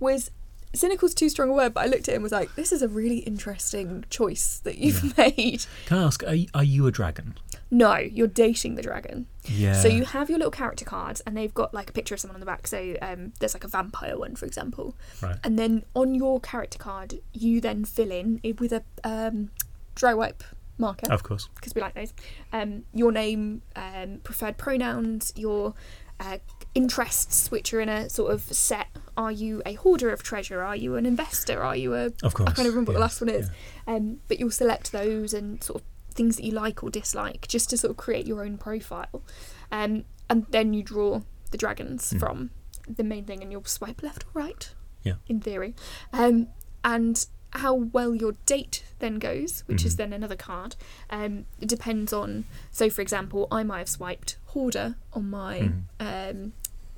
was 0.00 0.30
cynical's 0.74 1.14
too 1.14 1.28
strong 1.28 1.50
a 1.50 1.52
word, 1.52 1.74
but 1.74 1.82
I 1.82 1.86
looked 1.86 2.08
at 2.08 2.12
it 2.12 2.14
and 2.14 2.22
was 2.22 2.32
like, 2.32 2.54
this 2.54 2.72
is 2.72 2.82
a 2.82 2.88
really 2.88 3.18
interesting 3.18 4.04
choice 4.10 4.58
that 4.64 4.78
you've 4.78 5.16
made. 5.18 5.66
Can 5.86 5.98
I 5.98 6.04
ask, 6.04 6.22
are 6.24 6.34
you, 6.34 6.48
are 6.54 6.64
you 6.64 6.86
a 6.86 6.90
dragon? 6.90 7.34
No, 7.70 7.96
you're 7.96 8.26
dating 8.26 8.74
the 8.74 8.82
dragon. 8.82 9.26
Yeah. 9.44 9.74
So 9.74 9.88
you 9.88 10.04
have 10.04 10.28
your 10.28 10.38
little 10.38 10.50
character 10.50 10.84
cards, 10.84 11.20
and 11.22 11.36
they've 11.36 11.54
got 11.54 11.72
like 11.72 11.88
a 11.90 11.92
picture 11.92 12.14
of 12.14 12.20
someone 12.20 12.36
on 12.36 12.40
the 12.40 12.46
back. 12.46 12.66
So 12.66 12.96
um, 13.00 13.32
there's 13.40 13.54
like 13.54 13.64
a 13.64 13.68
vampire 13.68 14.18
one, 14.18 14.36
for 14.36 14.44
example. 14.46 14.94
Right. 15.22 15.36
And 15.42 15.58
then 15.58 15.84
on 15.94 16.14
your 16.14 16.38
character 16.40 16.78
card, 16.78 17.20
you 17.32 17.60
then 17.60 17.84
fill 17.84 18.10
in 18.10 18.40
it 18.42 18.60
with 18.60 18.72
a 18.72 18.82
um, 19.04 19.50
dry 19.94 20.12
wipe 20.14 20.42
marker 20.78 21.10
Of 21.12 21.22
course. 21.22 21.48
because 21.54 21.74
we 21.74 21.80
like 21.80 21.94
those. 21.94 22.12
Um, 22.52 22.84
your 22.92 23.12
name, 23.12 23.62
um, 23.76 24.20
preferred 24.22 24.58
pronouns, 24.58 25.32
your 25.34 25.74
uh, 26.20 26.38
interests, 26.74 27.50
which 27.50 27.72
are 27.72 27.80
in 27.80 27.88
a 27.88 28.10
sort 28.10 28.32
of 28.32 28.42
set. 28.42 28.88
Are 29.16 29.32
you 29.32 29.62
a 29.66 29.74
hoarder 29.74 30.10
of 30.10 30.22
treasure? 30.22 30.62
Are 30.62 30.76
you 30.76 30.96
an 30.96 31.06
investor? 31.06 31.62
Are 31.62 31.76
you 31.76 31.94
a 31.94 32.06
Of 32.22 32.34
course. 32.34 32.48
I 32.50 32.52
can't 32.52 32.68
remember 32.68 32.90
what 32.92 32.94
the 32.94 33.00
last 33.00 33.20
one 33.20 33.28
is. 33.30 33.50
yeah. 33.86 33.94
um, 33.94 34.20
but 34.28 34.38
you'll 34.40 34.50
select 34.50 34.92
those 34.92 35.34
and 35.34 35.62
sort 35.62 35.82
of 35.82 35.86
things 36.14 36.36
that 36.36 36.44
you 36.44 36.52
like 36.52 36.82
or 36.82 36.90
dislike 36.90 37.46
just 37.48 37.70
to 37.70 37.76
sort 37.78 37.90
of 37.90 37.96
create 37.96 38.26
your 38.26 38.42
own 38.44 38.58
profile. 38.58 39.22
Um, 39.70 40.04
and 40.30 40.46
then 40.50 40.72
you 40.74 40.82
draw 40.82 41.20
the 41.50 41.58
dragons 41.58 42.12
Mm. 42.12 42.18
from 42.20 42.50
the 42.88 43.04
main 43.04 43.24
thing 43.24 43.42
and 43.42 43.52
you'll 43.52 43.64
swipe 43.64 44.02
left 44.02 44.24
or 44.24 44.42
right. 44.42 44.72
Yeah. 45.02 45.14
In 45.26 45.40
theory. 45.40 45.74
Um, 46.12 46.48
and 46.84 47.26
how 47.54 47.74
well 47.74 48.14
your 48.14 48.32
date 48.46 48.82
then 48.98 49.18
goes, 49.18 49.62
which 49.66 49.84
is 49.84 49.94
Mhm. 49.94 49.98
then 49.98 50.12
another 50.14 50.36
card, 50.36 50.74
um, 51.10 51.44
it 51.60 51.68
depends 51.68 52.12
on. 52.12 52.44
So, 52.70 52.88
for 52.88 53.02
example, 53.02 53.46
I 53.50 53.62
might 53.62 53.78
have 53.80 53.88
swiped 53.90 54.36
hoarder 54.46 54.96
on 55.12 55.28
my 55.28 55.72
Mhm. 56.00 56.30
um, 56.40 56.52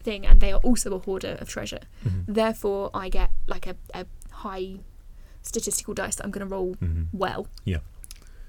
thing, 0.04 0.24
and 0.26 0.40
they 0.40 0.52
are 0.52 0.60
also 0.60 0.94
a 0.94 0.98
hoarder 0.98 1.36
of 1.40 1.48
treasure. 1.48 1.80
Mhm. 2.04 2.24
Therefore, 2.28 2.90
I 2.94 3.08
get 3.08 3.30
like 3.46 3.66
a, 3.66 3.76
a 3.92 4.06
high 4.30 4.80
statistical 5.42 5.94
dice 5.94 6.14
that 6.16 6.24
I'm 6.24 6.30
going 6.30 6.46
to 6.46 6.52
roll 6.54 6.74
Mhm. 6.76 7.08
well. 7.12 7.48
Yeah. 7.64 7.78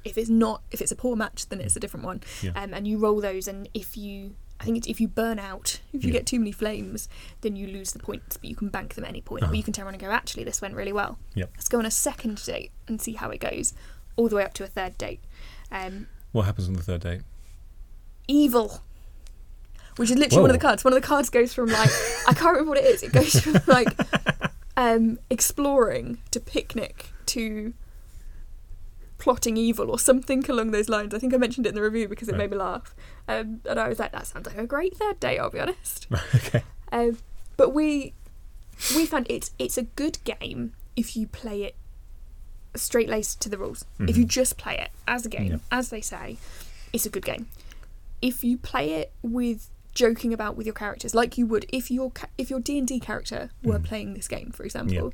If 0.03 0.17
it's 0.17 0.29
not, 0.29 0.61
if 0.71 0.81
it's 0.81 0.91
a 0.91 0.95
poor 0.95 1.15
match, 1.15 1.47
then 1.49 1.59
it's 1.59 1.75
a 1.75 1.79
different 1.79 2.05
one. 2.05 2.21
Yeah. 2.43 2.51
Um, 2.55 2.73
and 2.73 2.87
you 2.87 2.97
roll 2.99 3.19
those, 3.21 3.47
and 3.47 3.67
if 3.73 3.97
you, 3.97 4.35
I 4.59 4.63
think 4.65 4.77
it's 4.77 4.87
if 4.87 5.01
you 5.01 5.07
burn 5.07 5.39
out, 5.39 5.79
if 5.93 6.03
you 6.03 6.09
Yeah. 6.11 6.19
get 6.19 6.25
too 6.27 6.37
many 6.39 6.51
flames, 6.51 7.09
then 7.41 7.55
you 7.55 7.65
lose 7.67 7.91
the 7.91 7.99
points, 7.99 8.37
but 8.37 8.47
you 8.49 8.55
can 8.55 8.69
bank 8.69 8.93
them 8.93 9.03
at 9.03 9.09
any 9.09 9.21
point, 9.21 9.43
Uh-huh. 9.43 9.51
or 9.51 9.55
you 9.55 9.63
can 9.63 9.73
turn 9.73 9.85
around 9.85 9.95
and 9.95 10.01
go, 10.01 10.11
actually, 10.11 10.43
this 10.43 10.61
went 10.61 10.75
really 10.75 10.93
well. 10.93 11.17
Yep. 11.33 11.49
Let's 11.55 11.67
go 11.69 11.79
on 11.79 11.85
a 11.85 11.91
second 11.91 12.43
date 12.45 12.71
and 12.87 13.01
see 13.01 13.13
how 13.13 13.29
it 13.31 13.39
goes, 13.39 13.73
all 14.15 14.29
the 14.29 14.35
way 14.35 14.43
up 14.43 14.53
to 14.55 14.63
a 14.63 14.67
third 14.67 14.97
date. 14.97 15.21
Um, 15.71 16.07
What 16.31 16.45
happens 16.45 16.67
on 16.67 16.73
the 16.75 16.83
third 16.83 17.01
date? 17.01 17.21
evil. 18.27 18.81
Which 19.97 20.11
is 20.11 20.17
literally 20.17 20.41
one 20.41 20.49
of 20.51 20.55
the 20.55 20.61
cards. 20.61 20.83
One 20.83 20.93
of 20.93 21.01
the 21.01 21.07
cards 21.07 21.29
goes 21.29 21.53
from 21.53 21.67
like 21.69 21.89
I 22.27 22.33
can't 22.33 22.51
remember 22.57 22.69
what 22.71 22.77
it 22.79 22.85
is. 22.85 23.01
It 23.03 23.13
goes 23.13 23.39
from 23.39 23.55
like 23.67 23.87
um, 24.77 25.19
exploring 25.29 26.17
to 26.31 26.39
picnic 26.39 27.07
to 27.27 27.73
plotting 29.17 29.57
evil 29.57 29.89
or 29.89 29.97
something 29.97 30.43
along 30.49 30.71
those 30.71 30.89
lines. 30.89 31.13
I 31.13 31.19
think 31.19 31.33
I 31.33 31.37
mentioned 31.37 31.65
it 31.65 31.69
in 31.69 31.75
the 31.75 31.81
review 31.81 32.07
because 32.07 32.27
it 32.27 32.33
Right. 32.33 32.39
made 32.39 32.51
me 32.51 32.57
laugh. 32.57 32.93
Um, 33.27 33.61
and 33.67 33.79
I 33.79 33.87
was 33.87 33.97
like, 33.99 34.11
that 34.11 34.27
sounds 34.27 34.45
like 34.45 34.57
a 34.57 34.67
great 34.67 34.95
third 34.97 35.19
day. 35.19 35.37
I'll 35.39 35.49
be 35.49 35.59
honest. 35.59 36.07
okay. 36.35 36.63
Um, 36.91 37.17
but 37.57 37.69
we 37.73 38.13
we 38.95 39.05
found 39.05 39.25
it's 39.29 39.51
it's 39.57 39.77
a 39.77 39.83
good 39.83 40.17
game 40.25 40.73
if 40.97 41.15
you 41.15 41.27
play 41.27 41.63
it 41.63 41.75
straight 42.75 43.07
laced 43.09 43.39
to 43.41 43.49
the 43.49 43.57
rules. 43.57 43.85
If 43.99 44.17
you 44.17 44.25
Mhm. 44.25 44.29
just 44.29 44.57
play 44.57 44.77
it 44.77 44.89
as 45.07 45.25
a 45.25 45.29
game, 45.29 45.51
Yeah. 45.51 45.57
as 45.71 45.89
they 45.89 46.01
say, 46.01 46.37
it's 46.91 47.05
a 47.05 47.09
good 47.09 47.23
game. 47.25 47.47
If 48.21 48.43
you 48.43 48.57
play 48.57 48.91
it 48.95 49.13
with 49.21 49.69
joking 49.95 50.31
about 50.33 50.55
with 50.55 50.67
your 50.67 50.75
characters 50.75 51.15
like 51.15 51.37
you 51.37 51.47
would 51.47 51.65
if 51.69 51.89
your 51.89 52.11
if 52.37 52.49
your 52.51 52.59
D&D 52.59 52.99
character 52.99 53.49
were 53.63 53.79
Mm. 53.79 53.83
playing 53.85 54.13
this 54.13 54.27
game 54.27 54.51
for 54.51 54.63
example 54.63 54.93
Yeah. 54.93 55.09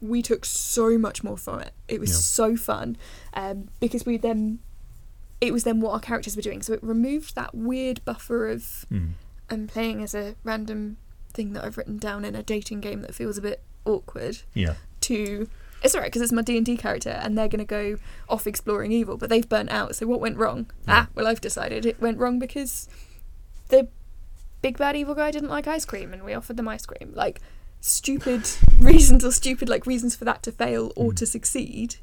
we 0.00 0.22
took 0.22 0.44
so 0.44 0.96
much 0.98 1.24
more 1.24 1.36
from 1.36 1.60
it 1.60 1.72
it 1.88 1.98
was 1.98 2.10
Yeah. 2.10 2.16
so 2.16 2.56
fun 2.56 2.96
um, 3.34 3.68
because 3.80 4.06
we 4.06 4.16
then 4.18 4.60
it 5.40 5.52
was 5.52 5.64
then 5.64 5.80
what 5.80 5.92
our 5.92 6.00
characters 6.00 6.36
were 6.36 6.42
doing 6.42 6.62
so 6.62 6.72
it 6.74 6.82
removed 6.82 7.34
that 7.34 7.54
weird 7.54 8.04
buffer 8.04 8.48
of 8.48 8.84
Mm. 8.92 9.12
I'm 9.50 9.66
playing 9.66 10.02
as 10.02 10.14
a 10.14 10.36
random 10.44 10.98
thing 11.32 11.54
that 11.54 11.64
I've 11.64 11.78
written 11.78 11.96
down 11.96 12.24
in 12.24 12.34
a 12.34 12.42
dating 12.42 12.80
game 12.80 13.00
that 13.02 13.14
feels 13.14 13.38
a 13.38 13.42
bit 13.42 13.62
awkward 13.86 14.38
Yeah. 14.54 14.74
to 15.02 15.48
it's 15.82 15.94
alright 15.94 16.10
because 16.10 16.20
it's 16.22 16.32
my 16.32 16.42
D&D 16.42 16.76
character 16.76 17.10
and 17.10 17.38
they're 17.38 17.48
going 17.48 17.60
to 17.60 17.64
go 17.64 17.96
off 18.28 18.46
exploring 18.46 18.92
evil 18.92 19.16
but 19.16 19.30
they've 19.30 19.48
burnt 19.48 19.70
out 19.70 19.94
so 19.96 20.06
what 20.06 20.20
went 20.20 20.36
wrong 20.36 20.66
Yeah. 20.86 21.06
ah 21.06 21.08
well 21.14 21.26
I've 21.26 21.40
decided 21.40 21.86
it 21.86 21.98
went 22.00 22.18
wrong 22.18 22.38
because 22.38 22.88
the 23.68 23.88
big 24.62 24.76
bad 24.78 24.96
evil 24.96 25.14
guy 25.14 25.30
didn't 25.30 25.48
like 25.50 25.66
ice 25.66 25.84
cream 25.84 26.12
and 26.12 26.22
we 26.24 26.34
offered 26.34 26.56
them 26.56 26.68
ice 26.68 26.84
cream 26.86 27.12
like 27.14 27.40
stupid 27.80 28.48
reasons 28.80 29.24
or 29.24 29.30
stupid 29.30 29.68
like 29.68 29.86
reasons 29.86 30.16
for 30.16 30.24
that 30.24 30.42
to 30.42 30.50
fail 30.52 30.92
or 30.96 31.12
Mm. 31.12 31.16
to 31.16 31.26
succeed 31.26 31.96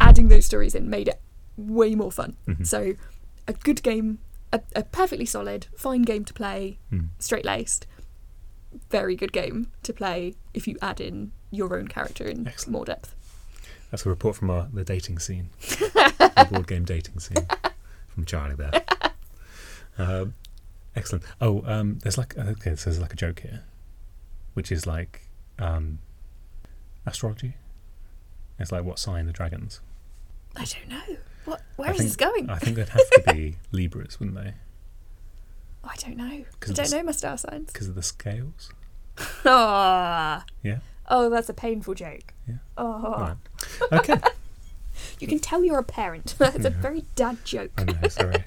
adding 0.00 0.28
those 0.28 0.44
stories 0.46 0.74
in 0.74 0.90
made 0.90 1.08
it 1.08 1.20
way 1.56 1.94
more 1.94 2.10
fun 2.12 2.36
Mhm. 2.48 2.66
so 2.66 2.94
a 3.46 3.52
good 3.52 3.82
game 3.82 4.18
a, 4.52 4.60
a 4.74 4.82
perfectly 4.84 5.26
solid 5.26 5.66
fine 5.76 6.02
game 6.02 6.24
to 6.24 6.34
play 6.34 6.78
Mm. 6.92 7.08
straight 7.18 7.44
laced 7.44 7.86
very 8.90 9.14
good 9.14 9.32
game 9.32 9.70
to 9.84 9.92
play 9.92 10.34
if 10.52 10.66
you 10.66 10.76
add 10.82 11.00
in 11.00 11.30
your 11.52 11.76
own 11.78 11.86
character 11.86 12.24
in 12.24 12.46
Excellent. 12.48 12.72
more 12.72 12.84
depth 12.84 13.14
That's 13.92 14.04
a 14.04 14.08
report 14.08 14.34
from 14.34 14.50
our, 14.50 14.66
the 14.72 14.82
dating 14.82 15.20
scene, 15.20 15.50
the 15.60 16.48
board 16.50 16.66
game 16.66 16.84
dating 16.84 17.20
scene 17.20 17.46
from 18.08 18.24
Charlie 18.24 18.56
there. 18.56 18.82
Um, 19.96 20.34
excellent. 20.96 21.24
Oh, 21.40 21.62
um, 21.66 21.98
there's 22.02 22.18
like 22.18 22.36
okay, 22.36 22.76
so 22.76 22.90
there's 22.90 23.00
like 23.00 23.12
a 23.12 23.16
joke 23.16 23.40
here, 23.40 23.62
which 24.54 24.70
is 24.72 24.86
like 24.86 25.28
um, 25.58 25.98
astrology. 27.06 27.54
It's 28.58 28.70
like 28.72 28.84
what 28.84 28.98
sign 28.98 29.26
the 29.26 29.32
dragons? 29.32 29.80
I 30.56 30.64
don't 30.64 30.88
know. 30.88 31.16
What? 31.44 31.62
Where 31.76 31.88
I 31.88 31.92
is 31.92 31.98
think- 31.98 32.08
this 32.10 32.16
going? 32.16 32.48
I 32.50 32.58
think 32.58 32.76
they'd 32.76 32.88
have 32.88 33.10
to 33.10 33.22
be 33.34 33.56
Libras, 33.72 34.18
wouldn't 34.20 34.36
they? 34.36 34.54
Oh, 35.82 35.88
I 35.92 35.96
don't 35.96 36.16
know. 36.16 36.24
I 36.24 36.44
don't 36.60 36.70
it's- 36.70 36.92
know 36.92 37.02
my 37.02 37.12
star 37.12 37.36
signs. 37.36 37.72
Because 37.72 37.88
of 37.88 37.94
the 37.94 38.02
scales. 38.02 38.70
Ah. 39.44 40.44
Yeah. 40.62 40.78
Oh, 41.08 41.28
that's 41.28 41.50
a 41.50 41.54
painful 41.54 41.92
joke. 41.94 42.32
Yeah. 42.48 42.54
Oh. 42.78 43.36
Right. 43.90 43.92
Okay. 43.92 44.16
You 45.18 45.26
can 45.26 45.38
tell 45.40 45.64
you're 45.64 45.78
a 45.78 45.82
parent. 45.84 46.34
that's 46.38 46.64
a 46.64 46.70
very 46.70 47.04
dad 47.16 47.38
joke. 47.44 47.72
I 47.78 47.84
know. 47.84 48.08
Sorry. 48.08 48.44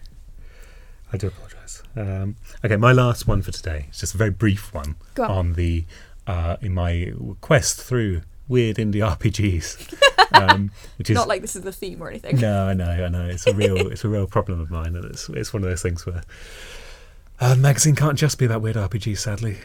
I 1.13 1.17
do 1.17 1.27
apologise. 1.27 1.83
Um, 1.95 2.35
okay, 2.63 2.75
my 2.77 2.91
last 2.91 3.27
one 3.27 3.41
for 3.41 3.51
today. 3.51 3.85
It's 3.89 3.99
just 4.01 4.13
a 4.13 4.17
very 4.17 4.29
brief 4.31 4.73
one 4.73 4.95
Go 5.15 5.23
on. 5.23 5.31
on 5.31 5.53
the 5.53 5.85
uh, 6.27 6.57
in 6.61 6.73
my 6.73 7.13
quest 7.41 7.81
through 7.81 8.21
weird 8.47 8.77
indie 8.77 8.95
RPGs, 9.17 9.93
um, 10.33 10.71
which 10.97 11.09
is 11.09 11.15
Not 11.15 11.27
like 11.27 11.41
this 11.41 11.55
is 11.55 11.61
the 11.63 11.71
theme 11.71 12.01
or 12.01 12.09
anything. 12.09 12.37
no, 12.37 12.67
I 12.67 12.73
know, 12.73 12.89
I 13.05 13.07
know. 13.07 13.25
It's 13.25 13.47
a 13.47 13.53
real, 13.53 13.87
it's 13.91 14.03
a 14.03 14.09
real 14.09 14.27
problem 14.27 14.59
of 14.59 14.69
mine, 14.69 14.95
and 14.95 15.05
it's 15.05 15.29
it's 15.29 15.53
one 15.53 15.63
of 15.63 15.69
those 15.69 15.81
things 15.81 16.05
where 16.05 16.21
a 17.39 17.55
magazine 17.55 17.95
can't 17.95 18.17
just 18.17 18.37
be 18.37 18.45
about 18.45 18.61
weird 18.61 18.75
RPGs. 18.75 19.17
Sadly, 19.19 19.57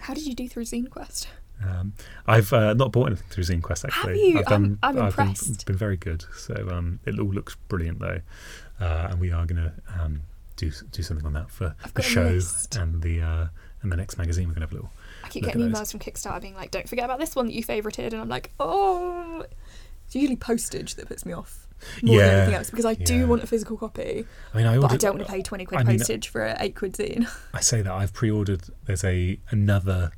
How 0.00 0.14
did 0.14 0.26
you 0.26 0.34
do 0.34 0.48
through 0.48 0.64
Zine 0.64 0.90
Quest? 0.90 1.28
um, 1.66 1.92
I've 2.26 2.52
uh, 2.52 2.72
not 2.74 2.92
bought 2.92 3.06
anything 3.08 3.26
through 3.30 3.44
Zine 3.44 3.62
Quest 3.62 3.84
actually. 3.84 4.28
you? 4.30 4.38
I've 4.38 4.46
done, 4.46 4.78
I'm- 4.82 4.96
I'm 4.98 5.04
I've 5.06 5.16
been- 5.16 5.28
impressed. 5.28 5.66
Been, 5.66 5.76
very 5.76 5.96
good. 5.96 6.24
So 6.36 6.68
um, 6.70 7.00
it 7.06 7.18
all 7.18 7.26
looks 7.32 7.56
brilliant 7.68 7.98
though, 8.00 8.20
uh, 8.80 9.08
and 9.10 9.18
we 9.20 9.32
are 9.32 9.44
going 9.46 9.62
to 9.62 9.72
um, 10.00 10.22
do 10.58 10.70
do 10.92 11.02
something 11.02 11.24
on 11.24 11.32
that 11.32 11.50
for 11.50 11.74
I've 11.82 11.94
the 11.94 12.02
got 12.02 12.04
show 12.04 12.40
and 12.78 13.00
the 13.00 13.22
uh, 13.22 13.46
and 13.80 13.90
the 13.90 13.96
next 13.96 14.18
magazine. 14.18 14.48
We're 14.48 14.54
going 14.54 14.66
to 14.66 14.66
have 14.66 14.72
a 14.72 14.74
little. 14.74 14.90
I 15.24 15.28
keep 15.28 15.44
getting 15.44 15.62
emails 15.62 15.90
from 15.90 16.00
Kickstarter 16.00 16.42
being 16.42 16.54
like, 16.54 16.70
"Don't 16.70 16.88
forget 16.88 17.06
about 17.06 17.18
this 17.18 17.34
one 17.34 17.46
that 17.46 17.54
you 17.54 17.64
favorited," 17.64 18.12
and 18.12 18.16
I'm 18.16 18.28
like, 18.28 18.52
"Oh." 18.60 19.46
It's 20.06 20.14
usually 20.14 20.36
postage 20.36 20.94
that 20.94 21.06
puts 21.06 21.26
me 21.26 21.34
off 21.34 21.66
more 22.02 22.18
than 22.18 22.30
anything 22.30 22.54
else 22.54 22.70
because 22.70 22.86
I 22.86 22.94
do 22.94 23.26
want 23.26 23.42
a 23.42 23.46
physical 23.46 23.76
copy, 23.76 24.24
I 24.54 24.56
mean, 24.56 24.66
I, 24.66 24.78
but 24.78 24.90
I 24.90 24.96
don't 24.96 25.16
want 25.16 25.26
to 25.26 25.30
pay 25.30 25.42
twenty 25.42 25.66
quid 25.66 25.80
I 25.80 25.84
mean, 25.84 25.98
postage 25.98 26.28
for 26.28 26.46
a 26.46 26.56
eight 26.60 26.74
quid 26.74 26.94
zine. 26.94 27.28
I 27.52 27.60
say 27.60 27.82
that 27.82 27.92
I've 27.92 28.14
pre-ordered. 28.14 28.62
There's 28.86 29.04
a 29.04 29.38
another 29.50 30.12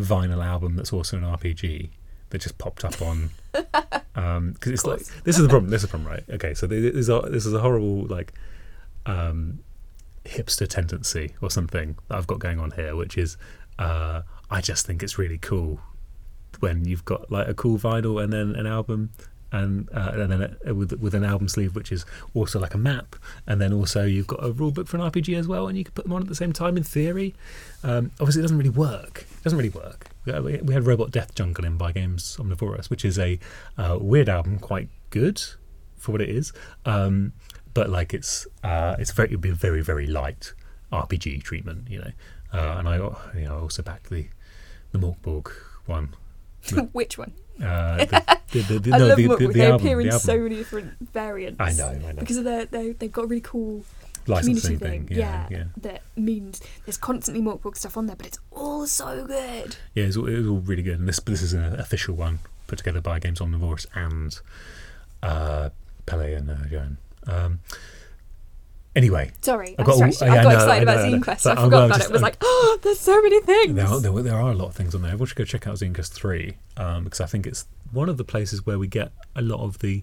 vinyl 0.00 0.42
album 0.42 0.76
that's 0.76 0.90
also 0.90 1.18
an 1.18 1.22
RPG 1.22 1.90
that 2.30 2.40
just 2.40 2.56
popped 2.58 2.84
up 2.84 3.00
on. 3.02 3.30
Because 4.12 4.72
it's 4.72 4.84
like 4.84 5.00
this 5.24 5.36
is 5.36 5.42
the 5.42 5.48
problem. 5.48 5.70
This 5.70 5.82
is 5.82 5.88
the 5.88 5.96
problem, 5.96 6.10
right? 6.10 6.24
Okay, 6.28 6.52
so 6.52 6.66
this 6.66 6.94
is 6.94 7.08
a, 7.08 7.20
this 7.30 7.46
is 7.46 7.54
a 7.54 7.60
horrible 7.60 8.06
like 8.06 8.34
um, 9.06 9.60
hipster 10.24 10.68
tendency 10.68 11.34
or 11.40 11.50
something 11.50 11.96
that 12.08 12.18
I've 12.18 12.26
got 12.26 12.38
going 12.38 12.58
on 12.58 12.72
here, 12.72 12.94
which 12.96 13.16
is 13.16 13.36
uh, 13.78 14.22
I 14.50 14.60
just 14.60 14.86
think 14.86 15.02
it's 15.02 15.18
really 15.18 15.38
cool 15.38 15.80
when 16.60 16.84
you've 16.84 17.04
got 17.04 17.30
like 17.30 17.48
a 17.48 17.54
cool 17.54 17.78
vinyl 17.78 18.22
and 18.22 18.32
then 18.32 18.54
an 18.54 18.66
album. 18.66 19.10
And, 19.52 19.88
uh, 19.92 20.12
and 20.14 20.30
then 20.30 20.76
with 20.76 20.92
with 21.00 21.12
an 21.12 21.24
album 21.24 21.48
sleeve, 21.48 21.74
which 21.74 21.90
is 21.90 22.06
also 22.34 22.60
like 22.60 22.72
a 22.72 22.78
map, 22.78 23.16
and 23.48 23.60
then 23.60 23.72
also 23.72 24.04
you've 24.04 24.28
got 24.28 24.44
a 24.44 24.52
rule 24.52 24.70
book 24.70 24.86
for 24.86 24.96
an 24.96 25.02
RPG 25.02 25.36
as 25.36 25.48
well, 25.48 25.66
and 25.66 25.76
you 25.76 25.82
can 25.82 25.92
put 25.92 26.04
them 26.04 26.12
on 26.12 26.22
at 26.22 26.28
the 26.28 26.36
same 26.36 26.52
time. 26.52 26.76
In 26.76 26.84
theory, 26.84 27.34
um, 27.82 28.12
obviously 28.20 28.38
it 28.38 28.42
doesn't 28.42 28.58
really 28.58 28.70
work. 28.70 29.26
It 29.28 29.42
doesn't 29.42 29.58
really 29.58 29.70
work. 29.70 30.06
We 30.24 30.58
we 30.58 30.72
had 30.72 30.86
Robot 30.86 31.10
Death 31.10 31.34
Jungle 31.34 31.64
in 31.64 31.76
by 31.76 31.90
Games 31.90 32.36
Omnivorous, 32.38 32.90
which 32.90 33.04
is 33.04 33.18
a 33.18 33.40
uh, 33.76 33.98
weird 34.00 34.28
album, 34.28 34.60
quite 34.60 34.88
good 35.10 35.42
for 35.98 36.12
what 36.12 36.20
it 36.20 36.28
is, 36.28 36.52
um, 36.84 37.32
but 37.74 37.90
like 37.90 38.14
it's 38.14 38.46
uh, 38.64 38.96
it's 38.98 39.10
very 39.12 39.28
it'd 39.28 39.40
be 39.40 39.50
a 39.50 39.54
very 39.54 39.82
very 39.82 40.06
light 40.06 40.52
RPG 40.92 41.42
treatment, 41.42 41.88
you 41.88 41.98
know. 42.00 42.10
Uh, 42.52 42.76
and 42.78 42.88
I 42.88 42.96
you 42.96 43.44
know 43.44 43.58
I 43.58 43.60
also 43.60 43.82
backed 43.82 44.10
the 44.10 44.26
the 44.92 44.98
Mörk 44.98 45.20
Borg 45.22 45.50
one. 45.86 46.14
Which 46.92 47.16
one? 47.16 47.32
Uh, 47.62 48.04
the, 48.04 48.38
the, 48.52 48.58
the, 48.60 48.78
the, 48.78 48.92
I 48.94 48.98
no, 48.98 49.06
love 49.08 49.16
the, 49.16 49.26
the, 49.28 49.36
the 49.36 49.46
they 49.48 49.66
album, 49.66 49.86
appear 49.86 50.00
in 50.00 50.12
so 50.12 50.38
many 50.38 50.56
different 50.56 50.92
variants. 51.12 51.60
I 51.60 51.72
know, 51.72 51.88
I 51.88 52.12
know. 52.12 52.20
Because 52.20 52.38
of 52.38 52.44
their, 52.44 52.64
they 52.66 52.92
they've 52.92 53.12
got 53.12 53.24
a 53.24 53.26
really 53.26 53.40
cool 53.42 53.84
Licensing 54.26 54.78
community 54.78 54.98
thing, 54.98 55.06
thing. 55.08 55.18
yeah, 55.18 55.46
yeah. 55.50 55.64
That 55.78 56.02
means 56.16 56.60
there's 56.84 56.96
constantly 56.98 57.42
Mörk 57.42 57.62
Borg 57.62 57.76
stuff 57.76 57.96
on 57.96 58.06
there, 58.06 58.16
but 58.16 58.26
it's 58.26 58.38
all 58.50 58.86
so 58.86 59.24
good. 59.26 59.76
Yeah, 59.94 60.04
it 60.04 60.06
was, 60.08 60.16
all- 60.16 60.28
it 60.28 60.46
all 60.46 60.58
really 60.58 60.82
good. 60.82 60.98
And 61.00 61.08
this 61.08 61.20
this 61.20 61.42
is 61.42 61.52
an 61.52 61.78
official 61.80 62.14
one 62.14 62.40
put 62.66 62.78
together 62.78 63.00
by 63.00 63.18
Games 63.18 63.40
On 63.40 63.52
Omnivorous 63.54 63.86
and 63.94 64.38
uh, 65.22 65.70
Pelle 66.06 66.20
and 66.20 66.50
uh, 66.50 66.54
Johan. 66.70 66.98
Um, 67.30 67.60
anyway, 68.96 69.30
Sorry, 69.40 69.74
I 69.78 69.82
got 69.82 69.94
all- 69.94 70.06
distracted 70.06 70.26
you. 70.26 70.32
yeah, 70.34 70.40
I 70.40 70.42
got 70.42 70.48
know, 70.50 70.54
excited 70.56 70.86
know, 70.86 70.92
about 70.92 71.04
I 71.04 71.10
know. 71.10 71.16
Zine 71.18 71.22
Quest. 71.22 71.44
But 71.44 71.50
I 71.58 71.60
I'm 71.60 71.66
forgot 71.66 71.84
about 71.86 71.96
just- 71.98 72.08
it. 72.08 72.10
It 72.10 72.12
was 72.12 72.22
like, 72.22 72.36
oh, 72.40 72.78
there's 72.82 73.00
so 73.00 73.22
many 73.22 73.40
things. 73.40 73.74
there 73.74 73.86
are, 73.86 74.00
there, 74.00 74.22
there 74.22 74.36
are 74.40 74.50
a 74.50 74.54
lot 74.54 74.66
of 74.68 74.74
things 74.74 74.94
on 74.94 75.02
there. 75.02 75.12
Everyone 75.12 75.26
should 75.28 75.36
go 75.36 75.44
check 75.44 75.66
out 75.66 75.76
Zine 75.76 75.94
Quest 75.94 76.12
3 76.14 76.54
um, 76.76 77.04
because 77.04 77.20
I 77.20 77.26
think 77.26 77.46
it's 77.46 77.66
one 77.92 78.08
of 78.08 78.16
the 78.16 78.24
places 78.24 78.66
where 78.66 78.78
we 78.78 78.86
get 78.86 79.12
a 79.36 79.42
lot 79.42 79.60
of 79.64 79.78
the 79.80 80.02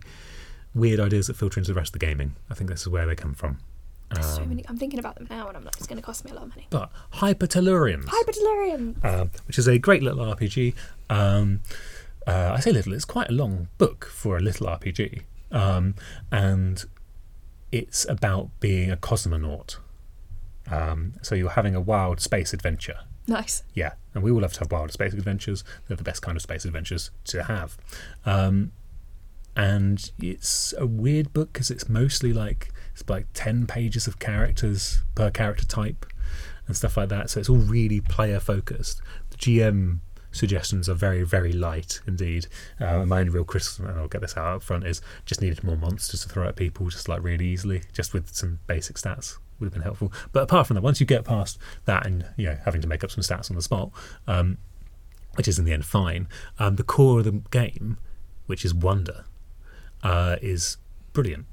weird 0.75 0.99
ideas 0.99 1.27
that 1.27 1.35
filter 1.35 1.59
into 1.59 1.71
the 1.73 1.77
rest 1.79 1.89
of 1.95 1.99
the 1.99 2.05
gaming. 2.05 2.35
I 2.49 2.53
think 2.53 2.69
this 2.69 2.81
is 2.81 2.87
where 2.89 3.05
they 3.05 3.15
come 3.15 3.33
from. 3.33 3.59
There's 4.13 4.25
so 4.35 4.43
Um, 4.43 4.49
many. 4.49 4.63
I'm 4.69 4.77
thinking 4.77 4.99
about 4.99 5.15
them 5.15 5.27
now, 5.29 5.49
and 5.49 5.57
I'm 5.57 5.65
like, 5.65 5.75
it's 5.77 5.87
going 5.87 5.97
to 5.97 6.05
cost 6.05 6.23
me 6.23 6.31
a 6.31 6.33
lot 6.33 6.43
of 6.43 6.49
money. 6.49 6.67
But 6.69 6.89
Hypertellurians. 7.15 8.05
Hyperdelirium. 8.05 9.03
um, 9.03 9.31
which 9.47 9.59
is 9.59 9.67
a 9.67 9.77
great 9.77 10.01
little 10.01 10.23
RPG. 10.25 10.73
Um, 11.09 11.59
uh, 12.25 12.53
I 12.55 12.59
say 12.61 12.71
little; 12.71 12.93
it's 12.93 13.03
quite 13.05 13.29
a 13.29 13.33
long 13.33 13.67
book 13.77 14.05
for 14.05 14.37
a 14.37 14.39
little 14.39 14.67
RPG, 14.67 15.23
um, 15.51 15.95
and 16.31 16.85
it's 17.71 18.05
about 18.07 18.49
being 18.59 18.91
a 18.91 18.97
cosmonaut. 18.97 19.77
Um, 20.69 21.13
so 21.21 21.35
you're 21.35 21.49
having 21.51 21.75
a 21.75 21.81
wild 21.81 22.19
space 22.19 22.53
adventure. 22.53 22.99
Nice. 23.27 23.63
Yeah, 23.73 23.93
and 24.13 24.23
we 24.23 24.31
all 24.31 24.41
love 24.41 24.53
to 24.53 24.59
have 24.59 24.71
wild 24.71 24.91
space 24.91 25.13
adventures. 25.13 25.63
They're 25.87 25.97
the 25.97 26.03
best 26.03 26.21
kind 26.21 26.35
of 26.35 26.41
space 26.41 26.65
adventures 26.65 27.11
to 27.25 27.43
have. 27.43 27.77
Um, 28.25 28.71
and 29.55 30.11
it's 30.19 30.73
a 30.77 30.85
weird 30.85 31.33
book 31.33 31.51
because 31.51 31.71
it's 31.71 31.89
mostly 31.89 32.31
like 32.31 32.71
it's 32.93 33.07
like 33.09 33.27
ten 33.33 33.65
pages 33.65 34.07
of 34.07 34.19
characters 34.19 35.03
per 35.15 35.29
character 35.31 35.65
type 35.65 36.05
and 36.67 36.75
stuff 36.75 36.95
like 36.95 37.09
that. 37.09 37.29
So 37.29 37.39
it's 37.39 37.49
all 37.49 37.57
really 37.57 37.99
player 37.99 38.39
focused. 38.39 39.01
The 39.31 39.37
GM 39.37 39.99
suggestions 40.37 40.87
are 40.87 40.93
very 40.93 41.23
very 41.23 41.51
light 41.51 42.01
indeed. 42.07 42.47
Uh, 42.79 43.05
my 43.05 43.19
only 43.19 43.31
real 43.31 43.43
criticism, 43.43 43.87
and 43.87 43.99
I'll 43.99 44.07
get 44.07 44.21
this 44.21 44.37
out 44.37 44.55
up 44.55 44.63
front, 44.63 44.85
is 44.85 45.01
just 45.25 45.41
needed 45.41 45.63
more 45.63 45.75
monsters 45.75 46.21
to 46.21 46.29
throw 46.29 46.47
at 46.47 46.55
people 46.55 46.87
just 46.89 47.09
like 47.09 47.23
really 47.23 47.47
easily, 47.47 47.83
just 47.93 48.13
with 48.13 48.33
some 48.33 48.59
basic 48.67 48.97
stats 48.97 49.37
would 49.59 49.67
have 49.67 49.73
been 49.73 49.81
helpful. 49.81 50.11
But 50.31 50.43
apart 50.43 50.67
from 50.67 50.75
that, 50.75 50.81
once 50.81 50.99
you 50.99 51.05
get 51.05 51.25
past 51.25 51.57
that 51.85 52.05
and 52.05 52.25
you 52.37 52.47
know 52.47 52.57
having 52.65 52.81
to 52.81 52.87
make 52.87 53.03
up 53.03 53.11
some 53.11 53.23
stats 53.23 53.49
on 53.49 53.55
the 53.55 53.61
spot, 53.61 53.91
um, 54.27 54.57
which 55.35 55.47
is 55.47 55.59
in 55.59 55.65
the 55.65 55.73
end 55.73 55.85
fine, 55.85 56.27
um, 56.59 56.75
the 56.75 56.83
core 56.83 57.19
of 57.19 57.25
the 57.25 57.41
game, 57.51 57.97
which 58.45 58.63
is 58.65 58.73
wonder, 58.73 59.25
uh, 60.03 60.37
is 60.41 60.77
brilliant, 61.13 61.45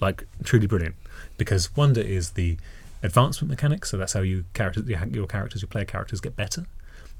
like 0.00 0.26
truly 0.44 0.66
brilliant, 0.66 0.96
because 1.38 1.74
wonder 1.76 2.00
is 2.00 2.30
the 2.30 2.56
advancement 3.02 3.50
mechanic. 3.50 3.84
So 3.84 3.96
that's 3.96 4.12
how 4.12 4.20
you 4.20 4.44
characters, 4.54 4.88
your 4.88 5.26
characters, 5.26 5.62
your 5.62 5.68
player 5.68 5.84
characters 5.84 6.20
get 6.20 6.36
better. 6.36 6.66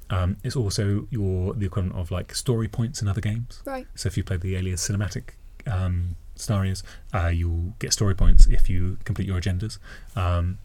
Um, 0.09 0.37
it's 0.45 0.57
also 0.57 1.09
your 1.11 1.55
the 1.55 1.67
equivalent 1.67 1.97
of 1.97 2.11
like 2.11 2.35
story 2.35 2.69
points 2.69 3.03
in 3.03 3.09
other 3.09 3.21
games. 3.21 3.63
Right. 3.65 3.87
So 3.95 4.07
if 4.07 4.17
you 4.17 4.25
play 4.25 4.37
the 4.37 4.57
Alien 4.57 4.77
cinematic 4.77 5.31
um, 5.67 6.17
scenarios. 6.37 6.83
Uh, 7.13 7.29
you'll 7.29 7.75
get 7.79 7.93
story 7.93 8.15
points 8.15 8.47
if 8.47 8.71
you 8.71 8.99
complete 9.05 9.27
your 9.27 9.41
agendas, 9.41 9.79
um, 10.15 10.59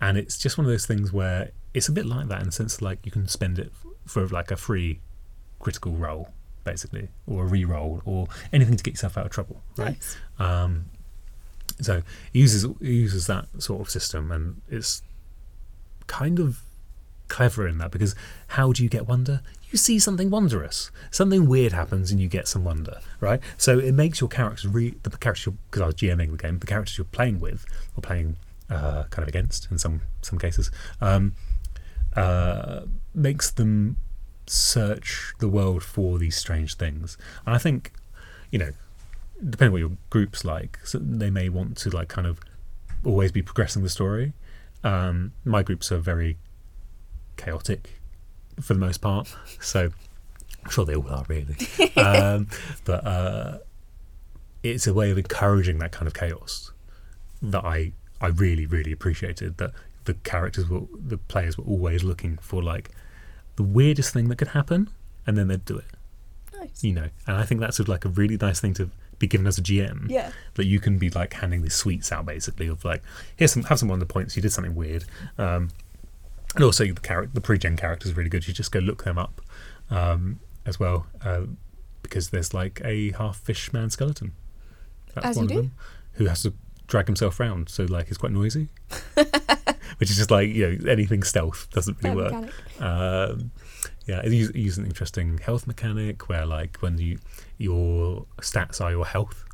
and 0.00 0.16
it's 0.16 0.38
just 0.38 0.56
one 0.56 0.64
of 0.64 0.70
those 0.70 0.86
things 0.86 1.12
where 1.12 1.50
it's 1.74 1.88
a 1.88 1.92
bit 1.92 2.06
like 2.06 2.28
that 2.28 2.40
in 2.40 2.46
the 2.46 2.52
sense 2.52 2.80
like 2.80 2.98
you 3.04 3.12
can 3.12 3.28
spend 3.28 3.58
it 3.58 3.72
for 4.06 4.26
like 4.28 4.50
a 4.50 4.56
free 4.56 5.00
critical 5.58 5.92
roll, 5.92 6.30
basically, 6.64 7.08
or 7.26 7.44
a 7.44 7.46
re-roll, 7.46 8.02
or 8.04 8.28
anything 8.52 8.76
to 8.76 8.82
get 8.82 8.94
yourself 8.94 9.18
out 9.18 9.26
of 9.26 9.32
trouble, 9.32 9.60
right? 9.76 9.96
Nice. 9.96 10.16
Um, 10.38 10.86
so 11.80 11.96
it 11.96 12.04
uses 12.32 12.64
it 12.64 12.80
uses 12.80 13.26
that 13.26 13.46
sort 13.58 13.80
of 13.80 13.90
system, 13.90 14.32
and 14.32 14.62
it's 14.68 15.02
kind 16.06 16.38
of 16.38 16.62
clever 17.28 17.66
in 17.66 17.78
that 17.78 17.90
because 17.90 18.14
how 18.48 18.72
do 18.72 18.82
you 18.82 18.88
get 18.88 19.06
wonder? 19.06 19.40
You 19.70 19.78
see 19.78 19.98
something 19.98 20.30
wondrous, 20.30 20.90
something 21.10 21.46
weird 21.46 21.72
happens, 21.72 22.10
and 22.10 22.20
you 22.20 22.28
get 22.28 22.46
some 22.46 22.64
wonder, 22.64 23.00
right? 23.20 23.40
So 23.56 23.78
it 23.78 23.92
makes 23.92 24.20
your 24.20 24.28
characters 24.28 24.66
re 24.66 24.94
the 25.02 25.10
characters 25.10 25.52
because 25.70 25.82
I 25.82 25.86
was 25.86 25.94
GMing 25.96 26.30
the 26.30 26.36
game, 26.36 26.58
the 26.58 26.66
characters 26.66 26.96
you're 26.96 27.04
playing 27.04 27.40
with 27.40 27.66
or 27.96 28.00
playing 28.00 28.36
uh, 28.70 29.04
kind 29.04 29.22
of 29.22 29.28
against 29.28 29.70
in 29.70 29.78
some 29.78 30.02
some 30.22 30.38
cases, 30.38 30.70
um, 31.00 31.34
uh, 32.14 32.82
makes 33.14 33.50
them 33.50 33.96
search 34.46 35.34
the 35.40 35.48
world 35.48 35.82
for 35.82 36.18
these 36.18 36.36
strange 36.36 36.74
things. 36.76 37.18
And 37.44 37.54
I 37.54 37.58
think, 37.58 37.92
you 38.50 38.58
know, 38.58 38.70
depending 39.38 39.72
what 39.72 39.80
your 39.80 39.96
group's 40.10 40.44
like, 40.44 40.78
so 40.84 40.98
they 40.98 41.30
may 41.30 41.48
want 41.48 41.76
to 41.78 41.90
like 41.90 42.08
kind 42.08 42.26
of 42.26 42.40
always 43.04 43.32
be 43.32 43.42
progressing 43.42 43.82
the 43.82 43.88
story. 43.88 44.32
Um, 44.84 45.32
my 45.44 45.62
groups 45.62 45.90
are 45.90 45.98
very 45.98 46.38
chaotic 47.36 47.90
for 48.60 48.74
the 48.74 48.80
most 48.80 48.98
part, 48.98 49.34
so 49.60 49.90
I'm 50.64 50.70
sure 50.70 50.84
they 50.84 50.94
all 50.96 51.08
are 51.08 51.24
really. 51.28 51.56
um, 51.96 52.48
but 52.84 53.06
uh, 53.06 53.58
it's 54.62 54.86
a 54.86 54.94
way 54.94 55.10
of 55.10 55.18
encouraging 55.18 55.78
that 55.78 55.92
kind 55.92 56.06
of 56.06 56.14
chaos 56.14 56.72
that 57.42 57.64
I 57.64 57.92
I 58.20 58.28
really 58.28 58.66
really 58.66 58.92
appreciated. 58.92 59.58
That 59.58 59.72
the 60.04 60.14
characters 60.14 60.68
were 60.68 60.82
the 60.98 61.18
players 61.18 61.58
were 61.58 61.64
always 61.64 62.02
looking 62.04 62.38
for 62.38 62.62
like 62.62 62.90
the 63.56 63.62
weirdest 63.62 64.12
thing 64.12 64.28
that 64.28 64.36
could 64.36 64.48
happen, 64.48 64.88
and 65.26 65.36
then 65.36 65.48
they'd 65.48 65.64
do 65.64 65.78
it 65.78 65.86
Nice. 66.58 66.82
you 66.84 66.92
know 66.92 67.08
and 67.26 67.36
i 67.36 67.42
think 67.44 67.60
that's 67.60 67.76
sort 67.76 67.84
of 67.86 67.90
like 67.90 68.04
a 68.06 68.08
really 68.08 68.36
nice 68.38 68.60
thing 68.60 68.72
to 68.74 68.88
be 69.18 69.26
given 69.26 69.46
as 69.46 69.58
a 69.58 69.62
gm 69.62 70.08
Yeah. 70.10 70.30
that 70.54 70.64
you 70.66 70.78
can 70.80 70.96
be 70.98 71.10
like 71.10 71.34
handing 71.34 71.60
these 71.62 71.74
sweets 71.74 72.10
out 72.12 72.24
basically 72.26 72.66
of 72.66 72.82
like 72.84 73.02
here's 73.36 73.52
some 73.52 73.64
have 73.64 73.78
some 73.78 73.90
on 73.90 73.98
the 73.98 74.06
points 74.06 74.36
you 74.36 74.42
did 74.42 74.52
something 74.52 74.74
weird 74.74 75.04
um 75.38 75.68
and 76.54 76.64
also 76.64 76.86
the 76.86 77.00
character 77.00 77.30
the 77.34 77.40
pre-gen 77.40 77.76
character 77.76 78.08
is 78.08 78.16
really 78.16 78.30
good. 78.30 78.46
You 78.46 78.54
just 78.54 78.72
go 78.72 78.78
look 78.78 79.04
them 79.04 79.18
up 79.18 79.40
um 79.90 80.40
as 80.64 80.80
well 80.80 81.06
uh, 81.24 81.42
because 82.02 82.30
there's 82.30 82.52
like 82.52 82.80
a 82.84 83.12
half 83.12 83.36
fish 83.36 83.72
man 83.72 83.90
skeleton. 83.90 84.32
That's 85.14 85.26
As 85.26 85.36
one 85.36 85.48
you 85.48 85.56
of 85.58 85.62
do. 85.64 85.68
them 85.68 85.72
who 86.12 86.26
has 86.26 86.42
to 86.42 86.52
drag 86.86 87.06
himself 87.06 87.40
around 87.40 87.68
so 87.68 87.84
like 87.84 88.08
it's 88.08 88.18
quite 88.18 88.32
noisy. 88.32 88.68
Which 89.98 90.10
is 90.10 90.16
just 90.16 90.30
like 90.30 90.48
you 90.50 90.70
know 90.78 90.90
anything 90.90 91.22
stealth 91.22 91.68
doesn't 91.70 92.02
really 92.02 92.16
work. 92.16 92.50
Um, 92.80 93.50
yeah, 94.06 94.20
it 94.22 94.32
uses, 94.32 94.50
it 94.54 94.58
uses 94.58 94.78
an 94.78 94.86
interesting 94.86 95.38
health 95.38 95.66
mechanic 95.66 96.28
where, 96.28 96.46
like, 96.46 96.76
when 96.78 96.98
you 96.98 97.18
your 97.58 98.26
stats 98.40 98.80
are 98.80 98.90
your 98.90 99.04
health, 99.06 99.44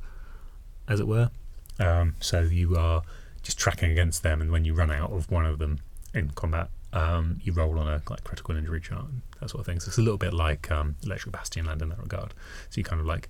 as 0.89 1.01
it 1.01 1.07
were. 1.07 1.31
Um, 1.79 2.17
so 2.21 2.41
you 2.41 2.77
are 2.77 3.03
just 3.43 3.59
tracking 3.59 3.91
against 3.91 4.23
them, 4.23 4.43
and 4.43 4.51
when 4.51 4.65
you 4.65 4.75
run 4.75 4.91
out 4.91 5.11
of 5.11 5.31
one 5.31 5.47
of 5.47 5.59
them 5.59 5.79
in 6.13 6.31
combat, 6.31 6.69
um, 6.93 7.41
you 7.43 7.53
roll 7.53 7.79
on 7.79 7.89
a 7.89 8.03
like 8.11 8.25
critical 8.25 8.57
injury 8.57 8.81
chart, 8.81 9.07
that 9.41 9.51
sort 9.51 9.61
of 9.61 9.67
thing. 9.67 9.81
So 9.81 9.89
it's 9.89 9.99
a 9.99 10.03
little 10.03 10.19
bit 10.19 10.35
like 10.35 10.71
um, 10.71 10.97
Electric 11.05 11.35
Bastionland 11.35 11.83
in 11.83 11.89
that 11.89 11.99
regard. 11.99 12.35
So 12.71 12.79
you 12.79 12.85
kind 12.85 13.01
of 13.01 13.07
like 13.07 13.29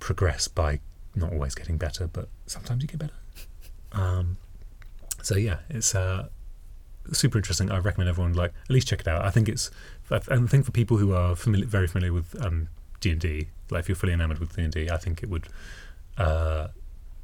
progress 0.00 0.48
by 0.48 0.80
not 1.14 1.32
always 1.32 1.54
getting 1.54 1.76
better, 1.78 2.06
but 2.06 2.28
sometimes 2.46 2.82
you 2.82 2.88
get 2.88 2.98
better. 2.98 3.14
Um, 3.92 4.36
so 5.22 5.36
yeah, 5.36 5.58
it's 5.70 5.94
uh, 5.94 6.28
super 7.12 7.38
interesting. 7.38 7.70
I 7.70 7.78
recommend 7.78 8.08
everyone 8.08 8.34
like 8.34 8.52
at 8.64 8.70
least 8.70 8.88
check 8.88 9.00
it 9.00 9.08
out. 9.08 9.24
I 9.24 9.30
think 9.30 9.48
it's 9.48 9.70
I 10.10 10.16
I 10.16 10.38
think 10.46 10.64
for 10.64 10.72
people 10.72 10.96
who 10.98 11.12
are 11.12 11.36
familiar, 11.36 11.66
very 11.66 11.86
familiar 11.86 12.12
with 12.12 12.40
um, 12.44 12.68
D 13.00 13.12
and 13.12 13.20
D, 13.20 13.48
like 13.70 13.80
if 13.80 13.88
you're 13.88 13.96
fully 13.96 14.12
enamored 14.12 14.38
with 14.38 14.54
D 14.56 14.62
and 14.62 14.72
D, 14.72 14.90
I 14.90 14.96
think 14.96 15.22
it 15.22 15.28
would 15.28 15.48
uh, 16.18 16.68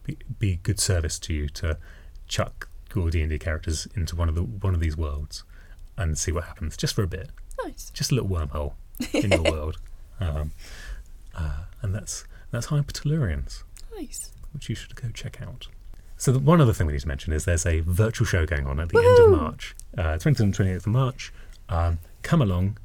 be, 0.05 0.17
be 0.39 0.57
good 0.63 0.81
service 0.81 1.19
to 1.21 1.35
you 1.35 1.49
to 1.51 1.79
chuck 2.29 2.69
your 2.95 3.11
D 3.11 3.21
and 3.23 3.31
D 3.31 3.39
characters 3.39 3.87
into 3.95 4.17
one 4.17 4.29
of 4.29 4.35
the 4.35 4.43
one 4.43 4.75
of 4.75 4.81
these 4.81 4.97
worlds 4.97 5.45
and 5.97 6.17
see 6.17 6.33
what 6.33 6.45
happens, 6.45 6.77
just 6.77 6.95
for 6.95 7.03
a 7.03 7.07
bit, 7.07 7.31
Nice. 7.65 7.91
just 7.91 8.11
a 8.11 8.15
little 8.15 8.31
wormhole 8.31 8.73
in 9.13 9.31
your 9.31 9.43
world, 9.53 9.79
um, 10.21 10.53
uh, 11.35 11.65
and 11.83 11.95
that's 11.95 12.25
that's 12.51 12.67
Hypertellurians 12.69 13.63
Nice. 13.97 14.33
which 14.53 14.69
you 14.69 14.75
should 14.75 14.95
go 14.95 15.09
check 15.13 15.41
out. 15.43 15.69
So 16.17 16.33
the, 16.33 16.39
one 16.39 16.61
other 16.61 16.73
thing 16.73 16.87
we 16.87 16.93
need 16.93 17.01
to 17.01 17.09
mention 17.09 17.33
is 17.33 17.45
there's 17.45 17.67
a 17.67 17.81
virtual 17.81 18.27
show 18.27 18.47
going 18.47 18.67
on 18.67 18.79
at 18.79 18.91
the 18.91 18.99
end 18.99 19.07
of 19.19 19.27
Woohoo! 19.27 19.43
March, 19.43 19.75
uh, 19.99 20.03
20th 20.19 20.41
and 20.41 20.55
28th 20.55 20.77
of 20.77 20.87
March. 20.87 21.33
Um, 21.69 21.99
come 22.23 22.41
along, 22.41 22.79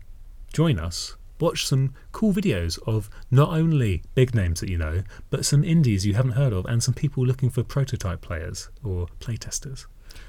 join 0.53 0.79
us, 0.79 1.15
watch 1.39 1.67
some 1.67 1.93
cool 2.13 2.33
videos 2.33 2.79
of 2.87 3.09
not 3.29 3.49
only 3.49 4.01
big 4.15 4.33
names 4.33 4.59
that 4.61 4.69
you 4.69 4.77
know, 4.77 5.03
but 5.29 5.45
some 5.45 5.63
indies 5.63 6.03
you 6.05 6.15
haven't 6.15 6.31
heard 6.31 6.51
of, 6.53 6.65
and 6.65 6.81
some 6.81 6.93
people 6.95 7.23
looking 7.25 7.49
for 7.51 7.61
prototype 7.63 8.21
players 8.21 8.69
or 8.83 9.07
playtesters. 9.19 9.85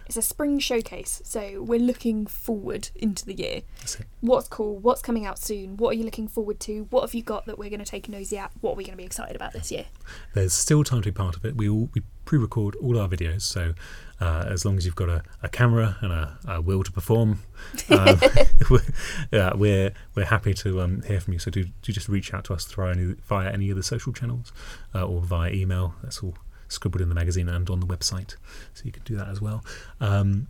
It's 0.09 0.16
a 0.16 0.22
spring 0.22 0.59
showcase, 0.59 1.20
so 1.22 1.62
we're 1.62 1.78
looking 1.78 2.26
forward 2.26 2.88
into 2.94 3.26
the 3.26 3.34
year. 3.34 3.61
What's 4.22 4.48
cool? 4.48 4.78
What's 4.78 5.02
coming 5.02 5.26
out 5.26 5.38
soon? 5.38 5.76
What 5.76 5.90
are 5.90 5.98
you 5.98 6.04
looking 6.04 6.28
forward 6.28 6.61
to? 6.61 6.86
What 6.88 7.02
have 7.02 7.12
you 7.12 7.22
got 7.22 7.44
that 7.44 7.59
we're 7.59 7.68
going 7.68 7.84
to 7.84 7.84
take 7.84 8.09
a 8.09 8.11
nosy 8.11 8.38
at? 8.38 8.50
What 8.62 8.72
are 8.72 8.76
we 8.76 8.84
going 8.84 8.94
to 8.94 8.96
be 8.96 9.04
excited 9.04 9.36
about 9.36 9.52
this 9.52 9.70
year? 9.70 9.84
There's 10.32 10.54
still 10.54 10.82
time 10.82 11.02
to 11.02 11.12
be 11.12 11.14
part 11.14 11.36
of 11.36 11.44
it. 11.44 11.56
We 11.56 11.68
all 11.68 11.90
we 11.94 12.02
pre-record 12.24 12.74
all 12.76 12.98
our 12.98 13.06
videos, 13.06 13.42
so 13.42 13.74
uh, 14.18 14.46
as 14.48 14.64
long 14.64 14.78
as 14.78 14.86
you've 14.86 14.96
got 14.96 15.11
a, 15.11 15.22
a 15.42 15.50
camera 15.50 15.98
and 16.00 16.11
a, 16.11 16.38
a 16.48 16.61
will 16.62 16.84
to 16.84 16.90
perform, 16.90 17.40
um, 17.90 18.18
we're, 18.70 18.80
yeah, 19.30 19.52
we're 19.54 19.92
we're 20.14 20.24
happy 20.24 20.54
to 20.54 20.80
um, 20.80 21.02
hear 21.02 21.20
from 21.20 21.34
you. 21.34 21.38
So 21.38 21.50
do, 21.50 21.66
do 21.82 21.92
just 21.92 22.09
reach 22.09 22.32
out 22.32 22.44
to 22.44 22.54
us 22.54 22.64
through 22.64 22.88
any, 22.88 23.14
via 23.26 23.52
any 23.52 23.68
of 23.68 23.76
the 23.76 23.82
social 23.82 24.14
channels 24.14 24.52
uh, 24.94 25.06
or 25.06 25.20
via 25.20 25.52
email. 25.52 25.96
That's 26.02 26.20
all 26.22 26.34
scribbled 26.68 27.00
in 27.00 27.08
the 27.08 27.14
magazine 27.14 27.48
and 27.48 27.68
on 27.70 27.80
the 27.80 27.86
website, 27.86 28.36
so 28.74 28.82
you 28.84 28.92
can 28.92 29.02
do 29.04 29.16
that 29.16 29.28
as 29.28 29.40
well. 29.40 29.64
Um, 30.00 30.48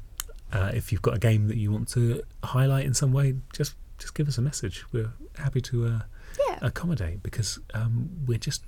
uh, 0.53 0.71
if 0.75 0.91
you've 0.93 1.03
got 1.03 1.15
a 1.15 1.19
game 1.19 1.49
that 1.49 1.57
you 1.57 1.71
want 1.73 1.89
to 1.91 2.23
highlight 2.43 2.87
in 2.87 2.95
some 2.95 3.13
way, 3.13 3.35
just 3.53 3.75
just 3.99 4.15
give 4.15 4.29
us 4.29 4.39
a 4.39 4.43
message. 4.43 4.85
We're 4.93 5.13
happy 5.37 5.61
to 5.63 5.87
uh, 5.87 6.01
Yeah. 6.49 6.59
accommodate 6.63 7.23
because 7.23 7.59
um, 7.75 8.11
we're 8.27 8.39
just 8.39 8.63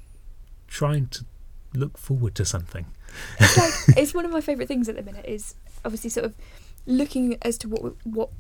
trying 0.67 1.07
to 1.09 1.25
look 1.75 1.97
forward 1.97 2.35
to 2.35 2.45
something. 2.45 2.87
it's 3.39 3.57
like 3.57 3.73
it's 3.97 4.13
one 4.15 4.25
of 4.25 4.31
my 4.33 4.41
favourite 4.41 4.67
things 4.69 4.89
at 4.89 4.97
the 4.97 5.03
minute 5.03 5.25
is 5.27 5.55
obviously 5.85 6.11
sort 6.11 6.27
of 6.27 6.35
looking 6.87 7.37
as 7.43 7.57
to 7.59 7.69
what 7.69 7.95
what 8.05 8.31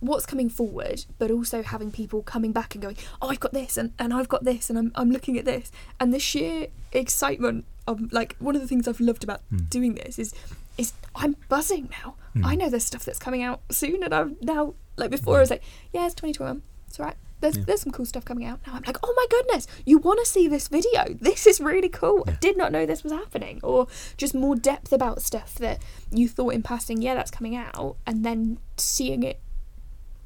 what's 0.00 0.24
coming 0.24 0.48
forward, 0.48 1.04
but 1.18 1.30
also 1.30 1.62
having 1.62 1.90
people 1.92 2.22
coming 2.22 2.52
back 2.52 2.74
and 2.74 2.80
going, 2.82 2.96
oh, 3.20 3.28
I've 3.28 3.38
got 3.40 3.52
this 3.52 3.76
and, 3.76 3.92
and 3.98 4.14
I've 4.14 4.28
got 4.30 4.44
this 4.44 4.70
and 4.70 4.78
I'm 4.78 4.92
I'm 4.94 5.10
looking 5.10 5.38
at 5.38 5.44
this 5.44 5.70
and 6.00 6.12
the 6.12 6.18
sheer 6.18 6.68
excitement 6.92 7.66
like 8.10 8.36
one 8.38 8.54
of 8.54 8.60
the 8.62 8.68
things 8.68 8.86
I've 8.88 9.00
loved 9.00 9.24
about 9.24 9.40
Mm. 9.52 9.68
doing 9.70 9.94
this 9.94 10.18
is 10.18 10.34
is 10.78 10.92
I'm 11.14 11.36
buzzing 11.48 11.90
now. 12.02 12.14
Mm. 12.34 12.44
I 12.46 12.54
know 12.54 12.70
there's 12.70 12.84
stuff 12.84 13.04
that's 13.04 13.18
coming 13.18 13.42
out 13.42 13.60
soon 13.70 14.02
and 14.02 14.14
I'm 14.14 14.36
now 14.40 14.74
like 14.96 15.10
before 15.10 15.36
I 15.36 15.40
was 15.40 15.50
like, 15.50 15.62
yeah, 15.92 16.06
it's 16.06 16.14
2021. 16.14 16.62
It's 16.88 16.98
all 16.98 17.06
right. 17.06 17.16
There's, 17.40 17.56
Yeah. 17.56 17.64
there's 17.66 17.80
some 17.82 17.92
cool 17.92 18.04
stuff 18.06 18.24
coming 18.24 18.44
out 18.44 18.60
now. 18.66 18.74
I'm 18.74 18.82
like, 18.86 18.98
oh 19.02 19.12
my 19.16 19.26
goodness, 19.30 19.66
you 19.86 19.96
want 19.98 20.20
to 20.20 20.26
see 20.26 20.46
this 20.48 20.68
video? 20.68 21.04
This 21.20 21.46
is 21.46 21.58
really 21.60 21.88
cool. 21.88 22.24
I 22.26 22.32
did 22.32 22.56
not 22.56 22.70
know 22.72 22.84
this 22.86 23.02
was 23.02 23.12
happening. 23.12 23.60
Or 23.62 23.86
just 24.18 24.34
more 24.34 24.54
depth 24.56 24.92
about 24.92 25.22
stuff 25.22 25.54
that 25.56 25.82
you 26.10 26.28
thought 26.28 26.52
in 26.54 26.62
passing, 26.62 27.00
yeah, 27.02 27.14
that's 27.14 27.30
coming 27.30 27.56
out, 27.56 27.96
and 28.06 28.24
then 28.24 28.58
seeing 28.76 29.22
it 29.22 29.40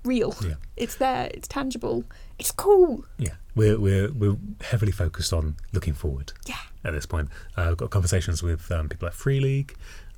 real. 0.05 0.35
Yeah. 0.43 0.55
It's 0.77 0.97
there. 0.97 1.31
It's 1.33 1.49
tangible. 1.49 2.05
It's 2.39 2.51
cool. 2.51 3.05
Yeah, 3.19 3.35
we're 3.55 3.79
we're 3.79 4.13
we're 4.13 4.37
heavily 4.63 4.93
focused 4.93 5.33
on 5.33 5.57
looking 5.73 5.95
forward. 5.95 6.33
Yeah. 6.47 6.57
At 6.85 6.93
this 6.93 7.07
point, 7.07 7.29
uh, 7.57 7.63
I've 7.71 7.77
got 7.79 7.91
conversations 7.91 8.43
with 8.43 8.71
um, 8.71 8.89
people 8.89 9.07
like 9.07 9.15
Free 9.15 9.41
League 9.41 9.75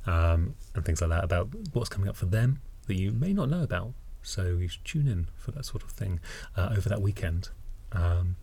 um, 0.07 0.55
and 0.75 0.85
things 0.85 1.01
like 1.01 1.11
that 1.11 1.23
about 1.25 1.49
what's 1.73 1.89
coming 1.89 2.09
up 2.09 2.17
for 2.17 2.27
them 2.27 2.61
that 2.87 2.95
you 2.95 3.13
may 3.13 3.33
not 3.33 3.49
know 3.49 3.63
about. 3.63 3.93
So 4.23 4.43
you 4.59 4.67
should 4.69 4.85
tune 4.85 5.07
in 5.07 5.29
for 5.37 5.53
that 5.53 5.65
sort 5.65 5.83
of 5.85 5.91
thing 5.91 6.19
uh, 6.57 6.71
over 6.77 6.89
that 6.89 7.01
weekend, 7.01 7.51
um, 7.93 8.35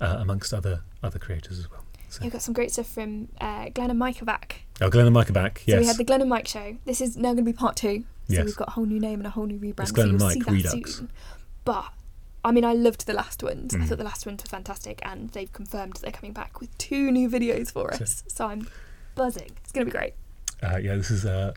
uh, 0.00 0.16
amongst 0.20 0.54
other 0.54 0.82
other 1.02 1.18
creators 1.18 1.58
as 1.58 1.68
well. 1.70 1.82
So, 2.08 2.20
We've 2.22 2.32
got 2.32 2.42
some 2.42 2.54
great 2.54 2.70
stuff 2.70 2.86
from 2.86 3.28
uh, 3.40 3.68
Glenn 3.70 3.90
and 3.90 3.98
Mike 3.98 4.24
back. 4.24 4.62
oh, 4.80 4.88
Glenn 4.88 5.06
and 5.06 5.14
Mike 5.14 5.32
back. 5.32 5.62
So 5.68 5.76
we 5.78 5.86
had 5.86 5.96
the 5.96 6.04
Glenn 6.04 6.20
and 6.20 6.30
Mike 6.30 6.46
show. 6.46 6.76
This 6.84 7.00
is 7.00 7.16
now 7.16 7.30
going 7.34 7.38
to 7.38 7.42
be 7.42 7.52
part 7.52 7.74
two. 7.74 8.04
So 8.28 8.34
Yes. 8.34 8.44
we've 8.44 8.56
got 8.56 8.68
a 8.68 8.70
whole 8.72 8.86
new 8.86 9.00
name 9.00 9.18
and 9.18 9.26
a 9.26 9.30
whole 9.30 9.46
new 9.46 9.58
rebrand. 9.58 9.80
It's 9.80 9.90
Glenn 9.90 10.10
you'll 10.10 10.22
and 10.22 10.38
Mike 10.38 10.46
Redux. 10.46 10.94
soon. 10.96 11.10
But 11.64 11.86
I 12.46 12.52
mean, 12.52 12.64
I 12.64 12.72
loved 12.72 13.06
the 13.06 13.12
last 13.12 13.42
ones. 13.42 13.74
I 13.74 13.78
Mm. 13.78 13.88
thought 13.88 13.98
the 13.98 14.04
last 14.04 14.24
ones 14.24 14.42
were 14.42 14.48
fantastic, 14.48 15.00
and 15.04 15.30
they've 15.30 15.52
confirmed 15.52 15.94
that 15.94 16.02
they're 16.02 16.12
coming 16.20 16.32
back 16.32 16.60
with 16.60 16.76
two 16.78 17.10
new 17.10 17.28
videos 17.28 17.70
for 17.72 17.92
us. 17.92 18.22
So 18.28 18.46
I'm 18.46 18.68
buzzing. 19.14 19.50
It's 19.62 19.72
going 19.72 19.86
to 19.86 19.92
be 19.92 19.98
great. 19.98 20.14
uh, 20.62 20.78
yeah. 20.78 20.94
This 20.96 21.10
is 21.10 21.24
uh, 21.26 21.52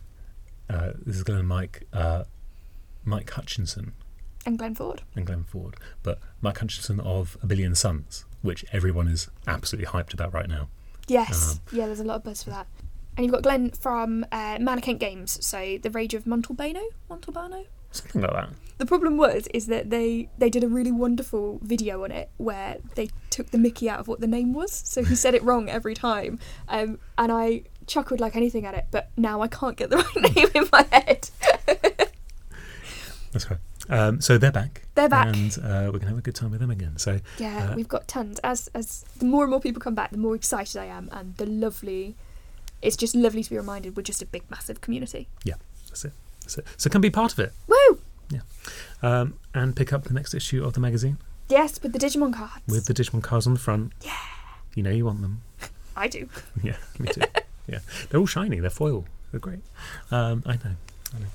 uh, 0.70 0.92
this 1.06 1.16
is 1.16 1.24
Glenn 1.24 1.40
and 1.40 1.48
Mike. 1.48 1.88
Uh, 1.94 2.24
Mike 3.06 3.30
Hutchinson 3.32 3.94
And 4.46 4.58
Glenn 4.60 4.76
Ford. 4.76 5.02
and 5.16 5.26
Glenn 5.26 5.44
Ford, 5.46 5.76
but 6.04 6.20
Mike 6.42 6.58
Hutchinson 6.60 7.00
of 7.00 7.38
A 7.42 7.46
Billion 7.48 7.74
Suns, 7.76 8.26
which 8.42 8.66
everyone 8.74 9.08
is 9.08 9.30
absolutely 9.48 9.88
hyped 9.92 10.14
about 10.14 10.34
right 10.34 10.50
now. 10.50 10.68
Yes, 11.08 11.60
yeah. 11.72 11.86
There's 11.88 12.00
a 12.02 12.04
lot 12.04 12.18
of 12.18 12.24
buzz 12.24 12.44
for 12.44 12.50
that. 12.52 12.68
And 13.18 13.26
you've 13.26 13.34
got 13.34 13.42
Glenn 13.44 13.72
from 13.72 14.26
uh, 14.32 14.58
Mannequin 14.60 14.98
Games, 14.98 15.44
so 15.46 15.78
the 15.82 15.90
Rage 15.90 16.14
of 16.14 16.26
Montalbano, 16.26 16.82
Montalbano. 17.10 17.66
Something 17.92 18.22
like 18.22 18.32
that. 18.32 18.50
The 18.80 18.86
problem 18.86 19.18
was 19.18 19.46
is 19.54 19.68
that 19.68 19.90
they 19.90 20.30
they 20.38 20.50
did 20.50 20.64
a 20.64 20.68
really 20.68 20.92
wonderful 20.92 21.60
video 21.62 22.04
on 22.06 22.12
it 22.12 22.30
where 22.38 22.78
they 22.96 23.10
took 23.30 23.52
the 23.52 23.58
Mickey 23.58 23.90
out 23.90 24.00
of 24.00 24.08
what 24.08 24.20
the 24.22 24.28
name 24.28 24.54
was, 24.54 24.72
so 24.72 25.04
he 25.04 25.16
said 25.16 25.36
it 25.36 25.44
wrong 25.44 25.70
every 25.70 25.94
time, 25.94 26.40
um, 26.70 26.98
and 27.18 27.32
I 27.32 27.64
chuckled 27.88 28.20
like 28.22 28.36
anything 28.38 28.66
at 28.66 28.74
it. 28.74 28.86
But 28.90 29.12
now 29.18 29.42
I 29.42 29.48
can't 29.48 29.76
get 29.76 29.90
the 29.90 29.98
right 30.16 30.36
name 30.36 30.48
in 30.56 30.70
my 30.72 30.86
head. 30.92 31.30
That's 33.32 33.50
right. 33.52 33.60
Um, 33.90 34.22
so 34.22 34.38
they're 34.38 34.52
back. 34.52 34.84
They're 34.96 35.10
back. 35.10 35.36
and 35.36 35.58
uh, 35.64 35.90
we're 35.92 36.00
gonna 36.00 36.08
have 36.10 36.18
a 36.18 36.22
good 36.22 36.36
time 36.36 36.52
with 36.52 36.60
them 36.60 36.72
again. 36.72 36.98
So 36.98 37.20
Yeah, 37.38 37.70
Uh, 37.72 37.76
we've 37.76 37.88
got 37.88 38.08
tons. 38.08 38.40
As 38.44 38.70
as 38.74 39.04
the 39.18 39.26
more 39.26 39.44
and 39.44 39.52
more 39.52 39.60
people 39.60 39.82
come 39.82 39.96
back, 39.96 40.12
the 40.12 40.18
more 40.18 40.36
excited 40.36 40.80
I 40.80 40.86
am, 40.86 41.10
and 41.12 41.36
the 41.38 41.46
lovely. 41.46 42.16
It's 42.82 42.96
just 42.96 43.14
lovely 43.14 43.44
to 43.44 43.50
be 43.50 43.58
reminded 43.58 43.98
we're 43.98 44.04
just 44.04 44.22
a 44.22 44.26
big, 44.26 44.44
massive 44.50 44.80
community. 44.80 45.28
Yeah, 45.44 45.56
that's 45.90 46.06
it. 46.06 46.14
That's 46.44 46.60
it. 46.60 46.66
So 46.78 46.90
come 46.90 47.02
be 47.02 47.10
part 47.10 47.34
of 47.34 47.40
it 47.40 47.52
Woo! 47.68 48.00
Um, 49.02 49.36
and 49.54 49.76
pick 49.76 49.94
up 49.94 50.04
the 50.06 50.14
next 50.14 50.34
issue 50.34 50.64
of 50.64 50.74
the 50.74 50.80
magazine 50.80 51.18
Yes, 51.48 51.82
with 51.82 51.94
the 51.94 52.00
Digimon 52.00 52.34
cards. 52.34 52.62
with 52.68 52.86
the 52.86 52.94
Digimon 52.94 53.24
cards 53.24 53.48
on 53.48 53.54
the 53.56 53.60
front. 53.60 53.92
Yeah. 54.02 54.12
You 54.76 54.84
know 54.84 54.92
you 54.92 55.06
want 55.06 55.22
them. 55.22 55.42
I 55.96 56.08
do. 56.08 56.30
Yeah, 56.64 56.78
me 57.00 57.10
too. 57.12 57.22
yeah, 57.68 57.80
they're 58.10 58.20
all 58.20 58.26
shiny. 58.28 58.60
They're 58.60 58.70
foil. 58.70 59.06
They're 59.32 59.40
great. 59.40 59.60
Um, 60.12 60.44
I 60.46 60.54
know. 60.54 60.76
I 61.16 61.20
know. 61.20 61.26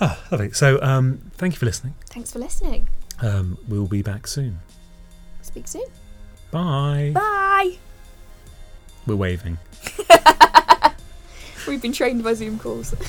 Ah, 0.00 0.24
lovely. 0.30 0.52
So 0.52 0.80
um, 0.82 1.20
thank 1.36 1.54
you 1.54 1.58
for 1.58 1.66
listening. 1.66 1.94
Thanks 2.06 2.32
for 2.32 2.38
listening. 2.38 2.88
Um, 3.20 3.58
we'll 3.68 3.86
be 3.86 4.02
back 4.02 4.26
soon. 4.26 4.58
Speak 5.42 5.68
soon. 5.68 5.86
Bye. 6.50 7.12
Bye. 7.14 7.78
We're 9.06 9.16
waving. 9.16 9.58
We've 11.66 11.82
been 11.82 11.92
trained 11.92 12.22
by 12.24 12.34
Zoom 12.34 12.58
calls. 12.58 12.94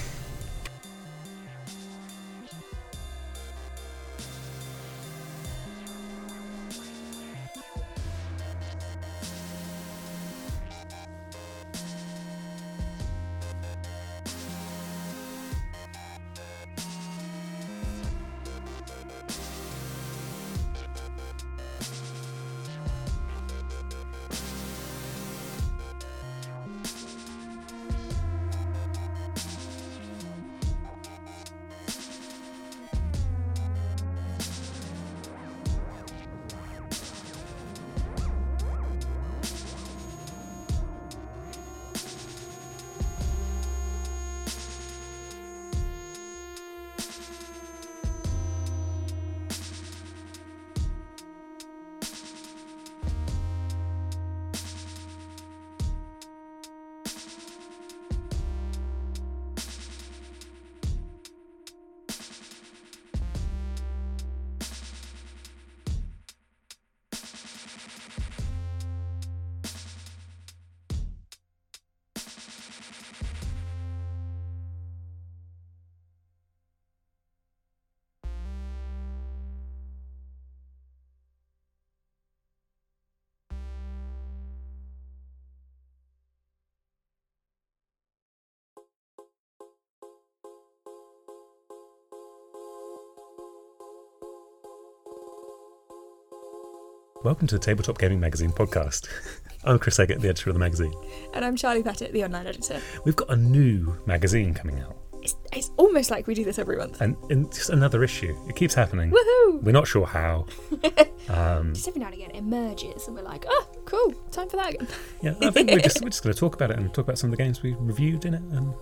Welcome 97.24 97.48
to 97.48 97.56
the 97.56 97.60
Tabletop 97.60 97.98
Gaming 97.98 98.20
Magazine 98.20 98.52
podcast. 98.52 99.08
I'm 99.66 99.78
Chris 99.78 99.98
Eggett, 99.98 100.22
the 100.22 100.30
editor 100.30 100.50
of 100.50 100.54
the 100.54 100.60
magazine. 100.60 100.94
And 101.34 101.44
I'm 101.44 101.56
Charlie 101.56 101.84
Pettit, 101.84 102.14
the 102.14 102.24
online 102.24 102.48
editor. 102.48 102.80
We've 103.04 103.16
got 103.16 103.30
a 103.30 103.36
new 103.36 103.98
magazine 104.06 104.54
coming 104.54 104.80
out, 104.80 104.96
It's, 105.22 105.36
it's 105.52 105.70
almost 105.76 106.12
like 106.12 106.28
we 106.28 106.34
do 106.34 106.46
this 106.46 106.58
every 106.60 106.78
month. 106.78 107.02
and, 107.02 107.18
and 107.30 107.52
just 107.52 107.70
another 107.72 108.04
issue. 108.04 108.38
It 108.48 108.56
keeps 108.56 108.74
happening. 108.74 109.12
Woohoo! 109.12 109.62
We're 109.62 109.74
not 109.74 109.88
sure 109.88 110.06
how. 110.06 110.46
Um, 111.28 111.76
Just 111.76 111.88
every 111.88 112.00
now 112.00 112.08
and 112.08 112.16
again 112.16 112.32
it 112.32 112.38
emerges, 112.38 113.06
and 113.06 113.16
we're 113.16 113.22
like, 113.22 113.46
oh, 113.48 113.68
cool, 113.86 114.12
time 114.32 114.50
for 114.50 114.58
that 114.58 114.74
again. 114.74 114.88
yeah, 115.22 115.36
I 115.44 115.52
think 115.52 115.70
we're 115.70 115.78
just 115.80 116.02
we're 116.02 116.10
just 116.10 116.24
going 116.24 116.34
to 116.34 116.40
talk 116.40 116.56
about 116.56 116.72
it 116.72 116.78
and 116.78 116.92
talk 116.92 117.06
about 117.06 117.20
some 117.20 117.32
of 117.32 117.38
the 117.38 117.44
games 117.44 117.62
we 117.62 117.76
reviewed 117.76 118.26
in 118.26 118.34
it 118.34 118.42
and 118.42 118.74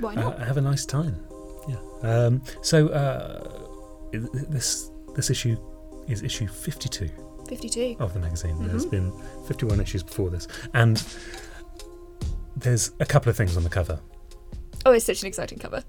Why 0.00 0.14
uh, 0.16 0.36
have 0.44 0.56
a 0.56 0.60
nice 0.60 0.84
time. 0.86 1.24
Yeah. 1.68 1.76
Um, 2.02 2.42
so 2.62 2.88
uh, 2.88 3.68
this 4.12 4.90
this 5.14 5.30
issue 5.30 5.56
is 6.08 6.24
issue 6.24 6.48
52 6.48 7.08
52. 7.44 7.96
of 7.98 8.12
the 8.14 8.20
magazine. 8.20 8.66
There's 8.66 8.86
Mhm. 8.86 8.90
been 8.90 9.12
51 9.46 9.80
issues 9.80 10.02
before 10.02 10.30
this, 10.30 10.46
and 10.72 11.02
there's 12.56 12.90
a 13.00 13.06
couple 13.06 13.30
of 13.30 13.36
things 13.36 13.56
on 13.56 13.62
the 13.64 13.70
cover. 13.70 14.00
Oh, 14.86 14.92
it's 14.92 15.04
such 15.04 15.22
an 15.22 15.28
exciting 15.28 15.58
cover. 15.58 15.82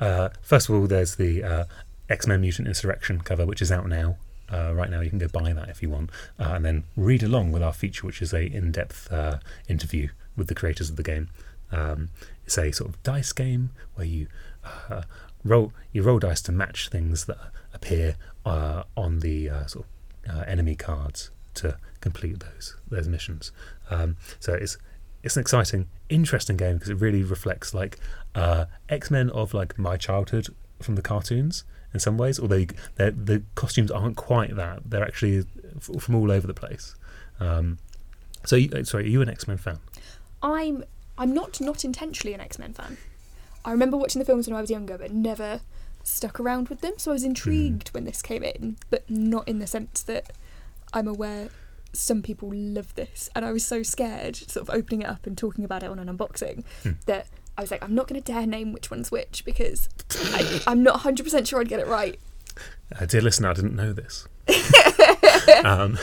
Uh, 0.00 0.30
first 0.42 0.68
of 0.68 0.74
all, 0.74 0.86
there's 0.86 1.16
the 1.16 1.42
uh, 1.44 1.64
X 2.08 2.26
Men 2.26 2.40
Mutant 2.40 2.66
Insurrection 2.68 3.20
cover, 3.20 3.44
which 3.46 3.60
is 3.62 3.70
out 3.70 3.86
now. 3.88 4.16
Uh, 4.50 4.72
right 4.74 4.90
now, 4.90 5.00
you 5.00 5.10
can 5.10 5.18
go 5.18 5.28
buy 5.28 5.52
that 5.52 5.68
if 5.68 5.82
you 5.82 5.88
want, 5.90 6.10
uh, 6.38 6.44
and 6.54 6.64
then 6.64 6.84
read 6.96 7.22
along 7.22 7.52
with 7.52 7.62
our 7.62 7.72
feature, 7.72 8.06
which 8.06 8.20
is 8.20 8.32
a 8.32 8.44
in-depth 8.46 9.12
uh, 9.12 9.38
interview 9.68 10.08
with 10.36 10.48
the 10.48 10.54
creators 10.54 10.90
of 10.90 10.96
the 10.96 11.02
game. 11.04 11.28
Um, 11.70 12.08
it's 12.44 12.58
a 12.58 12.72
sort 12.72 12.90
of 12.90 13.00
dice 13.04 13.32
game 13.32 13.70
where 13.94 14.06
you 14.06 14.26
uh, 14.64 15.02
roll 15.44 15.72
you 15.92 16.02
roll 16.02 16.18
dice 16.18 16.40
to 16.42 16.52
match 16.52 16.88
things 16.88 17.26
that 17.26 17.38
appear 17.72 18.16
uh, 18.44 18.82
on 18.96 19.20
the 19.20 19.48
uh, 19.48 19.66
sort 19.66 19.84
of 19.84 19.90
uh, 20.28 20.44
enemy 20.46 20.74
cards 20.74 21.30
to 21.54 21.76
complete 22.00 22.40
those 22.40 22.76
those 22.88 23.08
missions. 23.08 23.52
Um, 23.90 24.16
so 24.38 24.54
it's 24.54 24.78
it's 25.22 25.36
an 25.36 25.40
exciting, 25.42 25.86
interesting 26.08 26.56
game 26.56 26.74
because 26.74 26.88
it 26.88 27.00
really 27.00 27.22
reflects 27.22 27.74
like 27.74 27.98
uh, 28.34 28.66
X 28.88 29.10
Men 29.10 29.30
of 29.30 29.52
like 29.52 29.78
my 29.78 29.96
childhood 29.96 30.48
from 30.80 30.94
the 30.96 31.02
cartoons 31.02 31.64
in 31.92 32.00
some 32.00 32.16
ways. 32.16 32.40
Although 32.40 32.66
the 32.96 33.42
costumes 33.54 33.90
aren't 33.90 34.16
quite 34.16 34.56
that; 34.56 34.90
they're 34.90 35.04
actually 35.04 35.44
f- 35.76 36.02
from 36.02 36.14
all 36.14 36.30
over 36.30 36.46
the 36.46 36.54
place. 36.54 36.94
Um, 37.38 37.78
so, 38.44 38.56
you, 38.56 38.70
uh, 38.74 38.84
sorry, 38.84 39.04
are 39.04 39.08
you 39.08 39.22
an 39.22 39.28
X 39.28 39.46
Men 39.46 39.58
fan? 39.58 39.78
I'm 40.42 40.84
I'm 41.18 41.34
not 41.34 41.60
not 41.60 41.84
intentionally 41.84 42.32
an 42.34 42.40
X 42.40 42.58
Men 42.58 42.72
fan. 42.72 42.96
I 43.64 43.72
remember 43.72 43.98
watching 43.98 44.20
the 44.20 44.24
films 44.24 44.46
when 44.46 44.56
I 44.56 44.60
was 44.60 44.70
younger, 44.70 44.96
but 44.96 45.12
never 45.12 45.60
stuck 46.02 46.40
around 46.40 46.68
with 46.68 46.80
them. 46.80 46.94
So 46.96 47.10
I 47.10 47.14
was 47.14 47.24
intrigued 47.24 47.88
when 47.90 48.04
this 48.04 48.22
came 48.22 48.42
in, 48.42 48.76
but 48.90 49.08
not 49.10 49.46
in 49.48 49.58
the 49.58 49.66
sense 49.66 50.02
that 50.02 50.32
I'm 50.92 51.06
aware 51.08 51.48
some 51.92 52.22
people 52.22 52.50
love 52.54 52.94
this, 52.94 53.28
and 53.34 53.44
I 53.44 53.50
was 53.50 53.64
so 53.66 53.82
scared, 53.82 54.36
sort 54.36 54.68
of 54.68 54.72
opening 54.74 55.02
it 55.02 55.08
up 55.08 55.26
and 55.26 55.36
talking 55.36 55.64
about 55.64 55.82
it 55.82 55.90
on 55.90 55.98
an 55.98 56.06
unboxing, 56.08 56.62
Hmm. 56.84 56.92
that 57.06 57.26
I 57.58 57.62
was 57.62 57.72
like, 57.72 57.82
I'm 57.82 57.94
not 57.96 58.06
going 58.06 58.20
to 58.22 58.32
dare 58.32 58.46
name 58.46 58.72
which 58.72 58.92
one's 58.92 59.10
which 59.10 59.44
because 59.44 59.88
I, 60.32 60.62
I'm 60.68 60.82
not 60.84 60.94
100 60.94 61.24
percent 61.24 61.48
sure 61.48 61.60
I'd 61.60 61.68
get 61.68 61.80
it 61.80 61.88
right. 61.88 62.18
Uh, 62.98 63.06
dear 63.06 63.20
listener, 63.20 63.50
I 63.50 63.54
didn't 63.54 63.74
know 63.74 63.92
this. 63.92 64.26
um, 65.64 65.98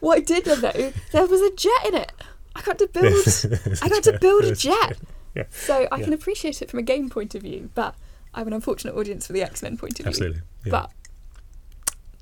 What 0.00 0.18
I 0.18 0.20
did 0.20 0.46
know, 0.46 0.56
though, 0.56 0.92
there 1.12 1.26
was 1.26 1.40
a 1.40 1.50
jet 1.54 1.86
in 1.86 1.94
it. 1.94 2.12
I 2.54 2.62
got 2.62 2.78
to 2.78 2.86
build. 2.88 3.78
I 3.82 3.88
got 3.88 4.02
to 4.04 4.18
build 4.20 4.44
a 4.44 4.54
jet. 4.56 4.98
Yeah. 5.34 5.44
So 5.50 5.86
I 5.92 5.98
Yeah. 5.98 6.04
can 6.04 6.12
appreciate 6.12 6.62
it 6.62 6.70
from 6.70 6.78
a 6.78 6.82
game 6.82 7.10
point 7.10 7.34
of 7.34 7.42
view, 7.42 7.70
but 7.74 7.94
I 8.36 8.40
have 8.40 8.46
an 8.46 8.52
unfortunate 8.52 8.94
audience 8.94 9.26
for 9.26 9.32
the 9.32 9.42
X 9.42 9.62
Men 9.62 9.76
point 9.76 9.98
of 9.98 10.04
view. 10.04 10.08
Absolutely. 10.08 10.42
Yeah. 10.64 10.70
But 10.70 10.90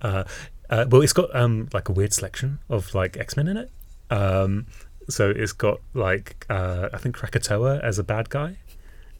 Uh, 0.00 0.24
uh, 0.70 0.84
well, 0.88 1.02
it's 1.02 1.12
got 1.12 1.34
um, 1.34 1.68
like 1.72 1.88
a 1.88 1.92
weird 1.92 2.12
selection 2.12 2.60
of 2.68 2.94
like 2.94 3.16
X 3.16 3.36
Men 3.36 3.48
in 3.48 3.56
it. 3.56 3.70
Um, 4.10 4.66
so 5.08 5.30
it's 5.30 5.52
got 5.52 5.80
like 5.92 6.46
uh, 6.48 6.88
I 6.92 6.98
think 6.98 7.16
Krakoa 7.16 7.82
as 7.82 7.98
a 7.98 8.04
bad 8.04 8.30
guy, 8.30 8.58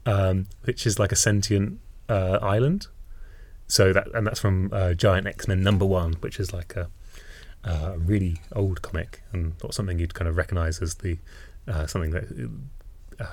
um, 0.07 0.47
which 0.63 0.87
is 0.87 0.99
like 0.99 1.13
a 1.13 1.17
sentient 1.17 1.81
uh, 2.09 2.39
island. 2.41 2.87
So 3.67 3.93
that 3.93 4.09
and 4.15 4.27
that's 4.27 4.41
from 4.41 4.71
uh, 4.73 4.95
Giant 4.95 5.27
X 5.27 5.49
Men 5.49 5.63
number 5.63 5.85
one, 5.85 6.15
which 6.21 6.39
is 6.39 6.53
like 6.53 6.77
a 6.77 6.89
uh, 7.65 7.93
a 7.95 7.99
really 7.99 8.37
old 8.53 8.83
comic 8.83 9.23
and 9.33 9.55
not 9.63 9.75
something 9.75 9.99
you'd 9.99 10.15
kind 10.15 10.29
of 10.29 10.37
recognise 10.37 10.81
as 10.81 10.97
the 10.97 11.19
uh, 11.67 11.87
something 11.87 12.11
that 12.11 12.25
uh, 13.19 13.27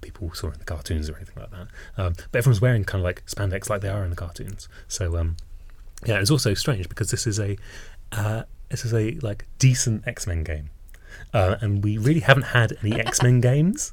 people 0.00 0.32
saw 0.34 0.48
in 0.48 0.58
the 0.58 0.64
cartoons 0.64 1.08
or 1.08 1.16
anything 1.16 1.36
like 1.36 1.50
that. 1.50 1.68
Um, 1.96 2.14
but 2.30 2.38
everyone's 2.38 2.60
wearing 2.60 2.84
kind 2.84 3.00
of 3.00 3.04
like 3.04 3.24
spandex 3.26 3.68
like 3.68 3.80
they 3.80 3.88
are 3.88 4.04
in 4.04 4.10
the 4.10 4.16
cartoons. 4.16 4.68
So 4.86 5.16
um, 5.16 5.36
yeah, 6.04 6.18
it's 6.18 6.30
also 6.30 6.54
strange 6.54 6.88
because 6.88 7.10
this 7.10 7.26
is 7.26 7.38
a 7.38 7.56
uh, 8.12 8.42
this 8.68 8.84
is 8.84 8.94
a 8.94 9.12
like 9.20 9.46
decent 9.58 10.06
X 10.06 10.26
Men 10.26 10.44
game, 10.44 10.70
uh, 11.32 11.56
and 11.60 11.82
we 11.82 11.98
really 11.98 12.20
haven't 12.20 12.44
had 12.44 12.76
any 12.82 12.92
X 13.00 13.22
Men 13.22 13.40
games. 13.40 13.92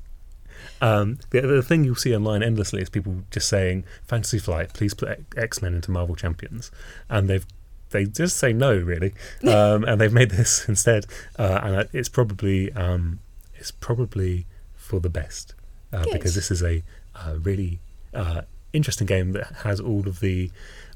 Um, 0.81 1.19
the, 1.29 1.41
the 1.41 1.61
thing 1.61 1.83
you'll 1.83 1.95
see 1.95 2.15
online 2.15 2.43
endlessly 2.43 2.81
is 2.81 2.89
people 2.89 3.23
just 3.31 3.47
saying, 3.47 3.85
"Fantasy 4.03 4.39
Flight, 4.39 4.73
please 4.73 4.93
put 4.93 5.25
X 5.35 5.61
Men 5.61 5.73
into 5.73 5.91
Marvel 5.91 6.15
Champions," 6.15 6.71
and 7.09 7.29
they've 7.29 7.45
they 7.89 8.05
just 8.05 8.37
say 8.37 8.51
no, 8.51 8.75
really, 8.75 9.13
um, 9.47 9.83
and 9.85 9.99
they've 9.99 10.13
made 10.13 10.31
this 10.31 10.65
instead, 10.69 11.05
uh, 11.39 11.59
and 11.63 11.89
it's 11.93 12.09
probably 12.09 12.71
um, 12.73 13.19
it's 13.55 13.71
probably 13.71 14.45
for 14.75 14.99
the 14.99 15.09
best 15.09 15.54
uh, 15.95 16.05
because 16.11 16.35
this 16.35 16.51
is 16.51 16.61
a 16.63 16.83
uh, 17.15 17.35
really 17.41 17.79
uh, 18.13 18.41
interesting 18.73 19.07
game 19.07 19.31
that 19.31 19.47
has 19.63 19.79
all 19.79 20.07
of 20.07 20.19
the 20.19 20.51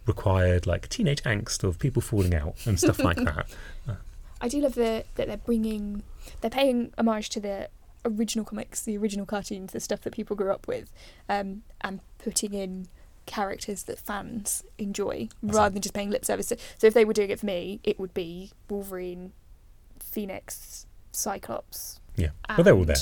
required 0.05 0.65
like 0.65 0.89
teenage 0.89 1.21
angst 1.23 1.63
of 1.63 1.79
people 1.79 2.01
falling 2.01 2.33
out 2.33 2.55
and 2.65 2.79
stuff 2.79 2.99
like 2.99 3.17
that. 3.23 3.47
I 4.41 4.47
do 4.47 4.61
love 4.61 4.75
the, 4.75 5.03
that 5.15 5.27
they're 5.27 5.37
bringing, 5.37 6.03
they're 6.41 6.49
paying 6.49 6.93
homage 6.97 7.29
to 7.29 7.39
the 7.39 7.69
original 8.05 8.45
comics, 8.45 8.81
the 8.81 8.97
original 8.97 9.25
cartoons, 9.25 9.73
the 9.73 9.79
stuff 9.79 10.01
that 10.01 10.13
people 10.13 10.35
grew 10.35 10.51
up 10.51 10.67
with, 10.67 10.91
um, 11.27 11.63
and 11.81 11.99
putting 12.19 12.53
in 12.53 12.87
characters 13.25 13.83
that 13.83 13.99
fans 13.99 14.63
enjoy 14.77 15.29
That's 15.43 15.55
rather 15.55 15.73
than 15.73 15.81
just 15.81 15.93
paying 15.93 16.09
lip 16.09 16.25
service. 16.25 16.47
So, 16.47 16.55
so 16.77 16.87
if 16.87 16.93
they 16.93 17.05
were 17.05 17.13
doing 17.13 17.29
it 17.29 17.39
for 17.39 17.45
me, 17.45 17.79
it 17.83 17.99
would 17.99 18.13
be 18.13 18.51
Wolverine, 18.69 19.33
Phoenix, 19.99 20.85
Cyclops. 21.11 21.99
Yeah, 22.15 22.29
but 22.55 22.63
they're 22.63 22.73
all 22.73 22.85
there. 22.85 22.95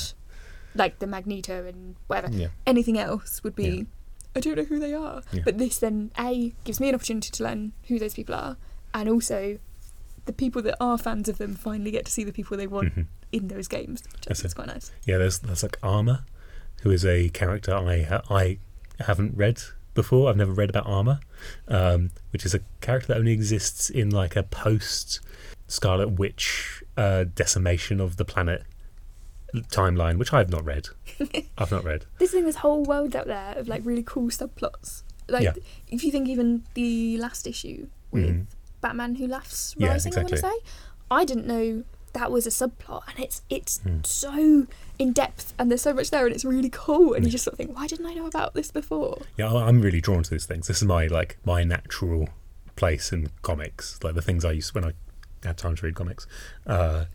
Like 0.78 1.00
the 1.00 1.08
Magneto 1.08 1.66
and 1.66 1.96
whatever. 2.08 2.34
Yeah, 2.34 2.48
Anything 2.66 2.98
else 2.98 3.44
would 3.44 3.56
be, 3.56 3.68
Yeah. 3.70 3.84
I 4.36 4.40
don't 4.40 4.56
know 4.58 4.64
who 4.66 4.80
they 4.80 4.94
are. 4.94 5.22
Yeah. 5.32 5.42
But 5.46 5.58
this 5.58 5.80
then, 5.80 6.12
A, 6.20 6.54
gives 6.64 6.80
me 6.80 6.90
an 6.90 6.96
opportunity 6.96 7.30
to 7.32 7.44
learn 7.44 7.74
who 7.88 7.98
those 8.00 8.14
people 8.14 8.36
are, 8.36 8.58
and 8.94 9.10
also 9.10 9.58
the 10.26 10.34
people 10.34 10.62
that 10.64 10.76
are 10.80 10.98
fans 10.98 11.28
of 11.30 11.38
them 11.38 11.56
finally 11.56 11.90
get 11.92 12.06
to 12.06 12.12
see 12.12 12.24
the 12.24 12.32
people 12.34 12.56
they 12.58 12.68
want 12.68 12.94
Mhm. 12.96 13.06
in 13.32 13.48
those 13.48 13.68
games, 13.68 14.04
which 14.14 14.26
I 14.28 14.30
That's 14.30 14.40
is 14.46 14.52
it. 14.52 14.56
quite 14.56 14.68
nice. 14.68 14.92
yeah. 15.06 15.18
There's 15.18 15.40
there's 15.40 15.64
like 15.64 15.78
Armor, 15.82 16.26
who 16.82 16.92
is 16.92 17.04
a 17.06 17.30
character 17.30 17.74
I 17.74 18.20
I 18.30 18.60
haven't 19.00 19.36
read 19.38 19.62
before. 19.94 20.30
I've 20.30 20.38
never 20.38 20.52
read 20.52 20.70
about 20.70 20.86
Armor, 20.86 21.20
um, 21.68 22.12
which 22.32 22.46
is 22.46 22.54
a 22.54 22.60
character 22.82 23.08
that 23.08 23.18
only 23.18 23.32
exists 23.32 23.90
in 23.90 24.10
like 24.12 24.36
a 24.36 24.44
post 24.44 25.20
Scarlet 25.68 26.10
Witch 26.20 26.84
uh, 26.96 27.24
decimation 27.36 28.00
of 28.00 28.18
the 28.18 28.26
planet 28.26 28.64
timeline, 29.56 30.18
which 30.18 30.34
I've 30.34 30.50
not 30.50 30.64
read. 30.66 30.88
I've 31.58 31.72
not 31.72 31.84
read. 31.84 32.06
This 32.20 32.32
thing, 32.32 32.46
this 32.46 32.58
whole 32.58 32.84
world 32.84 33.16
out 33.16 33.28
there 33.28 33.54
of 33.58 33.68
like 33.68 33.82
really 33.86 34.04
cool 34.04 34.30
subplots. 34.30 35.04
Like, 35.30 35.44
Yeah. 35.44 35.54
if 35.90 36.04
you 36.04 36.12
think 36.12 36.28
even 36.30 36.64
the 36.74 37.18
last 37.18 37.48
issue 37.48 37.88
with 38.12 38.26
Mhm. 38.26 38.46
Batman 38.82 39.16
Who 39.16 39.28
Laughs 39.28 39.76
Yeah, 39.78 39.90
Rising, 39.90 40.14
I 40.16 40.18
want 40.20 40.30
to 40.30 40.38
say, 40.38 40.54
I 41.10 41.26
didn't 41.26 41.48
know 41.48 41.84
that 42.14 42.32
was 42.32 42.48
a 42.48 42.50
subplot, 42.50 43.04
and 43.10 43.20
it's 43.20 43.42
it's 43.50 43.80
Hmm. 43.80 44.00
so 44.04 44.68
in 44.98 45.14
depth, 45.14 45.54
and 45.60 45.70
there's 45.70 45.82
so 45.84 45.94
much 45.94 46.10
there, 46.10 46.26
and 46.26 46.34
it's 46.34 46.46
really 46.46 46.70
cool, 46.70 47.14
and 47.14 47.24
you 47.24 47.30
Mm. 47.30 47.32
just 47.32 47.44
sort 47.44 47.54
of 47.54 47.58
think, 47.58 47.76
why 47.76 47.86
didn't 47.88 48.06
I 48.06 48.14
know 48.14 48.26
about 48.26 48.54
this 48.54 48.72
before? 48.72 49.22
Yeah, 49.38 49.54
I'm 49.54 49.82
really 49.82 50.02
drawn 50.02 50.24
to 50.24 50.30
these 50.30 50.46
things. 50.46 50.68
This 50.68 50.78
is 50.78 50.84
my 50.88 51.08
like 51.08 51.38
my 51.46 51.64
natural 51.64 52.30
place 52.76 53.12
in 53.12 53.30
comics, 53.42 54.00
like 54.04 54.16
the 54.16 54.22
things 54.22 54.46
I 54.46 54.52
used 54.54 54.74
when 54.74 54.86
I 54.86 54.94
had 55.44 55.58
time 55.58 55.76
to 55.76 55.86
read 55.86 55.96
comics. 55.96 56.26
Uh, 56.66 57.06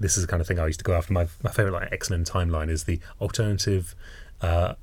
this 0.00 0.16
is 0.16 0.24
the 0.24 0.28
kind 0.28 0.40
of 0.40 0.46
thing 0.46 0.58
I 0.58 0.66
used 0.66 0.80
to 0.80 0.84
go 0.84 0.94
after. 0.94 1.12
My 1.12 1.26
my 1.42 1.50
favorite 1.50 1.72
like 1.72 1.92
X 1.92 2.10
Men 2.10 2.24
timeline 2.24 2.70
is 2.70 2.84
the 2.84 3.00
alternative 3.20 3.94
uh, 4.40 4.74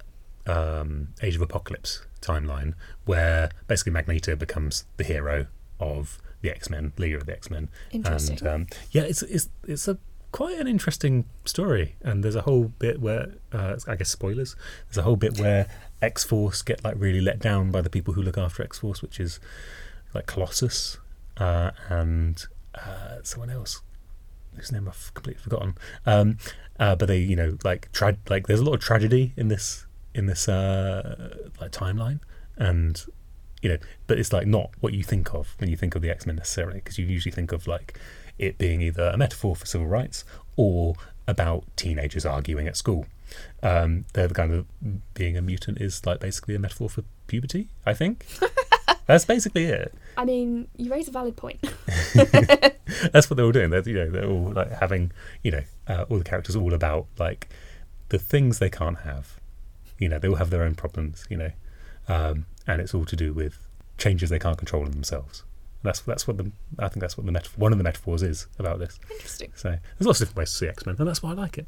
um, 0.45 1.09
Age 1.21 1.35
of 1.35 1.41
Apocalypse 1.41 2.05
timeline, 2.21 2.73
where 3.05 3.49
basically 3.67 3.93
Magneto 3.93 4.35
becomes 4.35 4.85
the 4.97 5.03
hero 5.03 5.47
of 5.79 6.19
the 6.41 6.49
X 6.49 6.69
Men, 6.69 6.93
leader 6.97 7.17
of 7.17 7.25
the 7.25 7.33
X 7.33 7.49
Men, 7.49 7.69
Interesting. 7.91 8.37
and 8.39 8.47
um, 8.47 8.67
yeah, 8.91 9.03
it's 9.03 9.21
it's 9.23 9.49
it's 9.67 9.87
a 9.87 9.97
quite 10.31 10.59
an 10.59 10.67
interesting 10.67 11.25
story. 11.45 11.95
And 12.01 12.23
there's 12.23 12.35
a 12.35 12.41
whole 12.41 12.65
bit 12.65 12.99
where 12.99 13.35
uh, 13.53 13.77
I 13.87 13.95
guess 13.95 14.09
spoilers. 14.09 14.55
There's 14.87 14.97
a 14.97 15.03
whole 15.03 15.15
bit 15.15 15.39
where 15.39 15.67
X 16.01 16.23
Force 16.23 16.61
get 16.61 16.83
like 16.83 16.95
really 16.97 17.21
let 17.21 17.39
down 17.39 17.71
by 17.71 17.81
the 17.81 17.89
people 17.89 18.13
who 18.13 18.21
look 18.21 18.37
after 18.37 18.61
X 18.63 18.79
Force, 18.79 19.01
which 19.01 19.19
is 19.19 19.39
like 20.13 20.25
Colossus 20.25 20.97
uh, 21.37 21.71
and 21.89 22.45
uh, 22.75 23.17
someone 23.23 23.49
else 23.49 23.81
whose 24.55 24.71
name 24.71 24.87
I've 24.87 25.13
completely 25.13 25.41
forgotten. 25.41 25.75
Um, 26.05 26.37
uh, 26.79 26.95
but 26.95 27.07
they, 27.07 27.19
you 27.19 27.35
know, 27.35 27.57
like 27.63 27.91
tra- 27.91 28.17
like 28.29 28.47
there's 28.47 28.59
a 28.59 28.63
lot 28.63 28.73
of 28.73 28.79
tragedy 28.81 29.33
in 29.37 29.47
this 29.47 29.85
in 30.13 30.25
this 30.25 30.47
uh, 30.47 31.37
like 31.59 31.71
timeline, 31.71 32.19
and 32.57 33.03
you 33.61 33.69
know, 33.69 33.77
but 34.07 34.19
it's 34.19 34.33
like 34.33 34.47
not 34.47 34.71
what 34.79 34.93
you 34.93 35.03
think 35.03 35.33
of 35.33 35.55
when 35.59 35.69
you 35.69 35.77
think 35.77 35.95
of 35.95 36.01
the 36.01 36.09
X 36.09 36.25
Men 36.25 36.35
necessarily, 36.35 36.75
because 36.75 36.97
you 36.97 37.05
usually 37.05 37.31
think 37.31 37.51
of 37.51 37.67
like 37.67 37.99
it 38.37 38.57
being 38.57 38.81
either 38.81 39.11
a 39.13 39.17
metaphor 39.17 39.55
for 39.55 39.65
civil 39.65 39.87
rights 39.87 40.25
or 40.55 40.95
about 41.27 41.63
teenagers 41.75 42.25
arguing 42.25 42.67
at 42.67 42.77
school. 42.77 43.05
Um, 43.63 44.05
they're 44.13 44.27
the 44.27 44.33
kind 44.33 44.53
of 44.53 44.65
being 45.13 45.35
a 45.37 45.41
mutant 45.41 45.81
is 45.81 46.05
like 46.05 46.19
basically 46.19 46.55
a 46.55 46.59
metaphor 46.59 46.89
for 46.89 47.03
puberty. 47.27 47.69
I 47.85 47.93
think 47.93 48.25
that's 49.07 49.25
basically 49.25 49.65
it. 49.65 49.93
I 50.17 50.25
mean, 50.25 50.67
you 50.77 50.91
raise 50.91 51.07
a 51.07 51.11
valid 51.11 51.35
point. 51.35 51.59
That's 52.15 53.29
what 53.29 53.37
they're 53.37 53.45
all 53.45 53.51
doing. 53.51 53.69
They're 53.69 53.87
you 53.87 53.95
know 53.95 54.09
they're 54.09 54.29
all 54.29 54.51
like 54.51 54.71
having 54.71 55.11
you 55.43 55.51
know 55.51 55.63
uh, 55.87 56.05
all 56.09 56.17
the 56.17 56.23
characters 56.23 56.55
all 56.55 56.73
about 56.73 57.07
like 57.17 57.49
the 58.09 58.19
things 58.19 58.59
they 58.59 58.69
can't 58.69 58.99
have. 58.99 59.39
You 59.99 60.09
know 60.09 60.19
they 60.19 60.27
all 60.27 60.35
have 60.35 60.49
their 60.49 60.63
own 60.63 60.75
problems. 60.75 61.25
You 61.29 61.37
know, 61.37 61.51
um, 62.07 62.45
and 62.67 62.81
it's 62.81 62.93
all 62.93 63.05
to 63.05 63.15
do 63.15 63.33
with 63.33 63.67
changes 63.97 64.29
they 64.29 64.39
can't 64.39 64.57
control 64.57 64.85
in 64.85 64.91
themselves. 64.91 65.43
That's 65.83 66.01
that's 66.01 66.27
what 66.27 66.37
the 66.37 66.51
I 66.79 66.89
think 66.89 67.01
that's 67.01 67.17
what 67.17 67.25
the 67.25 67.31
metaphor, 67.31 67.61
one 67.61 67.71
of 67.71 67.77
the 67.77 67.83
metaphors 67.83 68.23
is 68.23 68.47
about 68.57 68.79
this. 68.79 68.99
Interesting. 69.11 69.51
So 69.55 69.69
there's 69.69 70.07
lots 70.07 70.19
of 70.19 70.27
different 70.27 70.37
ways 70.37 70.49
to 70.51 70.55
see 70.55 70.67
X 70.67 70.85
Men, 70.85 70.95
and 70.97 71.07
that's 71.07 71.21
why 71.21 71.31
I 71.31 71.33
like 71.33 71.57
it. 71.57 71.67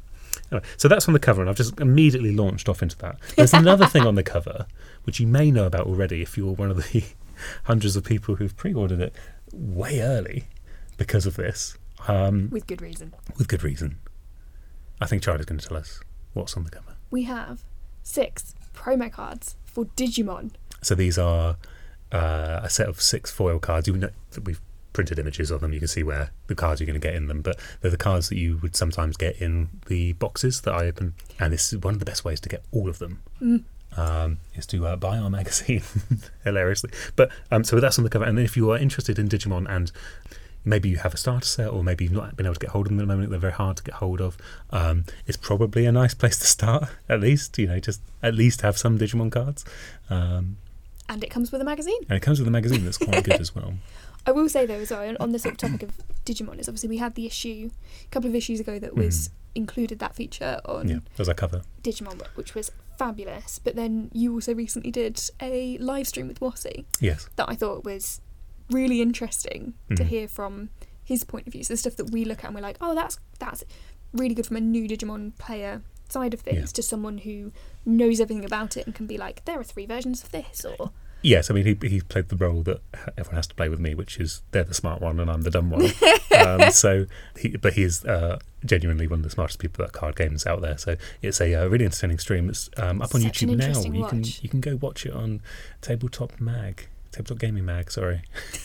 Anyway, 0.50 0.66
so 0.76 0.88
that's 0.88 1.06
on 1.08 1.14
the 1.14 1.20
cover, 1.20 1.40
and 1.40 1.48
I've 1.48 1.56
just 1.56 1.78
immediately 1.80 2.34
launched 2.34 2.68
off 2.68 2.82
into 2.82 2.96
that. 2.98 3.18
There's 3.36 3.54
another 3.54 3.86
thing 3.86 4.06
on 4.06 4.14
the 4.14 4.22
cover, 4.22 4.66
which 5.04 5.20
you 5.20 5.26
may 5.26 5.50
know 5.50 5.66
about 5.66 5.86
already 5.86 6.20
if 6.22 6.36
you're 6.36 6.52
one 6.52 6.70
of 6.70 6.76
the 6.76 7.04
hundreds 7.64 7.96
of 7.96 8.04
people 8.04 8.36
who've 8.36 8.56
pre-ordered 8.56 9.00
it 9.00 9.14
way 9.52 10.00
early 10.00 10.44
because 10.96 11.26
of 11.26 11.36
this, 11.36 11.76
um, 12.08 12.48
With 12.50 12.66
good 12.66 12.82
reason. 12.82 13.14
with 13.36 13.48
good 13.48 13.62
reason. 13.62 13.98
I 15.00 15.06
think 15.06 15.22
Charlie's 15.22 15.46
going 15.46 15.58
to 15.60 15.66
tell 15.68 15.76
us 15.76 16.00
what's 16.34 16.56
on 16.56 16.64
the 16.64 16.70
cover. 16.70 16.96
We 17.10 17.22
have 17.24 17.62
six 18.02 18.54
promo 18.74 19.10
cards 19.12 19.56
for 19.64 19.84
Digimon. 19.84 20.52
So 20.82 20.94
these 20.94 21.18
are 21.18 21.56
uh, 22.12 22.60
a 22.62 22.68
set 22.70 22.88
of 22.88 23.00
six 23.00 23.30
foil 23.30 23.58
cards. 23.58 23.86
You 23.86 23.96
know 23.96 24.10
that 24.32 24.44
we've 24.44 24.60
printed 24.92 25.18
images 25.18 25.50
of 25.50 25.60
them. 25.60 25.72
You 25.72 25.78
can 25.78 25.88
see 25.88 26.02
where 26.02 26.32
the 26.48 26.54
cards 26.54 26.80
you're 26.80 26.86
going 26.86 27.00
to 27.00 27.06
get 27.06 27.14
in 27.14 27.26
them. 27.28 27.42
But 27.42 27.58
they're 27.80 27.90
the 27.90 27.96
cards 27.96 28.28
that 28.30 28.38
you 28.38 28.58
would 28.62 28.74
sometimes 28.74 29.16
get 29.16 29.40
in 29.40 29.68
the 29.86 30.12
boxes 30.14 30.62
that 30.62 30.74
I 30.74 30.86
open. 30.86 31.14
And 31.38 31.52
this 31.52 31.72
is 31.72 31.78
one 31.78 31.94
of 31.94 32.00
the 32.00 32.06
best 32.06 32.24
ways 32.24 32.40
to 32.40 32.48
get 32.48 32.64
all 32.72 32.88
of 32.88 32.98
them. 32.98 33.22
Mm. 33.40 33.64
Um, 33.98 34.38
is 34.54 34.66
to 34.66 34.86
uh, 34.86 34.96
buy 34.96 35.18
our 35.18 35.30
magazine 35.38 35.82
hilariously. 36.44 36.90
But 37.16 37.30
um, 37.50 37.64
so 37.64 37.76
with 37.76 37.82
that's 37.82 37.98
on 37.98 38.04
the 38.04 38.10
cover. 38.10 38.24
And 38.24 38.38
then 38.38 38.44
if 38.44 38.56
you 38.56 38.70
are 38.70 38.78
interested 38.78 39.18
in 39.18 39.28
Digimon 39.28 39.66
and 39.68 39.90
maybe 40.64 40.88
you 40.88 40.98
have 40.98 41.14
a 41.14 41.16
starter 41.16 41.46
set 41.46 41.68
or 41.68 41.82
maybe 41.82 42.04
you've 42.04 42.12
not 42.12 42.36
been 42.36 42.46
able 42.46 42.54
to 42.54 42.60
get 42.60 42.70
hold 42.70 42.86
of 42.86 42.90
them 42.90 43.00
at 43.00 43.02
the 43.02 43.12
moment, 43.14 43.30
they're 43.30 43.38
very 43.40 43.52
hard 43.52 43.76
to 43.78 43.82
get 43.82 43.94
hold 43.94 44.20
of. 44.20 44.36
Um, 44.70 45.04
it's 45.26 45.36
probably 45.36 45.84
a 45.86 45.92
nice 45.92 46.14
place 46.14 46.38
to 46.38 46.46
start. 46.46 46.88
At 47.08 47.20
least 47.20 47.56
you 47.58 47.66
know, 47.66 47.80
just 47.80 48.00
at 48.22 48.34
least 48.34 48.60
have 48.62 48.76
some 48.78 48.98
Digimon 48.98 49.32
cards. 49.32 49.64
Um, 50.10 50.58
And 51.08 51.24
it 51.24 51.30
comes 51.30 51.50
with 51.50 51.60
a 51.60 51.64
magazine. 51.64 52.00
and 52.08 52.16
it 52.16 52.20
comes 52.20 52.38
with 52.38 52.46
a 52.48 52.50
magazine 52.52 52.84
that's 52.84 52.98
quite 52.98 53.24
good 53.24 53.40
as 53.46 53.54
well. 53.54 53.74
I 54.26 54.30
will 54.32 54.48
say 54.48 54.66
though, 54.66 54.74
as 54.74 54.90
well, 54.90 55.16
on 55.20 55.32
the 55.32 55.38
sort 55.38 55.52
of 55.54 55.58
topic 55.58 55.82
of 55.84 55.90
Digimon, 56.26 56.58
is 56.60 56.68
obviously 56.68 56.88
we 56.90 56.98
had 56.98 57.14
the 57.14 57.24
issue 57.26 57.70
a 58.04 58.10
couple 58.10 58.28
of 58.28 58.34
issues 58.36 58.60
ago 58.60 58.78
that 58.78 58.94
was 58.94 59.30
included 59.54 59.98
that 60.00 60.14
feature 60.14 60.60
on 60.66 60.86
Mm. 60.86 60.90
Yeah, 60.90 60.98
there's 61.16 61.28
a 61.28 61.34
cover. 61.34 61.62
Digimon, 61.82 62.20
which 62.34 62.54
was 62.54 62.70
fabulous. 62.98 63.58
But 63.58 63.76
then 63.76 64.10
you 64.12 64.34
also 64.34 64.54
recently 64.54 64.90
did 64.90 65.20
a 65.40 65.78
live 65.78 66.08
stream 66.08 66.28
with 66.28 66.40
Wossi 66.40 66.84
Yes. 67.00 67.28
that 67.36 67.48
I 67.48 67.54
thought 67.54 67.84
was 67.84 68.20
really 68.70 69.00
interesting 69.00 69.74
to 69.96 70.02
Mhm. 70.04 70.06
hear 70.06 70.28
from 70.28 70.70
his 71.02 71.24
point 71.24 71.46
of 71.46 71.52
view. 71.54 71.64
So 71.64 71.72
the 71.74 71.78
stuff 71.78 71.96
that 71.96 72.10
we 72.10 72.24
look 72.24 72.40
at 72.40 72.46
and 72.46 72.54
we're 72.54 72.60
like, 72.60 72.76
oh, 72.80 72.94
that's 72.94 73.18
that's 73.38 73.64
really 74.12 74.34
good 74.34 74.46
from 74.46 74.56
a 74.56 74.60
new 74.60 74.88
Digimon 74.88 75.36
player 75.38 75.82
side 76.08 76.34
of 76.34 76.40
things 76.40 76.58
Yeah. 76.70 76.76
to 76.76 76.82
someone 76.82 77.18
who 77.18 77.52
knows 77.84 78.20
everything 78.20 78.44
about 78.44 78.76
it 78.76 78.86
and 78.86 78.94
can 78.94 79.06
be 79.06 79.16
like, 79.18 79.44
there 79.44 79.58
are 79.60 79.64
three 79.64 79.86
versions 79.86 80.22
of 80.22 80.30
this, 80.32 80.64
or 80.64 80.90
Yes, 81.20 81.50
I 81.50 81.54
mean 81.54 81.64
he 81.64 81.88
he 81.88 82.00
played 82.00 82.28
the 82.28 82.36
role 82.36 82.62
that 82.62 82.80
everyone 83.16 83.36
has 83.36 83.46
to 83.48 83.54
play 83.54 83.68
with 83.68 83.80
me, 83.80 83.94
which 83.94 84.18
is 84.18 84.42
they're 84.52 84.64
the 84.64 84.74
smart 84.74 85.00
one 85.00 85.18
and 85.18 85.30
I'm 85.30 85.42
the 85.42 85.50
dumb 85.50 85.70
one. 85.70 85.90
um, 86.38 86.70
so, 86.70 87.06
he, 87.36 87.56
but 87.56 87.72
he 87.72 87.82
is 87.82 88.04
uh, 88.04 88.38
genuinely 88.64 89.08
one 89.08 89.20
of 89.20 89.24
the 89.24 89.30
smartest 89.30 89.58
people 89.58 89.84
at 89.84 89.92
card 89.92 90.14
games 90.14 90.46
out 90.46 90.60
there. 90.60 90.78
So 90.78 90.96
it's 91.20 91.40
a 91.40 91.54
uh, 91.54 91.66
really 91.66 91.84
entertaining 91.84 92.18
stream. 92.18 92.48
It's 92.48 92.70
um, 92.76 93.02
up 93.02 93.14
on 93.14 93.22
Such 93.22 93.42
an 93.42 93.50
YouTube 93.50 93.56
now. 93.58 93.98
You 93.98 94.06
can 94.06 94.24
you 94.42 94.48
can 94.48 94.60
go 94.60 94.76
watch 94.76 95.06
it 95.06 95.12
on 95.12 95.42
Tabletop 95.80 96.40
Mag, 96.40 96.86
Tabletop 97.10 97.38
Gaming 97.38 97.64
Mag. 97.64 97.90
Sorry, 97.90 98.22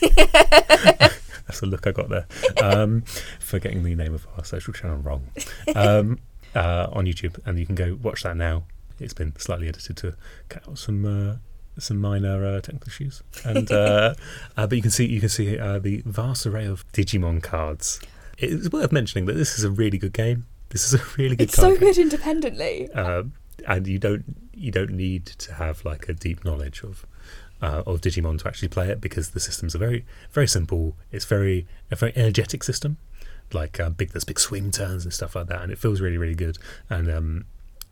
That's 1.46 1.60
the 1.60 1.66
look 1.66 1.86
I 1.86 1.92
got 1.92 2.08
there. 2.08 2.26
Um, 2.62 3.02
for 3.40 3.58
getting 3.58 3.82
the 3.82 3.94
name 3.94 4.14
of 4.14 4.26
our 4.36 4.44
social 4.44 4.72
channel 4.72 4.98
wrong 4.98 5.28
um, 5.74 6.20
uh, 6.54 6.88
on 6.92 7.06
YouTube, 7.06 7.38
and 7.44 7.58
you 7.58 7.66
can 7.66 7.74
go 7.74 7.98
watch 8.00 8.22
that 8.22 8.36
now. 8.36 8.64
It's 9.00 9.14
been 9.14 9.34
slightly 9.38 9.68
edited 9.68 9.96
to 9.98 10.14
cut 10.48 10.68
out 10.68 10.78
some 10.78 11.04
uh, 11.04 11.36
some 11.78 12.00
minor 12.00 12.44
uh, 12.44 12.60
technical 12.60 12.88
issues, 12.88 13.22
and 13.44 13.70
uh, 13.70 14.14
uh, 14.56 14.66
but 14.66 14.76
you 14.76 14.82
can 14.82 14.90
see 14.90 15.06
you 15.06 15.20
can 15.20 15.28
see 15.28 15.58
uh, 15.58 15.78
the 15.78 16.02
vast 16.06 16.46
array 16.46 16.66
of 16.66 16.90
Digimon 16.92 17.42
cards. 17.42 18.00
It's 18.38 18.70
worth 18.70 18.92
mentioning 18.92 19.26
that 19.26 19.34
this 19.34 19.58
is 19.58 19.64
a 19.64 19.70
really 19.70 19.98
good 19.98 20.12
game. 20.12 20.46
This 20.70 20.92
is 20.92 21.00
a 21.00 21.04
really 21.16 21.36
good 21.36 21.44
It's 21.48 21.56
card 21.56 21.74
so 21.74 21.80
game. 21.80 21.88
good 21.88 21.98
independently. 21.98 22.90
Um, 22.92 23.32
and 23.66 23.86
you 23.86 23.98
don't 23.98 24.24
you 24.52 24.70
don't 24.70 24.90
need 24.90 25.26
to 25.26 25.54
have 25.54 25.84
like 25.84 26.08
a 26.08 26.14
deep 26.14 26.44
knowledge 26.44 26.82
of 26.82 27.06
uh, 27.62 27.82
of 27.86 28.00
Digimon 28.00 28.38
to 28.40 28.48
actually 28.48 28.68
play 28.68 28.88
it 28.88 29.00
because 29.00 29.30
the 29.30 29.40
systems 29.40 29.74
are 29.74 29.78
very 29.78 30.04
very 30.32 30.48
simple. 30.48 30.96
It's 31.12 31.24
very 31.24 31.66
a 31.90 31.96
very 31.96 32.12
energetic 32.16 32.62
system, 32.64 32.98
like 33.52 33.78
uh, 33.80 33.90
big 33.90 34.10
there's 34.10 34.24
big 34.24 34.40
swing 34.40 34.70
turns 34.70 35.04
and 35.04 35.12
stuff 35.12 35.36
like 35.36 35.46
that, 35.46 35.62
and 35.62 35.70
it 35.72 35.78
feels 35.78 36.00
really 36.00 36.18
really 36.18 36.34
good. 36.34 36.58
And 36.90 37.10
um, 37.10 37.44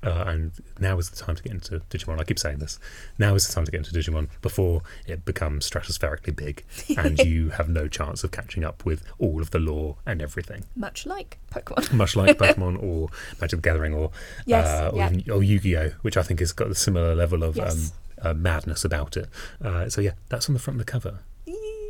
uh, 0.03 0.25
and 0.27 0.53
now 0.81 0.99
is 0.99 1.11
the 1.11 1.17
time 1.17 1.37
to 1.37 1.43
get 1.43 1.53
into 1.53 1.81
Digimon. 1.91 2.19
I 2.21 2.25
keep 2.25 2.39
saying 2.39 2.59
this. 2.59 2.79
Now 3.19 3.35
is 3.35 3.47
the 3.47 3.53
time 3.55 3.65
to 3.65 3.71
get 3.71 3.79
into 3.87 3.93
Digimon 3.93 4.29
before 4.41 4.83
it 5.07 5.25
becomes 5.25 5.69
stratospherically 5.69 6.35
big, 6.35 6.65
and 6.97 7.19
you 7.25 7.51
have 7.51 7.69
no 7.69 7.89
chance 7.89 8.25
of 8.25 8.31
catching 8.31 8.65
up 8.65 8.85
with 8.85 9.03
all 9.19 9.41
of 9.41 9.51
the 9.51 9.59
lore 9.59 9.97
and 10.07 10.21
everything. 10.23 10.65
Much 10.77 11.07
like 11.07 11.39
Pokemon. 11.53 11.93
Much 11.93 12.17
like 12.17 12.39
Pokemon 12.39 12.83
or 12.83 13.09
Magic 13.41 13.59
the 13.59 13.63
Gathering 13.63 13.95
or 13.95 14.11
Yes, 14.47 14.67
uh, 14.67 14.91
or, 14.93 14.99
yeah. 14.99 15.33
or 15.33 15.43
Yu-Gi-Oh, 15.43 15.91
which 16.03 16.17
I 16.17 16.23
think 16.23 16.41
has 16.41 16.53
got 16.53 16.69
a 16.71 16.75
similar 16.75 17.15
level 17.15 17.43
of 17.43 17.57
Yes. 17.57 17.93
um, 18.21 18.31
uh, 18.31 18.35
madness 18.35 18.85
about 18.85 19.17
it. 19.17 19.29
Uh, 19.63 19.89
so 19.89 20.01
yeah, 20.01 20.13
that's 20.29 20.49
on 20.49 20.55
the 20.55 20.59
front 20.61 20.81
of 20.81 20.87
the 20.87 20.91
cover 20.91 21.21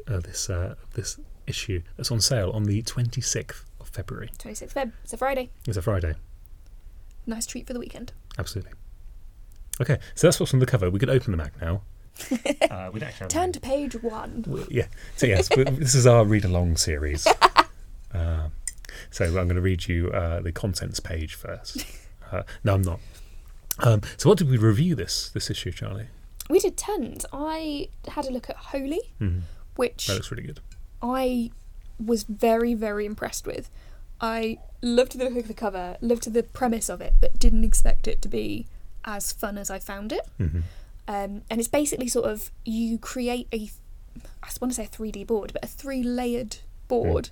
of 0.08 0.24
this 0.24 0.50
uh, 0.50 0.74
this 0.94 1.18
issue. 1.46 1.82
That's 1.96 2.10
on 2.10 2.20
sale 2.20 2.50
on 2.50 2.64
the 2.64 2.82
26th 2.82 3.62
of 3.80 3.88
February. 3.88 4.30
26th 4.38 4.72
Feb. 4.74 4.92
It's 5.04 5.12
a 5.12 5.16
Friday. 5.16 5.50
It's 5.66 5.76
a 5.76 5.82
Friday. 5.82 6.14
Nice 7.26 7.46
treat 7.46 7.66
for 7.66 7.72
the 7.72 7.78
weekend. 7.80 8.12
Absolutely. 8.38 8.72
Okay, 9.80 9.98
so 10.14 10.26
that's 10.26 10.38
what's 10.40 10.52
on 10.54 10.60
the 10.60 10.66
cover. 10.66 10.90
We 10.90 10.98
could 10.98 11.10
open 11.10 11.30
the 11.30 11.36
Mac 11.36 11.60
now. 11.60 11.82
uh, 12.70 12.90
we'd 12.92 13.02
actually 13.02 13.28
Turn 13.28 13.52
to 13.52 13.60
page 13.60 13.94
one. 14.02 14.42
w- 14.42 14.66
Yeah. 14.70 14.86
So 15.16 15.26
yes, 15.26 15.48
this 15.56 15.94
is 15.94 16.06
our 16.06 16.24
read 16.24 16.44
along 16.44 16.76
series. 16.76 17.26
Uh, 17.26 18.48
so 19.10 19.24
I'm 19.24 19.32
going 19.32 19.48
to 19.54 19.60
read 19.62 19.86
you 19.88 20.10
uh, 20.10 20.40
the 20.40 20.52
contents 20.52 21.00
page 21.00 21.34
first. 21.34 21.86
Uh, 22.30 22.42
no, 22.64 22.74
I'm 22.74 22.82
not. 22.82 23.00
Um, 23.78 24.02
so 24.18 24.28
what 24.28 24.36
did 24.38 24.50
we 24.50 24.58
review 24.58 24.94
this 24.94 25.30
this 25.30 25.48
issue, 25.50 25.72
Charlie? 25.72 26.08
We 26.50 26.58
did 26.58 26.76
tons. 26.76 27.24
I 27.32 27.88
had 28.08 28.26
a 28.26 28.30
look 28.30 28.50
at 28.50 28.56
Holi, 28.56 29.00
Mhm. 29.20 29.42
which 29.76 30.06
That 30.08 30.14
looks 30.14 30.30
really 30.30 30.42
good. 30.42 30.60
I 31.00 31.50
was 32.04 32.24
very, 32.24 32.74
very 32.74 33.06
impressed 33.06 33.46
with. 33.46 33.70
I 34.22 34.58
loved 34.80 35.18
the 35.18 35.24
look 35.28 35.36
of 35.44 35.48
the 35.48 35.54
cover, 35.54 35.96
loved 36.00 36.32
the 36.32 36.42
premise 36.44 36.88
of 36.88 37.00
it, 37.00 37.14
but 37.20 37.38
didn't 37.38 37.64
expect 37.64 38.06
it 38.06 38.22
to 38.22 38.28
be 38.28 38.66
as 39.04 39.32
fun 39.32 39.58
as 39.58 39.68
I 39.68 39.78
found 39.80 40.12
it. 40.12 40.26
hmm 40.38 40.60
Um, 41.08 41.42
and 41.50 41.58
it's 41.60 41.68
basically 41.68 42.06
sort 42.06 42.30
of 42.30 42.50
you 42.64 42.96
create 42.98 43.48
a, 43.52 43.68
I 44.42 44.48
want 44.60 44.70
to 44.72 44.74
say 44.76 44.84
a 44.84 44.88
3D 44.88 45.26
board, 45.26 45.52
but 45.52 45.64
a 45.64 45.66
three 45.66 46.02
layered 46.04 46.58
board 46.86 47.30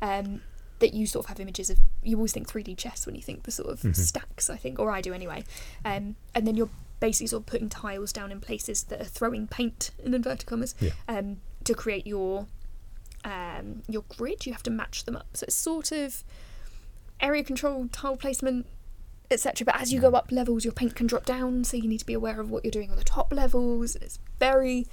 um, 0.00 0.40
that 0.78 0.94
you 0.94 1.06
sort 1.06 1.24
of 1.26 1.28
have 1.28 1.40
images 1.40 1.68
of. 1.70 1.78
You 2.04 2.16
always 2.16 2.32
think 2.32 2.46
3D 2.48 2.76
chess 2.76 3.04
when 3.06 3.16
you 3.16 3.22
think 3.22 3.42
the 3.42 3.50
sort 3.50 3.68
of 3.70 3.80
Mhm. 3.80 3.96
stacks, 3.96 4.48
I 4.48 4.56
think, 4.56 4.78
or 4.78 4.92
I 4.92 5.00
do 5.00 5.12
anyway. 5.12 5.42
Um, 5.84 6.14
and 6.36 6.46
then 6.46 6.54
you're 6.56 6.70
basically 7.00 7.26
sort 7.26 7.42
of 7.42 7.46
putting 7.46 7.68
tiles 7.68 8.12
down 8.12 8.30
in 8.30 8.40
places 8.40 8.84
that 8.84 9.00
are 9.00 9.04
throwing 9.04 9.48
paint 9.48 9.90
in 10.04 10.14
inverted 10.14 10.46
commas 10.46 10.76
Yeah. 10.80 10.90
um, 11.08 11.40
to 11.64 11.74
create 11.74 12.06
your 12.06 12.46
um, 13.28 13.82
your 13.88 14.04
grid. 14.08 14.46
You 14.46 14.52
have 14.52 14.62
to 14.64 14.70
match 14.70 15.04
them 15.04 15.16
up. 15.16 15.26
So 15.34 15.44
it's 15.44 15.54
sort 15.54 15.92
of 15.92 16.24
area 17.20 17.44
control, 17.44 17.88
tile 17.92 18.16
placement, 18.16 18.66
etc. 19.30 19.66
But 19.66 19.80
as 19.80 19.92
you 19.92 20.00
go 20.00 20.12
up 20.12 20.32
levels, 20.32 20.64
your 20.64 20.72
paint 20.72 20.94
can 20.94 21.06
drop 21.06 21.26
down, 21.26 21.64
so 21.64 21.76
you 21.76 21.88
need 21.88 21.98
to 21.98 22.06
be 22.06 22.14
aware 22.14 22.40
of 22.40 22.50
what 22.50 22.64
you're 22.64 22.70
doing 22.72 22.90
on 22.90 22.96
the 22.96 23.04
top 23.04 23.32
levels. 23.32 23.96
It's 23.96 24.18
very 24.40 24.86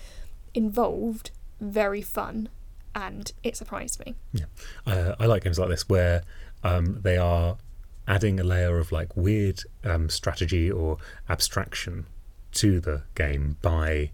involved, 0.54 1.32
very 1.62 2.02
fun, 2.02 2.50
and 2.94 3.32
it 3.44 3.56
surprised 3.56 4.06
me. 4.06 4.16
Uh, 4.86 5.16
I 5.20 5.26
like 5.26 5.44
games 5.44 5.58
like 5.58 5.70
this 5.70 5.88
where 5.88 6.24
um, 6.64 7.00
they 7.02 7.18
are 7.18 7.58
adding 8.08 8.40
a 8.40 8.44
layer 8.44 8.78
of 8.78 8.92
like 8.92 9.16
weird 9.16 9.62
um, 9.84 10.10
strategy 10.10 10.70
or 10.70 10.98
abstraction 11.30 12.06
to 12.52 12.80
the 12.80 13.04
game 13.16 13.58
by 13.62 14.12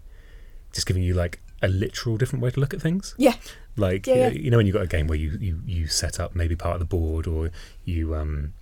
just 0.72 0.86
giving 0.86 1.02
you 1.02 1.14
like 1.14 1.40
a 1.62 1.68
literal 1.68 2.16
different 2.16 2.42
way 2.42 2.50
to 2.50 2.60
look 2.60 2.74
at 2.74 2.82
things. 2.82 3.14
Yeah. 3.18 3.34
Like 3.76 4.06
Yeah, 4.06 4.14
yeah. 4.16 4.28
you 4.30 4.50
know 4.50 4.56
when 4.58 4.66
you've 4.66 4.74
got 4.74 4.82
a 4.82 4.88
game 4.88 5.06
where 5.06 5.18
you, 5.18 5.38
you, 5.40 5.60
you 5.64 5.86
set 5.86 6.18
up 6.20 6.34
maybe 6.34 6.56
part 6.56 6.74
of 6.74 6.80
the 6.80 6.84
board 6.96 7.26
or 7.26 7.50
you 7.84 8.14
um 8.14 8.52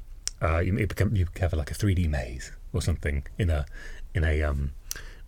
uh, 0.42 0.58
you 0.58 0.76
it 0.76 0.88
become 0.88 1.14
you 1.16 1.26
have 1.40 1.52
like 1.52 1.70
a 1.70 1.74
3D 1.74 2.08
maze 2.08 2.52
or 2.72 2.80
something 2.82 3.24
in 3.38 3.50
a 3.50 3.66
in 4.14 4.24
a 4.24 4.42
um 4.42 4.72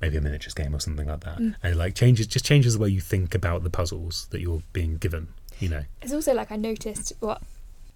maybe 0.01 0.17
a 0.17 0.21
miniatures 0.21 0.55
game 0.55 0.75
or 0.75 0.81
something 0.81 1.07
like 1.09 1.21
that 1.21 1.39
Mm. 1.39 1.55
and 1.63 1.77
like 1.77 1.95
changes 1.95 2.27
just 2.27 2.45
changes 2.45 2.75
the 2.75 2.81
way 2.81 2.89
you 2.89 3.01
think 3.01 3.35
about 3.35 3.63
the 3.65 3.71
puzzles 3.71 4.27
that 4.31 4.41
you're 4.41 4.63
being 4.73 4.97
given 4.97 5.29
you 5.61 5.69
know 5.69 5.83
It's 6.01 6.13
also 6.13 6.33
like 6.35 6.51
I 6.53 6.57
noticed 6.57 7.13
what 7.21 7.41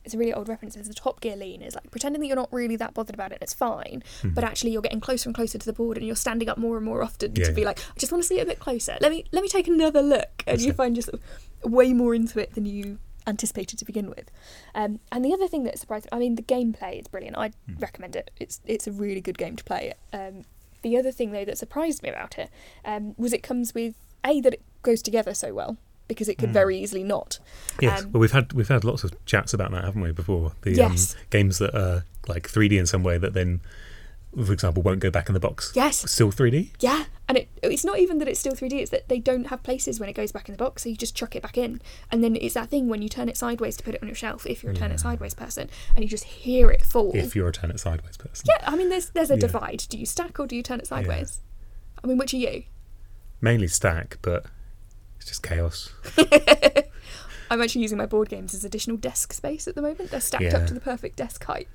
it's 0.06 0.14
a 0.14 0.18
really 0.18 0.32
old 0.32 0.48
reference. 0.48 0.74
Is 0.76 0.88
the 0.88 0.94
Top 0.94 1.20
Gear 1.20 1.36
lean 1.36 1.60
is 1.60 1.74
like 1.74 1.90
pretending 1.90 2.20
that 2.20 2.26
you're 2.28 2.36
not 2.36 2.50
really 2.52 2.76
that 2.76 2.94
bothered 2.94 3.14
about 3.14 3.32
it. 3.32 3.38
It's 3.42 3.52
fine, 3.52 4.02
Mhm. 4.22 4.34
but 4.34 4.44
actually 4.44 4.70
you're 4.70 4.80
getting 4.80 5.00
closer 5.00 5.28
and 5.28 5.34
closer 5.34 5.58
to 5.58 5.66
the 5.66 5.72
board, 5.72 5.98
and 5.98 6.06
you're 6.06 6.16
standing 6.16 6.48
up 6.48 6.56
more 6.56 6.76
and 6.76 6.86
more 6.86 7.02
often 7.02 7.34
Yeah, 7.36 7.46
to 7.46 7.52
be 7.52 7.60
yeah. 7.62 7.66
like, 7.68 7.80
I 7.80 7.98
just 7.98 8.10
want 8.12 8.22
to 8.22 8.28
see 8.28 8.38
it 8.38 8.42
a 8.44 8.46
bit 8.46 8.58
closer. 8.60 8.96
Let 9.00 9.10
me 9.10 9.24
let 9.32 9.42
me 9.42 9.48
take 9.48 9.68
another 9.68 10.00
look, 10.00 10.44
and 10.46 10.54
That's 10.58 10.64
you 10.64 10.70
it. 10.70 10.76
find 10.76 10.96
yourself 10.96 11.20
way 11.64 11.92
more 11.92 12.14
into 12.14 12.38
it 12.40 12.54
than 12.54 12.64
you 12.64 12.98
anticipated 13.26 13.76
to 13.80 13.84
begin 13.84 14.08
with. 14.08 14.30
Um, 14.74 15.00
and 15.10 15.24
the 15.24 15.32
other 15.34 15.48
thing 15.48 15.64
that 15.64 15.78
surprised 15.78 16.04
me, 16.06 16.10
I 16.12 16.18
mean, 16.20 16.36
the 16.36 16.42
gameplay 16.42 17.00
is 17.00 17.08
brilliant. 17.08 17.36
I 17.36 17.48
Mm. 17.68 17.80
recommend 17.82 18.14
it. 18.14 18.30
It's 18.38 18.60
it's 18.66 18.86
a 18.86 18.92
really 18.92 19.20
good 19.20 19.36
game 19.36 19.56
to 19.56 19.64
play. 19.64 19.92
Um, 20.12 20.44
the 20.82 20.96
other 20.96 21.10
thing 21.10 21.32
though 21.32 21.44
that 21.44 21.58
surprised 21.58 22.02
me 22.04 22.08
about 22.08 22.38
it 22.38 22.48
um, 22.84 23.14
was 23.18 23.32
it 23.32 23.42
comes 23.42 23.74
with 23.74 23.94
a 24.24 24.40
that 24.42 24.54
it 24.54 24.62
goes 24.82 25.02
together 25.02 25.34
so 25.34 25.52
well 25.52 25.76
because 26.08 26.28
it 26.28 26.36
could 26.38 26.50
Mm. 26.50 26.54
very 26.54 26.78
easily 26.78 27.02
not. 27.02 27.38
Yes, 27.80 28.02
Um, 28.04 28.12
well, 28.12 28.20
we've 28.20 28.32
had 28.32 28.52
we've 28.52 28.68
had 28.68 28.84
lots 28.84 29.04
of 29.04 29.12
chats 29.26 29.52
about 29.54 29.70
that, 29.72 29.84
haven't 29.84 30.00
we? 30.02 30.12
Before 30.12 30.52
the 30.62 30.72
Yes. 30.72 31.14
um, 31.14 31.20
games 31.30 31.58
that 31.58 31.74
are 31.74 32.04
like 32.28 32.48
3D 32.48 32.78
in 32.78 32.86
some 32.86 33.02
way 33.02 33.18
that 33.18 33.34
then, 33.34 33.60
for 34.34 34.52
example, 34.52 34.82
won't 34.82 35.00
go 35.00 35.10
back 35.10 35.28
in 35.28 35.34
the 35.34 35.40
box. 35.40 35.72
Yes, 35.74 36.10
Still 36.10 36.30
3D. 36.30 36.70
Yeah, 36.80 37.04
and 37.28 37.38
it, 37.38 37.48
it's 37.62 37.84
not 37.84 37.98
even 37.98 38.18
that 38.18 38.28
it's 38.28 38.38
still 38.40 38.52
3D, 38.54 38.80
it's 38.82 38.90
that 38.90 39.08
they 39.08 39.18
don't 39.18 39.46
have 39.46 39.62
places 39.62 39.98
when 40.00 40.08
it 40.08 40.12
goes 40.14 40.30
back 40.32 40.48
in 40.48 40.52
the 40.54 40.58
box, 40.58 40.82
so 40.82 40.88
you 40.88 40.96
just 40.96 41.14
chuck 41.14 41.34
it 41.36 41.42
back 41.42 41.56
in. 41.56 41.80
And 42.12 42.22
then 42.22 42.36
it's 42.36 42.54
that 42.54 42.68
thing 42.68 42.88
when 42.88 43.00
you 43.02 43.08
turn 43.08 43.28
it 43.28 43.36
sideways 43.36 43.76
to 43.78 43.82
put 43.84 43.94
it 43.94 44.02
on 44.02 44.08
your 44.08 44.14
shelf, 44.16 44.44
if 44.46 44.62
you're 44.62 44.72
a 44.72 44.74
turn 44.74 44.90
Yeah. 44.90 44.94
it 44.96 45.00
sideways 45.00 45.34
person, 45.34 45.70
and 45.94 46.04
you 46.04 46.08
just 46.08 46.24
hear 46.24 46.70
it 46.70 46.82
fall. 46.82 47.12
If 47.14 47.34
you're 47.36 47.48
a 47.48 47.52
turn 47.52 47.70
it 47.70 47.80
sideways 47.80 48.16
person. 48.16 48.46
yeah, 48.48 48.68
I 48.70 48.76
mean, 48.76 48.88
there's 48.90 49.10
there's 49.10 49.30
a 49.30 49.34
Yeah. 49.34 49.40
divide. 49.40 49.84
Do 49.88 49.96
you 49.98 50.06
stack 50.06 50.38
or 50.38 50.46
do 50.46 50.54
you 50.56 50.62
turn 50.62 50.80
it 50.80 50.86
sideways? 50.86 51.40
I 52.02 52.06
mean, 52.06 52.18
which 52.18 52.34
are 52.34 52.38
you? 52.38 52.64
Mainly 53.40 53.68
stack, 53.68 54.18
but 54.22 54.46
just 55.26 55.42
chaos. 55.42 55.90
I'm 57.50 57.62
actually 57.62 57.82
using 57.82 57.98
my 57.98 58.06
board 58.06 58.28
games 58.28 58.54
as 58.54 58.64
additional 58.64 58.96
desk 58.96 59.32
space 59.32 59.68
at 59.68 59.74
the 59.74 59.82
moment. 59.82 60.10
They're 60.10 60.20
stacked 60.20 60.42
Yeah. 60.44 60.56
up 60.56 60.66
to 60.66 60.74
the 60.74 60.80
perfect 60.80 61.16
desk 61.16 61.44
height. 61.44 61.68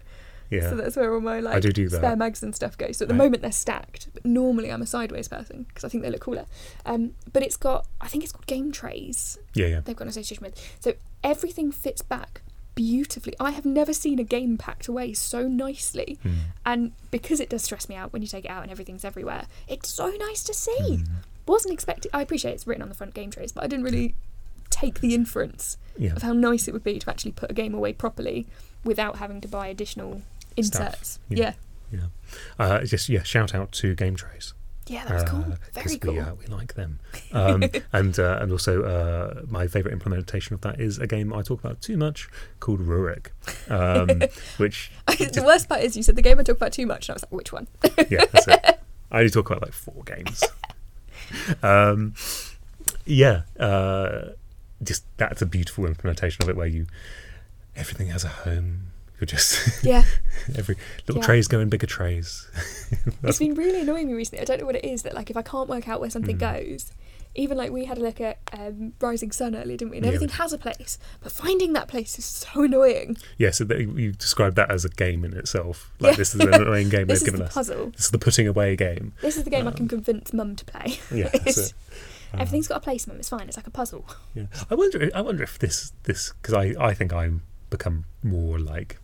Yeah. 0.50 0.70
So 0.70 0.76
that's 0.76 0.98
where 0.98 1.14
all 1.14 1.22
my 1.22 1.40
like 1.40 1.62
do 1.62 1.72
do 1.72 1.88
spare 1.88 2.18
mags 2.18 2.44
and 2.44 2.54
stuff 2.54 2.78
go. 2.78 2.92
So 2.92 3.06
at 3.06 3.08
the 3.08 3.14
Right. 3.14 3.20
moment 3.24 3.42
they're 3.42 3.54
stacked, 3.54 4.10
but 4.14 4.26
normally 4.26 4.70
I'm 4.70 4.82
a 4.82 4.86
sideways 4.86 5.30
person 5.30 5.64
because 5.70 5.86
I 5.86 5.88
think 5.90 6.04
they 6.04 6.10
look 6.10 6.20
cooler. 6.22 6.46
Um, 6.86 7.14
but 7.32 7.42
it's 7.42 7.56
got, 7.56 7.88
I 8.02 8.10
think 8.10 8.26
it's 8.26 8.34
called 8.34 8.48
game 8.48 8.72
trays. 8.74 9.38
yeah, 9.54 9.68
yeah. 9.68 9.80
they've 9.80 9.96
got 9.96 10.04
an 10.04 10.10
association 10.10 10.44
with. 10.44 10.56
So 10.82 10.94
everything 11.24 11.72
fits 11.72 12.02
back 12.02 12.42
beautifully. 12.76 13.34
I 13.40 13.52
have 13.52 13.66
never 13.66 13.94
seen 13.94 14.20
a 14.20 14.26
game 14.26 14.58
packed 14.58 14.90
away 14.90 15.14
so 15.14 15.48
nicely. 15.48 16.20
Mm. 16.26 16.34
And 16.66 16.92
because 17.12 17.40
it 17.40 17.50
does 17.50 17.64
stress 17.64 17.88
me 17.88 17.96
out 17.96 18.12
when 18.12 18.22
you 18.22 18.28
take 18.28 18.44
it 18.44 18.52
out 18.52 18.64
and 18.64 18.72
everything's 18.72 19.06
everywhere, 19.06 19.46
it's 19.70 19.88
so 19.90 20.10
nice 20.20 20.44
to 20.44 20.54
see. 20.54 20.78
Mm. 20.82 21.08
Wasn't 21.48 21.74
expecting. 21.74 22.10
I 22.14 22.22
appreciate 22.22 22.54
it's 22.54 22.68
written 22.68 22.82
on 22.84 22.90
the 22.90 22.96
front 22.96 23.14
game 23.14 23.32
trays, 23.32 23.52
but 23.52 23.64
I 23.64 23.68
didn't 23.68 23.86
really 23.86 24.16
take 24.70 25.02
the 25.02 25.14
inference 25.14 25.78
Yeah. 25.98 26.14
of 26.16 26.22
how 26.22 26.34
nice 26.34 26.68
it 26.68 26.74
would 26.74 26.84
be 26.84 26.98
to 27.00 27.10
actually 27.10 27.32
put 27.34 27.52
a 27.52 27.54
game 27.54 27.74
away 27.74 27.94
properly 27.94 28.48
without 28.84 29.18
having 29.18 29.42
to 29.42 29.48
buy 29.48 29.68
additional 29.68 30.22
Stuff, 30.62 30.82
inserts. 30.86 31.20
yeah. 31.30 31.54
Yeah. 31.92 32.00
Uh, 32.58 32.84
just 32.86 33.10
yeah. 33.10 33.24
Shout 33.24 33.54
out 33.54 33.72
to 33.74 33.96
Game 33.96 34.16
Trays. 34.16 34.54
Yeah, 34.88 35.06
that 35.06 35.14
was 35.14 35.24
cool. 35.30 35.46
Uh, 35.54 35.56
Very 35.74 35.98
cool. 35.98 36.14
We, 36.14 36.20
uh, 36.20 36.34
we 36.36 36.46
like 36.48 36.74
them. 36.76 37.00
Um, 37.34 37.64
and 37.94 38.18
uh, 38.20 38.40
and 38.42 38.52
also 38.52 38.84
uh, 38.84 39.42
my 39.48 39.68
favourite 39.68 39.94
implementation 39.94 40.54
of 40.54 40.62
that 40.62 40.80
is 40.82 40.98
a 41.00 41.08
game 41.08 41.34
I 41.34 41.42
talk 41.44 41.60
about 41.64 41.82
too 41.82 41.98
much 41.98 42.28
called 42.60 42.80
Rurik, 42.80 43.28
um, 43.70 44.22
which 44.58 44.92
the 45.08 45.44
worst 45.46 45.70
part 45.70 45.82
is 45.82 45.96
you 45.96 46.04
said 46.04 46.16
the 46.16 46.22
game 46.22 46.40
I 46.40 46.44
talk 46.44 46.58
about 46.58 46.72
too 46.74 46.86
much, 46.86 47.08
and 47.10 47.14
I 47.14 47.16
was 47.16 47.24
like, 47.24 47.32
which 47.32 47.52
one? 47.54 47.68
yeah, 48.10 48.26
that's 48.32 48.48
it. 48.48 48.80
I 49.12 49.20
only 49.20 49.30
talk 49.30 49.50
about 49.50 49.62
like 49.62 49.74
four 49.74 50.04
games. 50.04 50.44
um, 51.64 52.14
yeah, 53.06 53.42
uh, 53.60 54.30
just 54.84 55.04
that's 55.18 55.42
a 55.42 55.46
beautiful 55.46 55.86
implementation 55.86 56.44
of 56.44 56.50
it 56.50 56.56
where 56.56 56.68
you 56.68 56.88
everything 57.76 58.08
has 58.08 58.24
a 58.24 58.30
home. 58.30 58.88
You're 59.20 59.28
just 59.28 59.84
yeah. 59.84 60.04
Every 60.56 60.76
little 61.08 61.22
Yeah. 61.22 61.26
trays 61.26 61.48
go 61.48 61.60
in 61.60 61.70
bigger 61.70 61.88
trays. 61.88 62.48
It's 63.24 63.40
been 63.40 63.54
really 63.56 63.82
annoying 63.82 64.08
me 64.08 64.14
recently. 64.14 64.42
I 64.42 64.46
don't 64.46 64.60
know 64.60 64.66
what 64.66 64.76
it 64.76 64.84
is 64.86 65.04
that 65.04 65.14
like 65.14 65.30
if 65.30 65.38
I 65.38 65.42
can't 65.44 65.70
work 65.70 65.88
out 65.88 66.02
where 66.02 66.10
something 66.10 66.38
Mm. 66.38 66.40
goes, 66.70 66.92
even 67.36 67.58
like 67.58 67.72
we 67.72 67.86
had 67.86 67.98
a 67.98 68.02
look 68.02 68.20
at 68.20 68.40
um, 68.52 68.94
Rising 69.00 69.32
Sun 69.32 69.56
earlier, 69.56 69.78
didn't 69.78 69.92
we? 69.92 69.98
And 69.98 70.06
Yeah, 70.06 70.12
we 70.12 70.16
everything 70.16 70.38
has 70.38 70.52
a 70.54 70.58
place, 70.58 71.00
but 71.22 71.32
finding 71.32 71.74
that 71.74 71.88
place 71.88 72.20
is 72.20 72.26
so 72.26 72.64
annoying. 72.64 73.18
Yeah, 73.38 73.52
so 73.52 73.64
that, 73.66 73.80
you 73.80 74.12
described 74.12 74.56
that 74.58 74.70
as 74.70 74.84
a 74.86 74.90
game 74.90 75.24
in 75.24 75.36
itself. 75.38 75.92
Like 76.00 76.12
Yeah. 76.14 76.18
this 76.18 76.36
is 76.36 76.42
an 76.42 76.54
annoying 76.54 76.90
game 76.96 77.08
they've 77.08 77.16
is 77.18 77.24
given 77.24 77.40
the 77.40 77.46
us. 77.48 77.54
puzzle. 77.54 77.92
This 77.92 78.06
is 78.06 78.12
the 78.12 78.20
putting 78.20 78.48
away 78.48 78.76
game. 78.76 79.14
This 79.22 79.38
is 79.38 79.44
the 79.46 79.50
game 79.50 79.66
I 79.68 79.72
Um, 79.72 79.78
can 79.78 79.88
convince 79.88 80.34
Mum 80.34 80.56
to 80.58 80.66
play. 80.66 81.00
Yeah, 81.14 81.30
that's 81.30 81.36
It's- 81.58 81.68
it. 81.70 81.74
Um, 82.34 82.40
Everything's 82.40 82.68
got 82.70 82.78
a 82.78 82.82
place, 82.82 83.08
Mum. 83.08 83.18
It's 83.18 83.28
fine. 83.30 83.48
It's 83.48 83.58
like 83.58 83.68
a 83.68 83.72
puzzle. 83.72 84.06
Yeah, 84.34 84.46
I 84.70 84.76
wonder. 84.76 85.10
I 85.14 85.20
wonder 85.22 85.44
if 85.44 85.60
this 85.60 85.92
this 86.04 86.32
because 86.42 86.54
I 86.54 86.74
I 86.80 86.94
think 86.94 87.12
I'm 87.14 87.42
become 87.70 88.06
more 88.24 88.58
like 88.58 88.98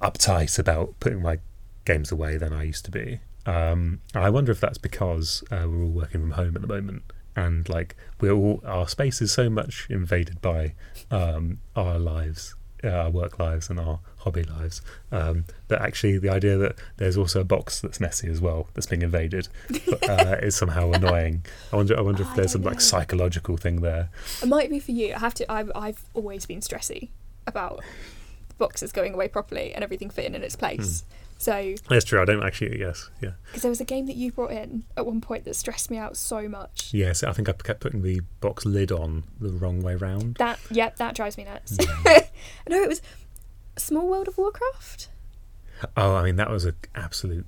uptight 0.00 0.58
about 0.58 0.94
putting 1.00 1.22
my 1.22 1.38
games 1.84 2.10
away 2.12 2.36
than 2.36 2.52
I 2.52 2.64
used 2.64 2.84
to 2.86 2.90
be. 2.90 3.20
Um, 3.48 4.02
I 4.14 4.28
wonder 4.28 4.52
if 4.52 4.60
that's 4.60 4.76
because 4.76 5.42
uh, 5.50 5.66
we're 5.66 5.84
all 5.84 5.90
working 5.90 6.20
from 6.20 6.32
home 6.32 6.54
at 6.54 6.60
the 6.60 6.68
moment, 6.68 7.02
and 7.34 7.66
like 7.66 7.96
we're 8.20 8.32
all 8.32 8.62
our 8.66 8.86
space 8.86 9.22
is 9.22 9.32
so 9.32 9.48
much 9.48 9.86
invaded 9.88 10.42
by 10.42 10.74
um, 11.10 11.58
our 11.74 11.98
lives, 11.98 12.54
uh, 12.84 12.88
our 12.88 13.10
work 13.10 13.38
lives, 13.38 13.70
and 13.70 13.80
our 13.80 14.00
hobby 14.18 14.42
lives. 14.42 14.82
Um, 15.10 15.46
that 15.68 15.80
actually 15.80 16.18
the 16.18 16.28
idea 16.28 16.58
that 16.58 16.76
there's 16.98 17.16
also 17.16 17.40
a 17.40 17.44
box 17.44 17.80
that's 17.80 18.00
messy 18.00 18.28
as 18.28 18.38
well 18.38 18.68
that's 18.74 18.86
being 18.86 19.00
invaded 19.00 19.48
uh, 20.06 20.36
is 20.42 20.54
somehow 20.54 20.92
annoying. 20.92 21.46
I 21.72 21.76
wonder. 21.76 21.96
I 21.96 22.02
wonder 22.02 22.24
if 22.24 22.28
I 22.32 22.36
there's 22.36 22.52
some 22.52 22.62
like 22.62 22.82
psychological 22.82 23.56
thing 23.56 23.80
there. 23.80 24.10
It 24.42 24.48
might 24.48 24.68
be 24.68 24.78
for 24.78 24.92
you. 24.92 25.14
I 25.14 25.20
have 25.20 25.32
to. 25.34 25.50
I've, 25.50 25.72
I've 25.74 26.04
always 26.12 26.44
been 26.44 26.60
stressy 26.60 27.08
about 27.46 27.82
boxes 28.58 28.92
going 28.92 29.14
away 29.14 29.28
properly 29.28 29.72
and 29.72 29.82
everything 29.84 30.10
fitting 30.10 30.34
in 30.34 30.42
its 30.42 30.56
place. 30.56 31.00
Hmm. 31.02 31.14
So, 31.40 31.74
That's 31.88 32.04
true. 32.04 32.20
I 32.20 32.24
don't 32.24 32.42
actually. 32.42 32.80
Yes. 32.80 33.10
Yeah. 33.22 33.30
because 33.46 33.62
there 33.62 33.70
was 33.70 33.80
a 33.80 33.84
game 33.84 34.06
that 34.06 34.16
you 34.16 34.32
brought 34.32 34.50
in 34.50 34.82
at 34.96 35.06
one 35.06 35.20
point 35.20 35.44
that 35.44 35.54
stressed 35.54 35.88
me 35.88 35.96
out 35.96 36.16
so 36.16 36.48
much. 36.48 36.90
Yes. 36.92 37.22
I 37.22 37.32
think 37.32 37.48
I 37.48 37.52
kept 37.52 37.78
putting 37.80 38.02
the 38.02 38.22
box 38.40 38.66
lid 38.66 38.90
on 38.90 39.22
the 39.40 39.50
wrong 39.50 39.80
way 39.80 39.94
round. 39.94 40.34
That, 40.36 40.58
yep, 40.68 40.96
that 40.96 41.14
drives 41.14 41.38
me 41.38 41.44
nuts. 41.44 41.76
Mm. 41.76 42.28
no, 42.68 42.82
it 42.82 42.88
was 42.88 43.00
Small 43.76 44.08
World 44.08 44.26
of 44.26 44.36
Warcraft. 44.36 45.08
Oh, 45.96 46.16
I 46.16 46.24
mean 46.24 46.34
that 46.36 46.50
was 46.50 46.64
an 46.64 46.74
absolute. 46.96 47.46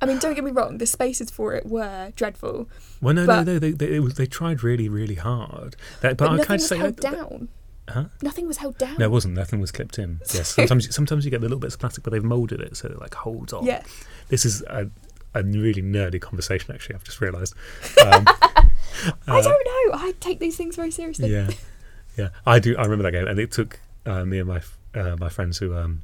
I 0.00 0.06
mean, 0.06 0.18
don't 0.18 0.34
get 0.34 0.44
me 0.44 0.50
wrong, 0.52 0.78
the 0.78 0.86
spaces 0.86 1.30
for 1.30 1.54
it 1.54 1.66
were 1.66 2.12
dreadful, 2.14 2.68
Well, 3.00 3.14
no, 3.14 3.24
no, 3.24 3.42
no. 3.42 3.58
They, 3.58 3.72
they, 3.72 3.96
it 3.96 4.00
was, 4.00 4.14
they 4.14 4.26
tried 4.26 4.62
really, 4.62 4.88
really 4.88 5.16
hard. 5.16 5.74
That, 6.02 6.16
but 6.16 6.36
but, 6.36 6.48
I 6.50 6.54
of 6.54 6.60
say, 6.60 6.76
held 6.78 6.96
that- 6.98 7.02
down. 7.02 7.48
Huh? 7.90 8.04
Nothing 8.22 8.46
was 8.46 8.58
held 8.58 8.78
down. 8.78 8.96
No, 8.98 9.04
it 9.06 9.10
wasn't. 9.10 9.34
Nothing 9.34 9.60
was 9.60 9.70
clipped 9.72 9.98
in. 9.98 10.20
Yes. 10.34 10.48
Sometimes, 10.54 10.94
sometimes 10.94 11.24
you 11.24 11.30
get 11.30 11.40
the 11.40 11.46
little 11.46 11.58
bits 11.58 11.74
of 11.74 11.80
plastic, 11.80 12.04
but 12.04 12.12
they've 12.12 12.22
molded 12.24 12.60
it 12.60 12.76
so 12.76 12.88
it 12.88 13.00
like 13.00 13.14
holds 13.14 13.52
on. 13.52 13.64
Yeah. 13.64 13.82
This 14.28 14.44
is 14.44 14.62
a, 14.62 14.88
a 15.34 15.42
really 15.42 15.82
nerdy 15.82 16.20
conversation. 16.20 16.74
Actually, 16.74 16.96
I've 16.96 17.04
just 17.04 17.20
realised. 17.20 17.54
Um, 18.04 18.24
I 19.28 19.40
don't 19.40 19.44
know. 19.44 19.98
I 19.98 20.12
take 20.18 20.40
these 20.40 20.56
things 20.56 20.74
very 20.74 20.90
seriously. 20.90 21.30
yeah, 21.32 21.50
yeah. 22.16 22.30
I 22.44 22.58
do. 22.58 22.76
I 22.76 22.82
remember 22.82 23.04
that 23.04 23.12
game, 23.12 23.28
and 23.28 23.38
it 23.38 23.52
took 23.52 23.78
uh, 24.06 24.24
me 24.24 24.38
and 24.40 24.48
my 24.48 24.60
uh, 24.94 25.16
my 25.20 25.28
friends 25.28 25.58
who 25.58 25.76
um 25.76 26.02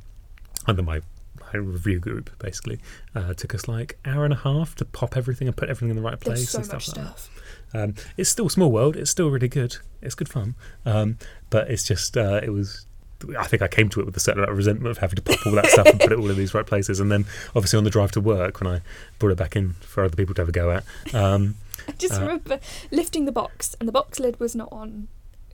under 0.66 0.82
my 0.82 1.00
my 1.40 1.58
review 1.58 1.98
group 1.98 2.30
basically 2.38 2.78
uh, 3.14 3.34
took 3.34 3.54
us 3.54 3.66
like 3.66 3.98
hour 4.04 4.24
and 4.24 4.32
a 4.32 4.36
half 4.36 4.74
to 4.76 4.84
pop 4.84 5.16
everything 5.16 5.48
and 5.48 5.56
put 5.56 5.68
everything 5.68 5.90
in 5.90 5.96
the 5.96 6.02
right 6.02 6.20
place 6.20 6.38
There's 6.38 6.50
so 6.50 6.58
and 6.60 6.72
much 6.72 6.86
stuff 6.86 6.96
like 6.98 7.16
that. 7.16 7.28
Um, 7.74 7.94
it's 8.16 8.30
still 8.30 8.48
small 8.48 8.70
world. 8.70 8.96
It's 8.96 9.10
still 9.10 9.30
really 9.30 9.48
good. 9.48 9.76
It's 10.00 10.14
good 10.14 10.28
fun. 10.28 10.54
Um, 10.86 11.18
but 11.50 11.70
it's 11.70 11.84
just 11.84 12.16
uh, 12.16 12.40
it 12.42 12.50
was. 12.50 12.86
I 13.38 13.44
think 13.44 13.62
I 13.62 13.68
came 13.68 13.88
to 13.90 14.00
it 14.00 14.06
with 14.06 14.16
a 14.16 14.20
certain 14.20 14.40
amount 14.40 14.50
of 14.52 14.56
resentment 14.58 14.90
of 14.90 14.98
having 14.98 15.16
to 15.16 15.22
pop 15.22 15.46
all 15.46 15.52
that 15.52 15.66
stuff 15.66 15.86
and 15.86 15.98
put 15.98 16.12
it 16.12 16.18
all 16.18 16.28
in 16.30 16.36
these 16.36 16.52
right 16.52 16.66
places. 16.66 17.00
And 17.00 17.10
then 17.10 17.24
obviously 17.56 17.78
on 17.78 17.84
the 17.84 17.90
drive 17.90 18.12
to 18.12 18.20
work 18.20 18.60
when 18.60 18.70
I 18.70 18.80
brought 19.18 19.30
it 19.32 19.38
back 19.38 19.56
in 19.56 19.70
for 19.80 20.04
other 20.04 20.14
people 20.16 20.34
to 20.34 20.42
have 20.42 20.48
a 20.48 20.52
go 20.52 20.70
at. 20.70 20.84
Um, 21.14 21.54
I 21.88 21.92
just 21.98 22.14
Uh, 22.14 22.20
remember 22.20 22.60
lifting 22.90 23.24
the 23.24 23.32
box, 23.32 23.74
and 23.80 23.88
the 23.88 23.92
box 23.92 24.20
lid 24.20 24.38
was 24.40 24.54
not 24.54 24.68
on 24.70 25.08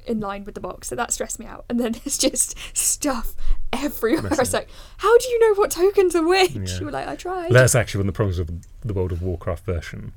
in 0.07 0.18
line 0.18 0.45
with 0.45 0.55
the 0.57 0.61
box, 0.61 0.89
so 0.89 0.97
that 0.97 1.12
stressed 1.12 1.39
me 1.39 1.47
out. 1.47 1.64
And 1.68 1.79
then 1.79 1.93
there's 2.05 2.18
just 2.18 2.57
stuff 2.77 3.35
everywhere. 3.73 4.33
I 4.33 4.37
was 4.37 4.53
like, 4.53 4.68
"How 4.97 5.16
do 5.18 5.29
you 5.29 5.39
know 5.39 5.55
what 5.55 5.71
tokens 5.71 6.16
are 6.16 6.27
which?" 6.27 6.53
Yeah. 6.53 6.79
You 6.81 6.87
were 6.87 6.93
like, 6.93 7.07
"I 7.07 7.14
tried." 7.14 7.53
that's 7.53 7.75
actually 7.77 7.99
one 8.01 8.09
of 8.09 8.14
the 8.14 8.16
problems 8.16 8.39
with 8.39 8.62
the 8.83 8.95
World 8.95 9.12
of 9.12 9.23
Warcraft 9.23 9.64
version. 9.64 10.12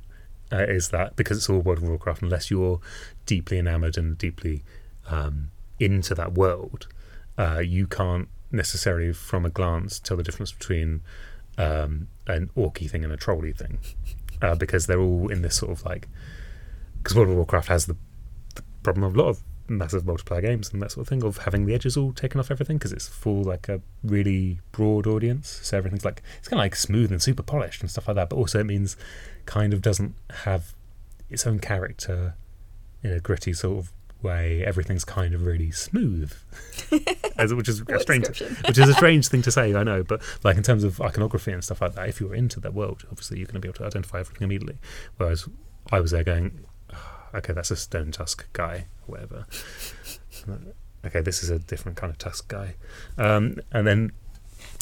Uh, 0.52 0.58
is 0.58 0.90
that 0.90 1.16
because 1.16 1.38
it's 1.38 1.50
all 1.50 1.60
World 1.60 1.80
of 1.80 1.86
Warcraft, 1.86 2.22
unless 2.22 2.52
you're 2.52 2.80
deeply 3.26 3.58
enamored 3.58 3.98
and 3.98 4.18
deeply 4.18 4.64
um, 5.10 5.50
into 5.80 6.14
that 6.14 6.34
world, 6.34 6.88
uh, 7.38 7.60
you 7.60 7.88
can't 7.88 8.28
necessarily, 8.52 9.14
from 9.14 9.46
a 9.46 9.50
glance, 9.50 10.00
tell 10.00 10.18
the 10.18 10.24
difference 10.24 10.52
between 10.52 11.02
um, 11.58 12.08
an 12.28 12.50
orky 12.56 12.90
thing 12.90 13.04
and 13.04 13.12
a 13.12 13.18
trolly 13.18 13.52
thing, 13.52 13.80
uh, 14.42 14.56
because 14.56 14.86
they're 14.86 15.00
all 15.00 15.30
in 15.30 15.42
this 15.42 15.56
sort 15.56 15.72
of 15.72 15.84
like. 15.86 16.08
Because 16.98 17.16
World 17.16 17.30
of 17.30 17.36
Warcraft 17.36 17.68
has 17.68 17.86
the, 17.88 17.96
the 18.56 18.64
problem 18.84 19.04
of 19.04 19.16
a 19.16 19.20
lot 19.20 19.30
of 19.30 19.44
massive 19.68 20.04
multiplayer 20.04 20.42
games 20.42 20.72
and 20.72 20.82
that 20.82 20.92
sort 20.92 21.06
of 21.06 21.10
thing 21.10 21.24
of 21.24 21.38
having 21.38 21.66
the 21.66 21.74
edges 21.74 21.96
all 21.96 22.12
taken 22.12 22.40
off 22.40 22.52
everything 22.52 22.78
because 22.78 22.92
it's 22.92 23.08
for 23.08 23.44
like 23.44 23.70
a 23.70 23.82
really 24.04 24.60
broad 24.72 25.08
audience. 25.08 25.60
So 25.64 25.78
everything's 25.78 26.06
like 26.06 26.22
it's 26.38 26.48
kind 26.48 26.60
of 26.60 26.64
like 26.64 26.76
smooth 26.76 27.12
and 27.12 27.22
super 27.22 27.44
polished 27.44 27.82
and 27.82 27.90
stuff 27.90 28.08
like 28.08 28.16
that. 28.16 28.30
But 28.30 28.36
also 28.36 28.60
it 28.60 28.66
means 28.66 28.98
kind 29.46 29.74
of 29.74 29.82
doesn't 29.82 30.16
have 30.44 30.74
its 31.30 31.46
own 31.46 31.60
character 31.60 32.36
in 33.02 33.12
a 33.12 33.20
gritty 33.20 33.54
sort 33.54 33.80
of 33.80 33.92
way. 34.22 34.64
Everything's 34.66 35.04
kind 35.04 35.34
of 35.34 35.46
really 35.46 35.72
smooth, 35.72 36.34
As, 37.38 37.54
which 37.54 37.68
is 37.68 37.82
a 37.88 38.00
strange, 38.00 38.28
which 38.68 38.78
is 38.78 38.90
a 38.90 38.94
strange 38.94 39.28
thing 39.28 39.42
to 39.42 39.52
say, 39.52 39.76
I 39.76 39.84
know. 39.84 40.04
But 40.04 40.22
like 40.44 40.58
in 40.58 40.64
terms 40.64 40.84
of 40.84 41.02
iconography 41.02 41.52
and 41.52 41.64
stuff 41.64 41.82
like 41.82 41.96
that, 41.96 42.10
if 42.10 42.20
you're 42.20 42.34
into 42.36 42.60
that 42.62 42.74
world, 42.74 43.04
obviously 43.12 43.38
you're 43.40 43.48
going 43.48 43.56
to 43.56 43.60
be 43.60 43.68
able 43.68 43.78
to 43.80 43.86
identify 43.86 44.20
everything 44.20 44.44
immediately. 44.44 44.78
Whereas 45.18 45.48
I 45.92 46.00
was 46.00 46.12
there 46.12 46.24
going, 46.24 46.66
"Ah, 46.92 47.28
okay, 47.36 47.54
that's 47.54 47.72
a 47.72 47.76
stone 47.76 48.12
tusk 48.12 48.46
guy, 48.54 48.88
or 49.08 49.12
whatever. 49.12 49.46
okay, 51.06 51.22
this 51.22 51.44
is 51.44 51.50
a 51.50 51.60
different 51.60 51.98
kind 51.98 52.12
of 52.12 52.18
tusk 52.18 52.48
guy. 52.48 52.76
Um, 53.18 53.60
and 53.72 53.86
then 53.86 54.12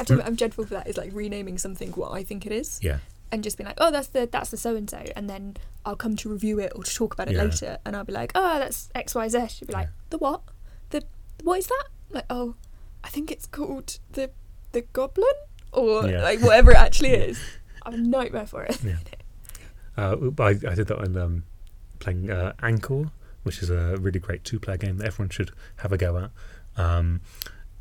I'm 0.10 0.36
dreadful 0.36 0.66
for 0.66 0.76
that. 0.76 0.88
Is 0.88 0.98
like 0.98 1.12
renaming 1.14 1.58
something 1.58 1.92
what 1.92 2.12
I 2.12 2.24
think 2.24 2.46
it 2.46 2.52
is, 2.52 2.80
yeah, 2.82 3.00
and 3.32 3.44
just 3.44 3.58
be 3.58 3.64
like, 3.64 3.78
"Oh, 3.80 3.92
that's 3.92 4.08
the 4.08 4.28
that's 4.32 4.50
the 4.52 4.58
so 4.58 4.76
and 4.76 4.90
so," 4.90 5.04
and 5.16 5.30
then 5.30 5.58
I'll 5.86 5.96
come 5.96 6.16
to 6.18 6.30
review 6.30 6.60
it 6.60 6.72
or 6.76 6.84
to 6.84 6.94
talk 6.94 7.14
about 7.14 7.28
it 7.30 7.36
Yeah. 7.36 7.44
later, 7.44 7.78
and 7.86 7.96
I'll 7.96 8.04
be 8.04 8.14
like, 8.14 8.32
"Oh, 8.36 8.60
that's 8.60 8.90
X 8.96 9.16
Y 9.16 9.28
Z. 9.30 9.40
Z." 9.40 9.48
She'll 9.50 9.68
be 9.68 9.74
like, 9.74 9.88
Yeah. 9.88 9.92
"The 10.12 10.18
what? 10.18 10.42
The 10.90 11.04
what 11.44 11.60
is 11.60 11.68
that?" 11.68 11.86
I'm 12.10 12.16
like, 12.16 12.26
"Oh, 12.30 12.56
I 13.04 13.10
think 13.10 13.32
it's 13.32 13.46
called 13.48 14.00
the 14.12 14.32
the 14.74 14.82
goblin 14.94 15.26
or 15.72 16.08
Yeah. 16.08 16.22
like 16.24 16.42
whatever 16.42 16.72
it 16.72 16.78
actually 16.78 17.12
is." 17.30 17.40
I'm 17.84 17.94
a 17.94 17.98
nightmare 17.98 18.46
for 18.46 18.64
it. 18.64 18.78
Yeah. 18.84 18.98
Uh, 19.98 20.16
I, 20.40 20.50
I 20.50 20.76
did 20.76 20.88
that 20.88 21.00
on 21.00 21.18
um, 21.18 21.44
playing 22.00 22.30
uh, 22.30 22.54
Anchor, 22.62 23.12
which 23.44 23.62
is 23.64 23.70
a 23.70 23.98
really 23.98 24.20
great 24.20 24.44
two-player 24.44 24.78
game 24.78 24.98
that 24.98 25.08
everyone 25.08 25.30
should 25.30 25.52
have 25.78 25.92
a 25.92 25.98
go 25.98 26.18
at. 26.18 26.32
Um, 26.82 27.22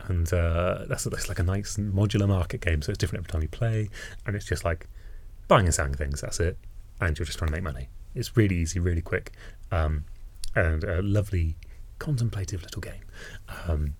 and 0.08 0.32
uh, 0.32 0.86
that's 0.88 1.04
that's 1.04 1.28
like 1.28 1.38
a 1.38 1.42
nice 1.42 1.76
modular 1.76 2.26
market 2.26 2.62
game, 2.62 2.80
so 2.82 2.90
it's 2.90 2.98
different 2.98 3.20
every 3.26 3.30
time 3.32 3.42
you 3.42 3.48
play, 3.48 3.90
and 4.26 4.34
it's 4.34 4.46
just 4.46 4.64
like 4.64 4.88
buying 5.50 5.66
and 5.66 5.74
selling 5.74 5.94
things. 5.94 6.22
That's 6.22 6.40
it, 6.40 6.56
and 7.00 7.18
you're 7.18 7.26
just 7.26 7.38
trying 7.38 7.48
to 7.48 7.52
make 7.52 7.64
money. 7.64 7.88
It's 8.14 8.36
really 8.36 8.56
easy, 8.56 8.80
really 8.80 9.02
quick, 9.02 9.32
um, 9.70 10.04
and 10.54 10.82
a 10.84 11.02
lovely 11.02 11.56
contemplative 11.98 12.62
little 12.62 12.80
game. 12.80 13.04
Um, 13.68 13.94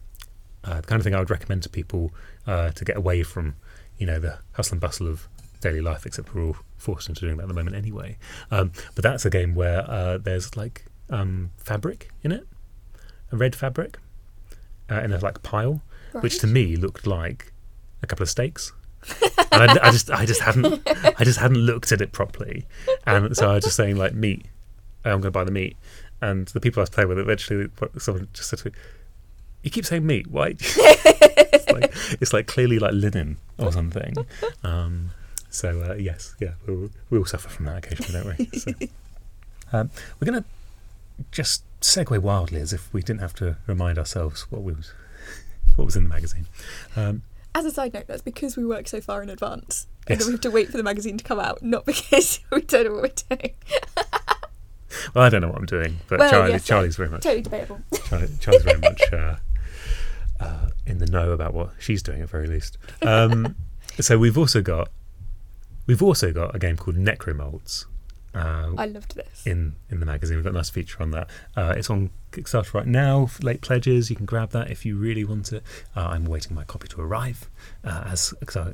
uh, 0.65 0.81
the 0.81 0.87
kind 0.87 1.01
of 1.01 1.05
thing 1.05 1.15
I 1.15 1.19
would 1.19 1.31
recommend 1.31 1.63
to 1.65 1.69
people 1.69 2.13
uh, 2.47 2.71
to 2.71 2.85
get 2.85 2.97
away 2.97 3.23
from, 3.23 3.57
you 3.99 4.07
know, 4.07 4.19
the 4.19 4.39
hustle 4.53 4.75
and 4.75 4.81
bustle 4.81 5.09
of 5.09 5.29
daily 5.61 5.81
life, 5.81 6.07
except 6.07 6.35
we're 6.35 6.45
all 6.45 6.57
forced 6.77 7.09
into 7.09 7.23
doing 7.23 7.37
that 7.37 7.45
at 7.45 7.49
the 7.49 7.55
moment 7.55 7.77
anyway. 7.77 8.17
Um, 8.51 8.73
but 8.95 9.03
that's 9.03 9.25
a 9.25 9.31
game 9.31 9.55
where 9.55 9.89
uh, 9.91 10.19
there's 10.19 10.57
like 10.57 10.87
um, 11.11 11.51
fabric 11.59 12.11
in 12.23 12.33
it, 12.33 12.47
a 13.33 13.37
red 13.37 13.55
fabric, 13.57 13.99
uh, 14.91 15.01
in 15.01 15.13
a 15.13 15.19
like 15.19 15.43
pile, 15.43 15.83
which 16.21 16.39
to 16.41 16.47
me 16.47 16.77
looked 16.77 17.07
like 17.07 17.53
a 18.03 18.07
couple 18.07 18.23
of 18.23 18.31
steaks. 18.31 18.73
I, 19.53 19.79
I 19.83 19.91
just, 19.91 20.11
I 20.11 20.27
just 20.27 20.41
hadn't, 20.41 20.83
I 20.87 21.25
just 21.25 21.39
hadn't 21.39 21.59
looked 21.59 21.93
at 21.93 22.01
it 22.01 22.13
properly, 22.13 22.67
and 23.07 23.37
so 23.37 23.51
I 23.51 23.55
was 23.55 23.65
just 23.65 23.77
saying 23.77 23.97
like 23.97 24.15
meat. 24.15 24.47
I'm 25.05 25.13
going 25.13 25.23
to 25.23 25.31
buy 25.31 25.45
the 25.45 25.51
meat, 25.51 25.77
and 26.21 26.47
the 26.49 26.61
people 26.61 26.81
I 26.81 26.83
was 26.83 26.91
playing 26.91 27.09
with 27.09 27.19
eventually, 27.19 27.69
someone 27.99 28.29
just 28.33 28.51
said 28.51 28.59
to 28.61 28.71
me, 28.71 28.75
"You 29.63 29.71
keep 29.71 29.87
saying 29.87 30.07
meat. 30.07 30.27
Why?" 30.27 30.49
it's, 30.59 31.71
like, 31.71 31.95
it's 32.21 32.33
like 32.33 32.47
clearly 32.47 32.79
like 32.79 32.93
linen 32.93 33.39
or 33.59 33.73
something. 33.73 34.15
Um, 34.63 35.11
so 35.49 35.83
uh, 35.91 35.95
yes, 35.95 36.35
yeah, 36.39 36.53
we 36.67 36.75
all, 36.75 36.91
we 37.11 37.19
all 37.19 37.25
suffer 37.25 37.49
from 37.49 37.67
that 37.67 37.79
occasionally, 37.79 38.13
don't 38.13 38.39
we? 38.39 38.59
So, 38.59 38.73
um, 39.73 39.91
we're 40.19 40.31
going 40.31 40.43
to 40.43 40.49
just 41.33 41.65
segue 41.81 42.19
wildly 42.19 42.61
as 42.61 42.73
if 42.73 42.93
we 42.93 43.03
didn't 43.03 43.21
have 43.21 43.35
to 43.35 43.57
remind 43.67 43.99
ourselves 43.99 44.47
what 44.51 44.63
was 44.63 44.93
what 45.77 45.85
was 45.85 45.97
in 45.97 46.05
the 46.05 46.09
magazine. 46.09 46.47
Um, 46.97 47.23
As 47.55 47.65
a 47.65 47.71
side 47.71 47.93
note, 47.95 48.07
that's 48.07 48.23
because 48.23 48.57
we 48.57 48.65
work 48.65 48.87
so 48.89 49.01
far 49.01 49.23
in 49.23 49.29
advance, 49.29 49.87
and 50.07 50.11
Yes. 50.11 50.19
then 50.21 50.29
we 50.29 50.33
have 50.35 50.41
to 50.43 50.51
wait 50.51 50.71
for 50.71 50.77
the 50.77 50.83
magazine 50.83 51.19
to 51.19 51.25
come 51.25 51.41
out, 51.41 51.63
not 51.63 51.85
because 51.87 52.41
we 52.53 52.61
don't 52.63 52.85
know 52.85 52.93
what 52.93 53.03
we're 53.03 53.37
doing. 53.37 53.55
well, 55.15 55.25
I 55.25 55.29
don't 55.29 55.41
know 55.43 55.49
what 55.49 55.59
I'm 55.59 55.67
doing, 55.67 55.99
but 56.09 56.21
Well, 56.21 56.31
Charlie, 56.31 56.53
yes, 56.53 56.65
Charlie's 56.67 56.97
very 56.97 57.09
much 57.09 57.23
Totally 57.23 57.43
debatable. 57.43 57.81
Charlie, 58.09 58.29
Charlie's 58.41 58.63
very 58.63 58.79
much 58.81 59.03
uh, 59.13 59.37
uh, 60.39 60.69
in 60.87 60.99
the 60.99 61.07
know 61.07 61.33
about 61.33 61.53
what 61.55 61.71
she's 61.79 62.03
doing 62.03 62.23
at 62.23 62.29
very 62.29 62.47
least. 62.47 62.79
Um, 63.03 63.57
so 64.01 64.17
we've 64.19 64.39
also 64.39 64.63
got 64.63 64.89
we've 65.87 66.03
also 66.03 66.33
got 66.33 66.55
a 66.55 66.59
game 66.59 66.77
called 66.77 66.97
Necromolds. 66.97 67.87
Uh, 68.35 68.73
I 68.79 68.87
loved 68.87 69.17
this. 69.17 69.45
in 69.47 69.75
in 69.91 70.01
the 70.01 70.07
magazine. 70.07 70.37
We've 70.37 70.45
got 70.45 70.51
a 70.51 70.57
nice 70.57 70.71
feature 70.71 71.03
on 71.03 71.11
that. 71.11 71.29
Uh, 71.57 71.75
it's 71.77 71.91
on 71.91 72.11
Kickstarter 72.33 72.73
right 72.75 72.87
now. 72.87 73.29
Late 73.43 73.61
pledges, 73.61 74.09
you 74.09 74.17
can 74.17 74.27
grab 74.27 74.51
that 74.51 74.71
if 74.71 74.87
you 74.87 74.97
really 74.97 75.25
want 75.25 75.53
it. 75.53 75.63
Uh, 75.97 76.09
I'm 76.09 76.25
waiting 76.25 76.55
my 76.55 76.65
copy 76.65 76.87
to 76.89 77.01
arrive. 77.01 77.51
Uh, 77.85 78.05
as 78.07 78.33
uh, 78.57 78.73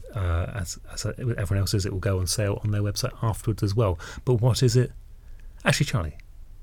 as 0.55 0.79
as 0.93 1.07
everyone 1.07 1.59
else 1.59 1.73
is, 1.75 1.87
it 1.87 1.93
will 1.93 2.01
go 2.01 2.19
on 2.19 2.27
sale 2.27 2.61
on 2.65 2.71
their 2.71 2.83
website 2.83 3.13
afterwards 3.23 3.63
as 3.63 3.75
well. 3.75 3.99
But 4.25 4.35
what 4.35 4.63
is 4.63 4.77
it? 4.77 4.93
Actually, 5.65 5.87
Charlie, 5.87 6.17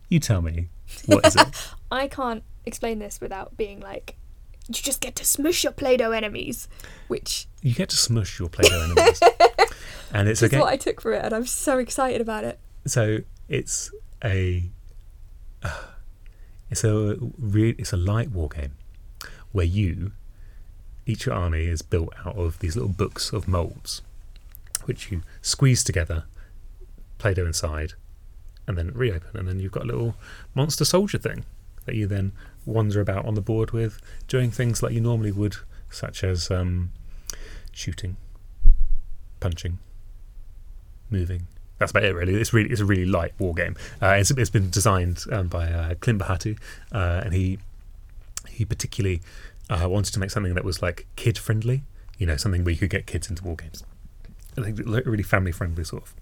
you 0.09 0.19
tell 0.19 0.41
me. 0.41 0.69
What 1.07 1.25
is 1.25 1.35
it? 1.35 1.47
I 1.91 2.07
can't 2.07 2.43
explain 2.65 2.99
this 2.99 3.19
without 3.19 3.57
being 3.57 3.79
like, 3.79 4.15
you 4.67 4.75
just 4.75 5.01
get 5.01 5.15
to 5.17 5.25
smush 5.25 5.63
your 5.63 5.73
Play-Doh 5.73 6.11
enemies, 6.11 6.67
which 7.07 7.47
you 7.61 7.73
get 7.73 7.89
to 7.89 7.97
smush 7.97 8.39
your 8.39 8.49
Play-Doh 8.49 8.81
enemies, 8.93 9.21
and 10.13 10.29
it's 10.29 10.41
a 10.41 10.47
game. 10.49 10.59
what 10.61 10.71
I 10.71 10.77
took 10.77 11.01
for 11.01 11.11
it, 11.13 11.25
and 11.25 11.33
I'm 11.33 11.45
so 11.45 11.79
excited 11.79 12.21
about 12.21 12.43
it. 12.43 12.59
So 12.85 13.19
it's 13.47 13.91
a 14.23 14.69
it's 16.69 16.83
a 16.83 17.17
re- 17.37 17.75
it's 17.77 17.93
a 17.93 17.97
light 17.97 18.31
war 18.31 18.49
game 18.49 18.73
where 19.51 19.65
you 19.65 20.11
each 21.05 21.27
army 21.27 21.65
is 21.65 21.81
built 21.81 22.13
out 22.25 22.37
of 22.37 22.59
these 22.59 22.75
little 22.75 22.89
books 22.89 23.33
of 23.33 23.47
molds 23.47 24.01
which 24.85 25.11
you 25.11 25.21
squeeze 25.41 25.83
together 25.83 26.25
play-doh 27.17 27.45
inside 27.45 27.93
and 28.67 28.77
then 28.77 28.91
reopen. 28.93 29.37
And 29.37 29.47
then 29.47 29.59
you've 29.59 29.71
got 29.71 29.83
a 29.83 29.87
little 29.87 30.15
monster 30.53 30.85
soldier 30.85 31.17
thing 31.17 31.45
that 31.85 31.95
you 31.95 32.07
then 32.07 32.31
wander 32.65 33.01
about 33.01 33.25
on 33.25 33.35
the 33.35 33.41
board 33.41 33.71
with 33.71 33.99
doing 34.27 34.51
things 34.51 34.81
like 34.81 34.93
you 34.93 35.01
normally 35.01 35.31
would 35.31 35.57
such 35.89 36.23
as 36.23 36.49
um, 36.49 36.91
shooting 37.71 38.15
punching 39.39 39.77
moving 41.09 41.47
that's 41.79 41.91
about 41.91 42.03
it 42.03 42.13
really. 42.13 42.35
It's 42.35 42.53
really 42.53 42.69
it's 42.69 42.81
a 42.81 42.85
really 42.85 43.05
light 43.05 43.33
war 43.39 43.53
game. 43.53 43.75
Uh, 44.01 44.15
it's, 44.19 44.31
it's 44.31 44.49
been 44.49 44.69
designed 44.69 45.23
um, 45.31 45.47
by 45.47 45.67
uh, 45.67 45.95
Clint 45.95 46.21
Bohaty 46.21 46.57
uh, 46.91 47.21
and 47.23 47.33
he 47.33 47.59
he 48.49 48.65
particularly 48.65 49.21
uh, 49.69 49.87
wanted 49.89 50.13
to 50.13 50.19
make 50.19 50.29
something 50.29 50.53
that 50.53 50.63
was 50.63 50.81
like 50.81 51.07
kid 51.15 51.37
friendly 51.37 51.83
you 52.17 52.27
know 52.27 52.37
something 52.37 52.63
where 52.63 52.71
you 52.71 52.77
could 52.77 52.89
get 52.89 53.05
kids 53.05 53.29
into 53.29 53.43
war 53.43 53.55
games. 53.55 53.83
I 54.57 54.61
a 54.61 55.01
really 55.09 55.23
family 55.23 55.51
friendly 55.51 55.83
sort 55.83 56.03
of. 56.03 56.13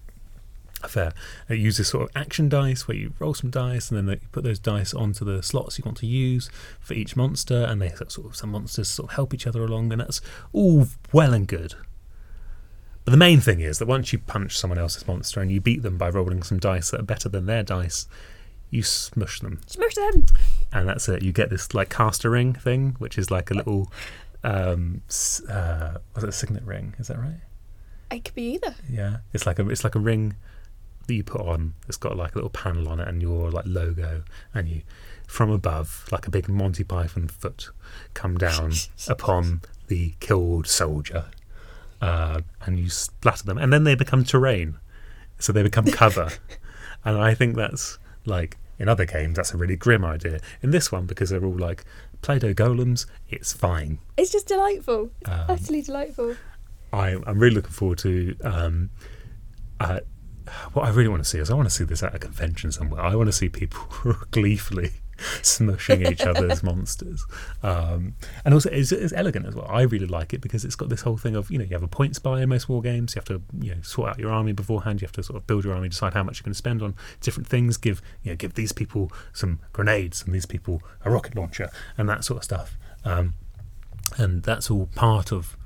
Affair 0.84 1.12
it 1.48 1.60
uses 1.60 1.86
sort 1.86 2.10
of 2.10 2.16
action 2.16 2.48
dice 2.48 2.88
where 2.88 2.96
you 2.96 3.12
roll 3.20 3.34
some 3.34 3.50
dice 3.50 3.88
and 3.88 4.08
then 4.08 4.16
you 4.20 4.28
put 4.32 4.42
those 4.42 4.58
dice 4.58 4.92
onto 4.92 5.24
the 5.24 5.40
slots 5.40 5.78
you 5.78 5.82
want 5.84 5.98
to 5.98 6.08
use 6.08 6.50
for 6.80 6.94
each 6.94 7.14
monster 7.14 7.62
and 7.62 7.80
they 7.80 7.88
sort 8.08 8.26
of 8.26 8.34
some 8.34 8.50
monsters 8.50 8.88
sort 8.88 9.10
of 9.10 9.14
help 9.14 9.32
each 9.32 9.46
other 9.46 9.64
along 9.64 9.92
and 9.92 10.00
that's 10.00 10.20
all 10.52 10.88
well 11.12 11.32
and 11.32 11.46
good 11.46 11.76
but 13.04 13.10
the 13.10 13.16
main 13.16 13.40
thing 13.40 13.60
is 13.60 13.78
that 13.78 13.88
once 13.88 14.12
you 14.12 14.18
punch 14.18 14.56
someone 14.56 14.78
else's 14.78 15.06
monster 15.06 15.40
and 15.40 15.50
you 15.50 15.60
beat 15.60 15.82
them 15.82 15.98
by 15.98 16.08
rolling 16.08 16.42
some 16.42 16.58
dice 16.58 16.90
that 16.90 17.00
are 17.00 17.04
better 17.04 17.28
than 17.28 17.46
their 17.46 17.62
dice, 17.62 18.06
you 18.70 18.82
smush 18.82 19.40
them. 19.40 19.60
Smush 19.66 19.94
them. 19.94 20.26
And 20.72 20.88
that's 20.88 21.08
it. 21.08 21.22
You 21.22 21.32
get 21.32 21.50
this 21.50 21.74
like 21.74 21.90
caster 21.90 22.30
ring 22.30 22.54
thing, 22.54 22.96
which 22.98 23.18
is 23.18 23.30
like 23.30 23.50
a 23.50 23.54
little 23.54 23.92
um 24.44 25.02
uh 25.48 25.98
was 26.14 26.24
it 26.24 26.28
a 26.28 26.32
signet 26.32 26.64
ring, 26.64 26.94
is 26.98 27.08
that 27.08 27.18
right? 27.18 27.40
It 28.10 28.24
could 28.24 28.34
be 28.34 28.54
either. 28.54 28.74
Yeah. 28.88 29.18
It's 29.32 29.46
like 29.46 29.58
a 29.58 29.68
it's 29.68 29.84
like 29.84 29.94
a 29.94 30.00
ring 30.00 30.36
that 31.06 31.14
you 31.14 31.24
put 31.24 31.40
on. 31.40 31.74
It's 31.88 31.96
got 31.96 32.16
like 32.16 32.32
a 32.32 32.36
little 32.36 32.50
panel 32.50 32.88
on 32.88 33.00
it 33.00 33.08
and 33.08 33.20
your 33.20 33.50
like 33.50 33.66
logo 33.66 34.22
and 34.54 34.68
you 34.68 34.82
from 35.26 35.50
above, 35.50 36.06
like 36.12 36.26
a 36.26 36.30
big 36.30 36.48
Monty 36.48 36.84
Python 36.84 37.26
foot, 37.28 37.70
come 38.14 38.36
down 38.36 38.72
upon 39.08 39.62
the 39.88 40.14
killed 40.20 40.66
soldier. 40.66 41.26
Uh, 42.02 42.40
and 42.66 42.78
you 42.78 42.90
splatter 42.90 43.44
them, 43.44 43.56
and 43.56 43.72
then 43.72 43.84
they 43.84 43.94
become 43.94 44.24
terrain, 44.24 44.76
so 45.38 45.52
they 45.52 45.62
become 45.62 45.84
cover. 46.02 46.28
and 47.04 47.16
I 47.16 47.32
think 47.32 47.54
that's 47.56 47.98
like 48.26 48.58
in 48.78 48.88
other 48.88 49.04
games, 49.04 49.36
that's 49.36 49.54
a 49.54 49.56
really 49.56 49.76
grim 49.76 50.04
idea. 50.04 50.40
In 50.60 50.72
this 50.72 50.90
one, 50.90 51.06
because 51.06 51.30
they're 51.30 51.44
all 51.44 51.56
like 51.56 51.84
Play-Doh 52.22 52.54
golems, 52.54 53.06
it's 53.28 53.52
fine. 53.52 54.00
It's 54.16 54.32
just 54.32 54.48
delightful. 54.48 55.10
Um, 55.24 55.44
Utterly 55.48 55.82
delightful. 55.82 56.34
I, 56.92 57.16
I'm 57.26 57.38
really 57.38 57.54
looking 57.54 57.70
forward 57.70 57.98
to. 57.98 58.36
Um, 58.42 58.90
uh, 59.78 60.00
what 60.72 60.84
I 60.84 60.90
really 60.90 61.08
want 61.08 61.22
to 61.22 61.28
see 61.28 61.38
is 61.38 61.50
I 61.50 61.54
want 61.54 61.68
to 61.68 61.74
see 61.74 61.84
this 61.84 62.02
at 62.02 62.14
a 62.14 62.18
convention 62.18 62.72
somewhere. 62.72 63.00
I 63.00 63.14
want 63.14 63.28
to 63.28 63.32
see 63.32 63.48
people 63.48 63.86
gleefully 64.32 64.90
smushing 65.42 66.10
each 66.10 66.22
other's 66.22 66.62
monsters, 66.62 67.24
um, 67.62 68.14
and 68.44 68.54
also 68.54 68.70
it's, 68.70 68.92
it's 68.92 69.12
elegant 69.12 69.46
as 69.46 69.54
well. 69.54 69.66
I 69.68 69.82
really 69.82 70.06
like 70.06 70.32
it 70.32 70.40
because 70.40 70.64
it's 70.64 70.76
got 70.76 70.88
this 70.88 71.02
whole 71.02 71.16
thing 71.16 71.36
of 71.36 71.50
you 71.50 71.58
know 71.58 71.64
you 71.64 71.72
have 71.72 71.82
a 71.82 71.88
points 71.88 72.18
buy 72.18 72.42
in 72.42 72.48
most 72.48 72.68
war 72.68 72.82
games. 72.82 73.14
You 73.14 73.20
have 73.20 73.26
to 73.26 73.42
you 73.60 73.74
know 73.74 73.80
sort 73.82 74.10
out 74.10 74.18
your 74.18 74.30
army 74.30 74.52
beforehand. 74.52 75.00
You 75.00 75.06
have 75.06 75.12
to 75.12 75.22
sort 75.22 75.36
of 75.36 75.46
build 75.46 75.64
your 75.64 75.74
army, 75.74 75.88
decide 75.88 76.14
how 76.14 76.22
much 76.22 76.38
you're 76.38 76.44
going 76.44 76.54
to 76.54 76.58
spend 76.58 76.82
on 76.82 76.94
different 77.20 77.48
things. 77.48 77.76
Give 77.76 78.02
you 78.22 78.32
know 78.32 78.36
give 78.36 78.54
these 78.54 78.72
people 78.72 79.12
some 79.32 79.60
grenades 79.72 80.22
and 80.22 80.34
these 80.34 80.46
people 80.46 80.82
a 81.04 81.10
rocket 81.10 81.36
launcher 81.36 81.70
and 81.96 82.08
that 82.08 82.24
sort 82.24 82.38
of 82.38 82.44
stuff. 82.44 82.76
Um, 83.04 83.34
and 84.18 84.42
that's 84.42 84.70
all 84.70 84.88
part 84.94 85.32
of 85.32 85.56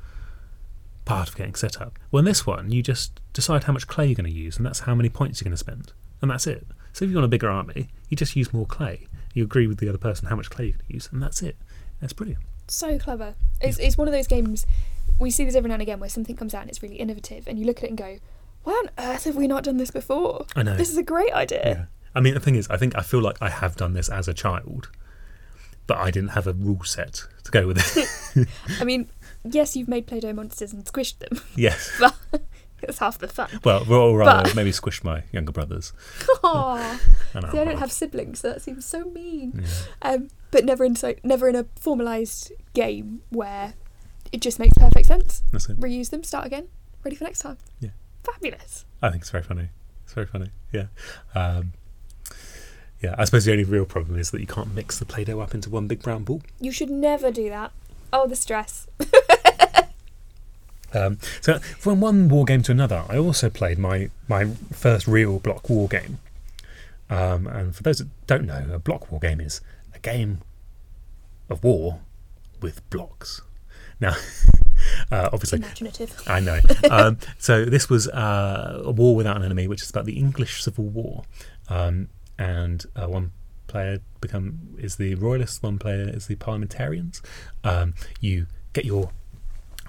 part 1.04 1.28
of 1.28 1.36
getting 1.36 1.54
set 1.54 1.80
up. 1.80 1.98
Well, 2.10 2.18
in 2.18 2.24
this 2.26 2.46
one, 2.46 2.70
you 2.70 2.82
just 2.82 3.20
decide 3.32 3.64
how 3.64 3.72
much 3.72 3.86
clay 3.86 4.06
you're 4.06 4.14
going 4.14 4.30
to 4.30 4.36
use, 4.36 4.56
and 4.58 4.66
that's 4.66 4.80
how 4.80 4.94
many 4.94 5.08
points 5.08 5.40
you're 5.40 5.46
going 5.46 5.54
to 5.54 5.58
spend, 5.58 5.92
and 6.20 6.30
that's 6.30 6.46
it. 6.46 6.66
So 6.92 7.04
if 7.04 7.10
you 7.10 7.16
want 7.16 7.26
a 7.26 7.28
bigger 7.28 7.48
army, 7.48 7.88
you 8.08 8.16
just 8.16 8.36
use 8.36 8.52
more 8.52 8.66
clay. 8.66 9.06
You 9.36 9.44
agree 9.44 9.66
with 9.66 9.76
the 9.76 9.88
other 9.90 9.98
person 9.98 10.28
how 10.28 10.36
much 10.36 10.48
clay 10.48 10.68
you 10.68 10.72
can 10.72 10.86
use, 10.88 11.10
and 11.12 11.22
that's 11.22 11.42
it. 11.42 11.56
That's 12.00 12.14
brilliant. 12.14 12.42
So 12.68 12.98
clever. 12.98 13.34
It's, 13.60 13.78
it's 13.78 13.98
one 13.98 14.08
of 14.08 14.12
those 14.12 14.26
games, 14.26 14.64
we 15.18 15.30
see 15.30 15.44
this 15.44 15.54
every 15.54 15.68
now 15.68 15.74
and 15.74 15.82
again 15.82 16.00
where 16.00 16.08
something 16.08 16.34
comes 16.34 16.54
out 16.54 16.62
and 16.62 16.70
it's 16.70 16.82
really 16.82 16.96
innovative, 16.96 17.46
and 17.46 17.58
you 17.58 17.66
look 17.66 17.76
at 17.78 17.84
it 17.84 17.88
and 17.90 17.98
go, 17.98 18.16
why 18.62 18.72
on 18.72 18.88
earth 18.98 19.24
have 19.24 19.36
we 19.36 19.46
not 19.46 19.62
done 19.62 19.76
this 19.76 19.90
before? 19.90 20.46
I 20.56 20.62
know. 20.62 20.74
This 20.74 20.88
is 20.88 20.96
a 20.96 21.02
great 21.02 21.34
idea. 21.34 21.62
Yeah. 21.66 21.84
I 22.14 22.20
mean, 22.20 22.32
the 22.32 22.40
thing 22.40 22.54
is, 22.54 22.66
I 22.70 22.78
think 22.78 22.96
I 22.96 23.02
feel 23.02 23.20
like 23.20 23.36
I 23.42 23.50
have 23.50 23.76
done 23.76 23.92
this 23.92 24.08
as 24.08 24.26
a 24.26 24.32
child, 24.32 24.88
but 25.86 25.98
I 25.98 26.10
didn't 26.10 26.30
have 26.30 26.46
a 26.46 26.54
rule 26.54 26.82
set 26.82 27.22
to 27.44 27.50
go 27.50 27.66
with 27.66 27.76
it. 27.78 28.48
I 28.80 28.84
mean, 28.84 29.10
yes, 29.44 29.76
you've 29.76 29.86
made 29.86 30.06
Play 30.06 30.20
Doh 30.20 30.32
monsters 30.32 30.72
and 30.72 30.82
squished 30.86 31.18
them, 31.18 31.42
yes. 31.54 31.94
but 32.00 32.42
it's 32.82 32.98
half 32.98 33.18
the 33.18 33.28
fun. 33.28 33.48
Well, 33.64 33.84
or 33.90 34.18
rather, 34.18 34.44
But- 34.48 34.56
maybe 34.56 34.72
squish 34.72 35.02
my 35.04 35.22
younger 35.32 35.52
brothers. 35.52 35.92
Aw. 36.44 37.00
And 37.34 37.50
See, 37.50 37.58
I 37.58 37.64
don't 37.64 37.78
have 37.78 37.92
siblings, 37.92 38.40
so 38.40 38.50
that 38.50 38.62
seems 38.62 38.84
so 38.84 39.04
mean. 39.04 39.62
Yeah. 39.64 40.10
Um, 40.12 40.28
but 40.50 40.64
never 40.64 40.84
in 40.84 40.96
so 40.96 41.14
never 41.22 41.48
in 41.48 41.56
a 41.56 41.64
formalised 41.64 42.50
game 42.74 43.22
where 43.30 43.74
it 44.32 44.40
just 44.40 44.58
makes 44.58 44.76
perfect 44.78 45.06
sense. 45.06 45.42
That's 45.52 45.68
it. 45.68 45.78
Reuse 45.80 46.10
them, 46.10 46.22
start 46.24 46.46
again, 46.46 46.68
ready 47.04 47.16
for 47.16 47.24
next 47.24 47.40
time. 47.40 47.58
Yeah. 47.80 47.90
Fabulous. 48.24 48.84
I 49.02 49.10
think 49.10 49.22
it's 49.22 49.30
very 49.30 49.44
funny. 49.44 49.68
It's 50.04 50.14
very 50.14 50.26
funny. 50.26 50.50
Yeah. 50.72 50.86
Um, 51.34 51.72
yeah, 53.02 53.14
I 53.18 53.24
suppose 53.24 53.44
the 53.44 53.52
only 53.52 53.64
real 53.64 53.84
problem 53.84 54.18
is 54.18 54.30
that 54.30 54.40
you 54.40 54.46
can't 54.46 54.74
mix 54.74 54.98
the 54.98 55.04
Play 55.04 55.24
Doh 55.24 55.40
up 55.40 55.54
into 55.54 55.68
one 55.68 55.86
big 55.86 56.02
brown 56.02 56.24
ball. 56.24 56.42
You 56.60 56.72
should 56.72 56.90
never 56.90 57.30
do 57.30 57.48
that. 57.50 57.72
Oh, 58.12 58.26
the 58.26 58.36
stress. 58.36 58.86
Um, 60.94 61.18
so 61.40 61.58
from 61.58 62.00
one 62.00 62.28
war 62.28 62.44
game 62.44 62.62
to 62.62 62.72
another, 62.72 63.04
I 63.08 63.18
also 63.18 63.50
played 63.50 63.78
my, 63.78 64.10
my 64.28 64.46
first 64.72 65.06
real 65.06 65.38
block 65.38 65.68
war 65.68 65.88
game. 65.88 66.18
Um, 67.08 67.46
and 67.46 67.74
for 67.74 67.82
those 67.82 67.98
that 67.98 68.08
don't 68.26 68.46
know, 68.46 68.66
a 68.72 68.78
block 68.78 69.10
war 69.10 69.20
game 69.20 69.40
is 69.40 69.60
a 69.94 69.98
game 69.98 70.40
of 71.48 71.62
war 71.62 72.00
with 72.60 72.88
blocks. 72.90 73.42
Now, 74.00 74.14
uh, 75.10 75.30
obviously, 75.32 75.58
Imaginative. 75.58 76.22
I 76.26 76.40
know. 76.40 76.60
Um, 76.90 77.18
so 77.38 77.64
this 77.64 77.88
was 77.88 78.08
uh, 78.08 78.82
a 78.84 78.90
war 78.90 79.16
without 79.16 79.36
an 79.36 79.44
enemy, 79.44 79.68
which 79.68 79.82
is 79.82 79.90
about 79.90 80.04
the 80.04 80.18
English 80.18 80.62
Civil 80.62 80.84
War, 80.84 81.24
um, 81.68 82.08
and 82.38 82.84
uh, 82.94 83.06
one 83.06 83.32
player 83.68 84.00
become 84.20 84.76
is 84.78 84.96
the 84.96 85.14
royalists, 85.14 85.62
one 85.62 85.78
player 85.78 86.08
is 86.08 86.26
the 86.26 86.36
parliamentarians. 86.36 87.22
Um, 87.64 87.94
you 88.20 88.46
get 88.72 88.84
your 88.84 89.10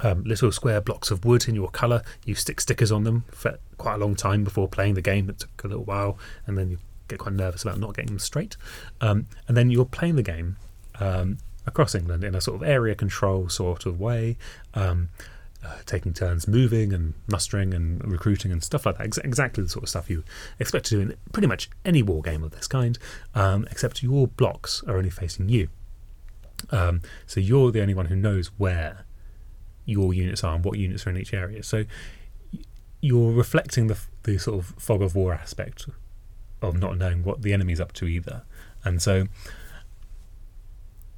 um, 0.04 0.24
little 0.24 0.52
square 0.52 0.82
blocks 0.82 1.12
of 1.12 1.26
wood 1.26 1.48
in 1.48 1.56
your 1.56 1.70
colour. 1.70 2.02
You 2.26 2.36
stick 2.36 2.62
stickers 2.62 2.92
on 2.92 3.04
them 3.04 3.26
for 3.32 3.58
quite 3.78 3.96
a 3.96 3.98
long 3.98 4.16
time 4.16 4.44
before 4.44 4.68
playing 4.68 4.96
the 4.96 5.02
game. 5.02 5.30
It 5.30 5.40
took 5.40 5.64
a 5.64 5.68
little 5.68 5.86
while, 5.86 6.18
and 6.46 6.58
then 6.58 6.70
you 6.70 6.78
get 7.08 7.20
quite 7.20 7.36
nervous 7.36 7.64
about 7.64 7.80
not 7.80 7.96
getting 7.96 8.12
them 8.12 8.20
straight. 8.20 8.58
Um, 9.02 9.28
and 9.48 9.56
then 9.56 9.70
you're 9.70 9.86
playing 9.86 10.16
the 10.16 10.24
game 10.24 10.58
um, 11.00 11.38
across 11.66 11.96
England 11.96 12.24
in 12.24 12.36
a 12.36 12.42
sort 12.42 12.62
of 12.62 12.68
area 12.68 12.96
control 12.96 13.50
sort 13.50 13.86
of 13.86 14.00
way, 14.00 14.38
um, 14.74 15.10
uh, 15.66 15.78
taking 15.86 16.14
turns 16.14 16.48
moving 16.48 16.94
and 16.94 17.14
mustering 17.28 17.74
and 17.74 18.04
recruiting 18.10 18.52
and 18.52 18.64
stuff 18.64 18.86
like 18.86 18.98
that. 18.98 19.06
Ex- 19.06 19.18
exactly 19.20 19.64
the 19.64 19.70
sort 19.70 19.84
of 19.84 19.90
stuff 19.90 20.10
you 20.10 20.24
expect 20.60 20.86
to 20.86 20.96
do 20.96 21.02
in 21.02 21.16
pretty 21.32 21.48
much 21.48 21.70
any 21.84 22.04
war 22.04 22.22
game 22.22 22.44
of 22.44 22.52
this 22.52 22.68
kind, 22.68 22.98
um, 23.36 23.68
except 23.72 24.04
your 24.04 24.28
blocks 24.28 24.84
are 24.88 24.98
only 24.98 25.10
facing 25.10 25.50
you. 25.50 25.70
Um, 26.72 27.02
so 27.26 27.40
you're 27.40 27.72
the 27.72 27.82
only 27.82 27.94
one 27.94 28.08
who 28.08 28.16
knows 28.16 28.48
where 28.58 29.06
your 29.88 30.14
units 30.14 30.44
are 30.44 30.54
and 30.54 30.64
what 30.64 30.78
units 30.78 31.08
are 31.08 31.10
in 31.10 31.18
each 31.18 31.34
area. 31.34 31.64
So 31.64 31.86
you're 33.02 33.32
reflecting 33.32 33.88
the, 33.88 33.98
the 34.24 34.38
sort 34.38 34.60
of 34.60 34.66
fog 34.78 35.02
of 35.02 35.16
war 35.16 35.34
aspect 35.34 35.88
of 36.62 36.80
not 36.80 36.98
knowing 36.98 37.24
what 37.24 37.42
the 37.42 37.54
enemy's 37.54 37.80
up 37.80 37.94
to 37.94 38.06
either. 38.06 38.44
And 38.84 39.02
so 39.02 39.26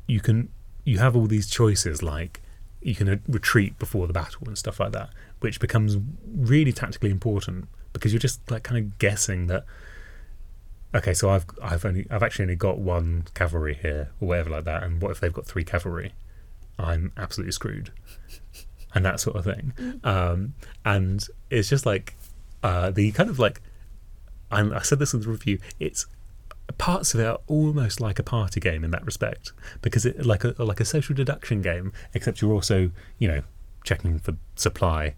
you 0.07 0.21
can 0.21 0.49
you 0.85 0.99
have 0.99 1.15
all 1.15 1.27
these 1.27 1.49
choices 1.49 2.01
like 2.01 2.41
you 2.81 2.95
can 2.95 3.09
uh, 3.09 3.17
retreat 3.27 3.77
before 3.77 4.07
the 4.07 4.13
battle 4.13 4.47
and 4.47 4.57
stuff 4.57 4.79
like 4.79 4.91
that, 4.93 5.09
which 5.39 5.59
becomes 5.59 5.97
really 6.33 6.71
tactically 6.71 7.11
important 7.11 7.67
because 7.91 8.13
you're 8.13 8.19
just 8.19 8.49
like 8.49 8.63
kind 8.63 8.83
of 8.83 8.97
guessing 8.99 9.47
that. 9.47 9.65
Okay, 10.95 11.13
so 11.13 11.29
I've 11.29 11.45
I've 11.61 11.85
only 11.85 12.07
I've 12.09 12.23
actually 12.23 12.43
only 12.43 12.55
got 12.55 12.79
one 12.79 13.25
cavalry 13.33 13.75
here 13.75 14.11
or 14.19 14.29
whatever 14.29 14.49
like 14.49 14.63
that, 14.65 14.83
and 14.83 15.01
what 15.01 15.11
if 15.11 15.19
they've 15.19 15.33
got 15.33 15.45
three 15.45 15.63
cavalry? 15.63 16.13
I'm 16.79 17.11
absolutely 17.17 17.51
screwed, 17.51 17.91
and 18.94 19.06
that 19.06 19.20
sort 19.20 19.36
of 19.36 19.45
thing. 19.45 19.74
Um, 20.03 20.53
and 20.86 21.26
it's 21.49 21.70
just 21.70 21.86
like 21.86 22.16
uh, 22.64 22.91
the 22.91 23.11
kind 23.11 23.30
of 23.30 23.40
like 23.40 23.61
I'm, 24.52 24.74
I 24.74 24.82
said 24.82 24.99
this 24.99 25.14
in 25.14 25.22
the 25.22 25.30
review. 25.30 25.60
It's 25.80 26.06
parts 26.78 27.14
of 27.14 27.20
it 27.20 27.26
are 27.26 27.40
almost 27.48 27.99
like 27.99 28.20
a 28.20 28.24
party 28.24 28.60
game 28.60 28.84
in 28.84 28.91
that 28.91 29.06
respect 29.06 29.53
because 29.82 30.06
it 30.06 30.26
like 30.26 30.44
a 30.44 30.56
like 30.60 30.80
a 30.80 30.86
social 30.86 31.16
deduction 31.16 31.61
game, 31.61 31.94
except 32.14 32.41
you're 32.41 32.53
also 32.53 32.91
you 33.18 33.28
know 33.28 33.41
checking 33.84 34.20
for 34.20 34.36
supply 34.56 35.16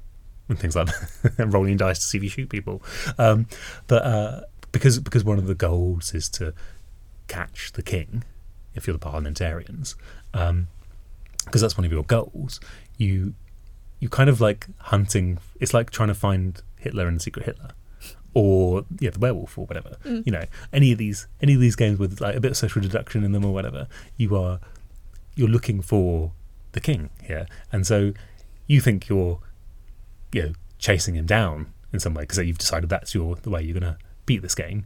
and 0.49 0.59
things 0.59 0.75
like 0.75 0.87
that, 0.87 1.33
and 1.37 1.53
rolling 1.53 1.77
dice 1.77 1.99
to 1.99 2.05
see 2.05 2.17
if 2.17 2.23
you 2.23 2.29
shoot 2.29 2.49
people. 2.49 2.81
Um, 3.17 3.47
but 3.87 4.03
uh, 4.03 4.41
because 4.71 4.99
because 4.99 5.23
one 5.23 5.37
of 5.37 5.47
the 5.47 5.55
goals 5.55 6.13
is 6.13 6.29
to 6.29 6.53
catch 7.27 7.71
the 7.73 7.83
king, 7.83 8.23
if 8.75 8.87
you're 8.87 8.93
the 8.93 8.99
parliamentarians, 8.99 9.95
um, 10.33 10.67
because 11.45 11.61
that's 11.61 11.77
one 11.77 11.85
of 11.85 11.91
your 11.91 12.03
goals. 12.03 12.59
You 12.97 13.33
you 14.01 14.09
kind 14.09 14.29
of 14.29 14.41
like 14.41 14.67
hunting. 14.79 15.37
It's 15.61 15.73
like 15.73 15.91
trying 15.91 16.09
to 16.09 16.15
find 16.15 16.61
Hitler 16.75 17.07
and 17.07 17.21
Secret 17.21 17.45
Hitler 17.45 17.69
or 18.33 18.85
yeah, 18.99 19.11
the 19.11 19.19
werewolf 19.19 19.57
or 19.57 19.65
whatever. 19.65 19.97
Mm. 20.03 20.25
You 20.25 20.31
know, 20.31 20.45
any 20.73 20.91
of 20.91 20.97
these 20.97 21.27
any 21.41 21.53
of 21.53 21.61
these 21.61 21.75
games 21.75 21.99
with 21.99 22.19
like 22.19 22.35
a 22.35 22.41
bit 22.41 22.51
of 22.51 22.57
social 22.57 22.81
deduction 22.81 23.23
in 23.23 23.31
them 23.31 23.45
or 23.45 23.53
whatever, 23.53 23.87
you 24.17 24.35
are 24.35 24.59
you're 25.35 25.47
looking 25.47 25.81
for 25.81 26.31
the 26.73 26.81
king 26.81 27.09
here, 27.23 27.47
and 27.71 27.85
so 27.85 28.13
you 28.67 28.81
think 28.81 29.07
you're 29.07 29.39
you 30.31 30.43
know 30.43 30.53
chasing 30.79 31.15
him 31.15 31.25
down 31.25 31.71
in 31.93 31.99
some 31.99 32.13
way 32.13 32.23
because 32.23 32.39
you've 32.39 32.57
decided 32.57 32.89
that's 32.89 33.13
your 33.13 33.35
the 33.35 33.49
way 33.49 33.61
you're 33.61 33.79
to 33.79 33.97
beat 34.25 34.41
this 34.41 34.55
game 34.55 34.85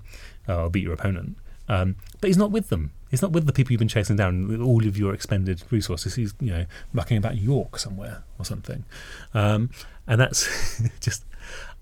uh, 0.49 0.63
or 0.63 0.69
beat 0.69 0.83
your 0.83 0.93
opponent. 0.93 1.37
Um, 1.67 1.95
but 2.21 2.27
he's 2.27 2.37
not 2.37 2.51
with 2.51 2.69
them. 2.69 2.91
He's 3.09 3.21
not 3.21 3.31
with 3.31 3.45
the 3.45 3.53
people 3.53 3.71
you've 3.71 3.79
been 3.79 3.87
chasing 3.87 4.15
down 4.15 4.47
with 4.47 4.61
all 4.61 4.85
of 4.85 4.97
your 4.97 5.13
expended 5.13 5.63
resources. 5.71 6.15
He's 6.15 6.33
you 6.39 6.51
know 6.51 6.65
mucking 6.93 7.17
about 7.17 7.37
York 7.37 7.79
somewhere 7.79 8.23
or 8.37 8.45
something, 8.45 8.83
um, 9.33 9.69
and 10.07 10.19
that's 10.19 10.81
just. 10.99 11.25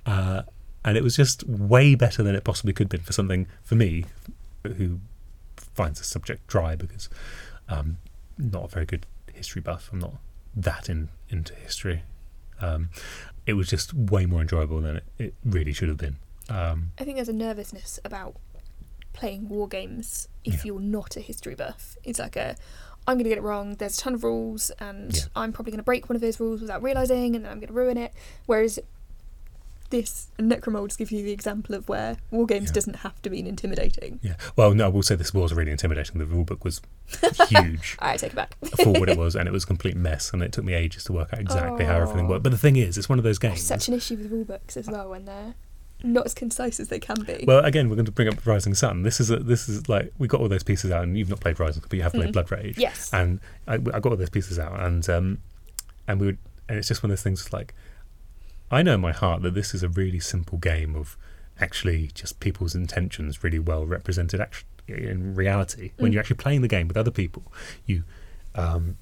Uh, 0.05 0.43
and 0.85 0.97
it 0.97 1.03
was 1.03 1.15
just 1.15 1.43
way 1.45 1.95
better 1.95 2.23
than 2.23 2.35
it 2.35 2.43
possibly 2.43 2.73
could 2.73 2.85
have 2.85 2.89
been 2.89 3.01
for 3.01 3.13
something 3.13 3.47
for 3.63 3.75
me 3.75 4.05
who 4.63 4.99
finds 5.55 5.99
the 5.99 6.05
subject 6.05 6.45
dry 6.47 6.75
because 6.75 7.09
um 7.69 7.97
not 8.37 8.65
a 8.65 8.67
very 8.67 8.85
good 8.85 9.05
history 9.33 9.61
buff 9.61 9.89
i'm 9.91 9.99
not 9.99 10.15
that 10.55 10.89
in 10.89 11.09
into 11.29 11.53
history 11.55 12.03
um 12.61 12.89
it 13.45 13.53
was 13.53 13.67
just 13.67 13.93
way 13.93 14.25
more 14.25 14.41
enjoyable 14.41 14.79
than 14.81 14.97
it, 14.97 15.03
it 15.17 15.33
really 15.45 15.73
should 15.73 15.89
have 15.89 15.97
been 15.97 16.17
um 16.49 16.91
I 16.99 17.03
think 17.03 17.15
there's 17.15 17.29
a 17.29 17.33
nervousness 17.33 17.99
about 18.03 18.35
playing 19.13 19.47
war 19.49 19.67
games 19.67 20.27
if 20.43 20.53
Yeah. 20.65 20.73
you're 20.73 20.79
not 20.81 21.15
a 21.15 21.21
history 21.21 21.55
buff. 21.55 21.97
It's 22.03 22.19
like 22.19 22.35
a 22.35 22.55
I'm 23.05 23.15
going 23.15 23.25
to 23.25 23.29
get 23.29 23.37
it 23.37 23.43
wrong. 23.43 23.75
There's 23.75 23.97
a 23.97 24.01
ton 24.01 24.13
of 24.13 24.23
rules, 24.23 24.71
and 24.79 25.13
Yeah. 25.13 25.23
I'm 25.35 25.51
probably 25.51 25.71
going 25.71 25.79
to 25.79 25.83
break 25.83 26.07
one 26.09 26.15
of 26.15 26.21
those 26.21 26.39
rules 26.39 26.61
without 26.61 26.81
realizing, 26.81 27.35
and 27.35 27.43
then 27.43 27.51
I'm 27.51 27.59
going 27.59 27.67
to 27.67 27.73
ruin 27.73 27.97
it. 27.97 28.13
Whereas 28.45 28.79
this 29.89 30.27
Necromolds 30.39 30.97
give 30.97 31.11
you 31.11 31.21
the 31.23 31.31
example 31.31 31.75
of 31.75 31.87
where 31.87 32.17
war 32.31 32.45
games 32.47 32.69
Yeah. 32.69 32.73
doesn't 32.73 32.95
have 32.97 33.21
to 33.21 33.29
be 33.29 33.39
intimidating. 33.47 34.19
yeah 34.23 34.35
well 34.55 34.73
no 34.73 34.85
i 34.85 34.87
will 34.87 35.03
say 35.03 35.13
this 35.15 35.33
was 35.35 35.53
really 35.53 35.69
intimidating 35.71 36.17
the 36.17 36.25
rulebook 36.25 36.63
was 36.63 36.81
huge 37.49 37.95
I 37.99 38.17
take 38.17 38.31
it 38.31 38.35
back. 38.35 38.55
for 38.81 38.91
what 38.91 39.07
it 39.07 39.17
was 39.19 39.35
and 39.35 39.47
it 39.47 39.51
was 39.51 39.65
a 39.65 39.67
complete 39.67 39.95
mess 39.95 40.31
and 40.33 40.41
it 40.41 40.51
took 40.51 40.65
me 40.65 40.73
ages 40.73 41.03
to 41.03 41.13
work 41.13 41.31
out 41.31 41.39
exactly 41.39 41.85
how 41.85 41.97
everything 41.97 42.25
Oh. 42.25 42.29
worked 42.29 42.43
but 42.43 42.51
the 42.51 42.57
thing 42.57 42.75
is 42.75 42.97
it's 42.97 43.07
one 43.09 43.19
of 43.19 43.23
those 43.23 43.37
games 43.37 43.61
such 43.61 43.87
an 43.87 43.93
issue 43.93 44.15
with 44.15 44.31
rule 44.31 44.45
books 44.45 44.77
as 44.77 44.87
well 44.87 45.09
when 45.11 45.25
they're 45.25 45.53
not 46.03 46.25
as 46.25 46.33
concise 46.33 46.79
as 46.79 46.89
they 46.89 46.99
can 46.99 47.21
be. 47.23 47.45
Well, 47.47 47.63
again, 47.63 47.89
we're 47.89 47.95
going 47.95 48.05
to 48.05 48.11
bring 48.11 48.27
up 48.27 48.45
Rising 48.45 48.73
Sun. 48.75 49.03
This 49.03 49.19
is 49.19 49.29
a, 49.31 49.37
this 49.37 49.69
is 49.69 49.87
like 49.87 50.11
we 50.17 50.27
got 50.27 50.41
all 50.41 50.49
those 50.49 50.63
pieces 50.63 50.91
out, 50.91 51.03
and 51.03 51.17
you've 51.17 51.29
not 51.29 51.39
played 51.39 51.59
Rising, 51.59 51.81
Sun, 51.81 51.87
but 51.89 51.95
you 51.97 52.03
have 52.03 52.11
played 52.13 52.29
Mm. 52.29 52.33
Blood 52.33 52.51
Rage. 52.51 52.77
yes. 52.77 53.09
And 53.13 53.39
I, 53.67 53.75
I 53.75 53.77
got 53.77 54.05
all 54.07 54.15
those 54.17 54.29
pieces 54.29 54.59
out, 54.59 54.79
and 54.79 55.07
um, 55.09 55.37
and 56.07 56.19
we 56.19 56.25
would, 56.27 56.37
and 56.67 56.77
it's 56.77 56.87
just 56.87 57.01
one 57.03 57.09
of 57.11 57.17
those 57.17 57.23
things. 57.23 57.51
Like, 57.53 57.73
I 58.69 58.83
know 58.83 58.95
in 58.95 59.01
my 59.01 59.11
heart 59.13 59.41
that 59.43 59.53
this 59.53 59.73
is 59.73 59.81
a 59.83 59.89
really 59.89 60.19
simple 60.19 60.57
game 60.57 60.95
of 60.95 61.15
actually 61.59 62.09
just 62.13 62.39
people's 62.39 62.75
intentions 62.75 63.43
really 63.43 63.59
well 63.59 63.85
represented. 63.85 64.41
Actually, 64.41 64.67
in 64.87 65.33
reality, 65.35 65.91
when 65.97 66.11
Mm. 66.11 66.13
you're 66.15 66.19
actually 66.21 66.35
playing 66.37 66.61
the 66.61 66.67
game 66.67 66.87
with 66.89 66.97
other 66.97 67.11
people, 67.11 67.43
you 67.85 68.03
um, 68.55 68.97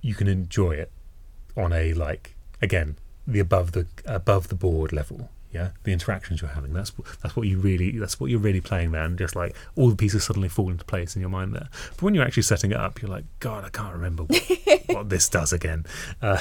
you 0.00 0.14
can 0.14 0.26
enjoy 0.28 0.72
it 0.72 0.90
on 1.56 1.72
a 1.72 1.92
like 1.94 2.34
again 2.62 2.96
the 3.26 3.40
above 3.40 3.72
the 3.72 3.86
above 4.04 4.48
the 4.48 4.54
board 4.54 4.92
level 4.92 5.30
yeah 5.56 5.68
the 5.84 5.92
interactions 5.92 6.40
you're 6.40 6.50
having 6.58 6.72
that's 6.78 6.92
that's 7.22 7.34
what 7.36 7.46
you 7.50 7.56
really 7.68 7.88
that's 8.02 8.18
what 8.20 8.28
you're 8.30 8.44
really 8.48 8.60
playing 8.70 8.90
there 8.92 9.04
and 9.08 9.18
just 9.18 9.34
like 9.42 9.52
all 9.76 9.88
the 9.90 9.96
pieces 10.04 10.24
suddenly 10.24 10.48
fall 10.56 10.70
into 10.70 10.84
place 10.84 11.16
in 11.16 11.20
your 11.24 11.30
mind 11.38 11.50
there. 11.54 11.68
But 11.94 12.02
when 12.02 12.14
you're 12.14 12.24
actually 12.28 12.42
setting 12.52 12.70
it 12.72 12.76
up 12.86 13.00
you're 13.00 13.10
like 13.10 13.24
god 13.40 13.64
i 13.64 13.70
can't 13.78 13.94
remember 13.98 14.22
what, 14.24 14.42
what 14.96 15.08
this 15.08 15.28
does 15.28 15.52
again. 15.52 15.80
Uh, 16.22 16.40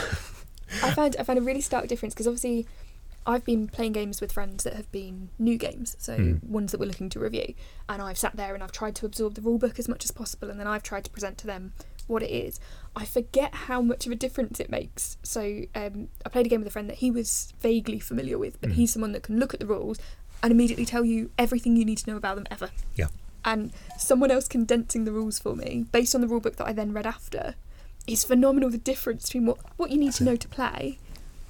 I 0.84 0.92
found 0.92 1.16
I 1.20 1.24
found 1.24 1.40
a 1.40 1.42
really 1.50 1.62
stark 1.62 1.88
difference 1.88 2.14
because 2.14 2.28
obviously 2.28 2.68
I've 3.28 3.46
been 3.52 3.68
playing 3.68 3.94
games 3.94 4.22
with 4.22 4.32
friends 4.32 4.64
that 4.66 4.74
have 4.74 4.92
been 4.92 5.30
new 5.40 5.58
games, 5.58 5.96
so 6.00 6.14
Mm. 6.16 6.44
ones 6.44 6.72
that 6.72 6.80
we're 6.80 6.86
looking 6.94 7.10
to 7.10 7.20
review, 7.20 7.56
and 7.90 8.00
I've 8.08 8.20
sat 8.20 8.36
there 8.36 8.54
and 8.54 8.62
I've 8.64 8.72
tried 8.82 8.94
to 8.98 9.06
absorb 9.08 9.34
the 9.34 9.42
rulebook 9.42 9.80
as 9.80 9.88
much 9.88 10.04
as 10.06 10.12
possible, 10.12 10.48
and 10.52 10.60
then 10.60 10.68
I've 10.68 10.84
tried 10.84 11.06
to 11.06 11.10
present 11.10 11.36
to 11.40 11.48
them 11.48 11.74
what 12.08 12.22
it 12.24 12.30
is. 12.32 12.60
I 12.96 13.06
forget 13.06 13.54
how 13.54 13.82
much 13.82 14.06
of 14.06 14.12
a 14.12 14.16
difference 14.16 14.60
it 14.60 14.70
makes. 14.70 15.18
So 15.24 15.64
um, 15.76 16.08
I 16.26 16.30
played 16.30 16.46
a 16.46 16.50
game 16.50 16.62
with 16.62 16.68
a 16.68 16.72
friend 16.72 16.90
that 16.90 16.98
he 16.98 17.12
was 17.12 17.54
vaguely 17.62 18.00
familiar 18.00 18.38
with, 18.38 18.60
but 18.62 18.70
Mm. 18.72 18.74
he's 18.74 18.94
someone 18.94 19.12
that 19.14 19.24
can 19.24 19.40
look 19.40 19.54
at 19.54 19.60
the 19.60 19.66
rules 19.66 19.98
and 20.44 20.52
immediately 20.52 20.86
tell 20.86 21.04
you 21.04 21.32
everything 21.38 21.76
you 21.76 21.86
need 21.86 21.98
to 22.00 22.10
know 22.10 22.18
about 22.18 22.36
them 22.36 22.46
ever. 22.52 22.70
Yeah. 22.96 23.08
And 23.44 23.72
someone 23.98 24.32
else 24.32 24.48
condensing 24.48 25.06
the 25.06 25.12
rules 25.12 25.40
for 25.40 25.56
me 25.56 25.86
based 25.92 26.16
on 26.16 26.22
the 26.22 26.28
rulebook 26.28 26.56
that 26.58 26.68
I 26.68 26.74
then 26.74 26.94
read 26.94 27.06
after 27.08 27.56
is 28.08 28.24
phenomenal 28.24 28.70
the 28.70 28.78
difference 28.78 29.24
between 29.28 29.46
what, 29.46 29.58
what 29.78 29.90
you 29.92 29.98
need 29.98 30.14
to 30.14 30.24
know 30.24 30.36
to 30.36 30.48
play, 30.48 31.00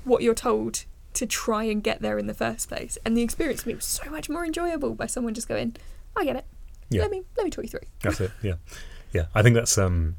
what 0.03 0.21
you're 0.23 0.33
told 0.33 0.85
to 1.13 1.25
try 1.25 1.63
and 1.65 1.81
get 1.83 2.01
there 2.01 2.17
in 2.17 2.27
the 2.27 2.33
first 2.33 2.67
place. 2.69 2.97
And 3.05 3.15
the 3.15 3.21
experience 3.21 3.63
for 3.63 3.69
me 3.69 3.75
was 3.75 3.85
so 3.85 4.09
much 4.09 4.29
more 4.29 4.45
enjoyable 4.45 4.93
by 4.95 5.05
someone 5.05 5.33
just 5.33 5.47
going, 5.47 5.75
I 6.15 6.25
get 6.25 6.35
it. 6.37 6.45
Yeah. 6.89 7.01
Let 7.03 7.11
me 7.11 7.23
let 7.37 7.43
me 7.45 7.49
talk 7.49 7.63
you 7.65 7.69
through. 7.69 7.87
that's 8.03 8.21
it 8.21 8.29
yeah 8.43 8.53
yeah 9.11 9.25
i 9.33 9.41
think 9.41 9.55
that's 9.55 9.75
um 9.79 10.17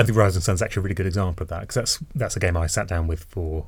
i 0.00 0.04
think 0.04 0.16
rising 0.16 0.40
sun's 0.42 0.62
actually 0.62 0.80
a 0.80 0.84
really 0.84 0.94
good 0.94 1.06
example 1.06 1.42
of 1.44 1.48
that 1.48 1.60
because 1.60 1.74
that's 1.74 1.98
that's 2.14 2.36
a 2.36 2.40
game 2.40 2.56
i 2.56 2.66
sat 2.66 2.88
down 2.88 3.06
with 3.06 3.24
for 3.24 3.66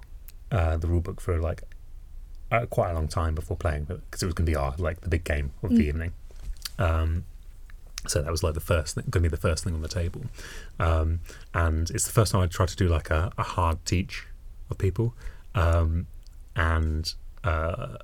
uh 0.51 0.77
the 0.77 0.87
rulebook 0.87 1.21
for 1.21 1.39
like 1.41 1.63
uh, 2.51 2.67
quite 2.67 2.91
a 2.91 2.95
long 2.95 3.09
time 3.09 3.35
before 3.35 3.57
playing 3.57 3.85
because 3.85 4.23
it 4.23 4.27
was 4.27 4.35
going 4.35 4.45
to 4.45 4.51
be 4.51 4.57
our 4.57 4.75
like 4.79 5.01
the 5.01 5.09
big 5.09 5.25
game 5.25 5.53
of 5.63 5.71
the 5.71 5.77
Mm. 5.77 5.89
evening. 5.89 6.13
Um 6.79 7.25
so 8.07 8.21
that 8.21 8.31
was 8.31 8.43
like 8.43 8.53
the 8.55 8.61
first 8.61 8.97
going 8.97 9.11
to 9.11 9.21
be 9.21 9.29
the 9.29 9.37
first 9.37 9.65
thing 9.65 9.75
on 9.75 9.81
the 9.81 9.89
table. 9.89 10.23
Um 10.79 11.21
and 11.55 11.89
it's 11.91 12.05
the 12.05 12.13
first 12.13 12.33
time 12.33 12.43
i 12.43 12.47
tried 12.47 12.69
to 12.69 12.77
do 12.77 12.89
like 12.89 13.09
a, 13.11 13.33
a 13.39 13.43
hard 13.43 13.79
teach 13.87 14.27
of 14.71 14.77
people. 14.77 15.15
Um 15.55 16.07
and 16.57 17.15
uh 17.45 17.97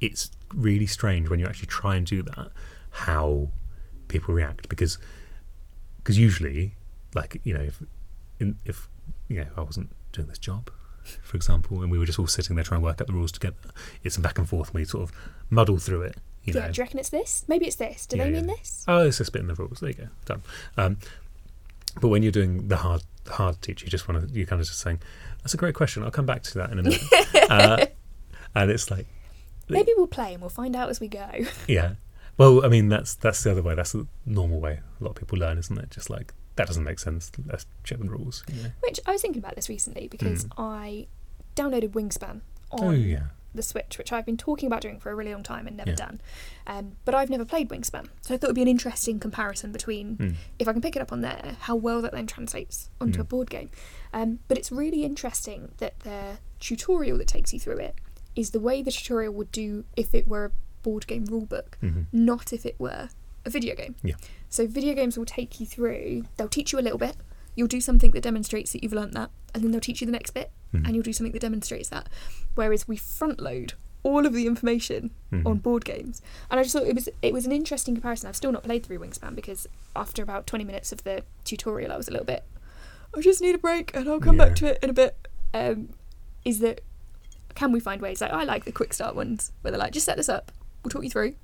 it's 0.00 0.30
really 0.54 0.86
strange 0.86 1.28
when 1.28 1.40
you 1.40 1.46
actually 1.46 1.66
try 1.66 1.96
and 1.96 2.06
do 2.06 2.22
that 2.22 2.50
how 2.90 3.48
people 4.08 4.34
react 4.34 4.68
because 4.68 4.98
because 5.98 6.18
usually 6.18 6.74
like 7.14 7.40
you 7.44 7.54
know 7.54 7.60
if 7.60 7.82
in, 8.40 8.56
if 8.64 8.88
you 9.28 9.40
know 9.40 9.46
I 9.56 9.60
wasn't 9.62 9.90
doing 10.12 10.28
this 10.28 10.38
job 10.38 10.70
for 11.22 11.36
example 11.36 11.80
and 11.82 11.90
we 11.90 11.98
were 11.98 12.04
just 12.06 12.18
all 12.18 12.26
sitting 12.26 12.56
there 12.56 12.64
trying 12.64 12.80
to 12.80 12.84
work 12.84 13.00
out 13.00 13.06
the 13.06 13.12
rules 13.12 13.32
together 13.32 13.56
it's 14.02 14.16
a 14.16 14.20
back 14.20 14.38
and 14.38 14.48
forth 14.48 14.74
we 14.74 14.84
sort 14.84 15.04
of 15.08 15.12
muddle 15.48 15.78
through 15.78 16.02
it 16.02 16.16
you 16.44 16.52
yeah, 16.52 16.66
know 16.66 16.72
do 16.72 16.78
you 16.78 16.84
reckon 16.84 16.98
it's 16.98 17.08
this? 17.10 17.44
Maybe 17.48 17.66
it's 17.66 17.76
this. 17.76 18.06
Do 18.06 18.16
Yeah, 18.16 18.24
they 18.24 18.30
yeah. 18.30 18.36
mean 18.36 18.46
this? 18.46 18.84
oh 18.88 19.06
it's 19.06 19.18
just 19.18 19.32
bit 19.32 19.42
in 19.42 19.48
the 19.48 19.54
rules 19.54 19.80
there 19.80 19.90
you 19.90 19.96
go 19.96 20.08
done 20.26 20.42
um, 20.76 20.96
but 22.00 22.08
when 22.08 22.22
you're 22.22 22.32
doing 22.32 22.68
the 22.68 22.76
hard 22.76 23.02
the 23.24 23.32
hard 23.32 23.60
teach 23.62 23.82
you 23.82 23.88
just 23.88 24.08
want 24.08 24.26
to 24.28 24.34
you're 24.34 24.46
kind 24.46 24.60
of 24.60 24.66
just 24.66 24.80
saying 24.80 25.00
that's 25.42 25.54
a 25.54 25.56
great 25.58 25.74
question 25.74 26.02
I'll 26.02 26.10
come 26.10 26.26
back 26.26 26.42
to 26.44 26.58
that 26.58 26.70
in 26.70 26.78
a 26.78 26.82
minute 26.82 27.02
uh, 27.50 27.86
and 28.54 28.70
it's 28.70 28.90
like 28.90 29.06
Maybe 29.70 29.92
we'll 29.96 30.06
play 30.06 30.32
and 30.32 30.40
we'll 30.40 30.48
find 30.48 30.74
out 30.74 30.88
as 30.88 30.98
we 30.98 31.08
go. 31.08 31.28
Yeah. 31.66 31.92
Well, 32.38 32.64
I 32.64 32.68
mean, 32.68 32.88
that's 32.88 33.14
that's 33.14 33.42
the 33.42 33.50
other 33.50 33.62
way. 33.62 33.74
That's 33.74 33.92
the 33.92 34.06
normal 34.24 34.60
way 34.60 34.80
a 35.00 35.04
lot 35.04 35.10
of 35.10 35.16
people 35.16 35.38
learn, 35.38 35.58
isn't 35.58 35.76
it? 35.78 35.90
Just 35.90 36.08
like 36.08 36.32
that 36.56 36.66
doesn't 36.66 36.84
make 36.84 36.98
sense. 36.98 37.30
Let's 37.46 37.66
check 37.84 37.98
the 37.98 38.08
rules. 38.08 38.44
You 38.52 38.62
know? 38.62 38.70
Which 38.80 38.98
I 39.06 39.12
was 39.12 39.22
thinking 39.22 39.40
about 39.40 39.54
this 39.56 39.68
recently 39.68 40.08
because 40.08 40.44
Mm. 40.46 40.52
I 40.58 41.06
downloaded 41.56 41.90
Wingspan 41.90 42.40
on 42.70 42.84
Oh 42.84 42.90
yeah. 42.90 43.28
the 43.54 43.62
Switch, 43.62 43.96
which 43.98 44.12
I've 44.12 44.26
been 44.26 44.36
talking 44.36 44.66
about 44.66 44.80
doing 44.80 44.98
for 45.00 45.10
a 45.10 45.14
really 45.14 45.32
long 45.32 45.42
time 45.42 45.66
and 45.66 45.76
never 45.76 45.90
Yeah. 45.90 45.96
done. 45.96 46.20
Um, 46.66 46.92
but 47.04 47.14
I've 47.14 47.30
never 47.30 47.44
played 47.44 47.68
Wingspan, 47.70 48.08
so 48.20 48.34
I 48.34 48.36
thought 48.38 48.48
it'd 48.48 48.54
be 48.56 48.62
an 48.62 48.68
interesting 48.68 49.18
comparison 49.20 49.72
between 49.72 50.16
Mm. 50.16 50.34
if 50.58 50.68
I 50.68 50.72
can 50.72 50.82
pick 50.82 50.94
it 50.96 51.02
up 51.02 51.12
on 51.12 51.20
there, 51.22 51.56
how 51.60 51.74
well 51.76 52.02
that 52.02 52.12
then 52.12 52.26
translates 52.26 52.90
onto 53.00 53.18
Mm. 53.18 53.22
a 53.22 53.24
board 53.24 53.50
game. 53.50 53.70
Um, 54.12 54.38
but 54.48 54.58
it's 54.58 54.70
really 54.72 55.04
interesting 55.04 55.72
that 55.78 55.98
the 56.00 56.38
tutorial 56.60 57.18
that 57.18 57.26
takes 57.28 57.52
you 57.52 57.58
through 57.60 57.78
it 57.78 57.94
is 58.36 58.50
the 58.50 58.60
way 58.60 58.82
the 58.82 58.92
tutorial 58.92 59.32
would 59.32 59.50
do 59.52 59.84
if 59.96 60.14
it 60.14 60.28
were 60.28 60.46
a 60.46 60.52
board 60.82 61.06
game 61.06 61.26
rulebook, 61.26 61.74
hmm 61.80 62.02
not 62.12 62.52
if 62.52 62.64
it 62.66 62.76
were 62.78 63.08
a 63.44 63.50
video 63.50 63.74
game. 63.74 63.94
Yeah. 64.02 64.14
So 64.48 64.66
video 64.66 64.94
games 64.94 65.16
will 65.18 65.24
take 65.26 65.60
you 65.60 65.66
through. 65.66 66.24
They'll 66.36 66.48
teach 66.48 66.72
you 66.72 66.78
a 66.78 66.80
little 66.82 66.98
bit. 66.98 67.16
You'll 67.54 67.68
do 67.68 67.80
something 67.80 68.10
that 68.12 68.22
demonstrates 68.22 68.72
that 68.72 68.82
you've 68.82 68.92
learnt 68.92 69.12
that, 69.14 69.30
and 69.54 69.62
then 69.64 69.70
they'll 69.72 69.80
teach 69.80 70.00
you 70.00 70.06
the 70.06 70.12
next 70.12 70.30
bit, 70.32 70.50
Mhm. 70.72 70.84
and 70.86 70.94
you'll 70.94 71.02
do 71.02 71.12
something 71.12 71.32
that 71.32 71.40
demonstrates 71.42 71.88
that. 71.88 72.08
Whereas 72.54 72.86
we 72.86 72.96
front 72.96 73.40
load 73.40 73.74
all 74.04 74.26
of 74.26 74.32
the 74.32 74.46
information 74.46 75.10
Mhm. 75.32 75.44
on 75.44 75.58
board 75.58 75.84
games, 75.84 76.22
and 76.50 76.60
I 76.60 76.62
just 76.62 76.72
thought 76.74 76.86
it 76.86 76.94
was 76.94 77.08
it 77.20 77.32
was 77.32 77.46
an 77.46 77.52
interesting 77.52 77.94
comparison. 77.94 78.28
I've 78.28 78.36
still 78.36 78.52
not 78.52 78.62
played 78.62 78.84
through 78.86 78.98
Wingspan 79.00 79.34
because 79.34 79.66
after 79.96 80.22
about 80.22 80.46
twenty 80.46 80.64
minutes 80.64 80.92
of 80.92 81.02
the 81.04 81.24
tutorial, 81.44 81.92
I 81.92 81.96
was 81.96 82.06
a 82.08 82.12
little 82.12 82.26
bit. 82.26 82.44
I 83.16 83.20
just 83.20 83.40
need 83.40 83.54
a 83.54 83.58
break, 83.58 83.94
and 83.96 84.08
I'll 84.08 84.20
come 84.20 84.36
Yeah. 84.38 84.46
back 84.46 84.56
to 84.56 84.66
it 84.66 84.78
in 84.82 84.90
a 84.90 84.92
bit. 84.92 85.16
Um, 85.54 85.88
is 86.44 86.60
that 86.60 86.80
can 87.54 87.72
we 87.72 87.80
find 87.80 88.00
ways 88.00 88.20
like 88.20 88.30
I 88.30 88.44
like 88.44 88.64
the 88.66 88.72
quick 88.72 88.92
start 88.94 89.16
ones 89.16 89.50
where 89.62 89.72
they're 89.72 89.80
like 89.80 89.92
just 89.92 90.06
set 90.06 90.16
this 90.16 90.28
up, 90.28 90.52
we'll 90.88 91.00
talk 91.00 91.04
you 91.04 91.10
through, 91.10 91.34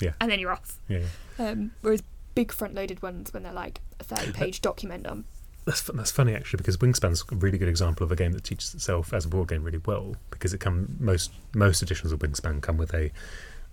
Yeah. 0.00 0.12
and 0.20 0.30
then 0.30 0.40
you're 0.40 0.52
off. 0.52 0.78
Yeah, 0.88 1.02
yeah. 1.38 1.48
Um, 1.50 1.72
whereas 1.82 2.02
big 2.34 2.50
front 2.52 2.74
loaded 2.74 3.00
ones 3.02 3.32
when 3.32 3.42
they're 3.44 3.52
like 3.52 3.80
a 4.00 4.04
30 4.04 4.32
page 4.32 4.60
document 4.60 5.06
on. 5.06 5.24
That's 5.66 5.82
that's 5.82 6.10
funny 6.10 6.34
actually 6.34 6.58
because 6.58 6.76
Wingspan's 6.76 7.24
a 7.32 7.36
really 7.36 7.56
good 7.58 7.68
example 7.68 8.04
of 8.04 8.12
a 8.12 8.16
game 8.16 8.32
that 8.32 8.44
teaches 8.44 8.74
itself 8.74 9.14
as 9.14 9.24
a 9.24 9.28
board 9.28 9.48
game 9.48 9.62
really 9.64 9.80
well 9.86 10.16
because 10.30 10.52
it 10.52 10.58
come 10.58 10.96
most 11.00 11.30
most 11.54 11.80
editions 11.82 12.12
of 12.12 12.18
Wingspan 12.18 12.60
come 12.60 12.76
with 12.76 12.92
a 12.92 13.10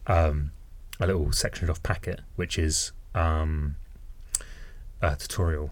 um, 0.07 0.51
a 1.01 1.07
little 1.07 1.31
sectioned 1.33 1.69
off 1.69 1.83
packet 1.83 2.21
which 2.37 2.57
is 2.57 2.91
um, 3.13 3.75
a 5.01 5.15
tutorial 5.17 5.71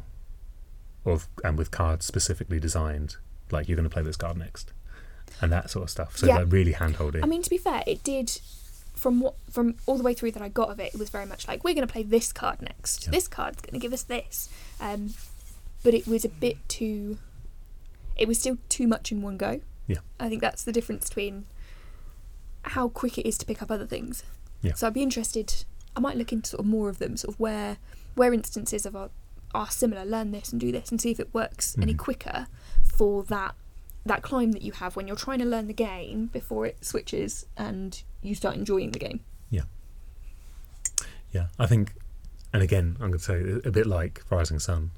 of 1.06 1.28
and 1.44 1.58
with 1.58 1.72
cards 1.72 2.06
specifically 2.06 2.60
designed 2.60 3.16
like 3.52 3.68
you're 3.70 3.78
going 3.78 3.88
to 3.88 3.94
play 3.94 4.04
this 4.04 4.18
card 4.18 4.36
next 4.38 4.74
and 5.42 5.52
that 5.54 5.70
sort 5.70 5.84
of 5.84 5.90
stuff. 5.90 6.18
So 6.18 6.28
Yeah. 6.28 6.38
like 6.40 6.52
really 6.52 6.74
handholdy. 6.74 7.24
I 7.24 7.28
mean, 7.28 7.42
to 7.44 7.50
be 7.50 7.58
fair, 7.58 7.82
it 7.88 8.04
did. 8.04 8.42
From 9.00 9.22
what 9.22 9.36
from 9.50 9.76
all 9.86 9.96
the 9.98 10.04
way 10.04 10.14
through 10.14 10.32
that 10.34 10.42
I 10.44 10.50
got 10.50 10.70
of 10.70 10.80
it, 10.80 10.94
it 10.94 11.00
was 11.00 11.10
very 11.10 11.26
much 11.26 11.48
like 11.48 11.64
we're 11.64 11.74
going 11.74 11.88
to 11.88 11.92
play 11.92 12.04
this 12.04 12.34
card 12.34 12.62
next. 12.62 13.06
Yeah. 13.06 13.12
This 13.12 13.28
card's 13.30 13.62
going 13.62 13.74
to 13.74 13.80
give 13.80 13.94
us 13.94 14.04
this, 14.04 14.50
um, 14.82 15.14
but 15.84 15.94
it 15.94 16.06
was 16.06 16.26
a 16.26 16.30
bit 16.30 16.58
too. 16.68 17.18
It 18.18 18.28
was 18.28 18.38
still 18.40 18.58
too 18.68 18.88
much 18.88 19.12
in 19.14 19.22
one 19.22 19.38
go. 19.38 19.62
Yeah. 19.88 20.00
I 20.20 20.28
think 20.28 20.42
that's 20.42 20.64
the 20.66 20.74
difference 20.74 21.08
between 21.08 21.46
how 22.64 22.90
quick 22.90 23.18
it 23.18 23.26
is 23.26 23.38
to 23.38 23.46
pick 23.46 23.62
up 23.62 23.72
other 23.72 23.86
things. 23.88 24.24
Yeah. 24.62 24.74
So 24.74 24.86
I'd 24.88 24.94
be 24.94 25.02
interested. 25.04 25.64
I 25.96 26.02
might 26.02 26.18
look 26.18 26.34
into 26.34 26.50
sort 26.50 26.60
of 26.60 26.66
more 26.66 26.90
of 26.90 27.00
them, 27.00 27.16
sort 27.16 27.34
of 27.36 27.40
where 27.40 27.78
where 28.16 28.34
instances 28.34 28.86
of 28.86 28.98
are, 28.98 29.12
are 29.56 29.72
similar. 29.72 30.04
Learn 30.04 30.32
this 30.32 30.52
and 30.52 30.60
do 30.60 30.74
this, 30.74 30.92
and 30.92 31.00
see 31.00 31.12
if 31.12 31.22
it 31.22 31.34
works 31.34 31.78
any 31.82 31.94
Mhm. 31.94 32.00
quicker 32.00 32.48
for 32.84 33.24
that 33.24 33.56
that 34.06 34.22
climb 34.22 34.52
that 34.54 34.62
you 34.62 34.72
have 34.74 34.96
when 34.96 35.08
you're 35.08 35.16
trying 35.16 35.40
to 35.40 35.46
learn 35.46 35.68
the 35.68 35.74
game 35.74 36.28
before 36.28 36.66
it 36.66 36.84
switches 36.84 37.46
and 37.58 38.02
you 38.22 38.36
start 38.36 38.56
enjoying 38.56 38.92
the 38.92 39.00
game. 39.00 39.20
Yeah, 39.50 39.64
Yeah, 41.32 41.48
I 41.58 41.66
think, 41.68 41.94
and 42.54 42.64
again, 42.64 42.98
I'm 43.00 43.12
going 43.12 43.20
to 43.20 43.20
say 43.20 43.68
a 43.68 43.72
bit 43.72 43.86
like 43.86 44.24
Rising 44.30 44.60
Sun, 44.60 44.92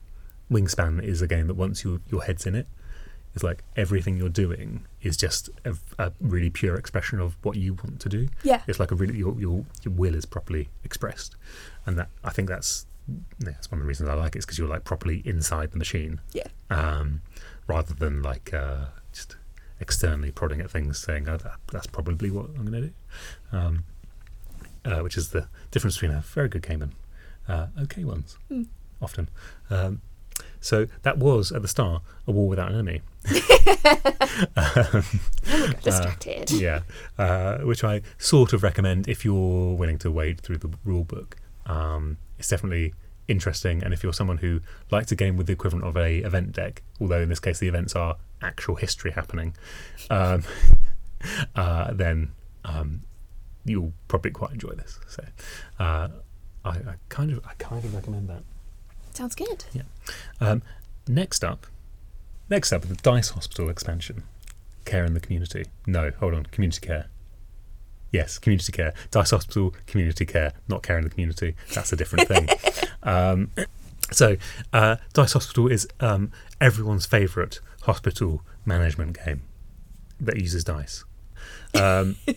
Wingspan 0.51 1.03
is 1.03 1.21
a 1.21 1.27
game 1.27 1.47
that 1.47 1.55
once 1.55 1.83
you, 1.83 2.01
your 2.09 2.23
head's 2.23 2.45
in 2.45 2.55
it, 2.55 2.67
it's 3.33 3.43
like 3.43 3.63
everything 3.75 4.17
you're 4.17 4.29
doing 4.29 4.85
is 5.01 5.15
just 5.15 5.49
a, 5.63 5.75
a 5.97 6.11
really 6.19 6.49
pure 6.49 6.75
expression 6.75 7.19
of 7.19 7.37
what 7.43 7.55
you 7.55 7.73
want 7.75 7.99
to 8.01 8.09
do. 8.09 8.27
Yeah. 8.43 8.61
It's 8.67 8.79
like 8.79 8.91
a 8.91 8.95
really 8.95 9.17
your 9.17 9.39
your, 9.39 9.65
your 9.83 9.93
will 9.93 10.15
is 10.15 10.25
properly 10.25 10.67
expressed, 10.83 11.37
and 11.85 11.97
that 11.97 12.09
I 12.23 12.31
think 12.31 12.49
that's 12.49 12.85
yeah, 13.07 13.51
that's 13.51 13.71
one 13.71 13.79
of 13.79 13.85
the 13.85 13.87
reasons 13.87 14.09
I 14.09 14.15
like 14.15 14.35
it 14.35 14.39
is 14.39 14.45
because 14.45 14.57
you're 14.57 14.67
like 14.67 14.83
properly 14.83 15.21
inside 15.25 15.71
the 15.71 15.77
machine. 15.77 16.19
Yeah. 16.33 16.47
Um, 16.69 17.21
rather 17.71 17.93
than 17.93 18.21
like 18.21 18.53
uh, 18.53 18.85
just 19.13 19.37
externally 19.79 20.31
prodding 20.31 20.59
at 20.59 20.69
things, 20.69 20.99
saying, 20.99 21.27
"Oh, 21.29 21.37
that, 21.37 21.55
that's 21.71 21.87
probably 21.87 22.29
what 22.29 22.47
I'm 22.57 22.65
going 22.65 22.81
to 22.83 22.87
do," 22.89 22.93
um, 23.57 23.83
uh, 24.83 24.99
which 24.99 25.17
is 25.17 25.29
the 25.29 25.47
difference 25.71 25.95
between 25.95 26.11
a 26.11 26.21
very 26.21 26.49
good 26.49 26.61
game 26.67 26.81
and 26.81 26.91
uh, 27.47 27.67
okay 27.83 28.03
ones. 28.03 28.37
Mm. 28.51 28.67
Often. 29.01 29.29
Um, 29.69 30.01
so 30.59 30.87
that 31.03 31.17
was 31.17 31.51
at 31.51 31.61
the 31.61 31.67
start 31.67 32.03
a 32.27 32.31
war 32.31 32.47
without 32.49 32.71
an 32.71 32.75
enemy. 32.75 33.01
um, 34.55 35.03
Oh, 35.53 35.67
got 35.71 35.81
distracted. 35.81 36.51
yeah, 36.51 36.81
uh, 37.17 37.59
which 37.59 37.83
I 37.83 38.01
sort 38.17 38.53
of 38.53 38.63
recommend 38.63 39.07
if 39.07 39.23
you're 39.25 39.73
willing 39.75 39.97
to 39.99 40.11
wade 40.11 40.41
through 40.41 40.57
the 40.57 40.71
rule 40.83 41.03
book. 41.03 41.37
Um, 41.65 42.17
it's 42.37 42.47
definitely 42.49 42.93
interesting, 43.31 43.83
and 43.83 43.93
if 43.93 44.03
you're 44.03 44.13
someone 44.13 44.37
who 44.37 44.61
likes 44.91 45.11
a 45.11 45.15
game 45.15 45.37
with 45.37 45.47
the 45.47 45.53
equivalent 45.53 45.85
of 45.85 45.97
a 45.97 46.17
event 46.17 46.51
deck, 46.51 46.83
although 46.99 47.21
in 47.21 47.29
this 47.29 47.39
case 47.39 47.59
the 47.59 47.67
events 47.67 47.95
are 47.95 48.17
actual 48.41 48.75
history 48.75 49.11
happening, 49.11 49.55
um, 50.09 50.43
uh, 51.55 51.91
then 51.93 52.31
um, 52.65 53.01
you'll 53.65 53.93
probably 54.07 54.31
quite 54.31 54.51
enjoy 54.51 54.71
this. 54.71 54.99
So, 55.07 55.23
uh, 55.79 56.09
I, 56.63 56.69
I 56.69 56.93
kind 57.09 57.31
of, 57.31 57.45
I 57.45 57.53
kind 57.57 57.83
of 57.83 57.95
recommend 57.95 58.29
that. 58.29 58.43
Sounds 59.13 59.35
good. 59.35 59.65
Um, 60.39 60.61
next 61.07 61.43
up, 61.43 61.67
next 62.49 62.71
up, 62.71 62.83
the 62.83 62.95
Dice 62.95 63.29
Hospital 63.29 63.69
expansion, 63.69 64.23
care 64.85 65.05
in 65.05 65.13
the 65.13 65.19
community. 65.19 65.65
No, 65.87 66.11
hold 66.19 66.33
on, 66.33 66.45
community 66.45 66.85
care. 66.85 67.07
Yes, 68.11 68.37
community 68.37 68.71
care. 68.71 68.93
Dice 69.09 69.31
Hospital, 69.31 69.73
community 69.87 70.25
care, 70.25 70.53
not 70.67 70.83
care 70.83 70.97
in 70.97 71.03
the 71.03 71.09
community. 71.09 71.55
That's 71.73 71.93
a 71.93 71.95
different 71.95 72.27
thing. 72.27 72.49
um, 73.03 73.51
so, 74.11 74.37
uh, 74.73 74.97
Dice 75.13 75.33
Hospital 75.33 75.67
is 75.67 75.87
um, 75.99 76.31
everyone's 76.59 77.05
favourite 77.05 77.59
hospital 77.83 78.41
management 78.65 79.23
game 79.25 79.41
that 80.19 80.37
uses 80.37 80.63
dice. 80.63 81.03
Um, 81.73 82.17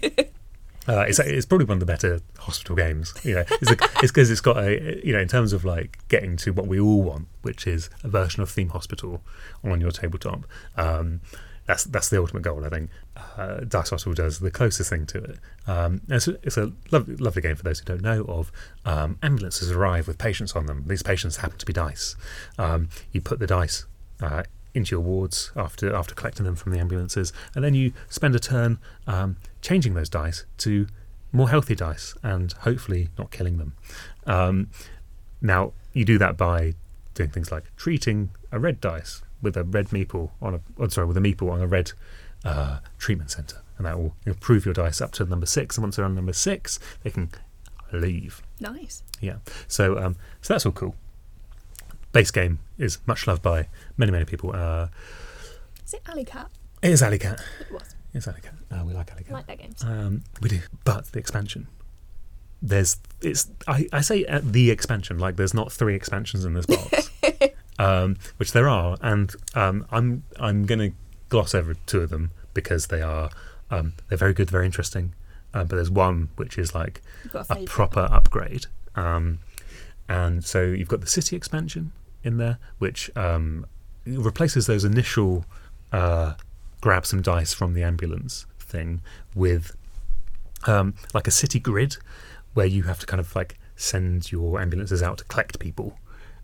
uh, 0.89 1.05
it's, 1.09 1.19
it's 1.19 1.47
probably 1.47 1.67
one 1.67 1.77
of 1.77 1.81
the 1.81 1.87
better 1.87 2.21
hospital 2.39 2.77
games. 2.77 3.13
You 3.25 3.35
know, 3.35 3.45
it's 3.51 4.13
because 4.13 4.31
it's 4.31 4.41
got 4.41 4.59
a 4.59 5.05
you 5.05 5.13
know 5.13 5.21
in 5.21 5.29
terms 5.29 5.53
of 5.53 5.65
like 5.65 5.99
getting 6.09 6.37
to 6.39 6.53
what 6.53 6.67
we 6.67 6.79
all 6.79 7.03
want, 7.03 7.29
which 7.43 7.67
is 7.67 7.91
a 8.03 8.09
version 8.09 8.43
of 8.43 8.51
Theme 8.51 8.71
Hospital 8.71 9.23
on 9.63 9.81
your 9.81 9.91
tabletop. 9.91 10.47
Um, 10.77 11.21
that's 11.67 11.85
that's 11.85 12.11
the 12.11 12.19
ultimate 12.19 12.43
goal, 12.43 12.65
I 12.65 12.69
think. 12.69 12.91
Uh, 13.37 13.61
Dice 13.61 13.91
Hospital 13.91 14.15
does 14.15 14.41
the 14.41 14.51
closest 14.51 14.91
thing 14.91 15.07
to 15.07 15.19
it. 15.19 15.39
Um, 15.67 16.03
it's, 16.09 16.29
a, 16.29 16.37
it's 16.43 16.57
a 16.57 16.73
lovely, 16.91 17.17
lovely 17.17 17.43
game 17.43 17.57
for 17.57 17.63
those 17.63 17.79
who 17.79 17.85
don't 17.85 18.03
know 18.03 18.25
of. 18.25 18.53
Um, 18.85 19.19
ambulances 19.23 19.71
arrive 19.71 20.07
with 20.07 20.19
patients 20.19 20.55
on 20.55 20.67
them. 20.67 20.85
These 20.87 21.03
patients 21.03 21.39
happen 21.39 21.59
to 21.59 21.67
be 21.67 21.73
dice. 21.73 22.17
Um, 22.59 22.89
you 23.13 23.21
put 23.21 23.39
the 23.39 23.47
dice 23.47 23.87
uh, 24.21 24.43
into 24.75 24.95
your 24.95 25.01
wards 25.01 25.53
after 25.57 25.95
after 25.95 26.15
collecting 26.15 26.45
them 26.45 26.57
from 26.57 26.73
the 26.73 26.79
ambulances, 26.79 27.33
and 27.55 27.65
then 27.65 27.75
you 27.75 27.93
spend 28.09 28.35
a 28.35 28.41
turn 28.41 28.79
um, 29.07 29.37
changing 29.63 29.95
those 29.95 30.09
dice 30.09 30.45
to 30.59 30.87
more 31.33 31.49
healthy 31.49 31.75
dice 31.75 32.15
and 32.23 32.53
hopefully 32.61 33.09
not 33.19 33.31
killing 33.31 33.59
them. 33.59 33.75
Um, 34.27 34.71
now 35.41 35.73
you 35.93 36.05
do 36.05 36.19
that 36.19 36.37
by 36.37 36.75
doing 37.15 37.31
things 37.31 37.51
like 37.51 37.65
treating 37.77 38.31
a 38.53 38.59
red 38.59 38.81
dice 38.81 39.23
with 39.43 39.57
a 39.57 39.65
red 39.65 39.89
meeple 39.89 40.31
on 40.41 40.55
a 40.55 40.61
oh, 40.79 40.89
sorry 40.89 41.07
with 41.07 41.17
a 41.17 41.21
meeple 41.21 41.51
on 41.51 41.61
a 41.61 41.67
red 41.67 41.93
uh, 42.45 42.79
treatment 42.99 43.31
center, 43.31 43.59
and 43.79 43.87
that 43.87 43.99
will 43.99 44.15
improve 44.27 44.65
your 44.65 44.75
dice 44.75 45.01
up 45.01 45.13
to 45.13 45.25
number 45.25 45.47
six. 45.47 45.77
And 45.77 45.83
once 45.85 45.97
they're 45.97 46.05
on 46.05 46.15
number 46.15 46.33
six, 46.33 46.79
they 47.03 47.11
can 47.11 47.31
leave. 47.93 48.43
Nice. 48.61 49.03
Yeah. 49.21 49.37
So 49.69 49.99
um, 49.99 50.17
so 50.43 50.55
that's 50.55 50.67
all 50.67 50.73
cool. 50.73 50.95
Base 52.13 52.31
game 52.31 52.61
is 52.79 52.99
much 53.07 53.27
loved 53.27 53.43
by 53.43 53.69
many 53.97 54.13
many 54.13 54.25
people. 54.25 54.53
Uh, 54.55 54.89
Is 55.85 55.95
it 55.95 56.03
Alley 56.09 56.25
Cat? 56.25 56.49
it 56.83 56.91
is 56.91 57.03
Alley 57.03 57.19
Cat. 57.19 57.41
It 57.61 57.73
was. 57.73 57.95
It's 58.13 58.29
Alley 58.29 58.41
Cat. 58.41 58.55
Uh, 58.71 58.85
we 58.85 58.93
like 58.93 59.11
Alley 59.11 59.25
Cat. 59.25 59.33
like 59.33 59.47
that 59.49 59.59
game. 59.59 59.75
Um, 59.85 60.23
we 60.41 60.49
do, 60.49 60.61
but 60.85 61.07
the 61.07 61.19
expansion. 61.19 61.67
There's 62.63 62.97
it's 63.21 63.51
I, 63.67 63.87
I 63.93 64.01
say 64.01 64.25
the 64.43 64.71
expansion 64.71 65.19
like 65.19 65.37
there's 65.37 65.53
not 65.55 65.73
three 65.73 65.95
expansions 65.95 66.45
in 66.45 66.55
this 66.55 66.65
box, 66.67 67.11
um, 67.79 68.17
which 68.37 68.53
there 68.53 68.69
are, 68.69 68.97
and 69.01 69.35
um, 69.55 69.87
I'm 69.91 70.25
I'm 70.39 70.67
gonna 70.67 70.91
gloss 71.29 71.55
over 71.55 71.75
two 71.87 72.01
of 72.01 72.11
them 72.11 72.31
because 72.53 72.89
they 72.89 73.03
are 73.03 73.31
um, 73.71 73.95
they're 74.09 74.19
very 74.19 74.35
good, 74.35 74.51
very 74.51 74.67
interesting. 74.67 75.15
Uh, 75.53 75.63
but 75.63 75.77
there's 75.77 75.91
one 75.91 76.29
which 76.35 76.59
is 76.59 76.75
like 76.75 77.01
a 77.49 77.57
proper 77.65 78.09
upgrade. 78.11 78.67
Um, 78.97 79.39
and 80.09 80.45
so 80.45 80.63
you've 80.63 80.89
got 80.89 81.01
the 81.01 81.07
city 81.07 81.37
expansion 81.37 81.93
in 82.25 82.39
there, 82.39 82.59
which 82.79 83.11
um, 83.17 83.65
replaces 84.05 84.67
those 84.67 84.85
initial 84.85 85.45
uh, 85.93 86.35
grab 86.81 87.07
some 87.07 87.23
dice 87.23 87.55
from 87.55 87.73
the 87.73 87.83
ambulance 87.83 88.47
thing 88.59 89.01
with 89.35 89.77
um, 90.67 90.95
like 91.15 91.29
a 91.29 91.31
city 91.31 91.61
grid 91.61 91.97
where 92.55 92.67
you 92.67 92.83
have 92.85 92.99
to 92.99 93.07
kind 93.07 93.21
of 93.21 93.35
like 93.37 93.57
send 93.77 94.31
your 94.31 94.61
ambulances 94.61 95.03
out 95.03 95.19
to 95.19 95.25
collect 95.25 95.59
people 95.59 95.97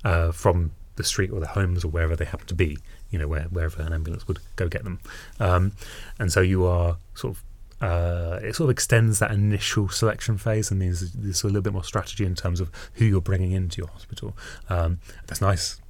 uh, 0.05 0.31
from 0.33 0.73
the 1.01 1.07
street 1.09 1.31
or 1.31 1.41
the 1.41 1.47
homes 1.49 1.85
or 1.85 1.89
wherever 1.89 2.15
they 2.17 2.25
happen 2.25 2.47
to 2.47 2.55
be, 2.55 2.79
you 3.11 3.19
know, 3.19 3.27
where, 3.29 3.43
wherever 3.45 3.83
an 3.83 3.93
ambulance 3.93 4.27
would 4.29 4.39
go 4.57 4.69
get 4.69 4.85
them. 4.85 5.01
Um, 5.39 5.73
and 6.19 6.31
so 6.33 6.41
you 6.41 6.65
are 6.67 6.97
sort 7.15 7.37
of 7.37 7.43
uh, 7.83 8.39
it 8.43 8.55
sort 8.55 8.67
of 8.67 8.71
extends 8.71 9.21
that 9.21 9.31
initial 9.31 9.89
selection 9.89 10.37
phase 10.37 10.71
and 10.71 10.79
means 10.79 11.13
there's 11.13 11.43
a 11.45 11.47
little 11.47 11.63
bit 11.63 11.73
more 11.73 11.83
strategy 11.85 12.27
in 12.27 12.35
terms 12.35 12.61
of 12.61 12.71
who 12.95 13.07
you're 13.07 13.23
bringing 13.23 13.53
into 13.53 13.79
your 13.79 13.89
hospital. 13.89 14.37
Um, 14.69 15.01
that's 15.27 15.41
nice. 15.41 15.81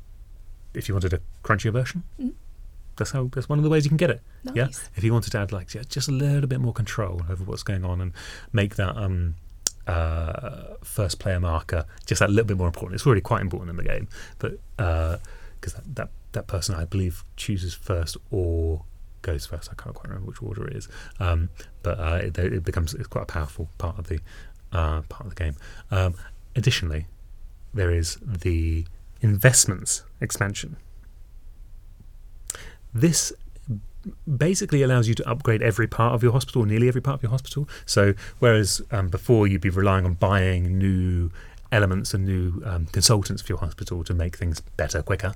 If 0.73 0.89
you 0.89 0.95
wanted 0.95 1.13
a 1.15 1.21
crunchier 1.43 1.73
version, 1.73 2.05
Mm. 2.21 2.35
that's 2.97 3.11
how. 3.11 3.29
That's 3.33 3.49
one 3.49 3.59
of 3.59 3.65
the 3.65 3.71
ways 3.71 3.85
you 3.85 3.89
can 3.91 3.97
get 3.97 4.11
it. 4.11 4.23
Nice. 4.45 4.55
Yeah. 4.55 4.69
If 4.95 5.03
you 5.03 5.13
wanted 5.13 5.33
to 5.33 5.39
add 5.39 5.51
like 5.51 5.67
ju- 5.67 5.83
just 5.89 6.07
a 6.09 6.13
little 6.13 6.47
bit 6.47 6.61
more 6.61 6.73
control 6.73 7.23
over 7.29 7.43
what's 7.43 7.65
going 7.65 7.85
on 7.85 8.01
and 8.01 8.13
make 8.53 8.77
that 8.77 8.97
um, 8.97 9.35
uh, 9.91 10.77
first 10.83 11.19
player 11.19 11.41
marker 11.41 11.85
just 12.07 12.21
that 12.21 12.31
little 12.31 12.47
bit 12.47 12.57
more 12.57 12.67
important. 12.67 12.95
It's 12.95 13.07
already 13.07 13.21
quite 13.21 13.41
important 13.43 13.71
in 13.71 13.77
the 13.77 13.85
game, 13.85 14.09
but 14.39 14.59
because 14.77 15.75
that, 15.75 15.95
that 15.95 16.11
that 16.33 16.47
person 16.47 16.75
I 16.75 16.85
believe 16.85 17.25
chooses 17.37 17.75
first 17.75 18.17
or 18.31 18.85
goes 19.23 19.47
first. 19.47 19.69
I 19.71 19.75
can't 19.81 19.95
quite 19.95 20.09
remember 20.09 20.29
which 20.29 20.43
order 20.43 20.67
it 20.67 20.77
is, 20.77 20.89
um, 21.19 21.51
but 21.83 21.99
uh, 21.99 22.21
it, 22.23 22.39
it 22.39 22.65
becomes 22.65 22.95
it's 22.95 23.07
quite 23.07 23.23
a 23.23 23.27
powerful 23.27 23.69
part 23.79 23.99
of 23.99 24.09
the 24.09 24.21
uh, 24.73 25.03
part 25.03 25.27
of 25.27 25.35
the 25.35 25.45
game. 25.45 25.57
Um, 25.91 26.15
additionally, 26.55 27.07
there 27.75 27.91
is 27.91 28.19
the 28.23 28.87
investments 29.21 30.05
expansion. 30.21 30.77
This 32.93 33.33
basically 34.37 34.83
allows 34.83 35.09
you 35.09 35.15
to 35.15 35.29
upgrade 35.29 35.63
every 35.63 35.87
part 35.87 36.15
of 36.15 36.23
your 36.23 36.33
hospital, 36.33 36.65
nearly 36.65 36.89
every 36.89 37.01
part 37.01 37.17
of 37.17 37.23
your 37.23 37.31
hospital. 37.31 37.69
So, 37.87 38.15
whereas 38.39 38.81
um, 38.91 39.09
before 39.09 39.47
you'd 39.47 39.61
be 39.61 39.71
relying 39.71 40.05
on 40.05 40.15
buying 40.15 40.79
new 40.79 41.31
elements 41.73 42.15
and 42.15 42.25
new 42.25 42.63
um, 42.65 42.87
consultants 42.87 43.43
for 43.43 43.53
your 43.53 43.59
hospital 43.59 44.03
to 44.05 44.15
make 44.15 44.37
things 44.37 44.61
better 44.61 45.03
quicker, 45.03 45.35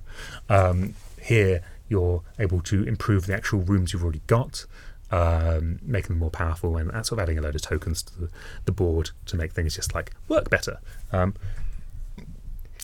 um, 0.49 0.95
here 1.21 1.63
you're 1.89 2.23
able 2.39 2.61
to 2.63 2.85
improve 2.85 3.27
the 3.27 3.35
actual 3.35 3.61
rooms 3.61 3.93
you've 3.93 4.03
already 4.03 4.23
got. 4.27 4.67
Um, 5.11 5.79
making 5.83 6.09
them 6.09 6.19
more 6.19 6.31
powerful 6.31 6.77
and 6.77 6.91
that's 6.91 7.11
sort 7.11 7.21
of 7.21 7.23
adding 7.23 7.39
a 7.39 7.43
load 7.43 7.55
of 7.55 7.63
tokens 7.63 8.03
to 8.03 8.21
the, 8.23 8.31
the 8.65 8.73
board 8.73 9.11
to 9.27 9.37
make 9.37 9.53
things 9.53 9.77
just 9.77 9.95
like 9.95 10.13
work 10.27 10.51
better. 10.51 10.81
Um, 11.13 11.35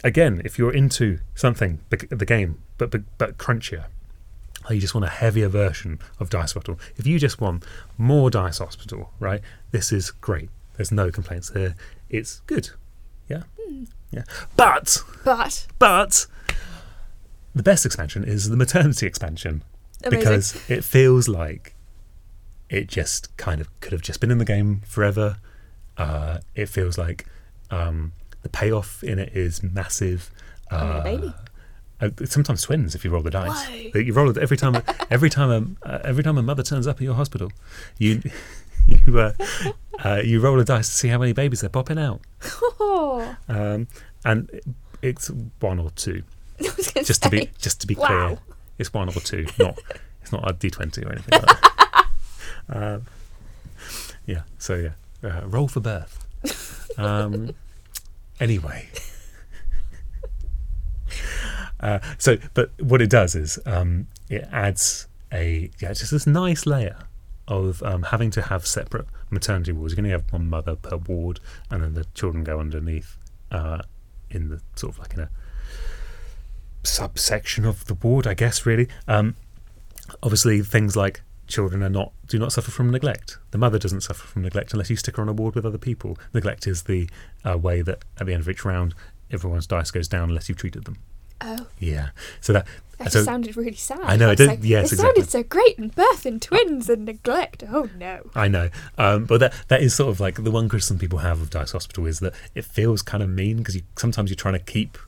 again, 0.05 0.41
if 0.45 0.57
you're 0.57 0.73
into 0.73 1.19
something, 1.35 1.81
the 1.89 2.27
game, 2.27 2.63
but 2.79 2.91
but, 2.91 3.03
but 3.19 3.39
crunchier, 3.39 3.87
or 4.71 4.75
you 4.75 4.81
just 4.81 4.95
want 4.95 5.05
a 5.05 5.11
heavier 5.11 5.49
version 5.49 5.99
of 6.21 6.31
Dice 6.31 6.53
Hospital, 6.53 6.79
if 6.97 7.07
you 7.07 7.19
just 7.19 7.41
want 7.41 7.65
more 7.99 8.31
Dice 8.31 8.59
Hospital, 8.59 9.13
right, 9.19 9.41
this 9.73 9.93
is 9.93 10.11
great. 10.13 10.49
There's 10.77 10.93
no 10.93 11.11
complaints 11.11 11.51
here. 11.51 11.75
It's 12.09 12.41
good. 12.47 12.71
Yeah? 13.29 13.43
Hmm. 13.61 13.85
Yeah. 14.13 14.23
But, 14.57 14.99
But 15.25 15.67
but, 15.79 16.27
the 17.55 17.63
best 17.63 17.85
expansion 17.85 18.25
is 18.25 18.49
the 18.49 18.57
maternity 18.57 19.07
expansion 19.07 19.63
amazing. 20.05 20.19
because 20.21 20.71
it 20.71 20.85
feels 20.85 21.29
like 21.29 21.75
it 22.69 22.87
just 22.89 23.37
kind 23.37 23.61
of 23.61 23.69
could 23.81 23.93
have 23.93 24.03
just 24.03 24.21
been 24.21 24.31
in 24.31 24.39
the 24.39 24.45
game 24.45 24.81
forever. 24.87 25.39
Uh, 25.97 26.39
it 26.55 26.69
feels 26.69 26.97
like 26.97 27.27
um, 27.71 28.13
the 28.43 28.49
payoff 28.49 29.03
in 29.03 29.19
it 29.19 29.33
is 29.37 29.63
massive. 29.63 30.31
Having 30.71 30.97
a 30.97 31.03
baby. 31.03 31.27
uh, 31.29 31.33
sometimes 32.25 32.63
twins 32.63 32.95
if 32.95 33.05
you 33.05 33.11
roll 33.11 33.23
the 33.23 33.31
dice. 33.31 33.69
Whoa. 33.69 34.01
You 34.01 34.13
roll 34.13 34.31
it 34.31 34.39
every 34.39 34.57
time. 34.57 34.83
every 35.11 35.31
time 35.31 35.77
a 35.85 35.89
uh, 35.89 36.01
every 36.05 36.23
time 36.23 36.39
a 36.39 36.43
mother 36.43 36.63
turns 36.63 36.87
up 36.87 36.97
at 36.97 37.03
your 37.03 37.15
hospital, 37.15 37.51
you 37.99 38.23
you 38.87 39.19
uh, 39.19 39.33
uh, 40.05 40.21
you 40.25 40.41
roll 40.41 40.59
a 40.61 40.65
dice 40.65 40.89
to 40.89 40.95
see 40.95 41.09
how 41.09 41.19
many 41.19 41.33
babies 41.33 41.61
they're 41.61 41.71
popping 41.71 41.99
out, 41.99 42.21
Oh, 42.81 43.37
um, 43.49 43.87
and 44.25 44.49
it's 45.03 45.31
one 45.61 45.79
or 45.79 45.91
two. 45.91 46.23
I 46.61 46.73
was 46.77 46.91
gonna 46.91 47.05
Just 47.05 47.23
to 47.25 47.31
be 47.31 47.51
just 47.59 47.81
to 47.83 47.87
be 47.87 47.95
Wow. 47.95 48.07
clear, 48.07 48.39
it's 48.79 48.93
one 48.93 49.09
or 49.09 49.13
two. 49.21 49.47
Not 49.59 49.79
it's 50.23 50.33
not 50.33 50.49
a 50.49 50.53
d 50.53 50.71
twenty 50.71 51.03
or 51.05 51.13
anything 51.13 51.39
like 51.41 51.61
that. 51.61 52.07
um, 52.69 53.07
yeah. 54.27 54.43
So 54.59 54.75
yeah, 54.77 54.93
uh, 55.29 55.47
roll 55.47 55.69
for 55.69 55.81
birth. 55.81 56.17
Um, 56.99 57.55
anyway. 58.41 58.89
Uh, 61.81 61.99
so, 62.19 62.37
but 62.55 62.71
what 62.81 63.01
it 63.01 63.11
does 63.11 63.35
is 63.35 63.59
um, 63.67 64.07
it 64.29 64.47
adds 64.53 65.09
a 65.33 65.71
yeah, 65.79 65.93
just 65.93 66.11
this 66.11 66.27
nice 66.27 66.67
layer 66.67 66.99
of 67.49 67.83
um, 67.83 68.05
having 68.05 68.31
to 68.31 68.43
have 68.43 68.67
separate 68.67 69.07
maternity 69.31 69.73
wards. 69.73 69.93
You're 69.93 70.03
going 70.03 70.11
to 70.11 70.19
have 70.19 70.33
one 70.33 70.49
mother 70.49 70.77
per 70.77 70.97
ward, 70.97 71.41
and 71.71 71.83
then 71.83 71.95
the 71.95 72.05
children 72.15 72.45
go 72.45 72.61
underneath 72.61 73.17
uh, 73.51 73.83
in 74.31 74.49
the 74.49 74.61
sort 74.77 74.95
of 74.95 74.99
like 75.01 75.15
in 75.15 75.21
a 75.21 75.31
subsection 76.83 77.65
of 77.65 77.87
the 77.87 77.95
ward, 77.95 78.27
I 78.27 78.35
guess. 78.35 78.65
Really, 78.67 78.89
um, 79.09 79.35
obviously, 80.23 80.63
things 80.63 80.97
like 80.97 81.23
children 81.47 81.83
are 81.83 81.91
not 81.91 82.13
do 82.27 82.39
not 82.39 82.53
suffer 82.53 82.71
from 82.71 82.91
neglect. 82.91 83.39
The 83.51 83.59
mother 83.59 83.79
doesn't 83.79 84.03
suffer 84.03 84.27
from 84.27 84.43
neglect 84.43 84.73
unless 84.73 84.89
you 84.89 84.97
stick 84.97 85.17
her 85.17 85.23
on 85.23 85.29
a 85.29 85.33
ward 85.33 85.55
with 85.55 85.67
other 85.67 85.79
people. 85.79 86.17
Neglect 86.33 86.67
is 86.67 86.85
the 86.85 87.09
uh, 87.45 87.59
way 87.59 87.83
that 87.83 88.05
at 88.19 88.27
the 88.27 88.33
end 88.33 88.43
of 88.43 88.49
each 88.49 88.65
round, 88.65 88.95
everyone's 89.31 89.67
dice 89.67 89.91
goes 89.91 90.09
down 90.09 90.29
unless 90.29 90.49
you've 90.49 90.59
treated 90.59 90.85
them. 90.85 90.99
Oh, 91.41 91.67
Yeah. 91.79 92.11
So 92.41 92.53
that 92.53 92.67
that 92.99 93.13
so 93.13 93.21
just 93.21 93.25
sounded 93.25 93.57
really 93.57 93.75
sad. 93.77 94.01
I 94.03 94.17
know, 94.17 94.27
it 94.27 94.31
was 94.33 94.37
did- 94.39 94.49
like, 94.49 94.59
yes, 94.63 94.93
it 94.93 94.97
exactly. 94.97 95.23
sounded 95.23 95.31
so 95.31 95.43
great 95.43 95.79
and 95.79 95.95
birth 95.95 96.27
and 96.27 96.41
twins 96.43 96.91
and 96.91 97.07
neglect. 97.07 97.65
Oh 97.71 97.89
no. 97.99 98.29
I 98.35 98.47
know, 98.49 98.69
um, 98.99 99.25
but 99.25 99.41
that 99.41 99.55
that 99.69 99.83
is 99.83 99.95
sort 99.95 100.11
of 100.11 100.21
like 100.21 100.43
the 100.45 100.51
one 100.51 100.69
criticism 100.69 100.99
people 100.99 101.21
have 101.21 101.41
of 101.41 101.49
Dice 101.51 101.73
Hospital 101.73 102.05
is 102.07 102.21
that 102.21 102.35
it 102.55 102.65
feels 102.67 103.01
kind 103.01 103.23
of 103.23 103.31
mean 103.31 103.57
because 103.59 103.75
you, 103.77 103.83
sometimes 103.97 104.29
you're 104.29 104.37
trying 104.37 104.55
to 104.55 104.61
keep 104.61 104.99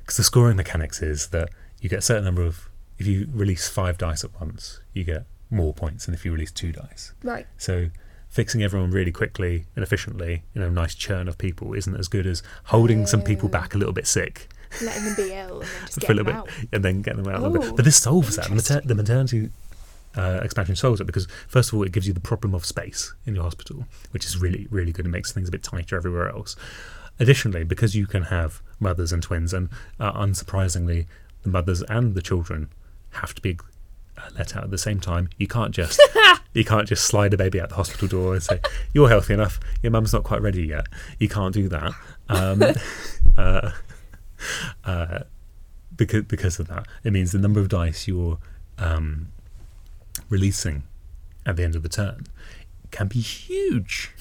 because 0.00 0.18
the 0.18 0.22
scoring 0.24 0.56
mechanics 0.56 1.00
is 1.00 1.28
that 1.28 1.48
you 1.80 1.88
get 1.88 2.00
a 2.00 2.02
certain 2.02 2.24
number 2.24 2.42
of 2.42 2.68
if 2.98 3.06
you 3.06 3.26
release 3.32 3.68
five 3.68 3.96
dice 3.96 4.22
at 4.22 4.38
once, 4.38 4.80
you 4.92 5.02
get 5.04 5.24
more 5.50 5.72
points 5.72 6.04
than 6.04 6.14
if 6.14 6.24
you 6.26 6.32
release 6.32 6.50
two 6.52 6.72
dice. 6.72 7.12
Right. 7.22 7.46
So 7.56 7.88
fixing 8.28 8.62
everyone 8.62 8.90
really 8.90 9.12
quickly 9.12 9.64
and 9.76 9.82
efficiently, 9.82 10.42
you 10.52 10.60
know, 10.60 10.68
nice 10.68 10.94
churn 10.94 11.26
of 11.28 11.38
people 11.38 11.72
isn't 11.72 11.96
as 11.96 12.08
good 12.08 12.26
as 12.26 12.42
holding 12.64 13.06
some 13.06 13.22
people 13.22 13.48
back 13.48 13.74
a 13.74 13.78
little 13.78 13.92
bit 13.94 14.06
sick 14.06 14.48
Letting 14.82 15.04
them 15.04 15.14
be 15.16 15.32
ill 15.32 15.60
and 15.60 15.68
then 15.70 15.86
just 15.86 16.06
for 16.06 16.12
a 16.12 16.14
little 16.14 16.32
them 16.32 16.42
bit 16.44 16.52
out. 16.54 16.66
and 16.72 16.84
then 16.84 17.02
getting 17.02 17.22
them 17.22 17.32
out. 17.34 17.40
a 17.40 17.46
little 17.48 17.60
bit. 17.62 17.70
Oh, 17.72 17.76
But 17.76 17.84
this 17.84 17.96
solves 17.96 18.36
that. 18.36 18.48
The, 18.48 18.54
mater- 18.54 18.82
the 18.84 18.94
maternity 18.94 19.50
uh, 20.16 20.40
expansion 20.42 20.76
solves 20.76 21.00
it 21.00 21.04
because 21.04 21.26
first 21.48 21.72
of 21.72 21.76
all, 21.78 21.82
it 21.84 21.92
gives 21.92 22.06
you 22.06 22.12
the 22.12 22.20
problem 22.20 22.54
of 22.54 22.64
space 22.64 23.12
in 23.26 23.34
your 23.34 23.44
hospital, 23.44 23.86
which 24.12 24.24
is 24.24 24.38
really 24.38 24.66
really 24.70 24.92
good. 24.92 25.06
It 25.06 25.10
makes 25.10 25.32
things 25.32 25.48
a 25.48 25.52
bit 25.52 25.62
tighter 25.62 25.96
everywhere 25.96 26.28
else. 26.28 26.56
Additionally, 27.20 27.62
because 27.64 27.94
you 27.94 28.06
can 28.06 28.24
have 28.24 28.60
mothers 28.80 29.12
and 29.12 29.22
twins, 29.22 29.52
and 29.54 29.68
uh, 30.00 30.12
unsurprisingly, 30.12 31.06
the 31.42 31.48
mothers 31.48 31.82
and 31.82 32.14
the 32.14 32.22
children 32.22 32.68
have 33.10 33.34
to 33.34 33.40
be 33.40 33.56
uh, 34.18 34.22
let 34.36 34.56
out 34.56 34.64
at 34.64 34.70
the 34.70 34.78
same 34.78 34.98
time. 35.00 35.28
You 35.38 35.46
can't 35.46 35.72
just 35.72 36.00
you 36.52 36.64
can't 36.64 36.88
just 36.88 37.04
slide 37.04 37.32
a 37.34 37.36
baby 37.36 37.60
out 37.60 37.68
the 37.68 37.74
hospital 37.76 38.08
door 38.08 38.34
and 38.34 38.42
say 38.42 38.60
you're 38.92 39.08
healthy 39.08 39.34
enough. 39.34 39.58
Your 39.82 39.92
mum's 39.92 40.12
not 40.12 40.24
quite 40.24 40.42
ready 40.42 40.66
yet. 40.66 40.86
You 41.18 41.28
can't 41.28 41.54
do 41.54 41.68
that. 41.68 41.92
Um, 42.28 42.62
uh, 43.36 43.70
uh, 44.84 45.20
because 45.96 46.22
because 46.22 46.58
of 46.58 46.68
that, 46.68 46.86
it 47.02 47.12
means 47.12 47.32
the 47.32 47.38
number 47.38 47.60
of 47.60 47.68
dice 47.68 48.08
you're 48.08 48.38
um, 48.78 49.28
releasing 50.28 50.84
at 51.46 51.56
the 51.56 51.64
end 51.64 51.76
of 51.76 51.82
the 51.82 51.88
turn 51.88 52.26
can 52.90 53.08
be 53.08 53.20
huge, 53.20 54.12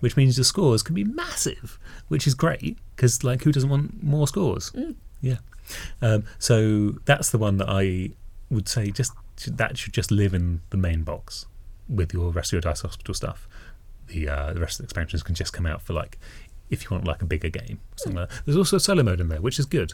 which 0.00 0.16
means 0.16 0.36
your 0.36 0.44
scores 0.44 0.82
can 0.82 0.94
be 0.94 1.04
massive, 1.04 1.78
which 2.08 2.26
is 2.26 2.34
great 2.34 2.78
because 2.94 3.22
like 3.24 3.42
who 3.42 3.52
doesn't 3.52 3.70
want 3.70 4.02
more 4.02 4.26
scores? 4.26 4.72
Mm. 4.72 4.96
Yeah. 5.20 5.38
Um, 6.02 6.24
so 6.38 6.96
that's 7.04 7.30
the 7.30 7.38
one 7.38 7.56
that 7.58 7.68
I 7.68 8.10
would 8.50 8.68
say 8.68 8.90
just 8.90 9.12
that 9.46 9.76
should 9.76 9.92
just 9.92 10.10
live 10.10 10.34
in 10.34 10.62
the 10.70 10.76
main 10.76 11.02
box 11.02 11.46
with 11.88 12.12
your 12.12 12.30
rest 12.30 12.50
of 12.50 12.52
your 12.54 12.60
dice 12.62 12.82
hospital 12.82 13.14
stuff. 13.14 13.48
The 14.08 14.28
uh, 14.28 14.52
the 14.52 14.60
rest 14.60 14.78
of 14.78 14.78
the 14.78 14.84
expansions 14.84 15.22
can 15.22 15.34
just 15.34 15.52
come 15.52 15.66
out 15.66 15.82
for 15.82 15.92
like 15.92 16.18
if 16.70 16.84
you 16.84 16.88
want 16.90 17.06
like 17.06 17.22
a 17.22 17.26
bigger 17.26 17.48
game. 17.48 17.80
Something 17.96 18.20
like 18.20 18.28
that. 18.30 18.42
There's 18.44 18.56
also 18.56 18.76
a 18.76 18.80
solo 18.80 19.02
mode 19.02 19.20
in 19.20 19.28
there, 19.28 19.40
which 19.40 19.58
is 19.58 19.66
good. 19.66 19.92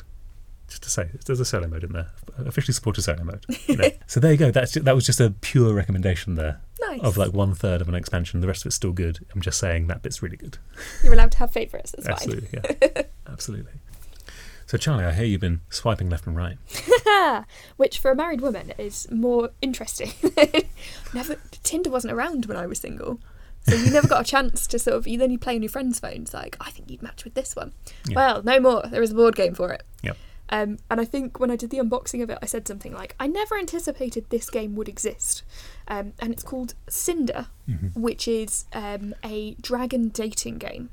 Just 0.69 0.85
to 0.85 0.91
say, 0.91 1.09
there's 1.27 1.41
a 1.41 1.45
solo 1.45 1.67
mode 1.67 1.85
in 1.85 1.93
there. 1.93 2.09
Officially 2.39 2.73
supported 2.73 3.03
solo 3.03 3.25
mode. 3.25 3.45
You 3.67 3.77
know. 3.77 3.91
so 4.07 4.21
there 4.21 4.33
you 4.33 4.39
go. 4.39 4.51
That's 4.51 4.73
ju- 4.73 4.81
that 4.81 4.95
was 4.95 5.05
just 5.05 5.21
a 5.21 5.31
pure 5.43 5.75
recommendation 5.75 6.35
there 6.37 6.61
Nice. 6.81 7.01
of 7.03 7.17
like 7.19 7.33
one 7.35 7.55
third 7.55 7.83
of 7.83 7.89
an 7.89 7.95
expansion. 7.95 8.41
The 8.41 8.47
rest 8.47 8.63
of 8.63 8.69
it's 8.69 8.77
still 8.77 8.93
good. 8.93 9.19
I'm 9.35 9.43
just 9.43 9.59
saying 9.59 9.89
that 9.89 10.03
bit's 10.03 10.23
really 10.23 10.37
good. 10.39 10.57
You're 11.05 11.13
allowed 11.13 11.33
to 11.33 11.39
have 11.39 11.51
favourites. 11.51 11.95
That's 11.99 12.09
Absolutely, 12.09 12.49
yeah, 12.55 13.03
absolutely. 13.29 13.73
So 14.67 14.79
Charlie, 14.79 15.05
I 15.05 15.13
hear 15.13 15.27
you've 15.27 15.43
been 15.43 15.61
swiping 15.69 16.09
left 16.09 16.27
and 16.27 16.35
right. 16.35 16.57
Which 17.77 17.99
for 17.99 18.11
a 18.11 18.17
married 18.17 18.41
woman 18.41 18.73
is 18.79 19.11
more 19.11 19.51
interesting. 19.61 20.13
never 21.13 21.37
Tinder 21.63 21.91
wasn't 21.91 22.15
around 22.15 22.47
when 22.47 22.57
I 22.57 22.65
was 22.67 22.79
single. 22.79 23.21
So 23.69 23.77
you 23.77 23.91
never 23.91 24.09
got 24.09 24.21
a 24.23 24.25
chance 24.25 24.67
to 24.67 24.79
sort 24.79 24.97
of 24.97 25.07
you 25.07 25.19
then 25.19 25.31
you 25.31 25.39
play 25.39 25.55
on 25.55 25.63
your 25.63 25.71
friends' 25.71 26.01
phones 26.01 26.35
like, 26.35 26.57
I 26.61 26.71
think 26.71 26.91
you'd 26.91 27.03
match 27.03 27.25
with 27.25 27.35
this 27.35 27.55
one. 27.55 27.73
Yeah. 28.09 28.17
Well, 28.17 28.43
no 28.43 28.59
more. 28.61 28.83
There 28.91 29.03
is 29.03 29.13
a 29.13 29.15
board 29.15 29.37
game 29.37 29.55
for 29.55 29.73
it. 29.73 29.85
Yep. 30.03 30.17
Um, 30.49 30.79
and 30.91 31.01
I 31.01 31.05
think 31.07 31.41
when 31.41 31.51
I 31.51 31.57
did 31.57 31.71
the 31.71 31.79
unboxing 31.79 32.23
of 32.23 32.29
it, 32.29 32.39
I 32.43 32.47
said 32.47 32.67
something 32.69 32.93
like, 32.93 33.15
I 33.19 33.27
never 33.27 33.57
anticipated 33.57 34.27
this 34.29 34.51
game 34.51 34.75
would 34.75 34.89
exist. 34.89 35.43
Um, 35.89 36.13
and 36.19 36.33
it's 36.33 36.43
called 36.43 36.75
Cinder, 36.89 37.47
Mhm. 37.69 37.97
which 37.97 38.27
is 38.29 38.67
um, 38.73 39.15
a 39.25 39.55
dragon 39.63 40.09
dating 40.09 40.59
game. 40.59 40.91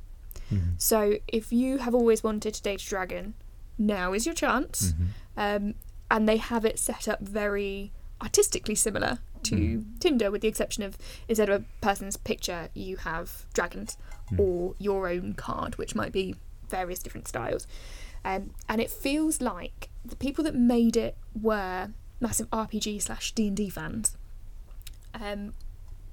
Mhm. 0.51 0.75
So 0.77 1.15
if 1.27 1.51
you 1.51 1.79
have 1.79 1.93
always 1.95 2.23
wanted 2.23 2.53
to 2.53 2.61
date 2.61 2.81
a 2.81 2.85
dragon, 2.87 3.33
now 3.77 4.13
is 4.13 4.25
your 4.25 4.35
chance. 4.35 4.93
Mhm. 4.93 5.07
Um, 5.35 5.73
and 6.11 6.29
they 6.29 6.37
have 6.37 6.63
it 6.65 6.79
set 6.79 7.07
up 7.07 7.19
very 7.21 7.91
artistically 8.21 8.75
similar 8.75 9.19
to 9.43 9.55
Mm. 9.55 9.99
Tinder, 9.99 10.31
with 10.31 10.41
the 10.41 10.47
exception 10.47 10.83
of 10.83 10.97
instead 11.27 11.49
of 11.49 11.61
a 11.61 11.65
person's 11.81 12.17
picture, 12.17 12.69
you 12.73 12.97
have 12.97 13.45
dragons 13.53 13.97
Mm. 14.31 14.39
or 14.39 14.75
your 14.79 15.07
own 15.07 15.33
card, 15.33 15.77
which 15.77 15.95
might 15.95 16.11
be 16.11 16.35
various 16.69 16.99
different 16.99 17.27
styles. 17.27 17.65
Um, 18.23 18.51
and 18.67 18.81
it 18.81 18.91
feels 18.91 19.41
like 19.41 19.89
the 20.05 20.15
people 20.15 20.43
that 20.43 20.55
made 20.55 20.97
it 20.97 21.17
were 21.39 21.89
massive 22.19 22.47
RPG 22.51 22.99
slash 22.99 23.31
D 23.31 23.47
and 23.47 23.57
D 23.57 23.69
fans. 23.69 24.17
Um, 25.13 25.53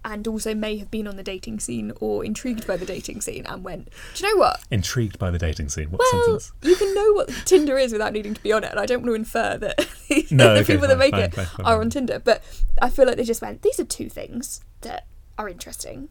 and 0.07 0.27
also 0.29 0.55
may 0.55 0.77
have 0.77 0.89
been 0.91 1.09
on 1.09 1.17
the 1.17 1.23
dating 1.23 1.59
scene 1.59 1.93
or 2.01 2.25
intrigued 2.25 2.65
by 2.65 2.77
the 2.77 2.87
dating 2.87 3.21
scene 3.21 3.45
and 3.45 3.65
went, 3.65 3.91
do 4.15 4.25
you 4.25 4.31
know 4.33 4.39
what? 4.39 4.61
Intrigued 4.71 5.19
by 5.19 5.33
the 5.33 5.39
dating 5.39 5.69
scene. 5.69 5.89
What 5.91 6.01
Well, 6.13 6.39
sentence? 6.41 6.53
you 6.63 6.77
can 6.77 6.95
know 6.95 7.13
what 7.15 7.29
Tinder 7.45 7.77
is 7.77 7.91
without 7.93 8.13
needing 8.13 8.33
to 8.33 8.41
be 8.41 8.53
on 8.53 8.63
it, 8.63 8.71
and 8.71 8.79
I 8.79 8.87
don't 8.87 9.03
want 9.03 9.09
to 9.11 9.15
infer 9.15 9.59
that 9.59 9.77
the 10.09 10.51
okay, 10.61 10.65
people 10.65 10.87
that 10.87 10.97
make 10.97 11.11
fine, 11.11 11.23
it 11.25 11.35
fine, 11.35 11.47
fine, 11.47 11.67
are 11.67 11.81
on 11.81 11.91
Tinder. 11.91 12.21
But 12.21 12.43
I 12.81 12.89
feel 12.89 13.05
like 13.05 13.17
they 13.17 13.25
just 13.25 13.43
went, 13.43 13.63
these 13.63 13.81
are 13.81 13.85
two 13.85 14.09
things 14.09 14.61
that 14.83 15.07
are 15.37 15.49
interesting. 15.49 16.09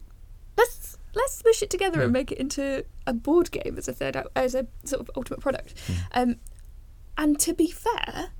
Let's 0.58 0.98
let's 1.14 1.36
smush 1.38 1.62
it 1.62 1.70
together 1.70 2.02
and 2.02 2.12
make 2.12 2.30
it 2.30 2.36
into 2.38 2.84
a 3.06 3.14
board 3.14 3.50
game 3.50 3.76
as 3.78 3.88
a 3.88 3.94
third 3.94 4.22
as 4.36 4.54
a 4.54 4.66
sort 4.84 5.00
of 5.00 5.10
ultimate 5.16 5.40
product. 5.40 5.72
Hmm. 5.86 5.92
Um, 6.12 6.36
and 7.16 7.40
to 7.40 7.54
be 7.54 7.70
fair, 7.70 8.32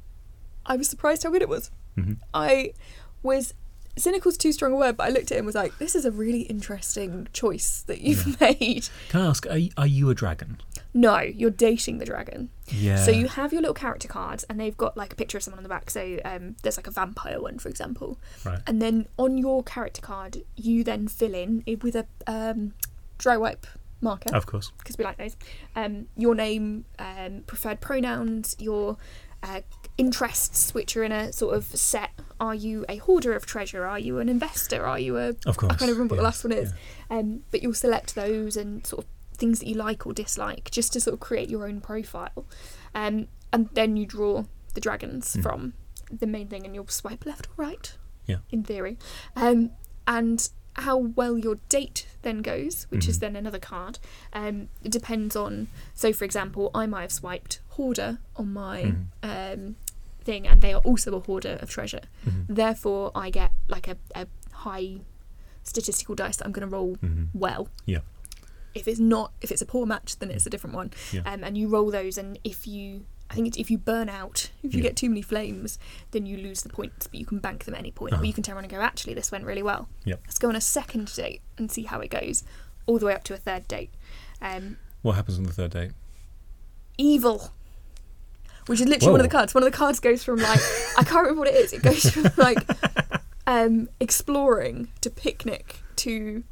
I 0.66 0.76
was 0.76 0.86
surprised 0.88 1.22
how 1.22 1.30
good 1.30 1.40
it 1.40 1.48
was. 1.48 1.70
Mhm. 1.96 2.18
I 2.34 2.74
was 3.22 3.54
cynical's 3.96 4.36
too 4.36 4.52
strong 4.52 4.72
a 4.72 4.76
word, 4.76 4.96
but 4.96 5.04
I 5.04 5.10
looked 5.10 5.30
at 5.30 5.36
it 5.36 5.38
and 5.38 5.46
was 5.46 5.54
like, 5.54 5.78
this 5.78 5.94
is 5.94 6.04
a 6.04 6.10
really 6.10 6.42
interesting 6.42 7.28
choice 7.32 7.82
that 7.86 8.00
you've 8.00 8.40
made. 8.40 8.88
Can 9.08 9.22
I 9.22 9.26
ask, 9.26 9.46
are, 9.46 9.58
are 9.76 9.86
you 9.86 10.10
a 10.10 10.14
dragon? 10.14 10.60
No, 10.92 11.18
you're 11.20 11.50
dating 11.50 11.98
the 11.98 12.06
dragon. 12.06 12.48
Yeah. 12.68 12.96
So 12.96 13.10
you 13.10 13.28
have 13.28 13.52
your 13.52 13.60
little 13.60 13.74
character 13.74 14.08
cards, 14.08 14.44
and 14.44 14.58
they've 14.58 14.76
got 14.76 14.96
like 14.96 15.12
a 15.12 15.16
picture 15.16 15.36
of 15.36 15.44
someone 15.44 15.58
on 15.58 15.62
the 15.62 15.68
back. 15.68 15.90
So 15.90 16.18
um, 16.24 16.56
there's 16.62 16.78
like 16.78 16.86
a 16.86 16.90
vampire 16.90 17.40
one, 17.40 17.58
for 17.58 17.68
example. 17.68 18.18
Right. 18.44 18.60
And 18.66 18.80
then 18.80 19.06
on 19.18 19.36
your 19.36 19.62
character 19.62 20.00
card, 20.00 20.42
you 20.56 20.82
then 20.84 21.06
fill 21.08 21.34
in 21.34 21.62
it 21.66 21.82
with 21.82 21.96
a 21.96 22.06
um, 22.26 22.72
dry 23.18 23.36
wipe 23.36 23.66
marker 24.00 24.34
Of 24.34 24.46
course. 24.46 24.72
because 24.78 24.96
we 24.98 25.04
like 25.04 25.18
those. 25.18 25.36
Um, 25.74 26.06
your 26.16 26.34
name, 26.34 26.84
um, 26.98 27.42
preferred 27.46 27.80
pronouns, 27.80 28.56
your 28.58 28.96
uh, 29.42 29.60
interests, 29.98 30.74
which 30.74 30.96
are 30.96 31.02
in 31.04 31.12
a 31.12 31.32
sort 31.32 31.54
of 31.56 31.64
set. 31.66 32.10
Are 32.38 32.54
you 32.54 32.84
a 32.88 32.96
hoarder 32.98 33.32
of 33.34 33.46
treasure? 33.46 33.86
Are 33.86 33.98
you 33.98 34.18
an 34.18 34.28
investor? 34.28 34.84
Are 34.84 34.98
you 34.98 35.16
a 35.16 35.28
Of 35.46 35.56
course. 35.56 35.72
I 35.72 35.76
can't 35.76 35.90
remember 35.90 36.14
what 36.14 36.18
the 36.18 36.22
last 36.24 36.44
one 36.44 36.52
is. 36.52 36.72
yeah. 37.10 37.18
um, 37.18 37.42
but 37.50 37.62
you'll 37.62 37.74
select 37.74 38.14
those 38.14 38.56
and 38.56 38.86
sort 38.86 39.04
of 39.04 39.10
things 39.38 39.58
that 39.60 39.66
you 39.68 39.74
like 39.74 40.06
or 40.06 40.12
dislike 40.12 40.70
just 40.70 40.92
to 40.94 41.00
sort 41.00 41.14
of 41.14 41.20
create 41.20 41.48
your 41.48 41.66
own 41.66 41.80
profile. 41.80 42.44
Um, 42.94 43.28
and 43.52 43.68
then 43.72 43.96
you 43.96 44.06
draw 44.06 44.44
the 44.74 44.80
dragons 44.80 45.34
Mm. 45.36 45.42
from 45.42 45.72
the 46.10 46.26
main 46.26 46.48
thing 46.48 46.64
and 46.66 46.74
you'll 46.74 46.88
swipe 46.88 47.24
left 47.26 47.46
or 47.48 47.64
right. 47.64 47.94
Yeah. 48.26 48.38
In 48.50 48.62
theory. 48.64 48.98
Um, 49.34 49.70
and 50.06 50.48
how 50.74 50.96
well 50.98 51.38
your 51.38 51.56
date 51.70 52.06
then 52.22 52.42
goes, 52.42 52.86
which 52.90 53.08
is 53.08 53.16
Mhm. 53.16 53.20
then 53.20 53.36
another 53.36 53.58
card, 53.58 53.98
um, 54.34 54.68
it 54.84 54.92
depends 54.92 55.34
on. 55.34 55.68
So, 55.94 56.12
for 56.12 56.24
example, 56.24 56.70
I 56.74 56.84
might 56.86 57.02
have 57.02 57.12
swiped 57.12 57.60
hoarder 57.70 58.18
on 58.36 58.52
my 58.52 58.82
Mhm. 59.22 59.54
um, 59.62 59.76
thing, 60.26 60.46
and 60.46 60.60
they 60.60 60.72
are 60.74 60.82
also 60.90 61.14
a 61.16 61.20
hoarder 61.20 61.54
of 61.62 61.70
treasure. 61.70 62.02
Mhm. 62.26 62.46
Therefore, 62.48 63.12
I 63.14 63.30
get 63.30 63.52
like 63.68 63.86
a, 63.88 63.96
a 64.14 64.26
high 64.52 65.00
statistical 65.62 66.14
dice 66.14 66.36
that 66.36 66.44
I'm 66.46 66.52
going 66.52 66.68
to 66.68 66.72
roll 66.78 66.96
Mhm. 66.96 67.28
well. 67.32 67.68
Yeah. 67.86 68.00
If 68.74 68.86
it's 68.86 69.00
not, 69.00 69.32
if 69.40 69.50
it's 69.50 69.62
a 69.62 69.66
poor 69.66 69.86
match, 69.86 70.18
then 70.18 70.30
it's 70.30 70.44
a 70.46 70.50
different 70.50 70.76
one. 70.76 70.90
Yeah. 71.12 71.22
Um, 71.24 71.42
and 71.42 71.56
you 71.56 71.68
roll 71.68 71.90
those, 71.90 72.18
and 72.18 72.38
if 72.44 72.66
you, 72.66 73.06
I 73.30 73.34
think 73.34 73.46
it's 73.48 73.56
if 73.56 73.70
you 73.70 73.78
burn 73.78 74.08
out, 74.08 74.50
if 74.62 74.74
you 74.74 74.78
Yeah. 74.82 74.88
get 74.88 74.96
too 74.96 75.08
many 75.08 75.22
flames, 75.22 75.78
then 76.10 76.26
you 76.26 76.36
lose 76.36 76.60
the 76.62 76.68
points, 76.68 77.06
but 77.06 77.18
you 77.18 77.24
can 77.26 77.38
bank 77.38 77.64
them 77.64 77.74
at 77.74 77.80
any 77.80 77.90
point, 77.90 78.12
Uh-huh. 78.12 78.22
or 78.22 78.26
you 78.26 78.34
can 78.34 78.42
turn 78.44 78.54
around 78.54 78.64
and 78.64 78.70
go, 78.72 78.80
actually, 78.80 79.14
this 79.14 79.32
went 79.32 79.44
really 79.44 79.62
well. 79.62 79.88
Yep. 80.04 80.20
Let's 80.26 80.38
go 80.38 80.48
on 80.48 80.56
a 80.56 80.60
second 80.60 81.12
date 81.14 81.40
and 81.56 81.72
see 81.72 81.84
how 81.84 82.00
it 82.00 82.10
goes, 82.10 82.44
all 82.86 82.98
the 82.98 83.06
way 83.06 83.14
up 83.14 83.24
to 83.24 83.34
a 83.34 83.38
third 83.38 83.66
date. 83.66 83.90
Um, 84.42 84.76
What 85.02 85.14
happens 85.16 85.38
on 85.38 85.44
the 85.44 85.52
third 85.52 85.70
date? 85.72 85.92
evil. 86.98 87.52
Which 88.66 88.80
is 88.80 88.86
literally 88.88 89.12
one 89.12 89.20
of 89.20 89.24
the 89.26 89.30
cards. 89.30 89.54
One 89.54 89.62
of 89.62 89.70
the 89.70 89.76
cards 89.76 90.00
goes 90.00 90.24
from 90.24 90.38
like 90.38 90.60
I 90.98 91.04
can't 91.04 91.22
remember 91.22 91.40
what 91.40 91.48
it 91.48 91.54
is. 91.54 91.72
It 91.72 91.82
goes 91.82 92.10
from 92.10 92.24
like 92.36 92.58
um, 93.46 93.88
exploring 94.00 94.88
to 95.02 95.10
picnic 95.10 95.80
to 95.96 96.42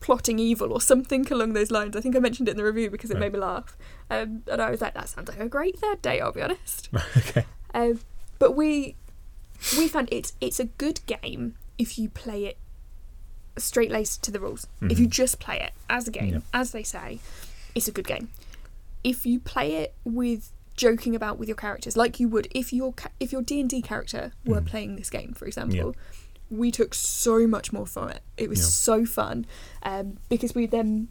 plotting 0.00 0.38
evil 0.38 0.72
or 0.72 0.80
something 0.80 1.26
along 1.32 1.52
those 1.54 1.70
lines. 1.70 1.96
I 1.96 2.00
think 2.00 2.14
I 2.16 2.20
mentioned 2.20 2.48
it 2.48 2.52
in 2.52 2.56
the 2.56 2.64
review 2.64 2.90
because 2.90 3.10
it 3.10 3.14
Right. 3.14 3.20
made 3.22 3.32
me 3.32 3.40
laugh. 3.40 3.76
Um, 4.10 4.42
and 4.46 4.62
I 4.62 4.70
was 4.70 4.80
like, 4.80 4.94
that 4.94 5.08
sounds 5.08 5.28
like 5.28 5.40
a 5.40 5.48
great 5.48 5.78
third 5.78 6.00
day. 6.00 6.20
I'll 6.20 6.32
be 6.32 6.42
honest. 6.42 6.88
okay. 7.16 7.44
Um, 7.74 8.00
but 8.38 8.54
we 8.54 8.94
we 9.76 9.88
found 9.88 10.08
it's 10.12 10.34
it's 10.40 10.60
a 10.60 10.64
good 10.66 11.00
game 11.06 11.56
if 11.78 11.98
you 11.98 12.08
play 12.08 12.44
it 12.46 12.58
straight 13.56 13.90
laced 13.90 14.22
to 14.22 14.30
the 14.30 14.38
rules. 14.38 14.68
If 14.82 15.00
you 15.00 15.08
Mhm. 15.08 15.10
just 15.10 15.40
play 15.40 15.58
it 15.60 15.72
as 15.90 16.06
a 16.06 16.12
game, 16.12 16.34
Yeah. 16.34 16.40
as 16.54 16.70
they 16.70 16.84
say, 16.84 17.18
it's 17.74 17.88
a 17.88 17.92
good 17.92 18.06
game. 18.06 18.28
If 19.02 19.26
you 19.26 19.40
play 19.40 19.74
it 19.74 19.94
with 20.04 20.52
joking 20.78 21.14
about 21.14 21.38
with 21.38 21.48
your 21.48 21.56
characters, 21.56 21.96
like 21.96 22.18
you 22.18 22.28
would 22.28 22.48
if 22.52 22.72
your 22.72 22.94
if 23.20 23.32
your 23.32 23.42
D 23.42 23.60
and 23.60 23.68
D 23.68 23.82
character 23.82 24.32
were 24.46 24.60
Mhm. 24.62 24.66
playing 24.66 24.96
this 24.96 25.10
game, 25.10 25.34
for 25.34 25.44
example, 25.46 25.76
Yeah. 25.76 25.92
we 26.48 26.70
took 26.70 26.94
so 26.94 27.46
much 27.46 27.72
more 27.72 27.86
from 27.86 28.08
it. 28.08 28.22
It 28.38 28.48
was 28.48 28.60
Yeah. 28.60 28.66
so 28.66 29.04
fun 29.04 29.44
um, 29.82 30.16
because 30.30 30.54
we 30.54 30.64
then 30.66 31.08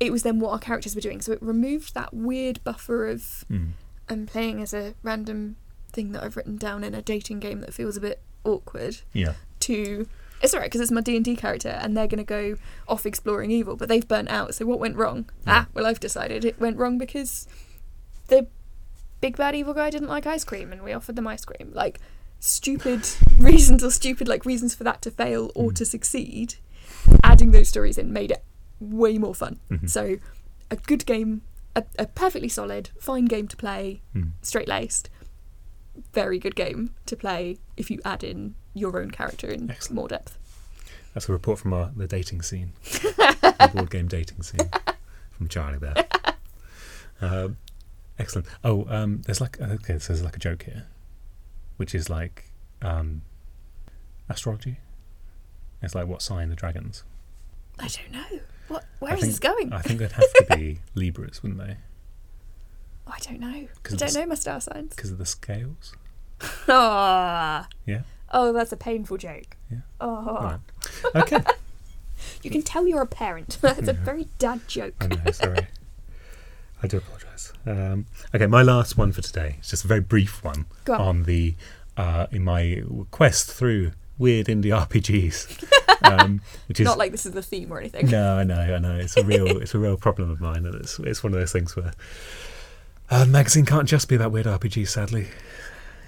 it 0.00 0.10
was 0.12 0.22
then 0.22 0.38
what 0.40 0.50
our 0.52 0.58
characters 0.58 0.94
were 0.94 1.00
doing. 1.00 1.20
So 1.20 1.32
it 1.32 1.42
removed 1.42 1.94
that 1.94 2.12
weird 2.14 2.62
buffer 2.64 3.08
of 3.08 3.44
Mm. 3.50 3.70
I'm 4.08 4.26
playing 4.26 4.62
as 4.62 4.72
a 4.72 4.94
random 5.02 5.56
thing 5.92 6.12
that 6.12 6.22
I've 6.24 6.36
written 6.36 6.56
down 6.56 6.82
in 6.84 6.94
a 6.94 7.02
dating 7.02 7.40
game 7.40 7.60
that 7.60 7.74
feels 7.74 7.96
a 7.96 8.00
bit 8.00 8.20
awkward 8.44 8.98
Yeah. 9.12 9.34
to 9.60 10.08
it's 10.40 10.54
alright 10.54 10.70
because 10.70 10.80
it's 10.80 10.92
my 10.92 11.00
D&D 11.00 11.34
character 11.34 11.70
and 11.82 11.96
they're 11.96 12.06
going 12.06 12.18
to 12.18 12.22
go 12.38 12.54
off 12.86 13.04
exploring 13.04 13.50
evil 13.50 13.74
but 13.74 13.88
they've 13.88 14.06
burnt 14.06 14.28
out 14.30 14.54
so 14.54 14.64
what 14.64 14.78
went 14.78 14.94
wrong 14.94 15.28
Yeah. 15.44 15.64
ah 15.64 15.66
well 15.74 15.84
I've 15.84 15.98
decided 15.98 16.44
it 16.44 16.60
went 16.60 16.76
wrong 16.76 16.96
because 16.96 17.48
the 18.28 18.46
big 19.20 19.36
bad 19.36 19.54
evil 19.54 19.74
guy 19.74 19.90
didn't 19.90 20.08
like 20.08 20.26
ice 20.26 20.44
cream 20.44 20.72
and 20.72 20.82
we 20.82 20.92
offered 20.92 21.16
them 21.16 21.26
ice 21.26 21.44
cream 21.44 21.70
like 21.72 21.98
stupid 22.40 23.08
reasons 23.38 23.82
or 23.82 23.90
stupid 23.90 24.28
like 24.28 24.44
reasons 24.44 24.74
for 24.74 24.84
that 24.84 25.02
to 25.02 25.10
fail 25.10 25.50
or 25.54 25.70
Mm. 25.70 25.74
to 25.76 25.84
succeed 25.84 26.54
adding 27.24 27.50
those 27.50 27.68
stories 27.68 27.98
in 27.98 28.12
made 28.12 28.30
it 28.30 28.44
way 28.80 29.18
more 29.18 29.34
fun 29.34 29.58
Mhm. 29.70 29.90
so 29.90 30.16
a 30.70 30.76
good 30.76 31.04
game 31.06 31.42
a, 31.74 31.84
a 31.98 32.06
perfectly 32.06 32.48
solid 32.48 32.90
fine 33.00 33.24
game 33.24 33.48
to 33.48 33.56
play 33.56 34.02
Mm. 34.14 34.30
straight 34.42 34.68
laced, 34.68 35.10
very 36.12 36.38
good 36.38 36.54
game 36.56 36.94
to 37.06 37.16
play 37.16 37.58
if 37.76 37.90
you 37.90 38.00
add 38.04 38.22
in 38.24 38.54
your 38.74 39.00
own 39.00 39.10
character 39.10 39.48
in 39.48 39.70
Excellent. 39.70 39.94
more 39.96 40.08
depth. 40.08 40.38
That's 41.14 41.28
a 41.28 41.32
report 41.32 41.58
from 41.58 41.72
our, 41.72 41.90
the 41.96 42.06
dating 42.06 42.42
scene, 42.42 42.72
the 42.84 43.70
board 43.74 43.90
game 43.90 44.06
dating 44.06 44.42
scene 44.42 44.70
from 45.32 45.48
Charlie 45.48 45.78
there. 45.78 46.06
Um, 47.20 47.56
excellent. 48.18 48.46
Oh, 48.64 48.86
um, 48.88 49.22
there's 49.22 49.40
like 49.40 49.60
okay, 49.60 49.98
so 49.98 50.12
there's 50.12 50.22
like 50.24 50.36
a 50.36 50.40
joke 50.40 50.64
here, 50.64 50.86
which 51.76 51.94
is 51.94 52.08
like 52.10 52.50
um, 52.82 53.22
astrology. 54.28 54.78
It's 55.82 55.94
like 55.94 56.06
what 56.06 56.22
sign 56.22 56.48
the 56.48 56.56
dragons? 56.56 57.04
I 57.78 57.88
don't 57.88 58.10
know. 58.12 58.40
What? 58.68 58.84
Where 58.98 59.12
I 59.12 59.14
is 59.14 59.20
think- 59.20 59.32
this 59.32 59.38
going? 59.38 59.72
I 59.72 59.80
think 59.80 60.00
they'd 60.00 60.12
have 60.12 60.32
to 60.32 60.56
be 60.56 60.78
Libras, 60.94 61.42
wouldn't 61.42 61.60
they? 61.60 61.76
I 63.06 63.18
don't 63.20 63.40
know. 63.40 63.46
I 63.48 63.68
don't 63.84 63.94
it's- 63.94 64.14
know 64.14 64.26
my 64.26 64.34
star 64.34 64.60
signs. 64.60 64.94
Because 64.94 65.10
of 65.12 65.18
the 65.18 65.26
scales. 65.26 65.94
Ah. 66.68 67.66
Yeah. 67.86 68.02
Oh, 68.30 68.52
that's 68.52 68.70
a 68.72 68.76
painful 68.76 69.16
joke. 69.16 69.56
Yeah. 69.70 69.78
Oh. 70.00 70.58
Right. 71.14 71.22
Okay. 71.22 71.40
You 72.42 72.50
can 72.50 72.62
tell 72.62 72.86
you're 72.86 73.02
a 73.02 73.06
parent. 73.06 73.58
that's 73.60 73.86
a 73.86 73.92
very 73.92 74.26
dad 74.38 74.60
joke. 74.66 74.94
I 75.00 75.06
know. 75.06 75.30
Sorry. 75.30 75.68
I 76.82 76.86
do 76.86 76.98
apologise. 76.98 77.52
Um, 77.66 78.06
okay, 78.34 78.46
my 78.46 78.62
last 78.62 78.96
one 78.96 79.12
for 79.12 79.20
today. 79.22 79.56
It's 79.58 79.70
just 79.70 79.84
a 79.84 79.88
very 79.88 80.00
brief 80.00 80.42
one 80.44 80.66
Go 80.84 80.94
on. 80.94 81.00
on 81.00 81.22
the 81.24 81.54
uh, 81.96 82.26
in 82.30 82.44
my 82.44 82.82
quest 83.10 83.50
through 83.52 83.92
weird 84.16 84.46
indie 84.46 84.66
RPGs, 84.86 85.64
um, 86.02 86.40
which 86.66 86.78
is 86.80 86.84
Not 86.84 86.98
like 86.98 87.10
this 87.12 87.26
is 87.26 87.32
the 87.32 87.42
theme 87.42 87.72
or 87.72 87.78
anything. 87.80 88.06
no, 88.10 88.36
I 88.38 88.44
know, 88.44 88.60
I 88.60 88.78
know. 88.78 88.96
It's 88.96 89.16
a 89.16 89.24
real, 89.24 89.58
it's 89.60 89.74
a 89.74 89.78
real 89.78 89.96
problem 89.96 90.30
of 90.30 90.40
mine, 90.40 90.64
and 90.66 90.74
it's 90.76 90.98
it's 91.00 91.22
one 91.24 91.32
of 91.34 91.40
those 91.40 91.52
things 91.52 91.74
where 91.76 91.92
uh, 93.10 93.24
magazine 93.26 93.64
can't 93.64 93.88
just 93.88 94.08
be 94.08 94.14
about 94.16 94.30
weird 94.32 94.46
RPGs. 94.46 94.88
Sadly, 94.88 95.28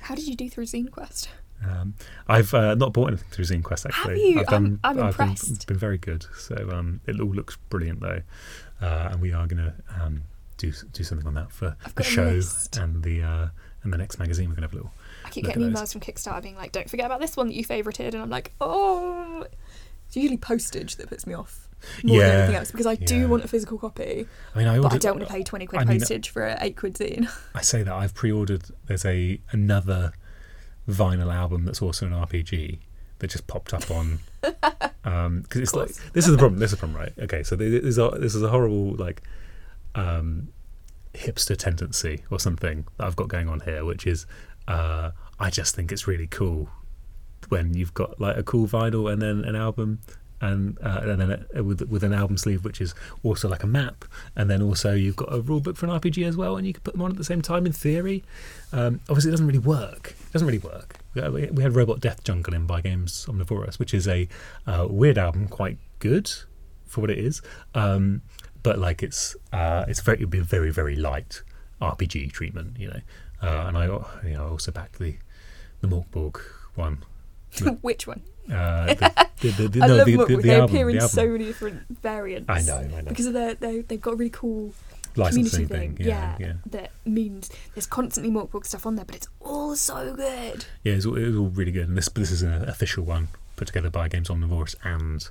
How 0.03 0.15
did 0.15 0.27
you 0.29 0.37
do 0.37 0.49
through 0.49 0.67
Zine 0.67 0.91
Quest? 0.91 1.29
um, 1.69 1.95
I've 2.27 2.55
uh, 2.55 2.75
not 2.75 2.93
bought 2.95 3.09
anything 3.09 3.29
through 3.31 3.45
Zine 3.45 3.63
Quest 3.63 3.85
actually. 3.87 4.31
you? 4.31 4.41
I've 4.41 4.47
done, 4.47 4.81
I'm- 4.85 4.99
I'm 4.99 5.05
I've 5.07 5.17
been- 5.19 5.37
Been, 5.67 5.77
very 5.77 5.99
good. 5.99 6.25
So 6.39 6.71
um, 6.73 7.01
it 7.07 7.21
all 7.21 7.29
looks 7.35 7.57
brilliant 7.69 8.01
though, 8.01 8.23
uh, 8.81 9.09
and 9.13 9.21
we 9.21 9.33
are 9.33 9.47
going 9.47 9.63
to 9.65 9.75
um, 10.01 10.23
do 10.61 10.73
do 10.93 11.03
something 11.03 11.27
on 11.27 11.35
that 11.35 11.51
for 11.51 11.77
I've 11.85 11.95
the 11.95 12.03
show 12.03 12.41
and 12.78 13.03
the 13.03 13.23
uh, 13.23 13.49
and 13.82 13.93
the 13.93 13.99
next 13.99 14.19
magazine. 14.19 14.49
We're 14.49 14.57
going 14.57 14.69
to 14.69 14.69
have 14.69 14.73
a 14.74 14.77
little. 14.77 14.93
I 15.24 15.31
keep 15.31 15.47
getting 15.47 15.62
emails 15.62 15.93
from 15.93 16.03
Kickstarter 16.03 16.43
being 16.43 16.57
like, 16.57 16.73
"Don't 16.73 16.89
forget 16.89 17.07
about 17.07 17.20
this 17.20 17.37
one 17.37 17.49
that 17.49 17.55
you 17.55 17.65
favorited," 17.65 18.09
and 18.09 18.23
I'm 18.23 18.31
like, 18.31 18.53
"Oh." 18.61 19.47
It's 20.07 20.16
usually 20.16 20.39
postage 20.39 20.97
that 20.97 21.09
puts 21.09 21.24
me 21.24 21.35
off 21.35 21.69
more 22.03 22.19
than 22.19 22.31
anything 22.31 22.57
else 22.57 22.73
because 22.73 22.87
I 22.87 22.97
do 22.97 23.28
want 23.28 23.45
a 23.45 23.49
physical 23.49 23.78
copy, 23.78 24.27
I 24.57 24.59
mean, 24.59 24.66
I 24.66 24.81
but. 24.81 24.93
I 24.93 24.99
don't 24.99 25.19
want 25.19 25.28
to 25.28 25.32
pay 25.32 25.45
twenty 25.45 25.66
quid 25.66 25.82
I 25.82 25.85
mean, 25.85 26.01
postage 26.01 26.28
for 26.28 26.45
a 26.45 26.59
eight 26.61 26.77
quid 26.77 26.95
zine. 26.95 27.31
I 27.55 27.62
say 27.62 27.85
that 27.85 27.95
I've 27.95 28.12
pre-ordered. 28.12 28.65
There's 28.87 29.05
a 29.05 29.41
another 29.53 30.12
vinyl 30.89 31.32
album 31.32 31.65
that's 31.65 31.81
also 31.81 32.07
an 32.07 32.12
RPG 32.12 32.81
that 33.20 33.31
just 33.31 33.47
popped 33.47 33.73
up 33.73 33.91
on. 33.91 34.19
Because 35.03 35.61
it's 35.62 35.74
like 35.74 35.89
this 36.12 36.27
is 36.27 36.32
the 36.32 36.39
problem. 36.39 36.61
This 36.61 36.73
is 36.73 36.78
the 36.78 36.87
problem, 36.87 37.01
right? 37.01 37.12
Okay, 37.19 37.43
so 37.43 37.57
this 37.57 37.73
is 37.85 37.99
a, 37.99 38.11
this 38.19 38.35
is 38.35 38.43
a 38.43 38.49
horrible 38.49 38.95
like 38.95 39.23
um, 39.95 40.49
hipster 41.15 41.57
tendency 41.57 42.23
or 42.31 42.39
something 42.39 42.87
that 42.97 43.07
I've 43.07 43.17
got 43.17 43.29
going 43.29 43.49
on 43.49 43.61
here, 43.61 43.85
which 43.85 44.07
is 44.07 44.27
uh, 44.69 45.11
I 45.39 45.51
just 45.51 45.75
think 45.75 45.93
it's 45.93 46.07
really 46.07 46.27
cool 46.27 46.69
when 47.49 47.75
you've 47.75 47.95
got 47.95 48.21
like 48.21 48.37
a 48.37 48.43
cool 48.43 48.67
vinyl 48.67 49.12
and 49.12 49.21
then 49.21 49.45
an 49.45 49.57
album 49.57 50.01
and, 50.43 50.79
uh, 50.83 51.01
and 51.03 51.21
then 51.21 51.67
with 51.67 51.83
with 51.91 52.03
an 52.03 52.15
album 52.15 52.39
sleeve 52.39 52.65
which 52.65 52.81
is 52.81 52.95
also 53.23 53.49
like 53.49 53.62
a 53.62 53.67
map. 53.67 54.05
And 54.37 54.49
then 54.49 54.62
also 54.62 54.95
you've 54.95 55.17
got 55.17 55.33
a 55.33 55.41
rule 55.41 55.61
book 55.61 55.77
for 55.77 55.87
an 55.87 55.93
RPG 55.93 56.27
as 56.27 56.37
well 56.37 56.57
and 56.57 56.67
you 56.67 56.73
can 56.73 56.83
put 56.83 56.95
them 56.95 57.03
on 57.03 57.11
at 57.11 57.17
the 57.17 57.25
same 57.25 57.43
time 57.43 57.67
in 57.67 57.73
theory. 57.73 58.23
Um, 58.73 59.01
obviously 59.09 59.31
it 59.31 59.33
doesn't 59.33 59.47
really 59.47 59.59
work. 59.59 60.15
It 60.19 60.33
doesn't 60.33 60.47
really 60.47 60.59
work. 60.59 60.99
We 61.15 61.47
we 61.51 61.62
had 61.62 61.75
Robot 61.75 62.01
Death 62.01 62.25
Jungle 62.25 62.55
in 62.55 62.67
by 62.67 62.81
Games 62.81 63.27
Omnivorous 63.29 63.79
which 63.79 63.93
is 63.93 64.09
a 64.09 64.29
uh, 64.67 64.87
weird 64.89 65.19
album 65.19 65.49
quite 65.49 65.79
good 65.99 66.31
for 66.87 67.01
what 67.03 67.11
it 67.11 67.19
is. 67.19 67.43
Um, 67.75 68.23
but 68.62 68.78
like 68.78 69.03
it's 69.03 69.37
uh, 69.53 69.85
it's 69.89 70.01
very 70.01 70.19
it'd 70.19 70.31
be 70.31 70.39
a 70.39 70.43
very 70.45 70.70
very 70.70 70.97
light 70.97 71.43
RPG 71.81 72.32
treatment 72.32 72.78
you 72.78 72.89
know 72.89 73.01
uh, 73.43 73.66
and 73.69 73.77
I 73.78 73.85
you 73.87 74.35
know 74.35 74.47
I 74.47 74.51
also 74.51 74.70
backed 74.73 74.99
the 74.99 75.16
the 75.81 75.89
Mörk 75.89 76.11
Borg 76.11 76.41
one 76.74 77.05
Which 77.82 78.07
one? 78.07 78.23
uh, 78.53 78.95
the, 78.95 79.27
the, 79.41 79.49
the, 79.51 79.69
the, 79.69 79.82
I 79.82 79.87
no, 79.89 79.97
love 79.97 80.07
the, 80.07 80.16
the, 80.16 80.24
the 80.27 80.37
They 80.43 80.55
album, 80.55 80.77
appear 80.77 80.91
in 80.91 80.99
the 80.99 81.09
so 81.09 81.27
many 81.27 81.45
different 81.45 81.82
variants. 82.03 82.49
I 82.49 82.61
know, 82.62 82.77
I 82.78 83.01
know. 83.01 83.09
Because 83.09 83.32
their, 83.32 83.55
they 83.55 83.81
they've 83.82 84.01
got 84.01 84.12
a 84.12 84.16
really 84.16 84.31
cool 84.31 84.73
Licensing 85.16 85.66
community 85.66 85.97
thing, 85.97 86.07
yeah, 86.07 86.37
yeah, 86.39 86.53
that 86.66 86.93
means 87.05 87.51
there's 87.74 87.87
constantly 87.87 88.31
Mörk 88.32 88.51
Borg 88.53 88.65
stuff 88.65 88.87
on 88.87 88.95
there, 88.95 89.05
but 89.05 89.16
it's 89.16 89.27
all 89.41 89.74
so 89.74 90.15
good. 90.15 90.66
yeah. 90.85 90.93
It 90.93 90.97
was, 90.97 91.07
all- 91.07 91.16
it 91.19 91.35
all 91.37 91.49
really 91.49 91.73
good, 91.73 91.89
and 91.89 91.97
this 91.99 92.09
this 92.11 92.31
is 92.31 92.43
an 92.43 92.69
official 92.69 93.03
one 93.05 93.27
put 93.57 93.66
together 93.66 93.91
by 93.91 94.07
Games 94.09 94.31
On 94.31 94.41
Omnivorous 94.41 94.77
and 94.85 95.28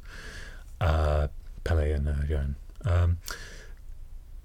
uh, 0.81 1.27
Pelle 1.63 1.79
and 1.79 2.07
uh, 2.09 2.13
Johan. 2.27 2.55
Um, 2.85 3.17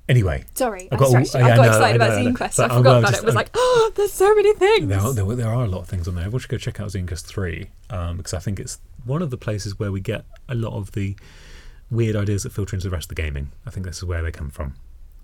anyway, 0.08 0.44
Sorry, 0.54 0.88
I 0.90 0.94
I, 0.94 0.98
got 0.98 1.14
it. 1.14 1.34
yeah, 1.34 1.40
I 1.40 1.52
I 1.52 1.56
got 1.56 1.62
know, 1.62 1.68
excited 1.68 2.02
I 2.02 2.06
about 2.06 2.26
I 2.26 2.32
Quest. 2.32 2.60
I 2.60 2.68
forgot 2.68 2.98
about 2.98 3.10
just- 3.10 3.14
it. 3.14 3.22
It 3.22 3.26
was 3.26 3.34
like, 3.34 3.50
oh, 3.54 3.92
there's 3.96 4.12
so 4.12 4.34
many 4.34 4.54
things. 4.54 4.88
there 4.88 5.00
are, 5.00 5.12
there, 5.12 5.24
there 5.36 5.48
are 5.52 5.64
a 5.64 5.68
lot 5.68 5.80
of 5.80 5.88
things 5.88 6.08
on 6.08 6.14
there. 6.14 6.24
Everyone 6.24 6.40
should 6.40 6.50
go 6.50 6.58
check 6.58 6.80
out 6.80 6.88
Zine 6.88 7.06
Quest 7.06 7.26
3 7.26 7.66
um, 7.90 8.16
because 8.16 8.34
I 8.34 8.38
think 8.38 8.58
it's 8.60 8.78
one 9.04 9.22
of 9.22 9.30
the 9.30 9.36
places 9.38 9.78
where 9.78 9.92
we 9.92 10.00
get 10.00 10.24
a 10.48 10.54
lot 10.54 10.74
of 10.76 10.92
the 10.92 11.16
weird 11.90 12.16
ideas 12.16 12.42
that 12.42 12.52
filter 12.52 12.74
into 12.76 12.88
the 12.88 12.94
rest 12.94 13.10
of 13.10 13.16
the 13.16 13.22
gaming. 13.22 13.52
I 13.66 13.70
think 13.70 13.86
this 13.86 13.98
is 13.98 14.04
where 14.04 14.22
they 14.22 14.32
come 14.32 14.50
from. 14.50 14.74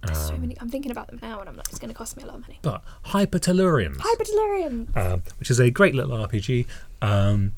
There's 0.07 0.19
so 0.19 0.35
Um, 0.35 0.41
many. 0.43 0.57
I'm 0.61 0.70
thinking 0.70 0.91
about 0.93 1.09
them 1.09 1.19
now, 1.20 1.41
and 1.41 1.49
I'm 1.49 1.57
like, 1.57 1.69
it's 1.69 1.78
going 1.78 1.91
to 1.91 1.95
cost 1.95 2.16
me 2.16 2.23
a 2.23 2.27
lot 2.27 2.37
of 2.37 2.43
money. 2.43 2.59
But 2.62 2.82
Hypertellurians. 3.07 3.97
Hyperdelirium. 3.99 4.97
um, 4.97 5.23
which 5.39 5.51
is 5.51 5.59
a 5.61 5.70
great 5.70 5.95
little 5.95 6.16
RPG. 6.16 6.66
Um, 7.03 7.53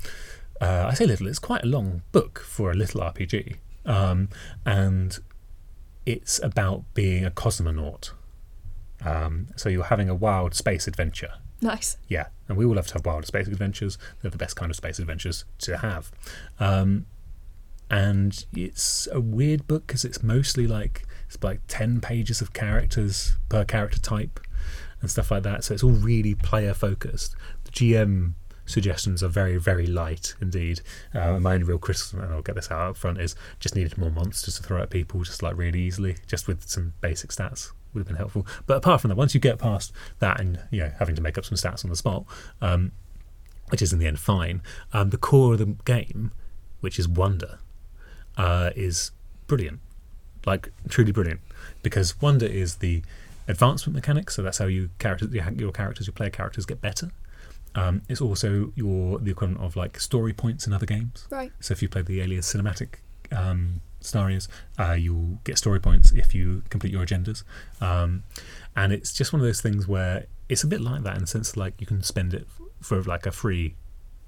uh, 0.60 0.86
I 0.90 0.94
say 0.94 1.06
little; 1.06 1.28
it's 1.28 1.38
quite 1.38 1.62
a 1.62 1.66
long 1.66 2.02
book 2.10 2.40
for 2.40 2.72
a 2.72 2.74
little 2.74 3.00
RPG, 3.00 3.56
um, 3.86 4.28
and 4.66 5.18
it's 6.06 6.42
about 6.42 6.84
being 6.94 7.24
a 7.24 7.30
cosmonaut. 7.30 8.10
Um, 9.04 9.48
so 9.56 9.68
you're 9.68 9.84
having 9.84 10.08
a 10.08 10.14
wild 10.14 10.54
space 10.54 10.86
adventure. 10.86 11.34
Nice. 11.60 11.96
Yeah, 12.08 12.26
and 12.48 12.56
we 12.56 12.64
all 12.64 12.74
love 12.74 12.88
to 12.88 12.94
have 12.94 13.06
wild 13.06 13.26
space 13.26 13.46
adventures. 13.46 13.98
They're 14.20 14.30
the 14.30 14.38
best 14.38 14.56
kind 14.56 14.70
of 14.70 14.76
space 14.76 14.98
adventures 14.98 15.44
to 15.58 15.78
have. 15.78 16.10
Um, 16.58 17.06
and 17.90 18.44
it's 18.52 19.06
a 19.12 19.20
weird 19.20 19.66
book 19.68 19.86
because 19.86 20.04
it's 20.04 20.22
mostly 20.22 20.66
like 20.66 21.04
it's 21.26 21.42
like 21.42 21.60
ten 21.68 22.00
pages 22.00 22.40
of 22.40 22.52
characters 22.52 23.36
per 23.48 23.64
character 23.64 24.00
type 24.00 24.40
and 25.00 25.10
stuff 25.10 25.30
like 25.30 25.42
that. 25.42 25.64
So 25.64 25.74
it's 25.74 25.82
all 25.82 25.90
really 25.90 26.34
player 26.34 26.74
focused. 26.74 27.36
The 27.64 27.70
GM 27.70 28.32
suggestions 28.72 29.22
are 29.22 29.28
very 29.28 29.58
very 29.58 29.86
light 29.86 30.34
indeed. 30.40 30.80
Uh, 31.14 31.38
my 31.38 31.54
only 31.54 31.64
real 31.64 31.78
criticism, 31.78 32.20
and 32.20 32.32
I'll 32.32 32.42
get 32.42 32.54
this 32.54 32.70
out 32.70 32.90
up 32.90 32.96
front, 32.96 33.20
is 33.20 33.36
just 33.60 33.76
needed 33.76 33.96
more 33.98 34.10
monsters 34.10 34.56
to 34.56 34.62
throw 34.62 34.82
at 34.82 34.90
people 34.90 35.22
just 35.22 35.42
like 35.42 35.56
really 35.56 35.80
easily, 35.80 36.16
just 36.26 36.48
with 36.48 36.68
some 36.68 36.94
basic 37.00 37.30
stats 37.30 37.72
would 37.92 38.00
have 38.00 38.06
been 38.06 38.16
helpful. 38.16 38.46
But 38.66 38.78
apart 38.78 39.00
from 39.00 39.10
that, 39.10 39.16
once 39.16 39.34
you 39.34 39.40
get 39.40 39.58
past 39.58 39.92
that 40.18 40.40
and 40.40 40.60
you 40.70 40.80
know 40.80 40.92
having 40.98 41.14
to 41.16 41.22
make 41.22 41.38
up 41.38 41.44
some 41.44 41.56
stats 41.56 41.84
on 41.84 41.90
the 41.90 41.96
spot, 41.96 42.24
um, 42.60 42.92
which 43.68 43.82
is 43.82 43.92
in 43.92 43.98
the 43.98 44.06
end 44.06 44.18
fine, 44.18 44.62
um, 44.92 45.10
the 45.10 45.18
core 45.18 45.54
of 45.54 45.58
the 45.58 45.66
game, 45.84 46.32
which 46.80 46.98
is 46.98 47.08
wonder, 47.08 47.58
uh, 48.36 48.70
is 48.74 49.12
brilliant, 49.46 49.80
like 50.46 50.70
truly 50.88 51.12
brilliant, 51.12 51.40
because 51.82 52.20
wonder 52.20 52.46
is 52.46 52.76
the 52.76 53.02
advancement 53.48 53.94
mechanic. 53.94 54.30
So 54.30 54.42
that's 54.42 54.58
how 54.58 54.66
you 54.66 54.90
characters, 54.98 55.32
your 55.32 55.72
characters, 55.72 56.06
your 56.06 56.14
player 56.14 56.30
characters 56.30 56.66
get 56.66 56.80
better. 56.80 57.10
Um, 57.74 58.02
it's 58.08 58.20
also 58.20 58.72
your 58.74 59.18
the 59.18 59.30
equivalent 59.30 59.62
of 59.62 59.76
like 59.76 59.98
story 59.98 60.32
points 60.32 60.66
in 60.66 60.72
other 60.72 60.86
games. 60.86 61.26
Right. 61.30 61.52
So 61.60 61.72
if 61.72 61.82
you 61.82 61.88
play 61.88 62.02
the 62.02 62.20
Alien 62.20 62.42
cinematic 62.42 62.96
um, 63.30 63.80
scenarios, 64.00 64.48
uh, 64.78 64.92
you'll 64.92 65.38
get 65.44 65.58
story 65.58 65.80
points 65.80 66.12
if 66.12 66.34
you 66.34 66.62
complete 66.68 66.92
your 66.92 67.04
agendas. 67.04 67.44
Um, 67.80 68.24
and 68.76 68.92
it's 68.92 69.12
just 69.12 69.32
one 69.32 69.40
of 69.40 69.46
those 69.46 69.60
things 69.60 69.88
where 69.88 70.26
it's 70.48 70.64
a 70.64 70.66
bit 70.66 70.80
like 70.80 71.02
that 71.02 71.14
in 71.16 71.22
the 71.22 71.26
sense 71.26 71.56
like 71.56 71.80
you 71.80 71.86
can 71.86 72.02
spend 72.02 72.34
it 72.34 72.46
for 72.80 73.02
like 73.02 73.26
a 73.26 73.32
free 73.32 73.74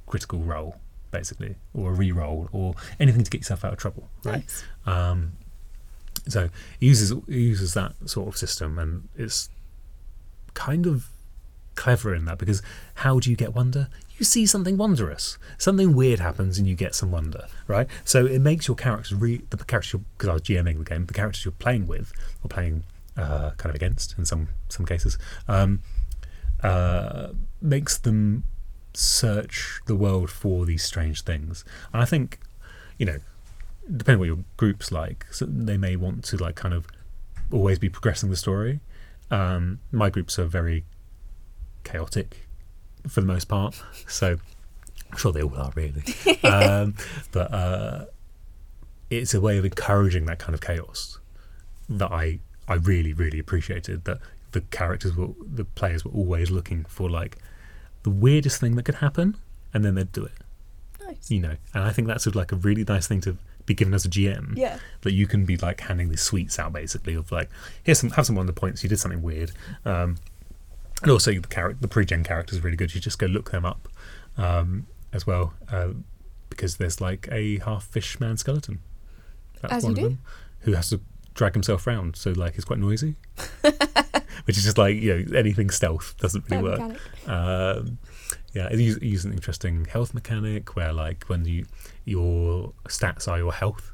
critical 0.07 0.41
roll, 0.41 0.77
basically, 1.11 1.57
or 1.75 1.91
a 1.91 1.95
re-roll, 1.95 2.49
or 2.53 2.75
anything 3.01 3.25
to 3.25 3.31
get 3.31 3.39
yourself 3.39 3.65
out 3.65 3.73
of 3.73 3.79
trouble, 3.79 4.09
right? 4.23 4.37
Nice. 4.37 4.65
Um, 4.87 5.33
so 6.29 6.45
it 6.45 6.51
uses 6.81 7.11
it 7.11 7.29
uses 7.29 7.75
that 7.75 7.93
sort 8.07 8.29
of 8.29 8.37
system, 8.37 8.79
and 8.79 9.09
it's 9.17 9.51
kind 10.55 10.87
of 10.87 11.09
clever 11.75 12.15
in 12.15 12.25
that 12.27 12.39
because 12.39 12.63
how 12.95 13.19
do 13.21 13.31
you 13.31 13.37
get 13.37 13.55
wonder? 13.55 13.89
You 14.17 14.25
see 14.25 14.47
something 14.47 14.77
wondrous, 14.77 15.39
something 15.59 15.95
weird 15.95 16.21
happens, 16.21 16.59
and 16.59 16.67
you 16.69 16.75
get 16.75 16.95
some 16.95 17.11
wonder, 17.11 17.47
right? 17.67 17.89
So 18.05 18.27
it 18.27 18.41
makes 18.41 18.69
your 18.69 18.77
characters 18.77 19.13
re 19.15 19.43
the 19.51 19.57
characters 19.57 20.01
because 20.17 20.29
I 20.29 20.33
was 20.35 20.43
GMing 20.43 20.79
the 20.79 20.85
game, 20.85 21.07
the 21.07 21.15
characters 21.15 21.45
you're 21.45 21.53
playing 21.53 21.87
with 21.87 22.13
or 22.43 22.49
playing 22.49 22.85
uh, 23.17 23.51
kind 23.57 23.71
of 23.71 23.75
against 23.75 24.17
in 24.19 24.25
some 24.25 24.49
some 24.69 24.87
cases, 24.87 25.19
um, 25.49 25.81
uh, 26.63 27.29
makes 27.61 27.99
them 27.99 28.45
search 28.93 29.81
the 29.87 29.97
world 29.97 30.31
for 30.31 30.65
these 30.65 30.85
strange 30.85 31.23
things, 31.23 31.65
and 31.93 32.01
I 32.01 32.05
think 32.05 32.39
you 32.99 33.07
know 33.07 33.19
depending 33.85 34.19
what 34.19 34.27
your 34.27 34.39
group's 34.57 34.91
like, 34.91 35.27
so 35.31 35.45
they 35.45 35.77
may 35.77 35.97
want 35.97 36.25
to 36.25 36.37
like 36.37 36.55
kind 36.55 36.75
of 36.75 36.87
always 37.53 37.79
be 37.79 37.89
progressing 37.89 38.31
the 38.31 38.37
story. 38.37 38.81
Um, 39.31 39.81
my 39.93 40.11
groups 40.11 40.39
are 40.39 40.45
very 40.45 40.85
chaotic 41.85 42.47
for 43.09 43.21
the 43.21 43.27
most 43.27 43.45
part, 43.45 43.81
so 44.09 44.39
I'm 45.11 45.19
sure 45.19 45.33
they 45.33 45.43
all 45.43 45.55
are 45.57 45.73
really. 45.75 46.03
um, 46.45 46.95
but 47.33 47.53
uh, 47.53 48.05
it's 49.11 49.35
a 49.35 49.41
way 49.41 49.59
of 49.59 49.65
encouraging 49.65 50.27
that 50.27 50.39
kind 50.39 50.55
of 50.55 50.61
chaos 50.61 51.19
that 51.89 52.11
I 52.11 52.39
I 52.67 52.75
really 52.75 53.13
really 53.13 53.39
appreciated. 53.39 54.05
That 54.05 54.19
the 54.53 54.63
characters 54.63 55.15
were 55.17 55.29
the 55.41 55.65
players 55.65 56.05
were 56.05 56.13
always 56.13 56.51
looking 56.51 56.85
for 56.85 57.09
like 57.11 57.37
the 58.05 58.11
weirdest 58.11 58.61
thing 58.61 58.77
that 58.77 58.85
could 58.85 58.97
happen, 58.97 59.37
and 59.73 59.85
then 59.85 59.95
they'd 59.95 60.13
do 60.13 60.25
it 60.25 60.33
Nice. 61.07 61.31
you 61.31 61.41
know 61.41 61.57
and 61.75 61.85
i 61.85 61.91
think 61.91 62.09
that's 62.09 62.27
like 62.35 62.51
a 62.53 62.57
really 62.57 62.83
nice 62.85 63.07
thing 63.07 63.21
to 63.23 63.37
be 63.67 63.75
given 63.75 63.93
as 63.93 64.05
a 64.07 64.09
gm 64.09 64.57
Yeah. 64.57 64.79
that 65.03 65.13
you 65.13 65.27
can 65.27 65.45
be 65.45 65.57
like 65.59 65.81
handing 65.81 66.09
these 66.09 66.21
sweets 66.23 66.59
out 66.59 66.73
basically 66.73 67.15
of 67.15 67.31
like 67.33 67.51
here's 67.83 67.99
some 67.99 68.11
have 68.11 68.25
some 68.27 68.39
on 68.39 68.47
the 68.47 68.53
points 68.55 68.83
you 68.83 68.89
did 68.89 68.99
something 68.99 69.21
weird 69.23 69.53
um 69.85 70.17
and 71.03 71.11
also 71.11 71.33
the 71.33 71.41
character 71.49 71.79
the 71.81 71.89
pre-gen 71.89 72.25
characters 72.25 72.59
are 72.59 72.63
really 72.63 72.77
good. 72.77 72.95
You 72.95 73.01
just 73.01 73.19
go 73.19 73.27
look 73.27 73.51
them 73.51 73.65
up 73.65 73.89
um 74.37 74.87
as 75.13 75.27
well 75.27 75.55
uh, 75.71 75.89
because 76.51 76.77
there's 76.77 77.01
like 77.01 77.29
a 77.31 77.59
half 77.61 77.85
fish 77.85 78.19
man 78.21 78.37
skeleton. 78.37 78.81
That's 79.61 79.73
As 79.75 79.83
you 79.85 79.89
one 79.89 79.95
do. 79.95 80.01
of 80.07 80.11
them 80.13 80.19
who 80.61 80.73
has 80.75 80.91
to 80.91 81.01
drag 81.35 81.53
himself 81.55 81.87
around 81.87 82.17
so 82.17 82.31
like 82.33 82.55
it's 82.57 82.65
quite 82.65 82.79
noisy. 82.79 83.17
Which 84.45 84.59
is 84.59 84.65
just 84.65 84.77
like 84.79 84.97
you 84.97 85.15
know 85.25 85.37
anything 85.39 85.71
stealth 85.71 86.17
doesn't 86.19 86.45
really 86.51 86.77
That 86.77 86.89
work. 87.27 87.29
um, 87.29 87.99
yeah, 88.53 88.69
it 88.71 88.79
uses, 88.79 89.03
uses 89.03 89.25
an 89.25 89.33
interesting 89.33 89.85
health 89.87 90.15
mechanic 90.15 90.77
where, 90.77 90.93
like, 90.93 91.25
when 91.25 91.45
you 91.45 91.67
your 92.05 92.73
stats 92.89 93.27
are 93.27 93.37
your 93.39 93.53
health, 93.53 93.91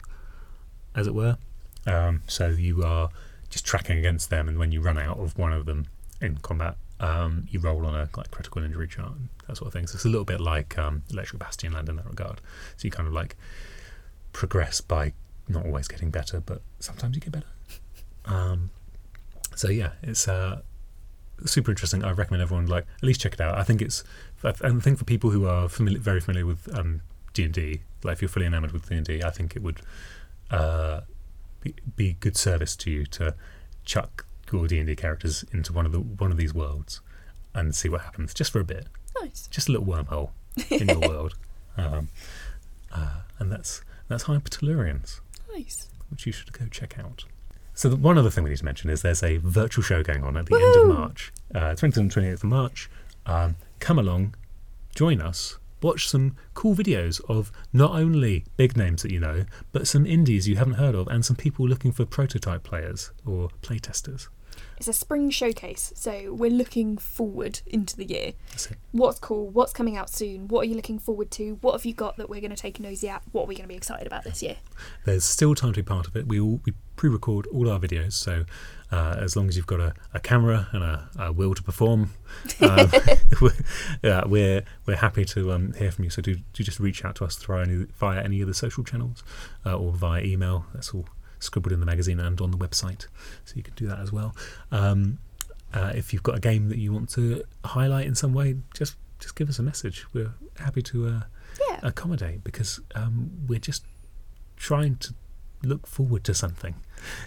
as 0.94 1.06
it 1.06 1.14
were. 1.14 1.39
Um, 1.86 2.22
so 2.27 2.48
you 2.48 2.82
are 2.85 3.09
just 3.48 3.64
tracking 3.64 3.97
against 3.97 4.28
them, 4.28 4.48
and 4.48 4.59
when 4.59 4.70
you 4.70 4.82
run 4.82 4.98
out 4.98 5.18
of 5.18 5.39
one 5.39 5.52
of 5.55 5.64
them 5.64 5.86
in 6.20 6.36
combat, 6.39 6.77
um, 7.01 7.47
you 7.51 7.59
roll 7.60 7.85
on 7.86 7.94
a 7.94 8.09
like 8.16 8.31
critical 8.31 8.62
injury 8.62 8.86
chart 8.86 9.12
and 9.12 9.28
that 9.48 9.56
sort 9.56 9.66
of 9.68 9.72
thing. 9.72 9.86
So 9.86 9.97
it's 9.97 10.05
a 10.05 10.09
little 10.09 10.24
bit 10.24 10.40
like 10.40 10.78
um, 10.78 11.02
Electric 11.10 11.43
Bastionland 11.43 11.89
in 11.89 11.97
that 11.97 12.06
regard. 12.06 12.40
So 12.77 12.85
you 12.85 12.90
kind 12.90 13.09
of 13.09 13.14
like 13.14 13.36
progress 14.32 14.81
by 14.81 15.14
not 15.48 15.64
always 15.66 15.89
getting 15.89 16.10
better, 16.10 16.40
but 16.40 16.62
sometimes 16.78 17.16
you 17.16 17.20
get 17.20 17.32
better. 17.32 17.47
Um, 18.27 18.70
so 19.56 19.68
yeah, 19.68 19.93
it's 20.02 20.28
uh, 20.28 20.60
super 21.47 21.70
interesting. 21.70 22.05
I 22.05 22.12
recommend 22.12 22.43
everyone 22.43 22.66
like 22.66 22.86
at 22.98 23.02
least 23.02 23.20
check 23.20 23.32
it 23.32 23.40
out. 23.40 23.56
I 23.56 23.62
think 23.62 23.82
it's 23.82 24.05
I 24.44 24.51
I 24.62 24.70
think 24.81 24.98
for 24.98 25.05
people 25.05 25.31
who 25.31 25.47
are 25.47 25.68
familiar, 25.68 25.98
very 25.98 26.20
familiar 26.20 26.47
with 26.47 26.68
um, 26.77 27.01
D 27.32 27.44
and 27.44 27.55
D, 27.55 27.81
like 28.05 28.14
if 28.14 28.22
you're 28.22 28.28
fully 28.28 28.47
enamored 28.47 28.72
with 28.72 28.89
D 28.89 28.97
and 28.97 29.06
D, 29.06 29.22
I 29.22 29.31
think 29.31 29.56
it 29.56 29.62
would 29.62 29.81
uh, 30.51 31.01
be, 31.60 31.74
be 31.97 32.16
good 32.20 32.36
service 32.36 32.77
to 32.77 32.90
you 32.90 33.06
to 33.06 33.35
chuck 33.85 34.27
your 34.52 34.66
D 34.66 34.78
and 34.78 34.86
D 34.86 34.97
characters 34.97 35.44
into 35.52 35.72
one 35.72 35.86
of 35.86 35.93
the 35.93 36.01
one 36.01 36.31
of 36.31 36.36
these 36.36 36.55
worlds 36.55 37.01
and 37.55 37.74
see 37.74 37.89
what 37.89 38.02
happens 38.02 38.32
just 38.35 38.52
for 38.52 38.60
a 38.60 38.64
bit, 38.64 38.86
Nice. 39.20 39.48
just 39.48 39.68
a 39.68 39.72
little 39.72 39.86
wormhole 39.86 40.31
in 40.70 40.89
your 40.89 41.01
world, 41.09 41.35
um, 41.77 42.09
uh, 42.93 43.20
and 43.39 43.51
that's 43.51 43.82
that's 44.09 44.24
Hypertellurians 44.24 45.20
Nice. 45.52 45.89
which 46.10 46.27
you 46.27 46.32
should 46.32 46.52
go 46.52 46.66
check 46.70 46.98
out. 46.98 47.24
So 47.74 47.89
the, 47.89 47.97
one 47.97 48.18
other 48.18 48.31
thing 48.31 48.44
we 48.44 48.51
need 48.51 48.59
to 48.59 48.64
mention 48.64 48.90
is 48.90 49.02
there's 49.02 49.22
a 49.22 49.39
virtual 49.39 49.82
show 49.82 50.02
going 50.02 50.22
on 50.22 50.36
at 50.36 50.47
the 50.47 50.55
end 50.55 50.64
of 50.64 50.85
Woohoo! 50.85 50.98
March, 50.98 51.32
uh, 51.55 51.59
20th 51.74 51.97
and 51.97 52.10
28th 52.12 52.32
of 52.35 52.44
March. 52.44 52.90
Um, 53.27 53.56
come 53.78 53.98
along, 53.98 54.35
join 54.94 55.20
us, 55.22 55.59
watch 55.82 56.09
some 56.09 56.36
cool 56.55 56.74
videos 56.74 57.20
of 57.28 57.51
not 57.72 57.93
only 57.93 58.44
big 58.56 58.77
names 58.77 59.02
that 59.02 59.10
you 59.12 59.20
know, 59.20 59.44
but 59.72 59.86
some 59.86 60.05
indies 60.05 60.47
you 60.47 60.56
haven't 60.56 60.74
heard 60.74 60.94
of, 60.94 61.06
and 61.09 61.24
some 61.24 61.36
people 61.36 61.66
looking 61.66 61.93
for 61.93 62.05
prototype 62.05 62.64
players 62.64 63.12
or 63.24 63.48
playtesters. 63.62 64.28
It's 64.81 64.89
a 64.89 64.94
spring 64.94 65.28
showcase, 65.28 65.93
so 65.94 66.32
we're 66.32 66.51
looking 66.51 66.97
forward 66.97 67.61
into 67.66 67.98
the 67.98 68.07
year. 68.07 68.32
What's 68.93 69.19
cool? 69.19 69.51
What's 69.51 69.74
coming 69.74 69.98
out 69.98 70.09
soon? 70.09 70.48
What 70.48 70.62
are 70.62 70.65
you 70.65 70.74
looking 70.74 70.98
forward 70.98 71.31
to? 71.32 71.59
What 71.61 71.73
have 71.73 71.85
you 71.85 71.93
got 71.93 72.16
that 72.16 72.31
we're 72.31 72.40
going 72.40 72.48
to 72.51 72.57
take 72.57 72.78
a 72.78 72.82
nosy 72.82 73.07
at? 73.11 73.23
What 73.31 73.43
are 73.43 73.47
we 73.47 73.57
going 73.57 73.65
to 73.65 73.69
be 73.69 73.74
excited 73.74 74.07
about 74.07 74.24
this 74.24 74.43
year? 74.43 74.57
There's 75.05 75.23
still 75.23 75.55
time 75.55 75.74
to 75.74 75.82
be 75.82 75.86
part 75.86 76.07
of 76.07 76.16
it. 76.16 76.27
We 76.27 76.40
all 76.40 76.62
we 76.65 76.73
pre-record 76.97 77.47
all 77.48 77.69
our 77.69 77.78
videos, 77.78 78.15
so 78.15 78.47
uh, 78.90 79.16
as 79.19 79.36
long 79.36 79.48
as 79.48 79.57
you've 79.59 79.66
got 79.66 79.81
a, 79.81 79.93
a 80.15 80.20
camera 80.20 80.69
and 80.73 80.82
a, 80.82 81.11
a 81.19 81.31
will 81.31 81.55
to 81.55 81.62
perform, 81.62 82.15
um, 82.62 82.90
we're, 83.43 83.52
yeah, 84.02 84.24
we're 84.24 84.65
we're 84.86 84.97
happy 84.97 85.27
to 85.27 85.52
um, 85.52 85.74
hear 85.74 85.93
from 85.93 86.05
you. 86.05 86.11
So 86.11 86.23
do, 86.23 86.36
do 86.55 86.65
just 86.65 86.81
reach 86.81 87.05
out 87.05 87.16
to 87.16 87.27
us 87.27 87.36
via 87.43 87.65
any, 87.65 87.85
via 87.98 88.23
any 88.23 88.40
of 88.40 88.48
the 88.48 88.55
social 88.55 88.82
channels 88.82 89.23
uh, 89.66 89.77
or 89.77 89.93
via 89.93 90.23
email. 90.23 90.65
That's 90.73 90.94
all 90.94 91.05
scribbled 91.41 91.73
in 91.73 91.81
the 91.81 91.87
magazine 91.87 92.21
and 92.21 92.41
on 92.41 92.51
the 92.53 92.57
website, 92.59 93.07
so 93.45 93.55
you 93.57 93.62
can 93.65 93.75
do 93.75 93.87
that 93.89 93.99
as 93.99 94.12
well. 94.12 94.35
Um, 94.71 95.19
uh, 95.75 95.93
if 95.95 96.12
you've 96.12 96.23
got 96.23 96.37
a 96.37 96.41
game 96.41 96.69
that 96.69 96.79
you 96.79 96.93
want 96.93 97.09
to 97.11 97.43
highlight 97.65 98.07
in 98.07 98.15
some 98.15 98.33
way, 98.33 98.57
just 98.75 98.95
just 99.19 99.35
give 99.37 99.49
us 99.49 99.59
a 99.59 99.62
message. 99.62 100.07
We're 100.15 100.33
happy 100.59 100.83
to 100.83 101.07
uh, 101.09 101.21
Yeah. 101.69 101.81
accommodate 101.83 102.43
because 102.45 102.81
um, 102.95 103.31
we're 103.49 103.59
just 103.59 103.85
trying 104.57 104.97
to 104.97 105.15
look 105.62 105.87
forward 105.87 106.25
to 106.25 106.35
something. 106.35 106.75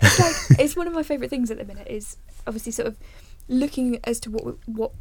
it's 0.01 0.19
like 0.19 0.35
it's 0.59 0.75
one 0.75 0.87
of 0.87 0.93
my 0.93 1.03
favourite 1.03 1.29
things 1.29 1.51
at 1.51 1.57
the 1.57 1.65
minute 1.65 1.87
is 1.87 2.17
obviously 2.47 2.71
sort 2.71 2.87
of 2.87 2.97
looking 3.47 3.99
as 4.05 4.19
to 4.21 4.31
what 4.31 4.55
what 4.67 4.91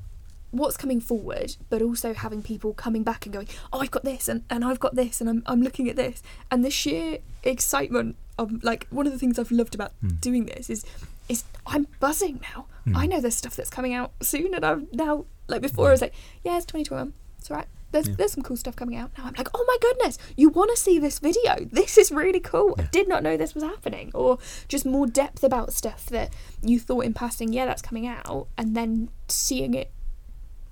what's 0.50 0.76
coming 0.76 1.00
forward, 1.00 1.56
but 1.70 1.80
also 1.80 2.12
having 2.12 2.42
people 2.42 2.74
coming 2.74 3.02
back 3.02 3.24
and 3.24 3.32
going, 3.32 3.48
oh, 3.72 3.80
I've 3.80 3.90
got 3.90 4.04
this 4.04 4.28
and, 4.28 4.44
and 4.50 4.62
I've 4.66 4.78
got 4.80 4.94
this 4.94 5.20
and 5.20 5.30
I'm 5.30 5.42
I'm 5.46 5.62
looking 5.62 5.88
at 5.88 5.96
this 5.96 6.22
and 6.50 6.62
the 6.64 6.70
sheer 6.70 7.18
excitement 7.42 8.16
of 8.42 8.62
like 8.64 8.86
one 8.90 9.06
of 9.06 9.12
the 9.12 9.18
things 9.18 9.38
I've 9.38 9.50
loved 9.50 9.74
about 9.74 9.92
Mm. 10.04 10.20
doing 10.20 10.46
this 10.46 10.68
is 10.70 10.84
is 11.28 11.44
I'm 11.66 11.86
buzzing 12.00 12.40
now. 12.54 12.66
Mm. 12.86 12.96
I 12.96 13.06
know 13.06 13.20
there's 13.20 13.36
stuff 13.36 13.54
that's 13.56 13.70
coming 13.70 13.94
out 13.94 14.12
soon 14.20 14.54
and 14.54 14.64
I'm 14.64 14.88
now 14.92 15.24
like 15.48 15.62
before 15.62 15.88
I 15.88 15.92
was 15.92 16.00
like, 16.00 16.14
yeah, 16.44 16.56
it's 16.56 16.66
2021, 16.66 17.12
it's 17.38 17.50
alright. 17.50 17.66
There's, 17.92 18.08
Yeah. 18.08 18.14
there's 18.16 18.32
some 18.32 18.42
cool 18.42 18.56
stuff 18.56 18.74
coming 18.74 18.96
out. 18.96 19.10
Now 19.18 19.24
I'm 19.26 19.34
like, 19.36 19.48
oh 19.54 19.64
my 19.68 19.76
goodness, 19.80 20.16
you 20.36 20.48
want 20.48 20.70
to 20.70 20.76
see 20.78 20.98
this 20.98 21.18
video? 21.18 21.66
This 21.70 21.96
is 21.98 22.10
really 22.10 22.40
cool. 22.40 22.74
I 22.78 22.82
did 22.84 23.06
not 23.06 23.22
know 23.22 23.36
this 23.36 23.54
was 23.54 23.62
happening. 23.62 24.10
Or 24.14 24.38
just 24.66 24.84
more 24.86 25.06
depth 25.06 25.44
about 25.44 25.72
stuff 25.74 26.06
that 26.06 26.32
you 26.62 26.80
thought 26.80 27.04
in 27.04 27.12
passing, 27.14 27.52
yeah, 27.52 27.66
that's 27.66 27.82
coming 27.82 28.06
out, 28.06 28.48
and 28.56 28.74
then 28.74 29.10
seeing 29.28 29.74
it 29.74 29.90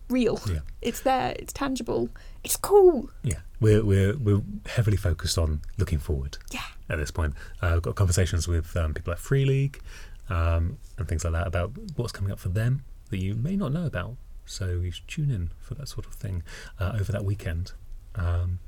real. 0.09 0.41
Yeah. 0.49 0.61
It's 0.83 1.01
there, 1.01 1.35
it's 1.39 1.53
tangible, 1.53 2.09
it's 2.43 2.57
cool. 2.57 3.11
Yeah, 3.23 3.41
we're 3.61 3.85
we're 3.85 4.17
we're 4.17 4.43
heavily 4.67 4.97
focused 4.97 5.39
on 5.39 5.61
looking 5.79 5.99
forward. 5.99 6.39
Yeah. 6.51 6.63
At 6.89 6.99
this 6.99 7.11
point, 7.11 7.35
uh, 7.63 7.75
I've 7.77 7.83
got 7.83 7.95
conversations 7.95 8.49
with 8.49 8.77
um, 8.77 8.95
people 8.95 9.13
like 9.13 9.21
Free 9.21 9.45
League 9.45 9.81
um, 10.29 10.79
and 10.99 11.07
things 11.09 11.23
like 11.25 11.33
that 11.35 11.47
about 11.47 11.73
what's 11.97 12.13
coming 12.13 12.33
up 12.33 12.39
for 12.41 12.49
them 12.49 12.85
that 13.11 13.19
you 13.19 13.35
may 13.35 13.57
not 13.57 13.73
know 13.73 13.87
about. 13.87 14.17
So 14.47 14.67
you 14.83 14.91
should 14.91 15.07
tune 15.07 15.31
in 15.31 15.51
for 15.61 15.75
that 15.75 15.89
sort 15.89 16.07
of 16.07 16.13
thing 16.15 16.43
uh, 16.81 16.97
over 16.99 17.13
that 17.13 17.25
weekend, 17.25 17.73
um, 18.17 18.59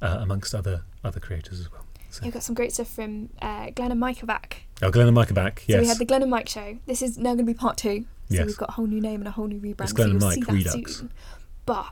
uh, 0.00 0.18
amongst 0.20 0.54
other 0.54 0.82
other 1.04 1.20
creators 1.20 1.60
as 1.60 1.70
well. 1.70 1.84
So, 2.10 2.20
We've 2.24 2.32
got 2.32 2.42
some 2.42 2.54
great 2.54 2.72
stuff 2.72 2.88
from 2.88 3.28
uh, 3.42 3.68
Glenn 3.74 3.90
and 3.90 4.00
Mike 4.00 4.22
are 4.22 4.26
back. 4.26 4.62
oh, 4.80 4.90
Glenn 4.90 5.06
and 5.08 5.14
Mike 5.14 5.30
are 5.30 5.34
back. 5.34 5.62
So 5.68 5.78
we 5.78 5.86
had 5.86 5.98
the 5.98 6.06
Glenn 6.06 6.22
and 6.22 6.30
Mike 6.30 6.48
show. 6.48 6.78
This 6.86 7.02
is 7.02 7.18
now 7.18 7.34
going 7.34 7.38
to 7.38 7.44
be 7.44 7.52
part 7.52 7.76
two. 7.76 8.06
So 8.30 8.34
Yes. 8.36 8.46
we've 8.46 8.56
got 8.56 8.70
a 8.70 8.72
whole 8.72 8.86
new 8.86 9.00
name 9.00 9.20
and 9.20 9.28
a 9.28 9.30
whole 9.30 9.46
new 9.46 9.60
rebrand. 9.60 9.82
It's 9.82 9.92
Glenn 9.92 10.12
you'll 10.12 10.24
and 10.24 10.40
Mike 10.40 10.48
Redux. 10.48 10.96
soon. 10.96 11.10
But 11.66 11.86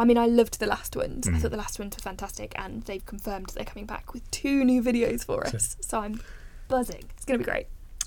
I 0.00 0.04
mean, 0.04 0.18
I 0.18 0.26
loved 0.26 0.58
the 0.58 0.66
last 0.66 0.96
ones. 0.96 1.28
I 1.28 1.32
Mm. 1.32 1.40
thought 1.40 1.50
the 1.50 1.56
last 1.56 1.78
ones 1.78 1.96
were 1.96 2.02
fantastic, 2.02 2.52
and 2.56 2.82
they've 2.84 3.04
confirmed 3.04 3.50
they're 3.54 3.64
coming 3.64 3.86
back 3.86 4.12
with 4.14 4.28
two 4.30 4.64
new 4.64 4.82
videos 4.82 5.24
for 5.24 5.46
us. 5.46 5.76
So 5.80 6.00
I'm 6.00 6.20
buzzing. 6.68 7.04
It's 7.16 7.24
going 7.24 7.38
to 7.38 7.44
be 7.44 7.50
great. 7.50 7.66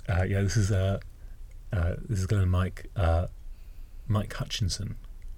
uh, 0.09 0.23
yeah. 0.23 0.41
This 0.41 0.57
is 0.57 0.71
uh, 0.71 0.99
uh, 1.71 1.95
this 2.09 2.19
is 2.19 2.25
Glenn 2.25 2.41
and 2.41 2.51
Mike. 2.51 2.89
Uh, 2.95 3.27
Mike 4.07 4.33
Hutchinson 4.33 4.95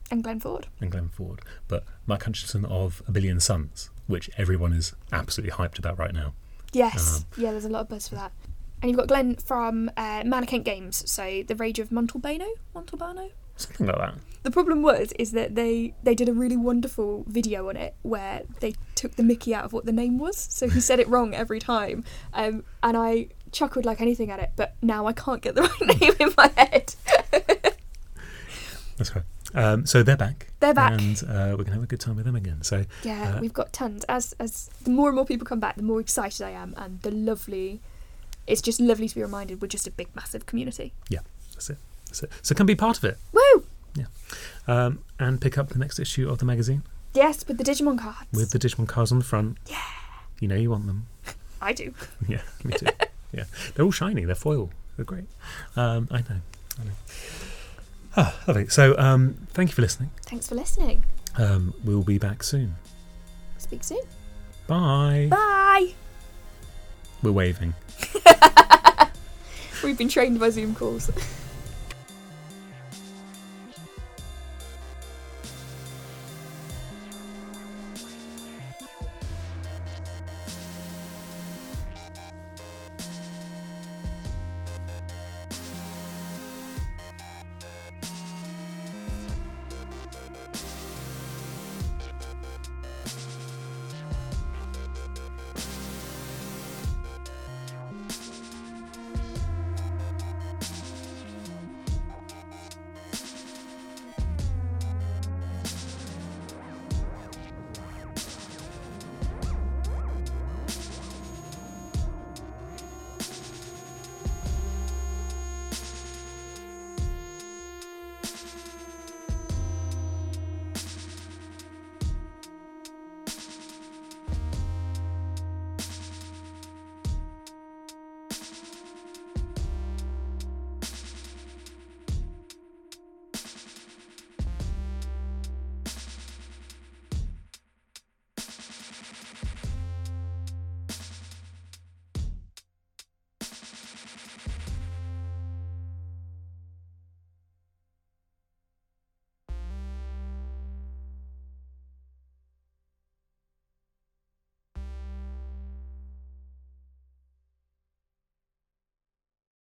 And 0.10 0.24
Glenn 0.24 0.40
Ford. 0.40 0.68
and 0.82 0.92
Glenn 0.92 1.10
Ford, 1.10 1.42
but 1.68 1.84
Mike 2.08 2.24
Hutchinson 2.24 2.66
of 2.66 3.02
A 3.08 3.12
Billion 3.12 3.40
Suns, 3.40 3.90
which 4.08 4.30
everyone 4.38 4.74
is 4.74 4.94
absolutely 5.12 5.56
hyped 5.56 5.78
about 5.78 6.00
right 6.00 6.14
now. 6.14 6.34
Yes. 6.74 7.18
Um, 7.18 7.26
yeah, 7.38 7.52
there's 7.52 7.66
a 7.66 7.70
lot 7.70 7.82
of 7.82 7.90
buzz 7.90 8.08
for 8.08 8.16
that. 8.16 8.32
And 8.82 8.90
you've 8.90 8.98
got 8.98 9.08
Glenn 9.08 9.36
from 9.36 9.90
uh, 9.96 10.24
Mannequin 10.26 10.64
Games, 10.64 11.10
so 11.10 11.44
The 11.48 11.56
Rage 11.56 11.80
of 11.80 11.90
Montalbano? 11.90 12.48
Montalbano? 12.76 13.32
Something 13.56 13.86
like 13.88 13.98
that. 13.98 14.16
The 14.46 14.52
problem 14.52 14.84
was 14.84 15.12
is 15.14 15.32
that 15.32 15.56
they 15.56 15.96
they 16.04 16.14
did 16.14 16.30
a 16.30 16.34
really 16.34 16.56
wonderful 16.56 17.26
video 17.28 17.68
on 17.68 17.76
it 17.76 17.96
where 18.04 18.44
they 18.60 18.76
took 18.94 19.16
the 19.16 19.24
Mickey 19.24 19.56
out 19.56 19.66
of 19.66 19.74
what 19.74 19.88
the 19.88 19.92
name 19.92 20.20
was, 20.20 20.38
so 20.38 20.70
he 20.70 20.80
said 20.80 21.00
it 21.00 21.08
wrong 21.08 21.34
every 21.34 21.60
time, 21.60 22.04
um, 22.32 22.64
and 22.84 22.96
I 22.96 23.30
chuckled 23.52 23.86
like 23.86 24.02
anything 24.02 24.30
at 24.30 24.40
it. 24.40 24.52
But 24.56 24.76
now 24.84 25.08
I 25.08 25.14
can't 25.14 25.42
get 25.42 25.56
the 25.56 25.64
right 25.82 26.00
name 26.00 26.14
in 26.20 26.34
my 26.38 26.52
head. 26.56 26.94
That's 28.98 29.16
right. 29.16 29.26
Um, 29.56 29.88
so 29.88 30.04
they're 30.04 30.16
back. 30.16 30.48
They're 30.60 30.76
back. 30.76 30.92
and 31.02 31.24
uh, 31.28 31.56
we're 31.58 31.64
gonna 31.64 31.74
have 31.74 31.84
a 31.84 31.88
good 31.88 32.00
time 32.00 32.16
with 32.16 32.26
them 32.26 32.36
again. 32.36 32.62
So 32.62 32.86
Yeah, 33.02 33.38
Uh, 33.38 33.42
we've 33.42 33.52
got 33.54 33.74
tons. 33.74 34.04
As 34.08 34.36
as 34.40 34.70
the 34.84 34.92
more 34.92 35.10
and 35.10 35.16
more 35.16 35.26
people 35.26 35.48
come 35.48 35.60
back, 35.60 35.76
the 35.76 35.82
more 35.82 36.00
excited 36.00 36.46
I 36.46 36.52
am, 36.52 36.76
and 36.78 37.02
the 37.02 37.10
lovely. 37.10 37.82
It's 38.46 38.62
just 38.62 38.80
lovely 38.80 39.10
to 39.10 39.16
be 39.16 39.24
reminded 39.24 39.60
we're 39.60 39.70
just 39.70 39.88
a 39.88 39.92
big, 39.92 40.10
massive 40.16 40.46
community. 40.46 40.94
Yeah, 41.10 41.22
that's 41.54 41.72
it. 41.72 41.80
That's 42.06 42.22
it. 42.22 42.30
So 42.44 42.54
come 42.54 42.68
be 42.68 42.76
part 42.76 43.00
of 43.00 43.04
it 43.04 43.18
Woo! 43.34 43.66
Um, 44.68 45.00
and 45.20 45.40
pick 45.42 45.58
up 45.58 45.70
the 45.70 45.80
next 45.80 46.00
issue 46.00 46.30
of 46.30 46.38
the 46.40 46.46
magazine 46.46 46.84
Yes, 47.14 47.48
with 47.48 47.58
the 47.58 47.64
Digimon 47.64 47.98
cards. 47.98 48.28
with 48.34 48.52
the 48.52 48.60
Digimon 48.60 48.88
cards 48.88 49.12
on 49.12 49.20
the 49.20 49.26
front. 49.26 49.58
Yeah. 49.68 49.78
You 50.40 50.48
know 50.50 50.56
you 50.56 50.70
want 50.70 50.86
them. 50.88 51.08
I 51.62 51.72
do. 51.74 51.94
yeah, 52.28 52.42
me 52.64 52.74
too. 52.78 52.88
yeah, 53.32 53.46
they're 53.74 53.86
all 53.86 53.92
shiny. 53.92 54.26
They're 54.26 54.36
foil. 54.36 54.70
They're 54.98 55.06
great. 55.06 55.26
Um, 55.78 56.08
I 56.12 56.18
know. 56.20 56.42
I 56.80 56.84
know. 56.84 56.92
Ah, 58.18 58.36
lovely. 58.48 58.68
So 58.68 58.98
um, 58.98 59.48
thank 59.54 59.70
you 59.70 59.76
for 59.76 59.82
listening. 59.82 60.12
Thanks 60.24 60.48
for 60.50 60.56
listening. 60.56 61.04
Um, 61.38 61.74
we'll 61.84 62.04
be 62.04 62.18
back 62.18 62.44
soon. 62.44 62.76
Speak 63.58 63.84
soon. 63.84 64.02
Bye. 64.68 65.28
Bye. 65.30 65.94
We're 67.24 67.32
waving. 67.32 67.74
We've 69.84 69.98
been 69.98 70.10
trained 70.10 70.40
by 70.40 70.50
Zoom 70.50 70.76
calls. 70.76 71.10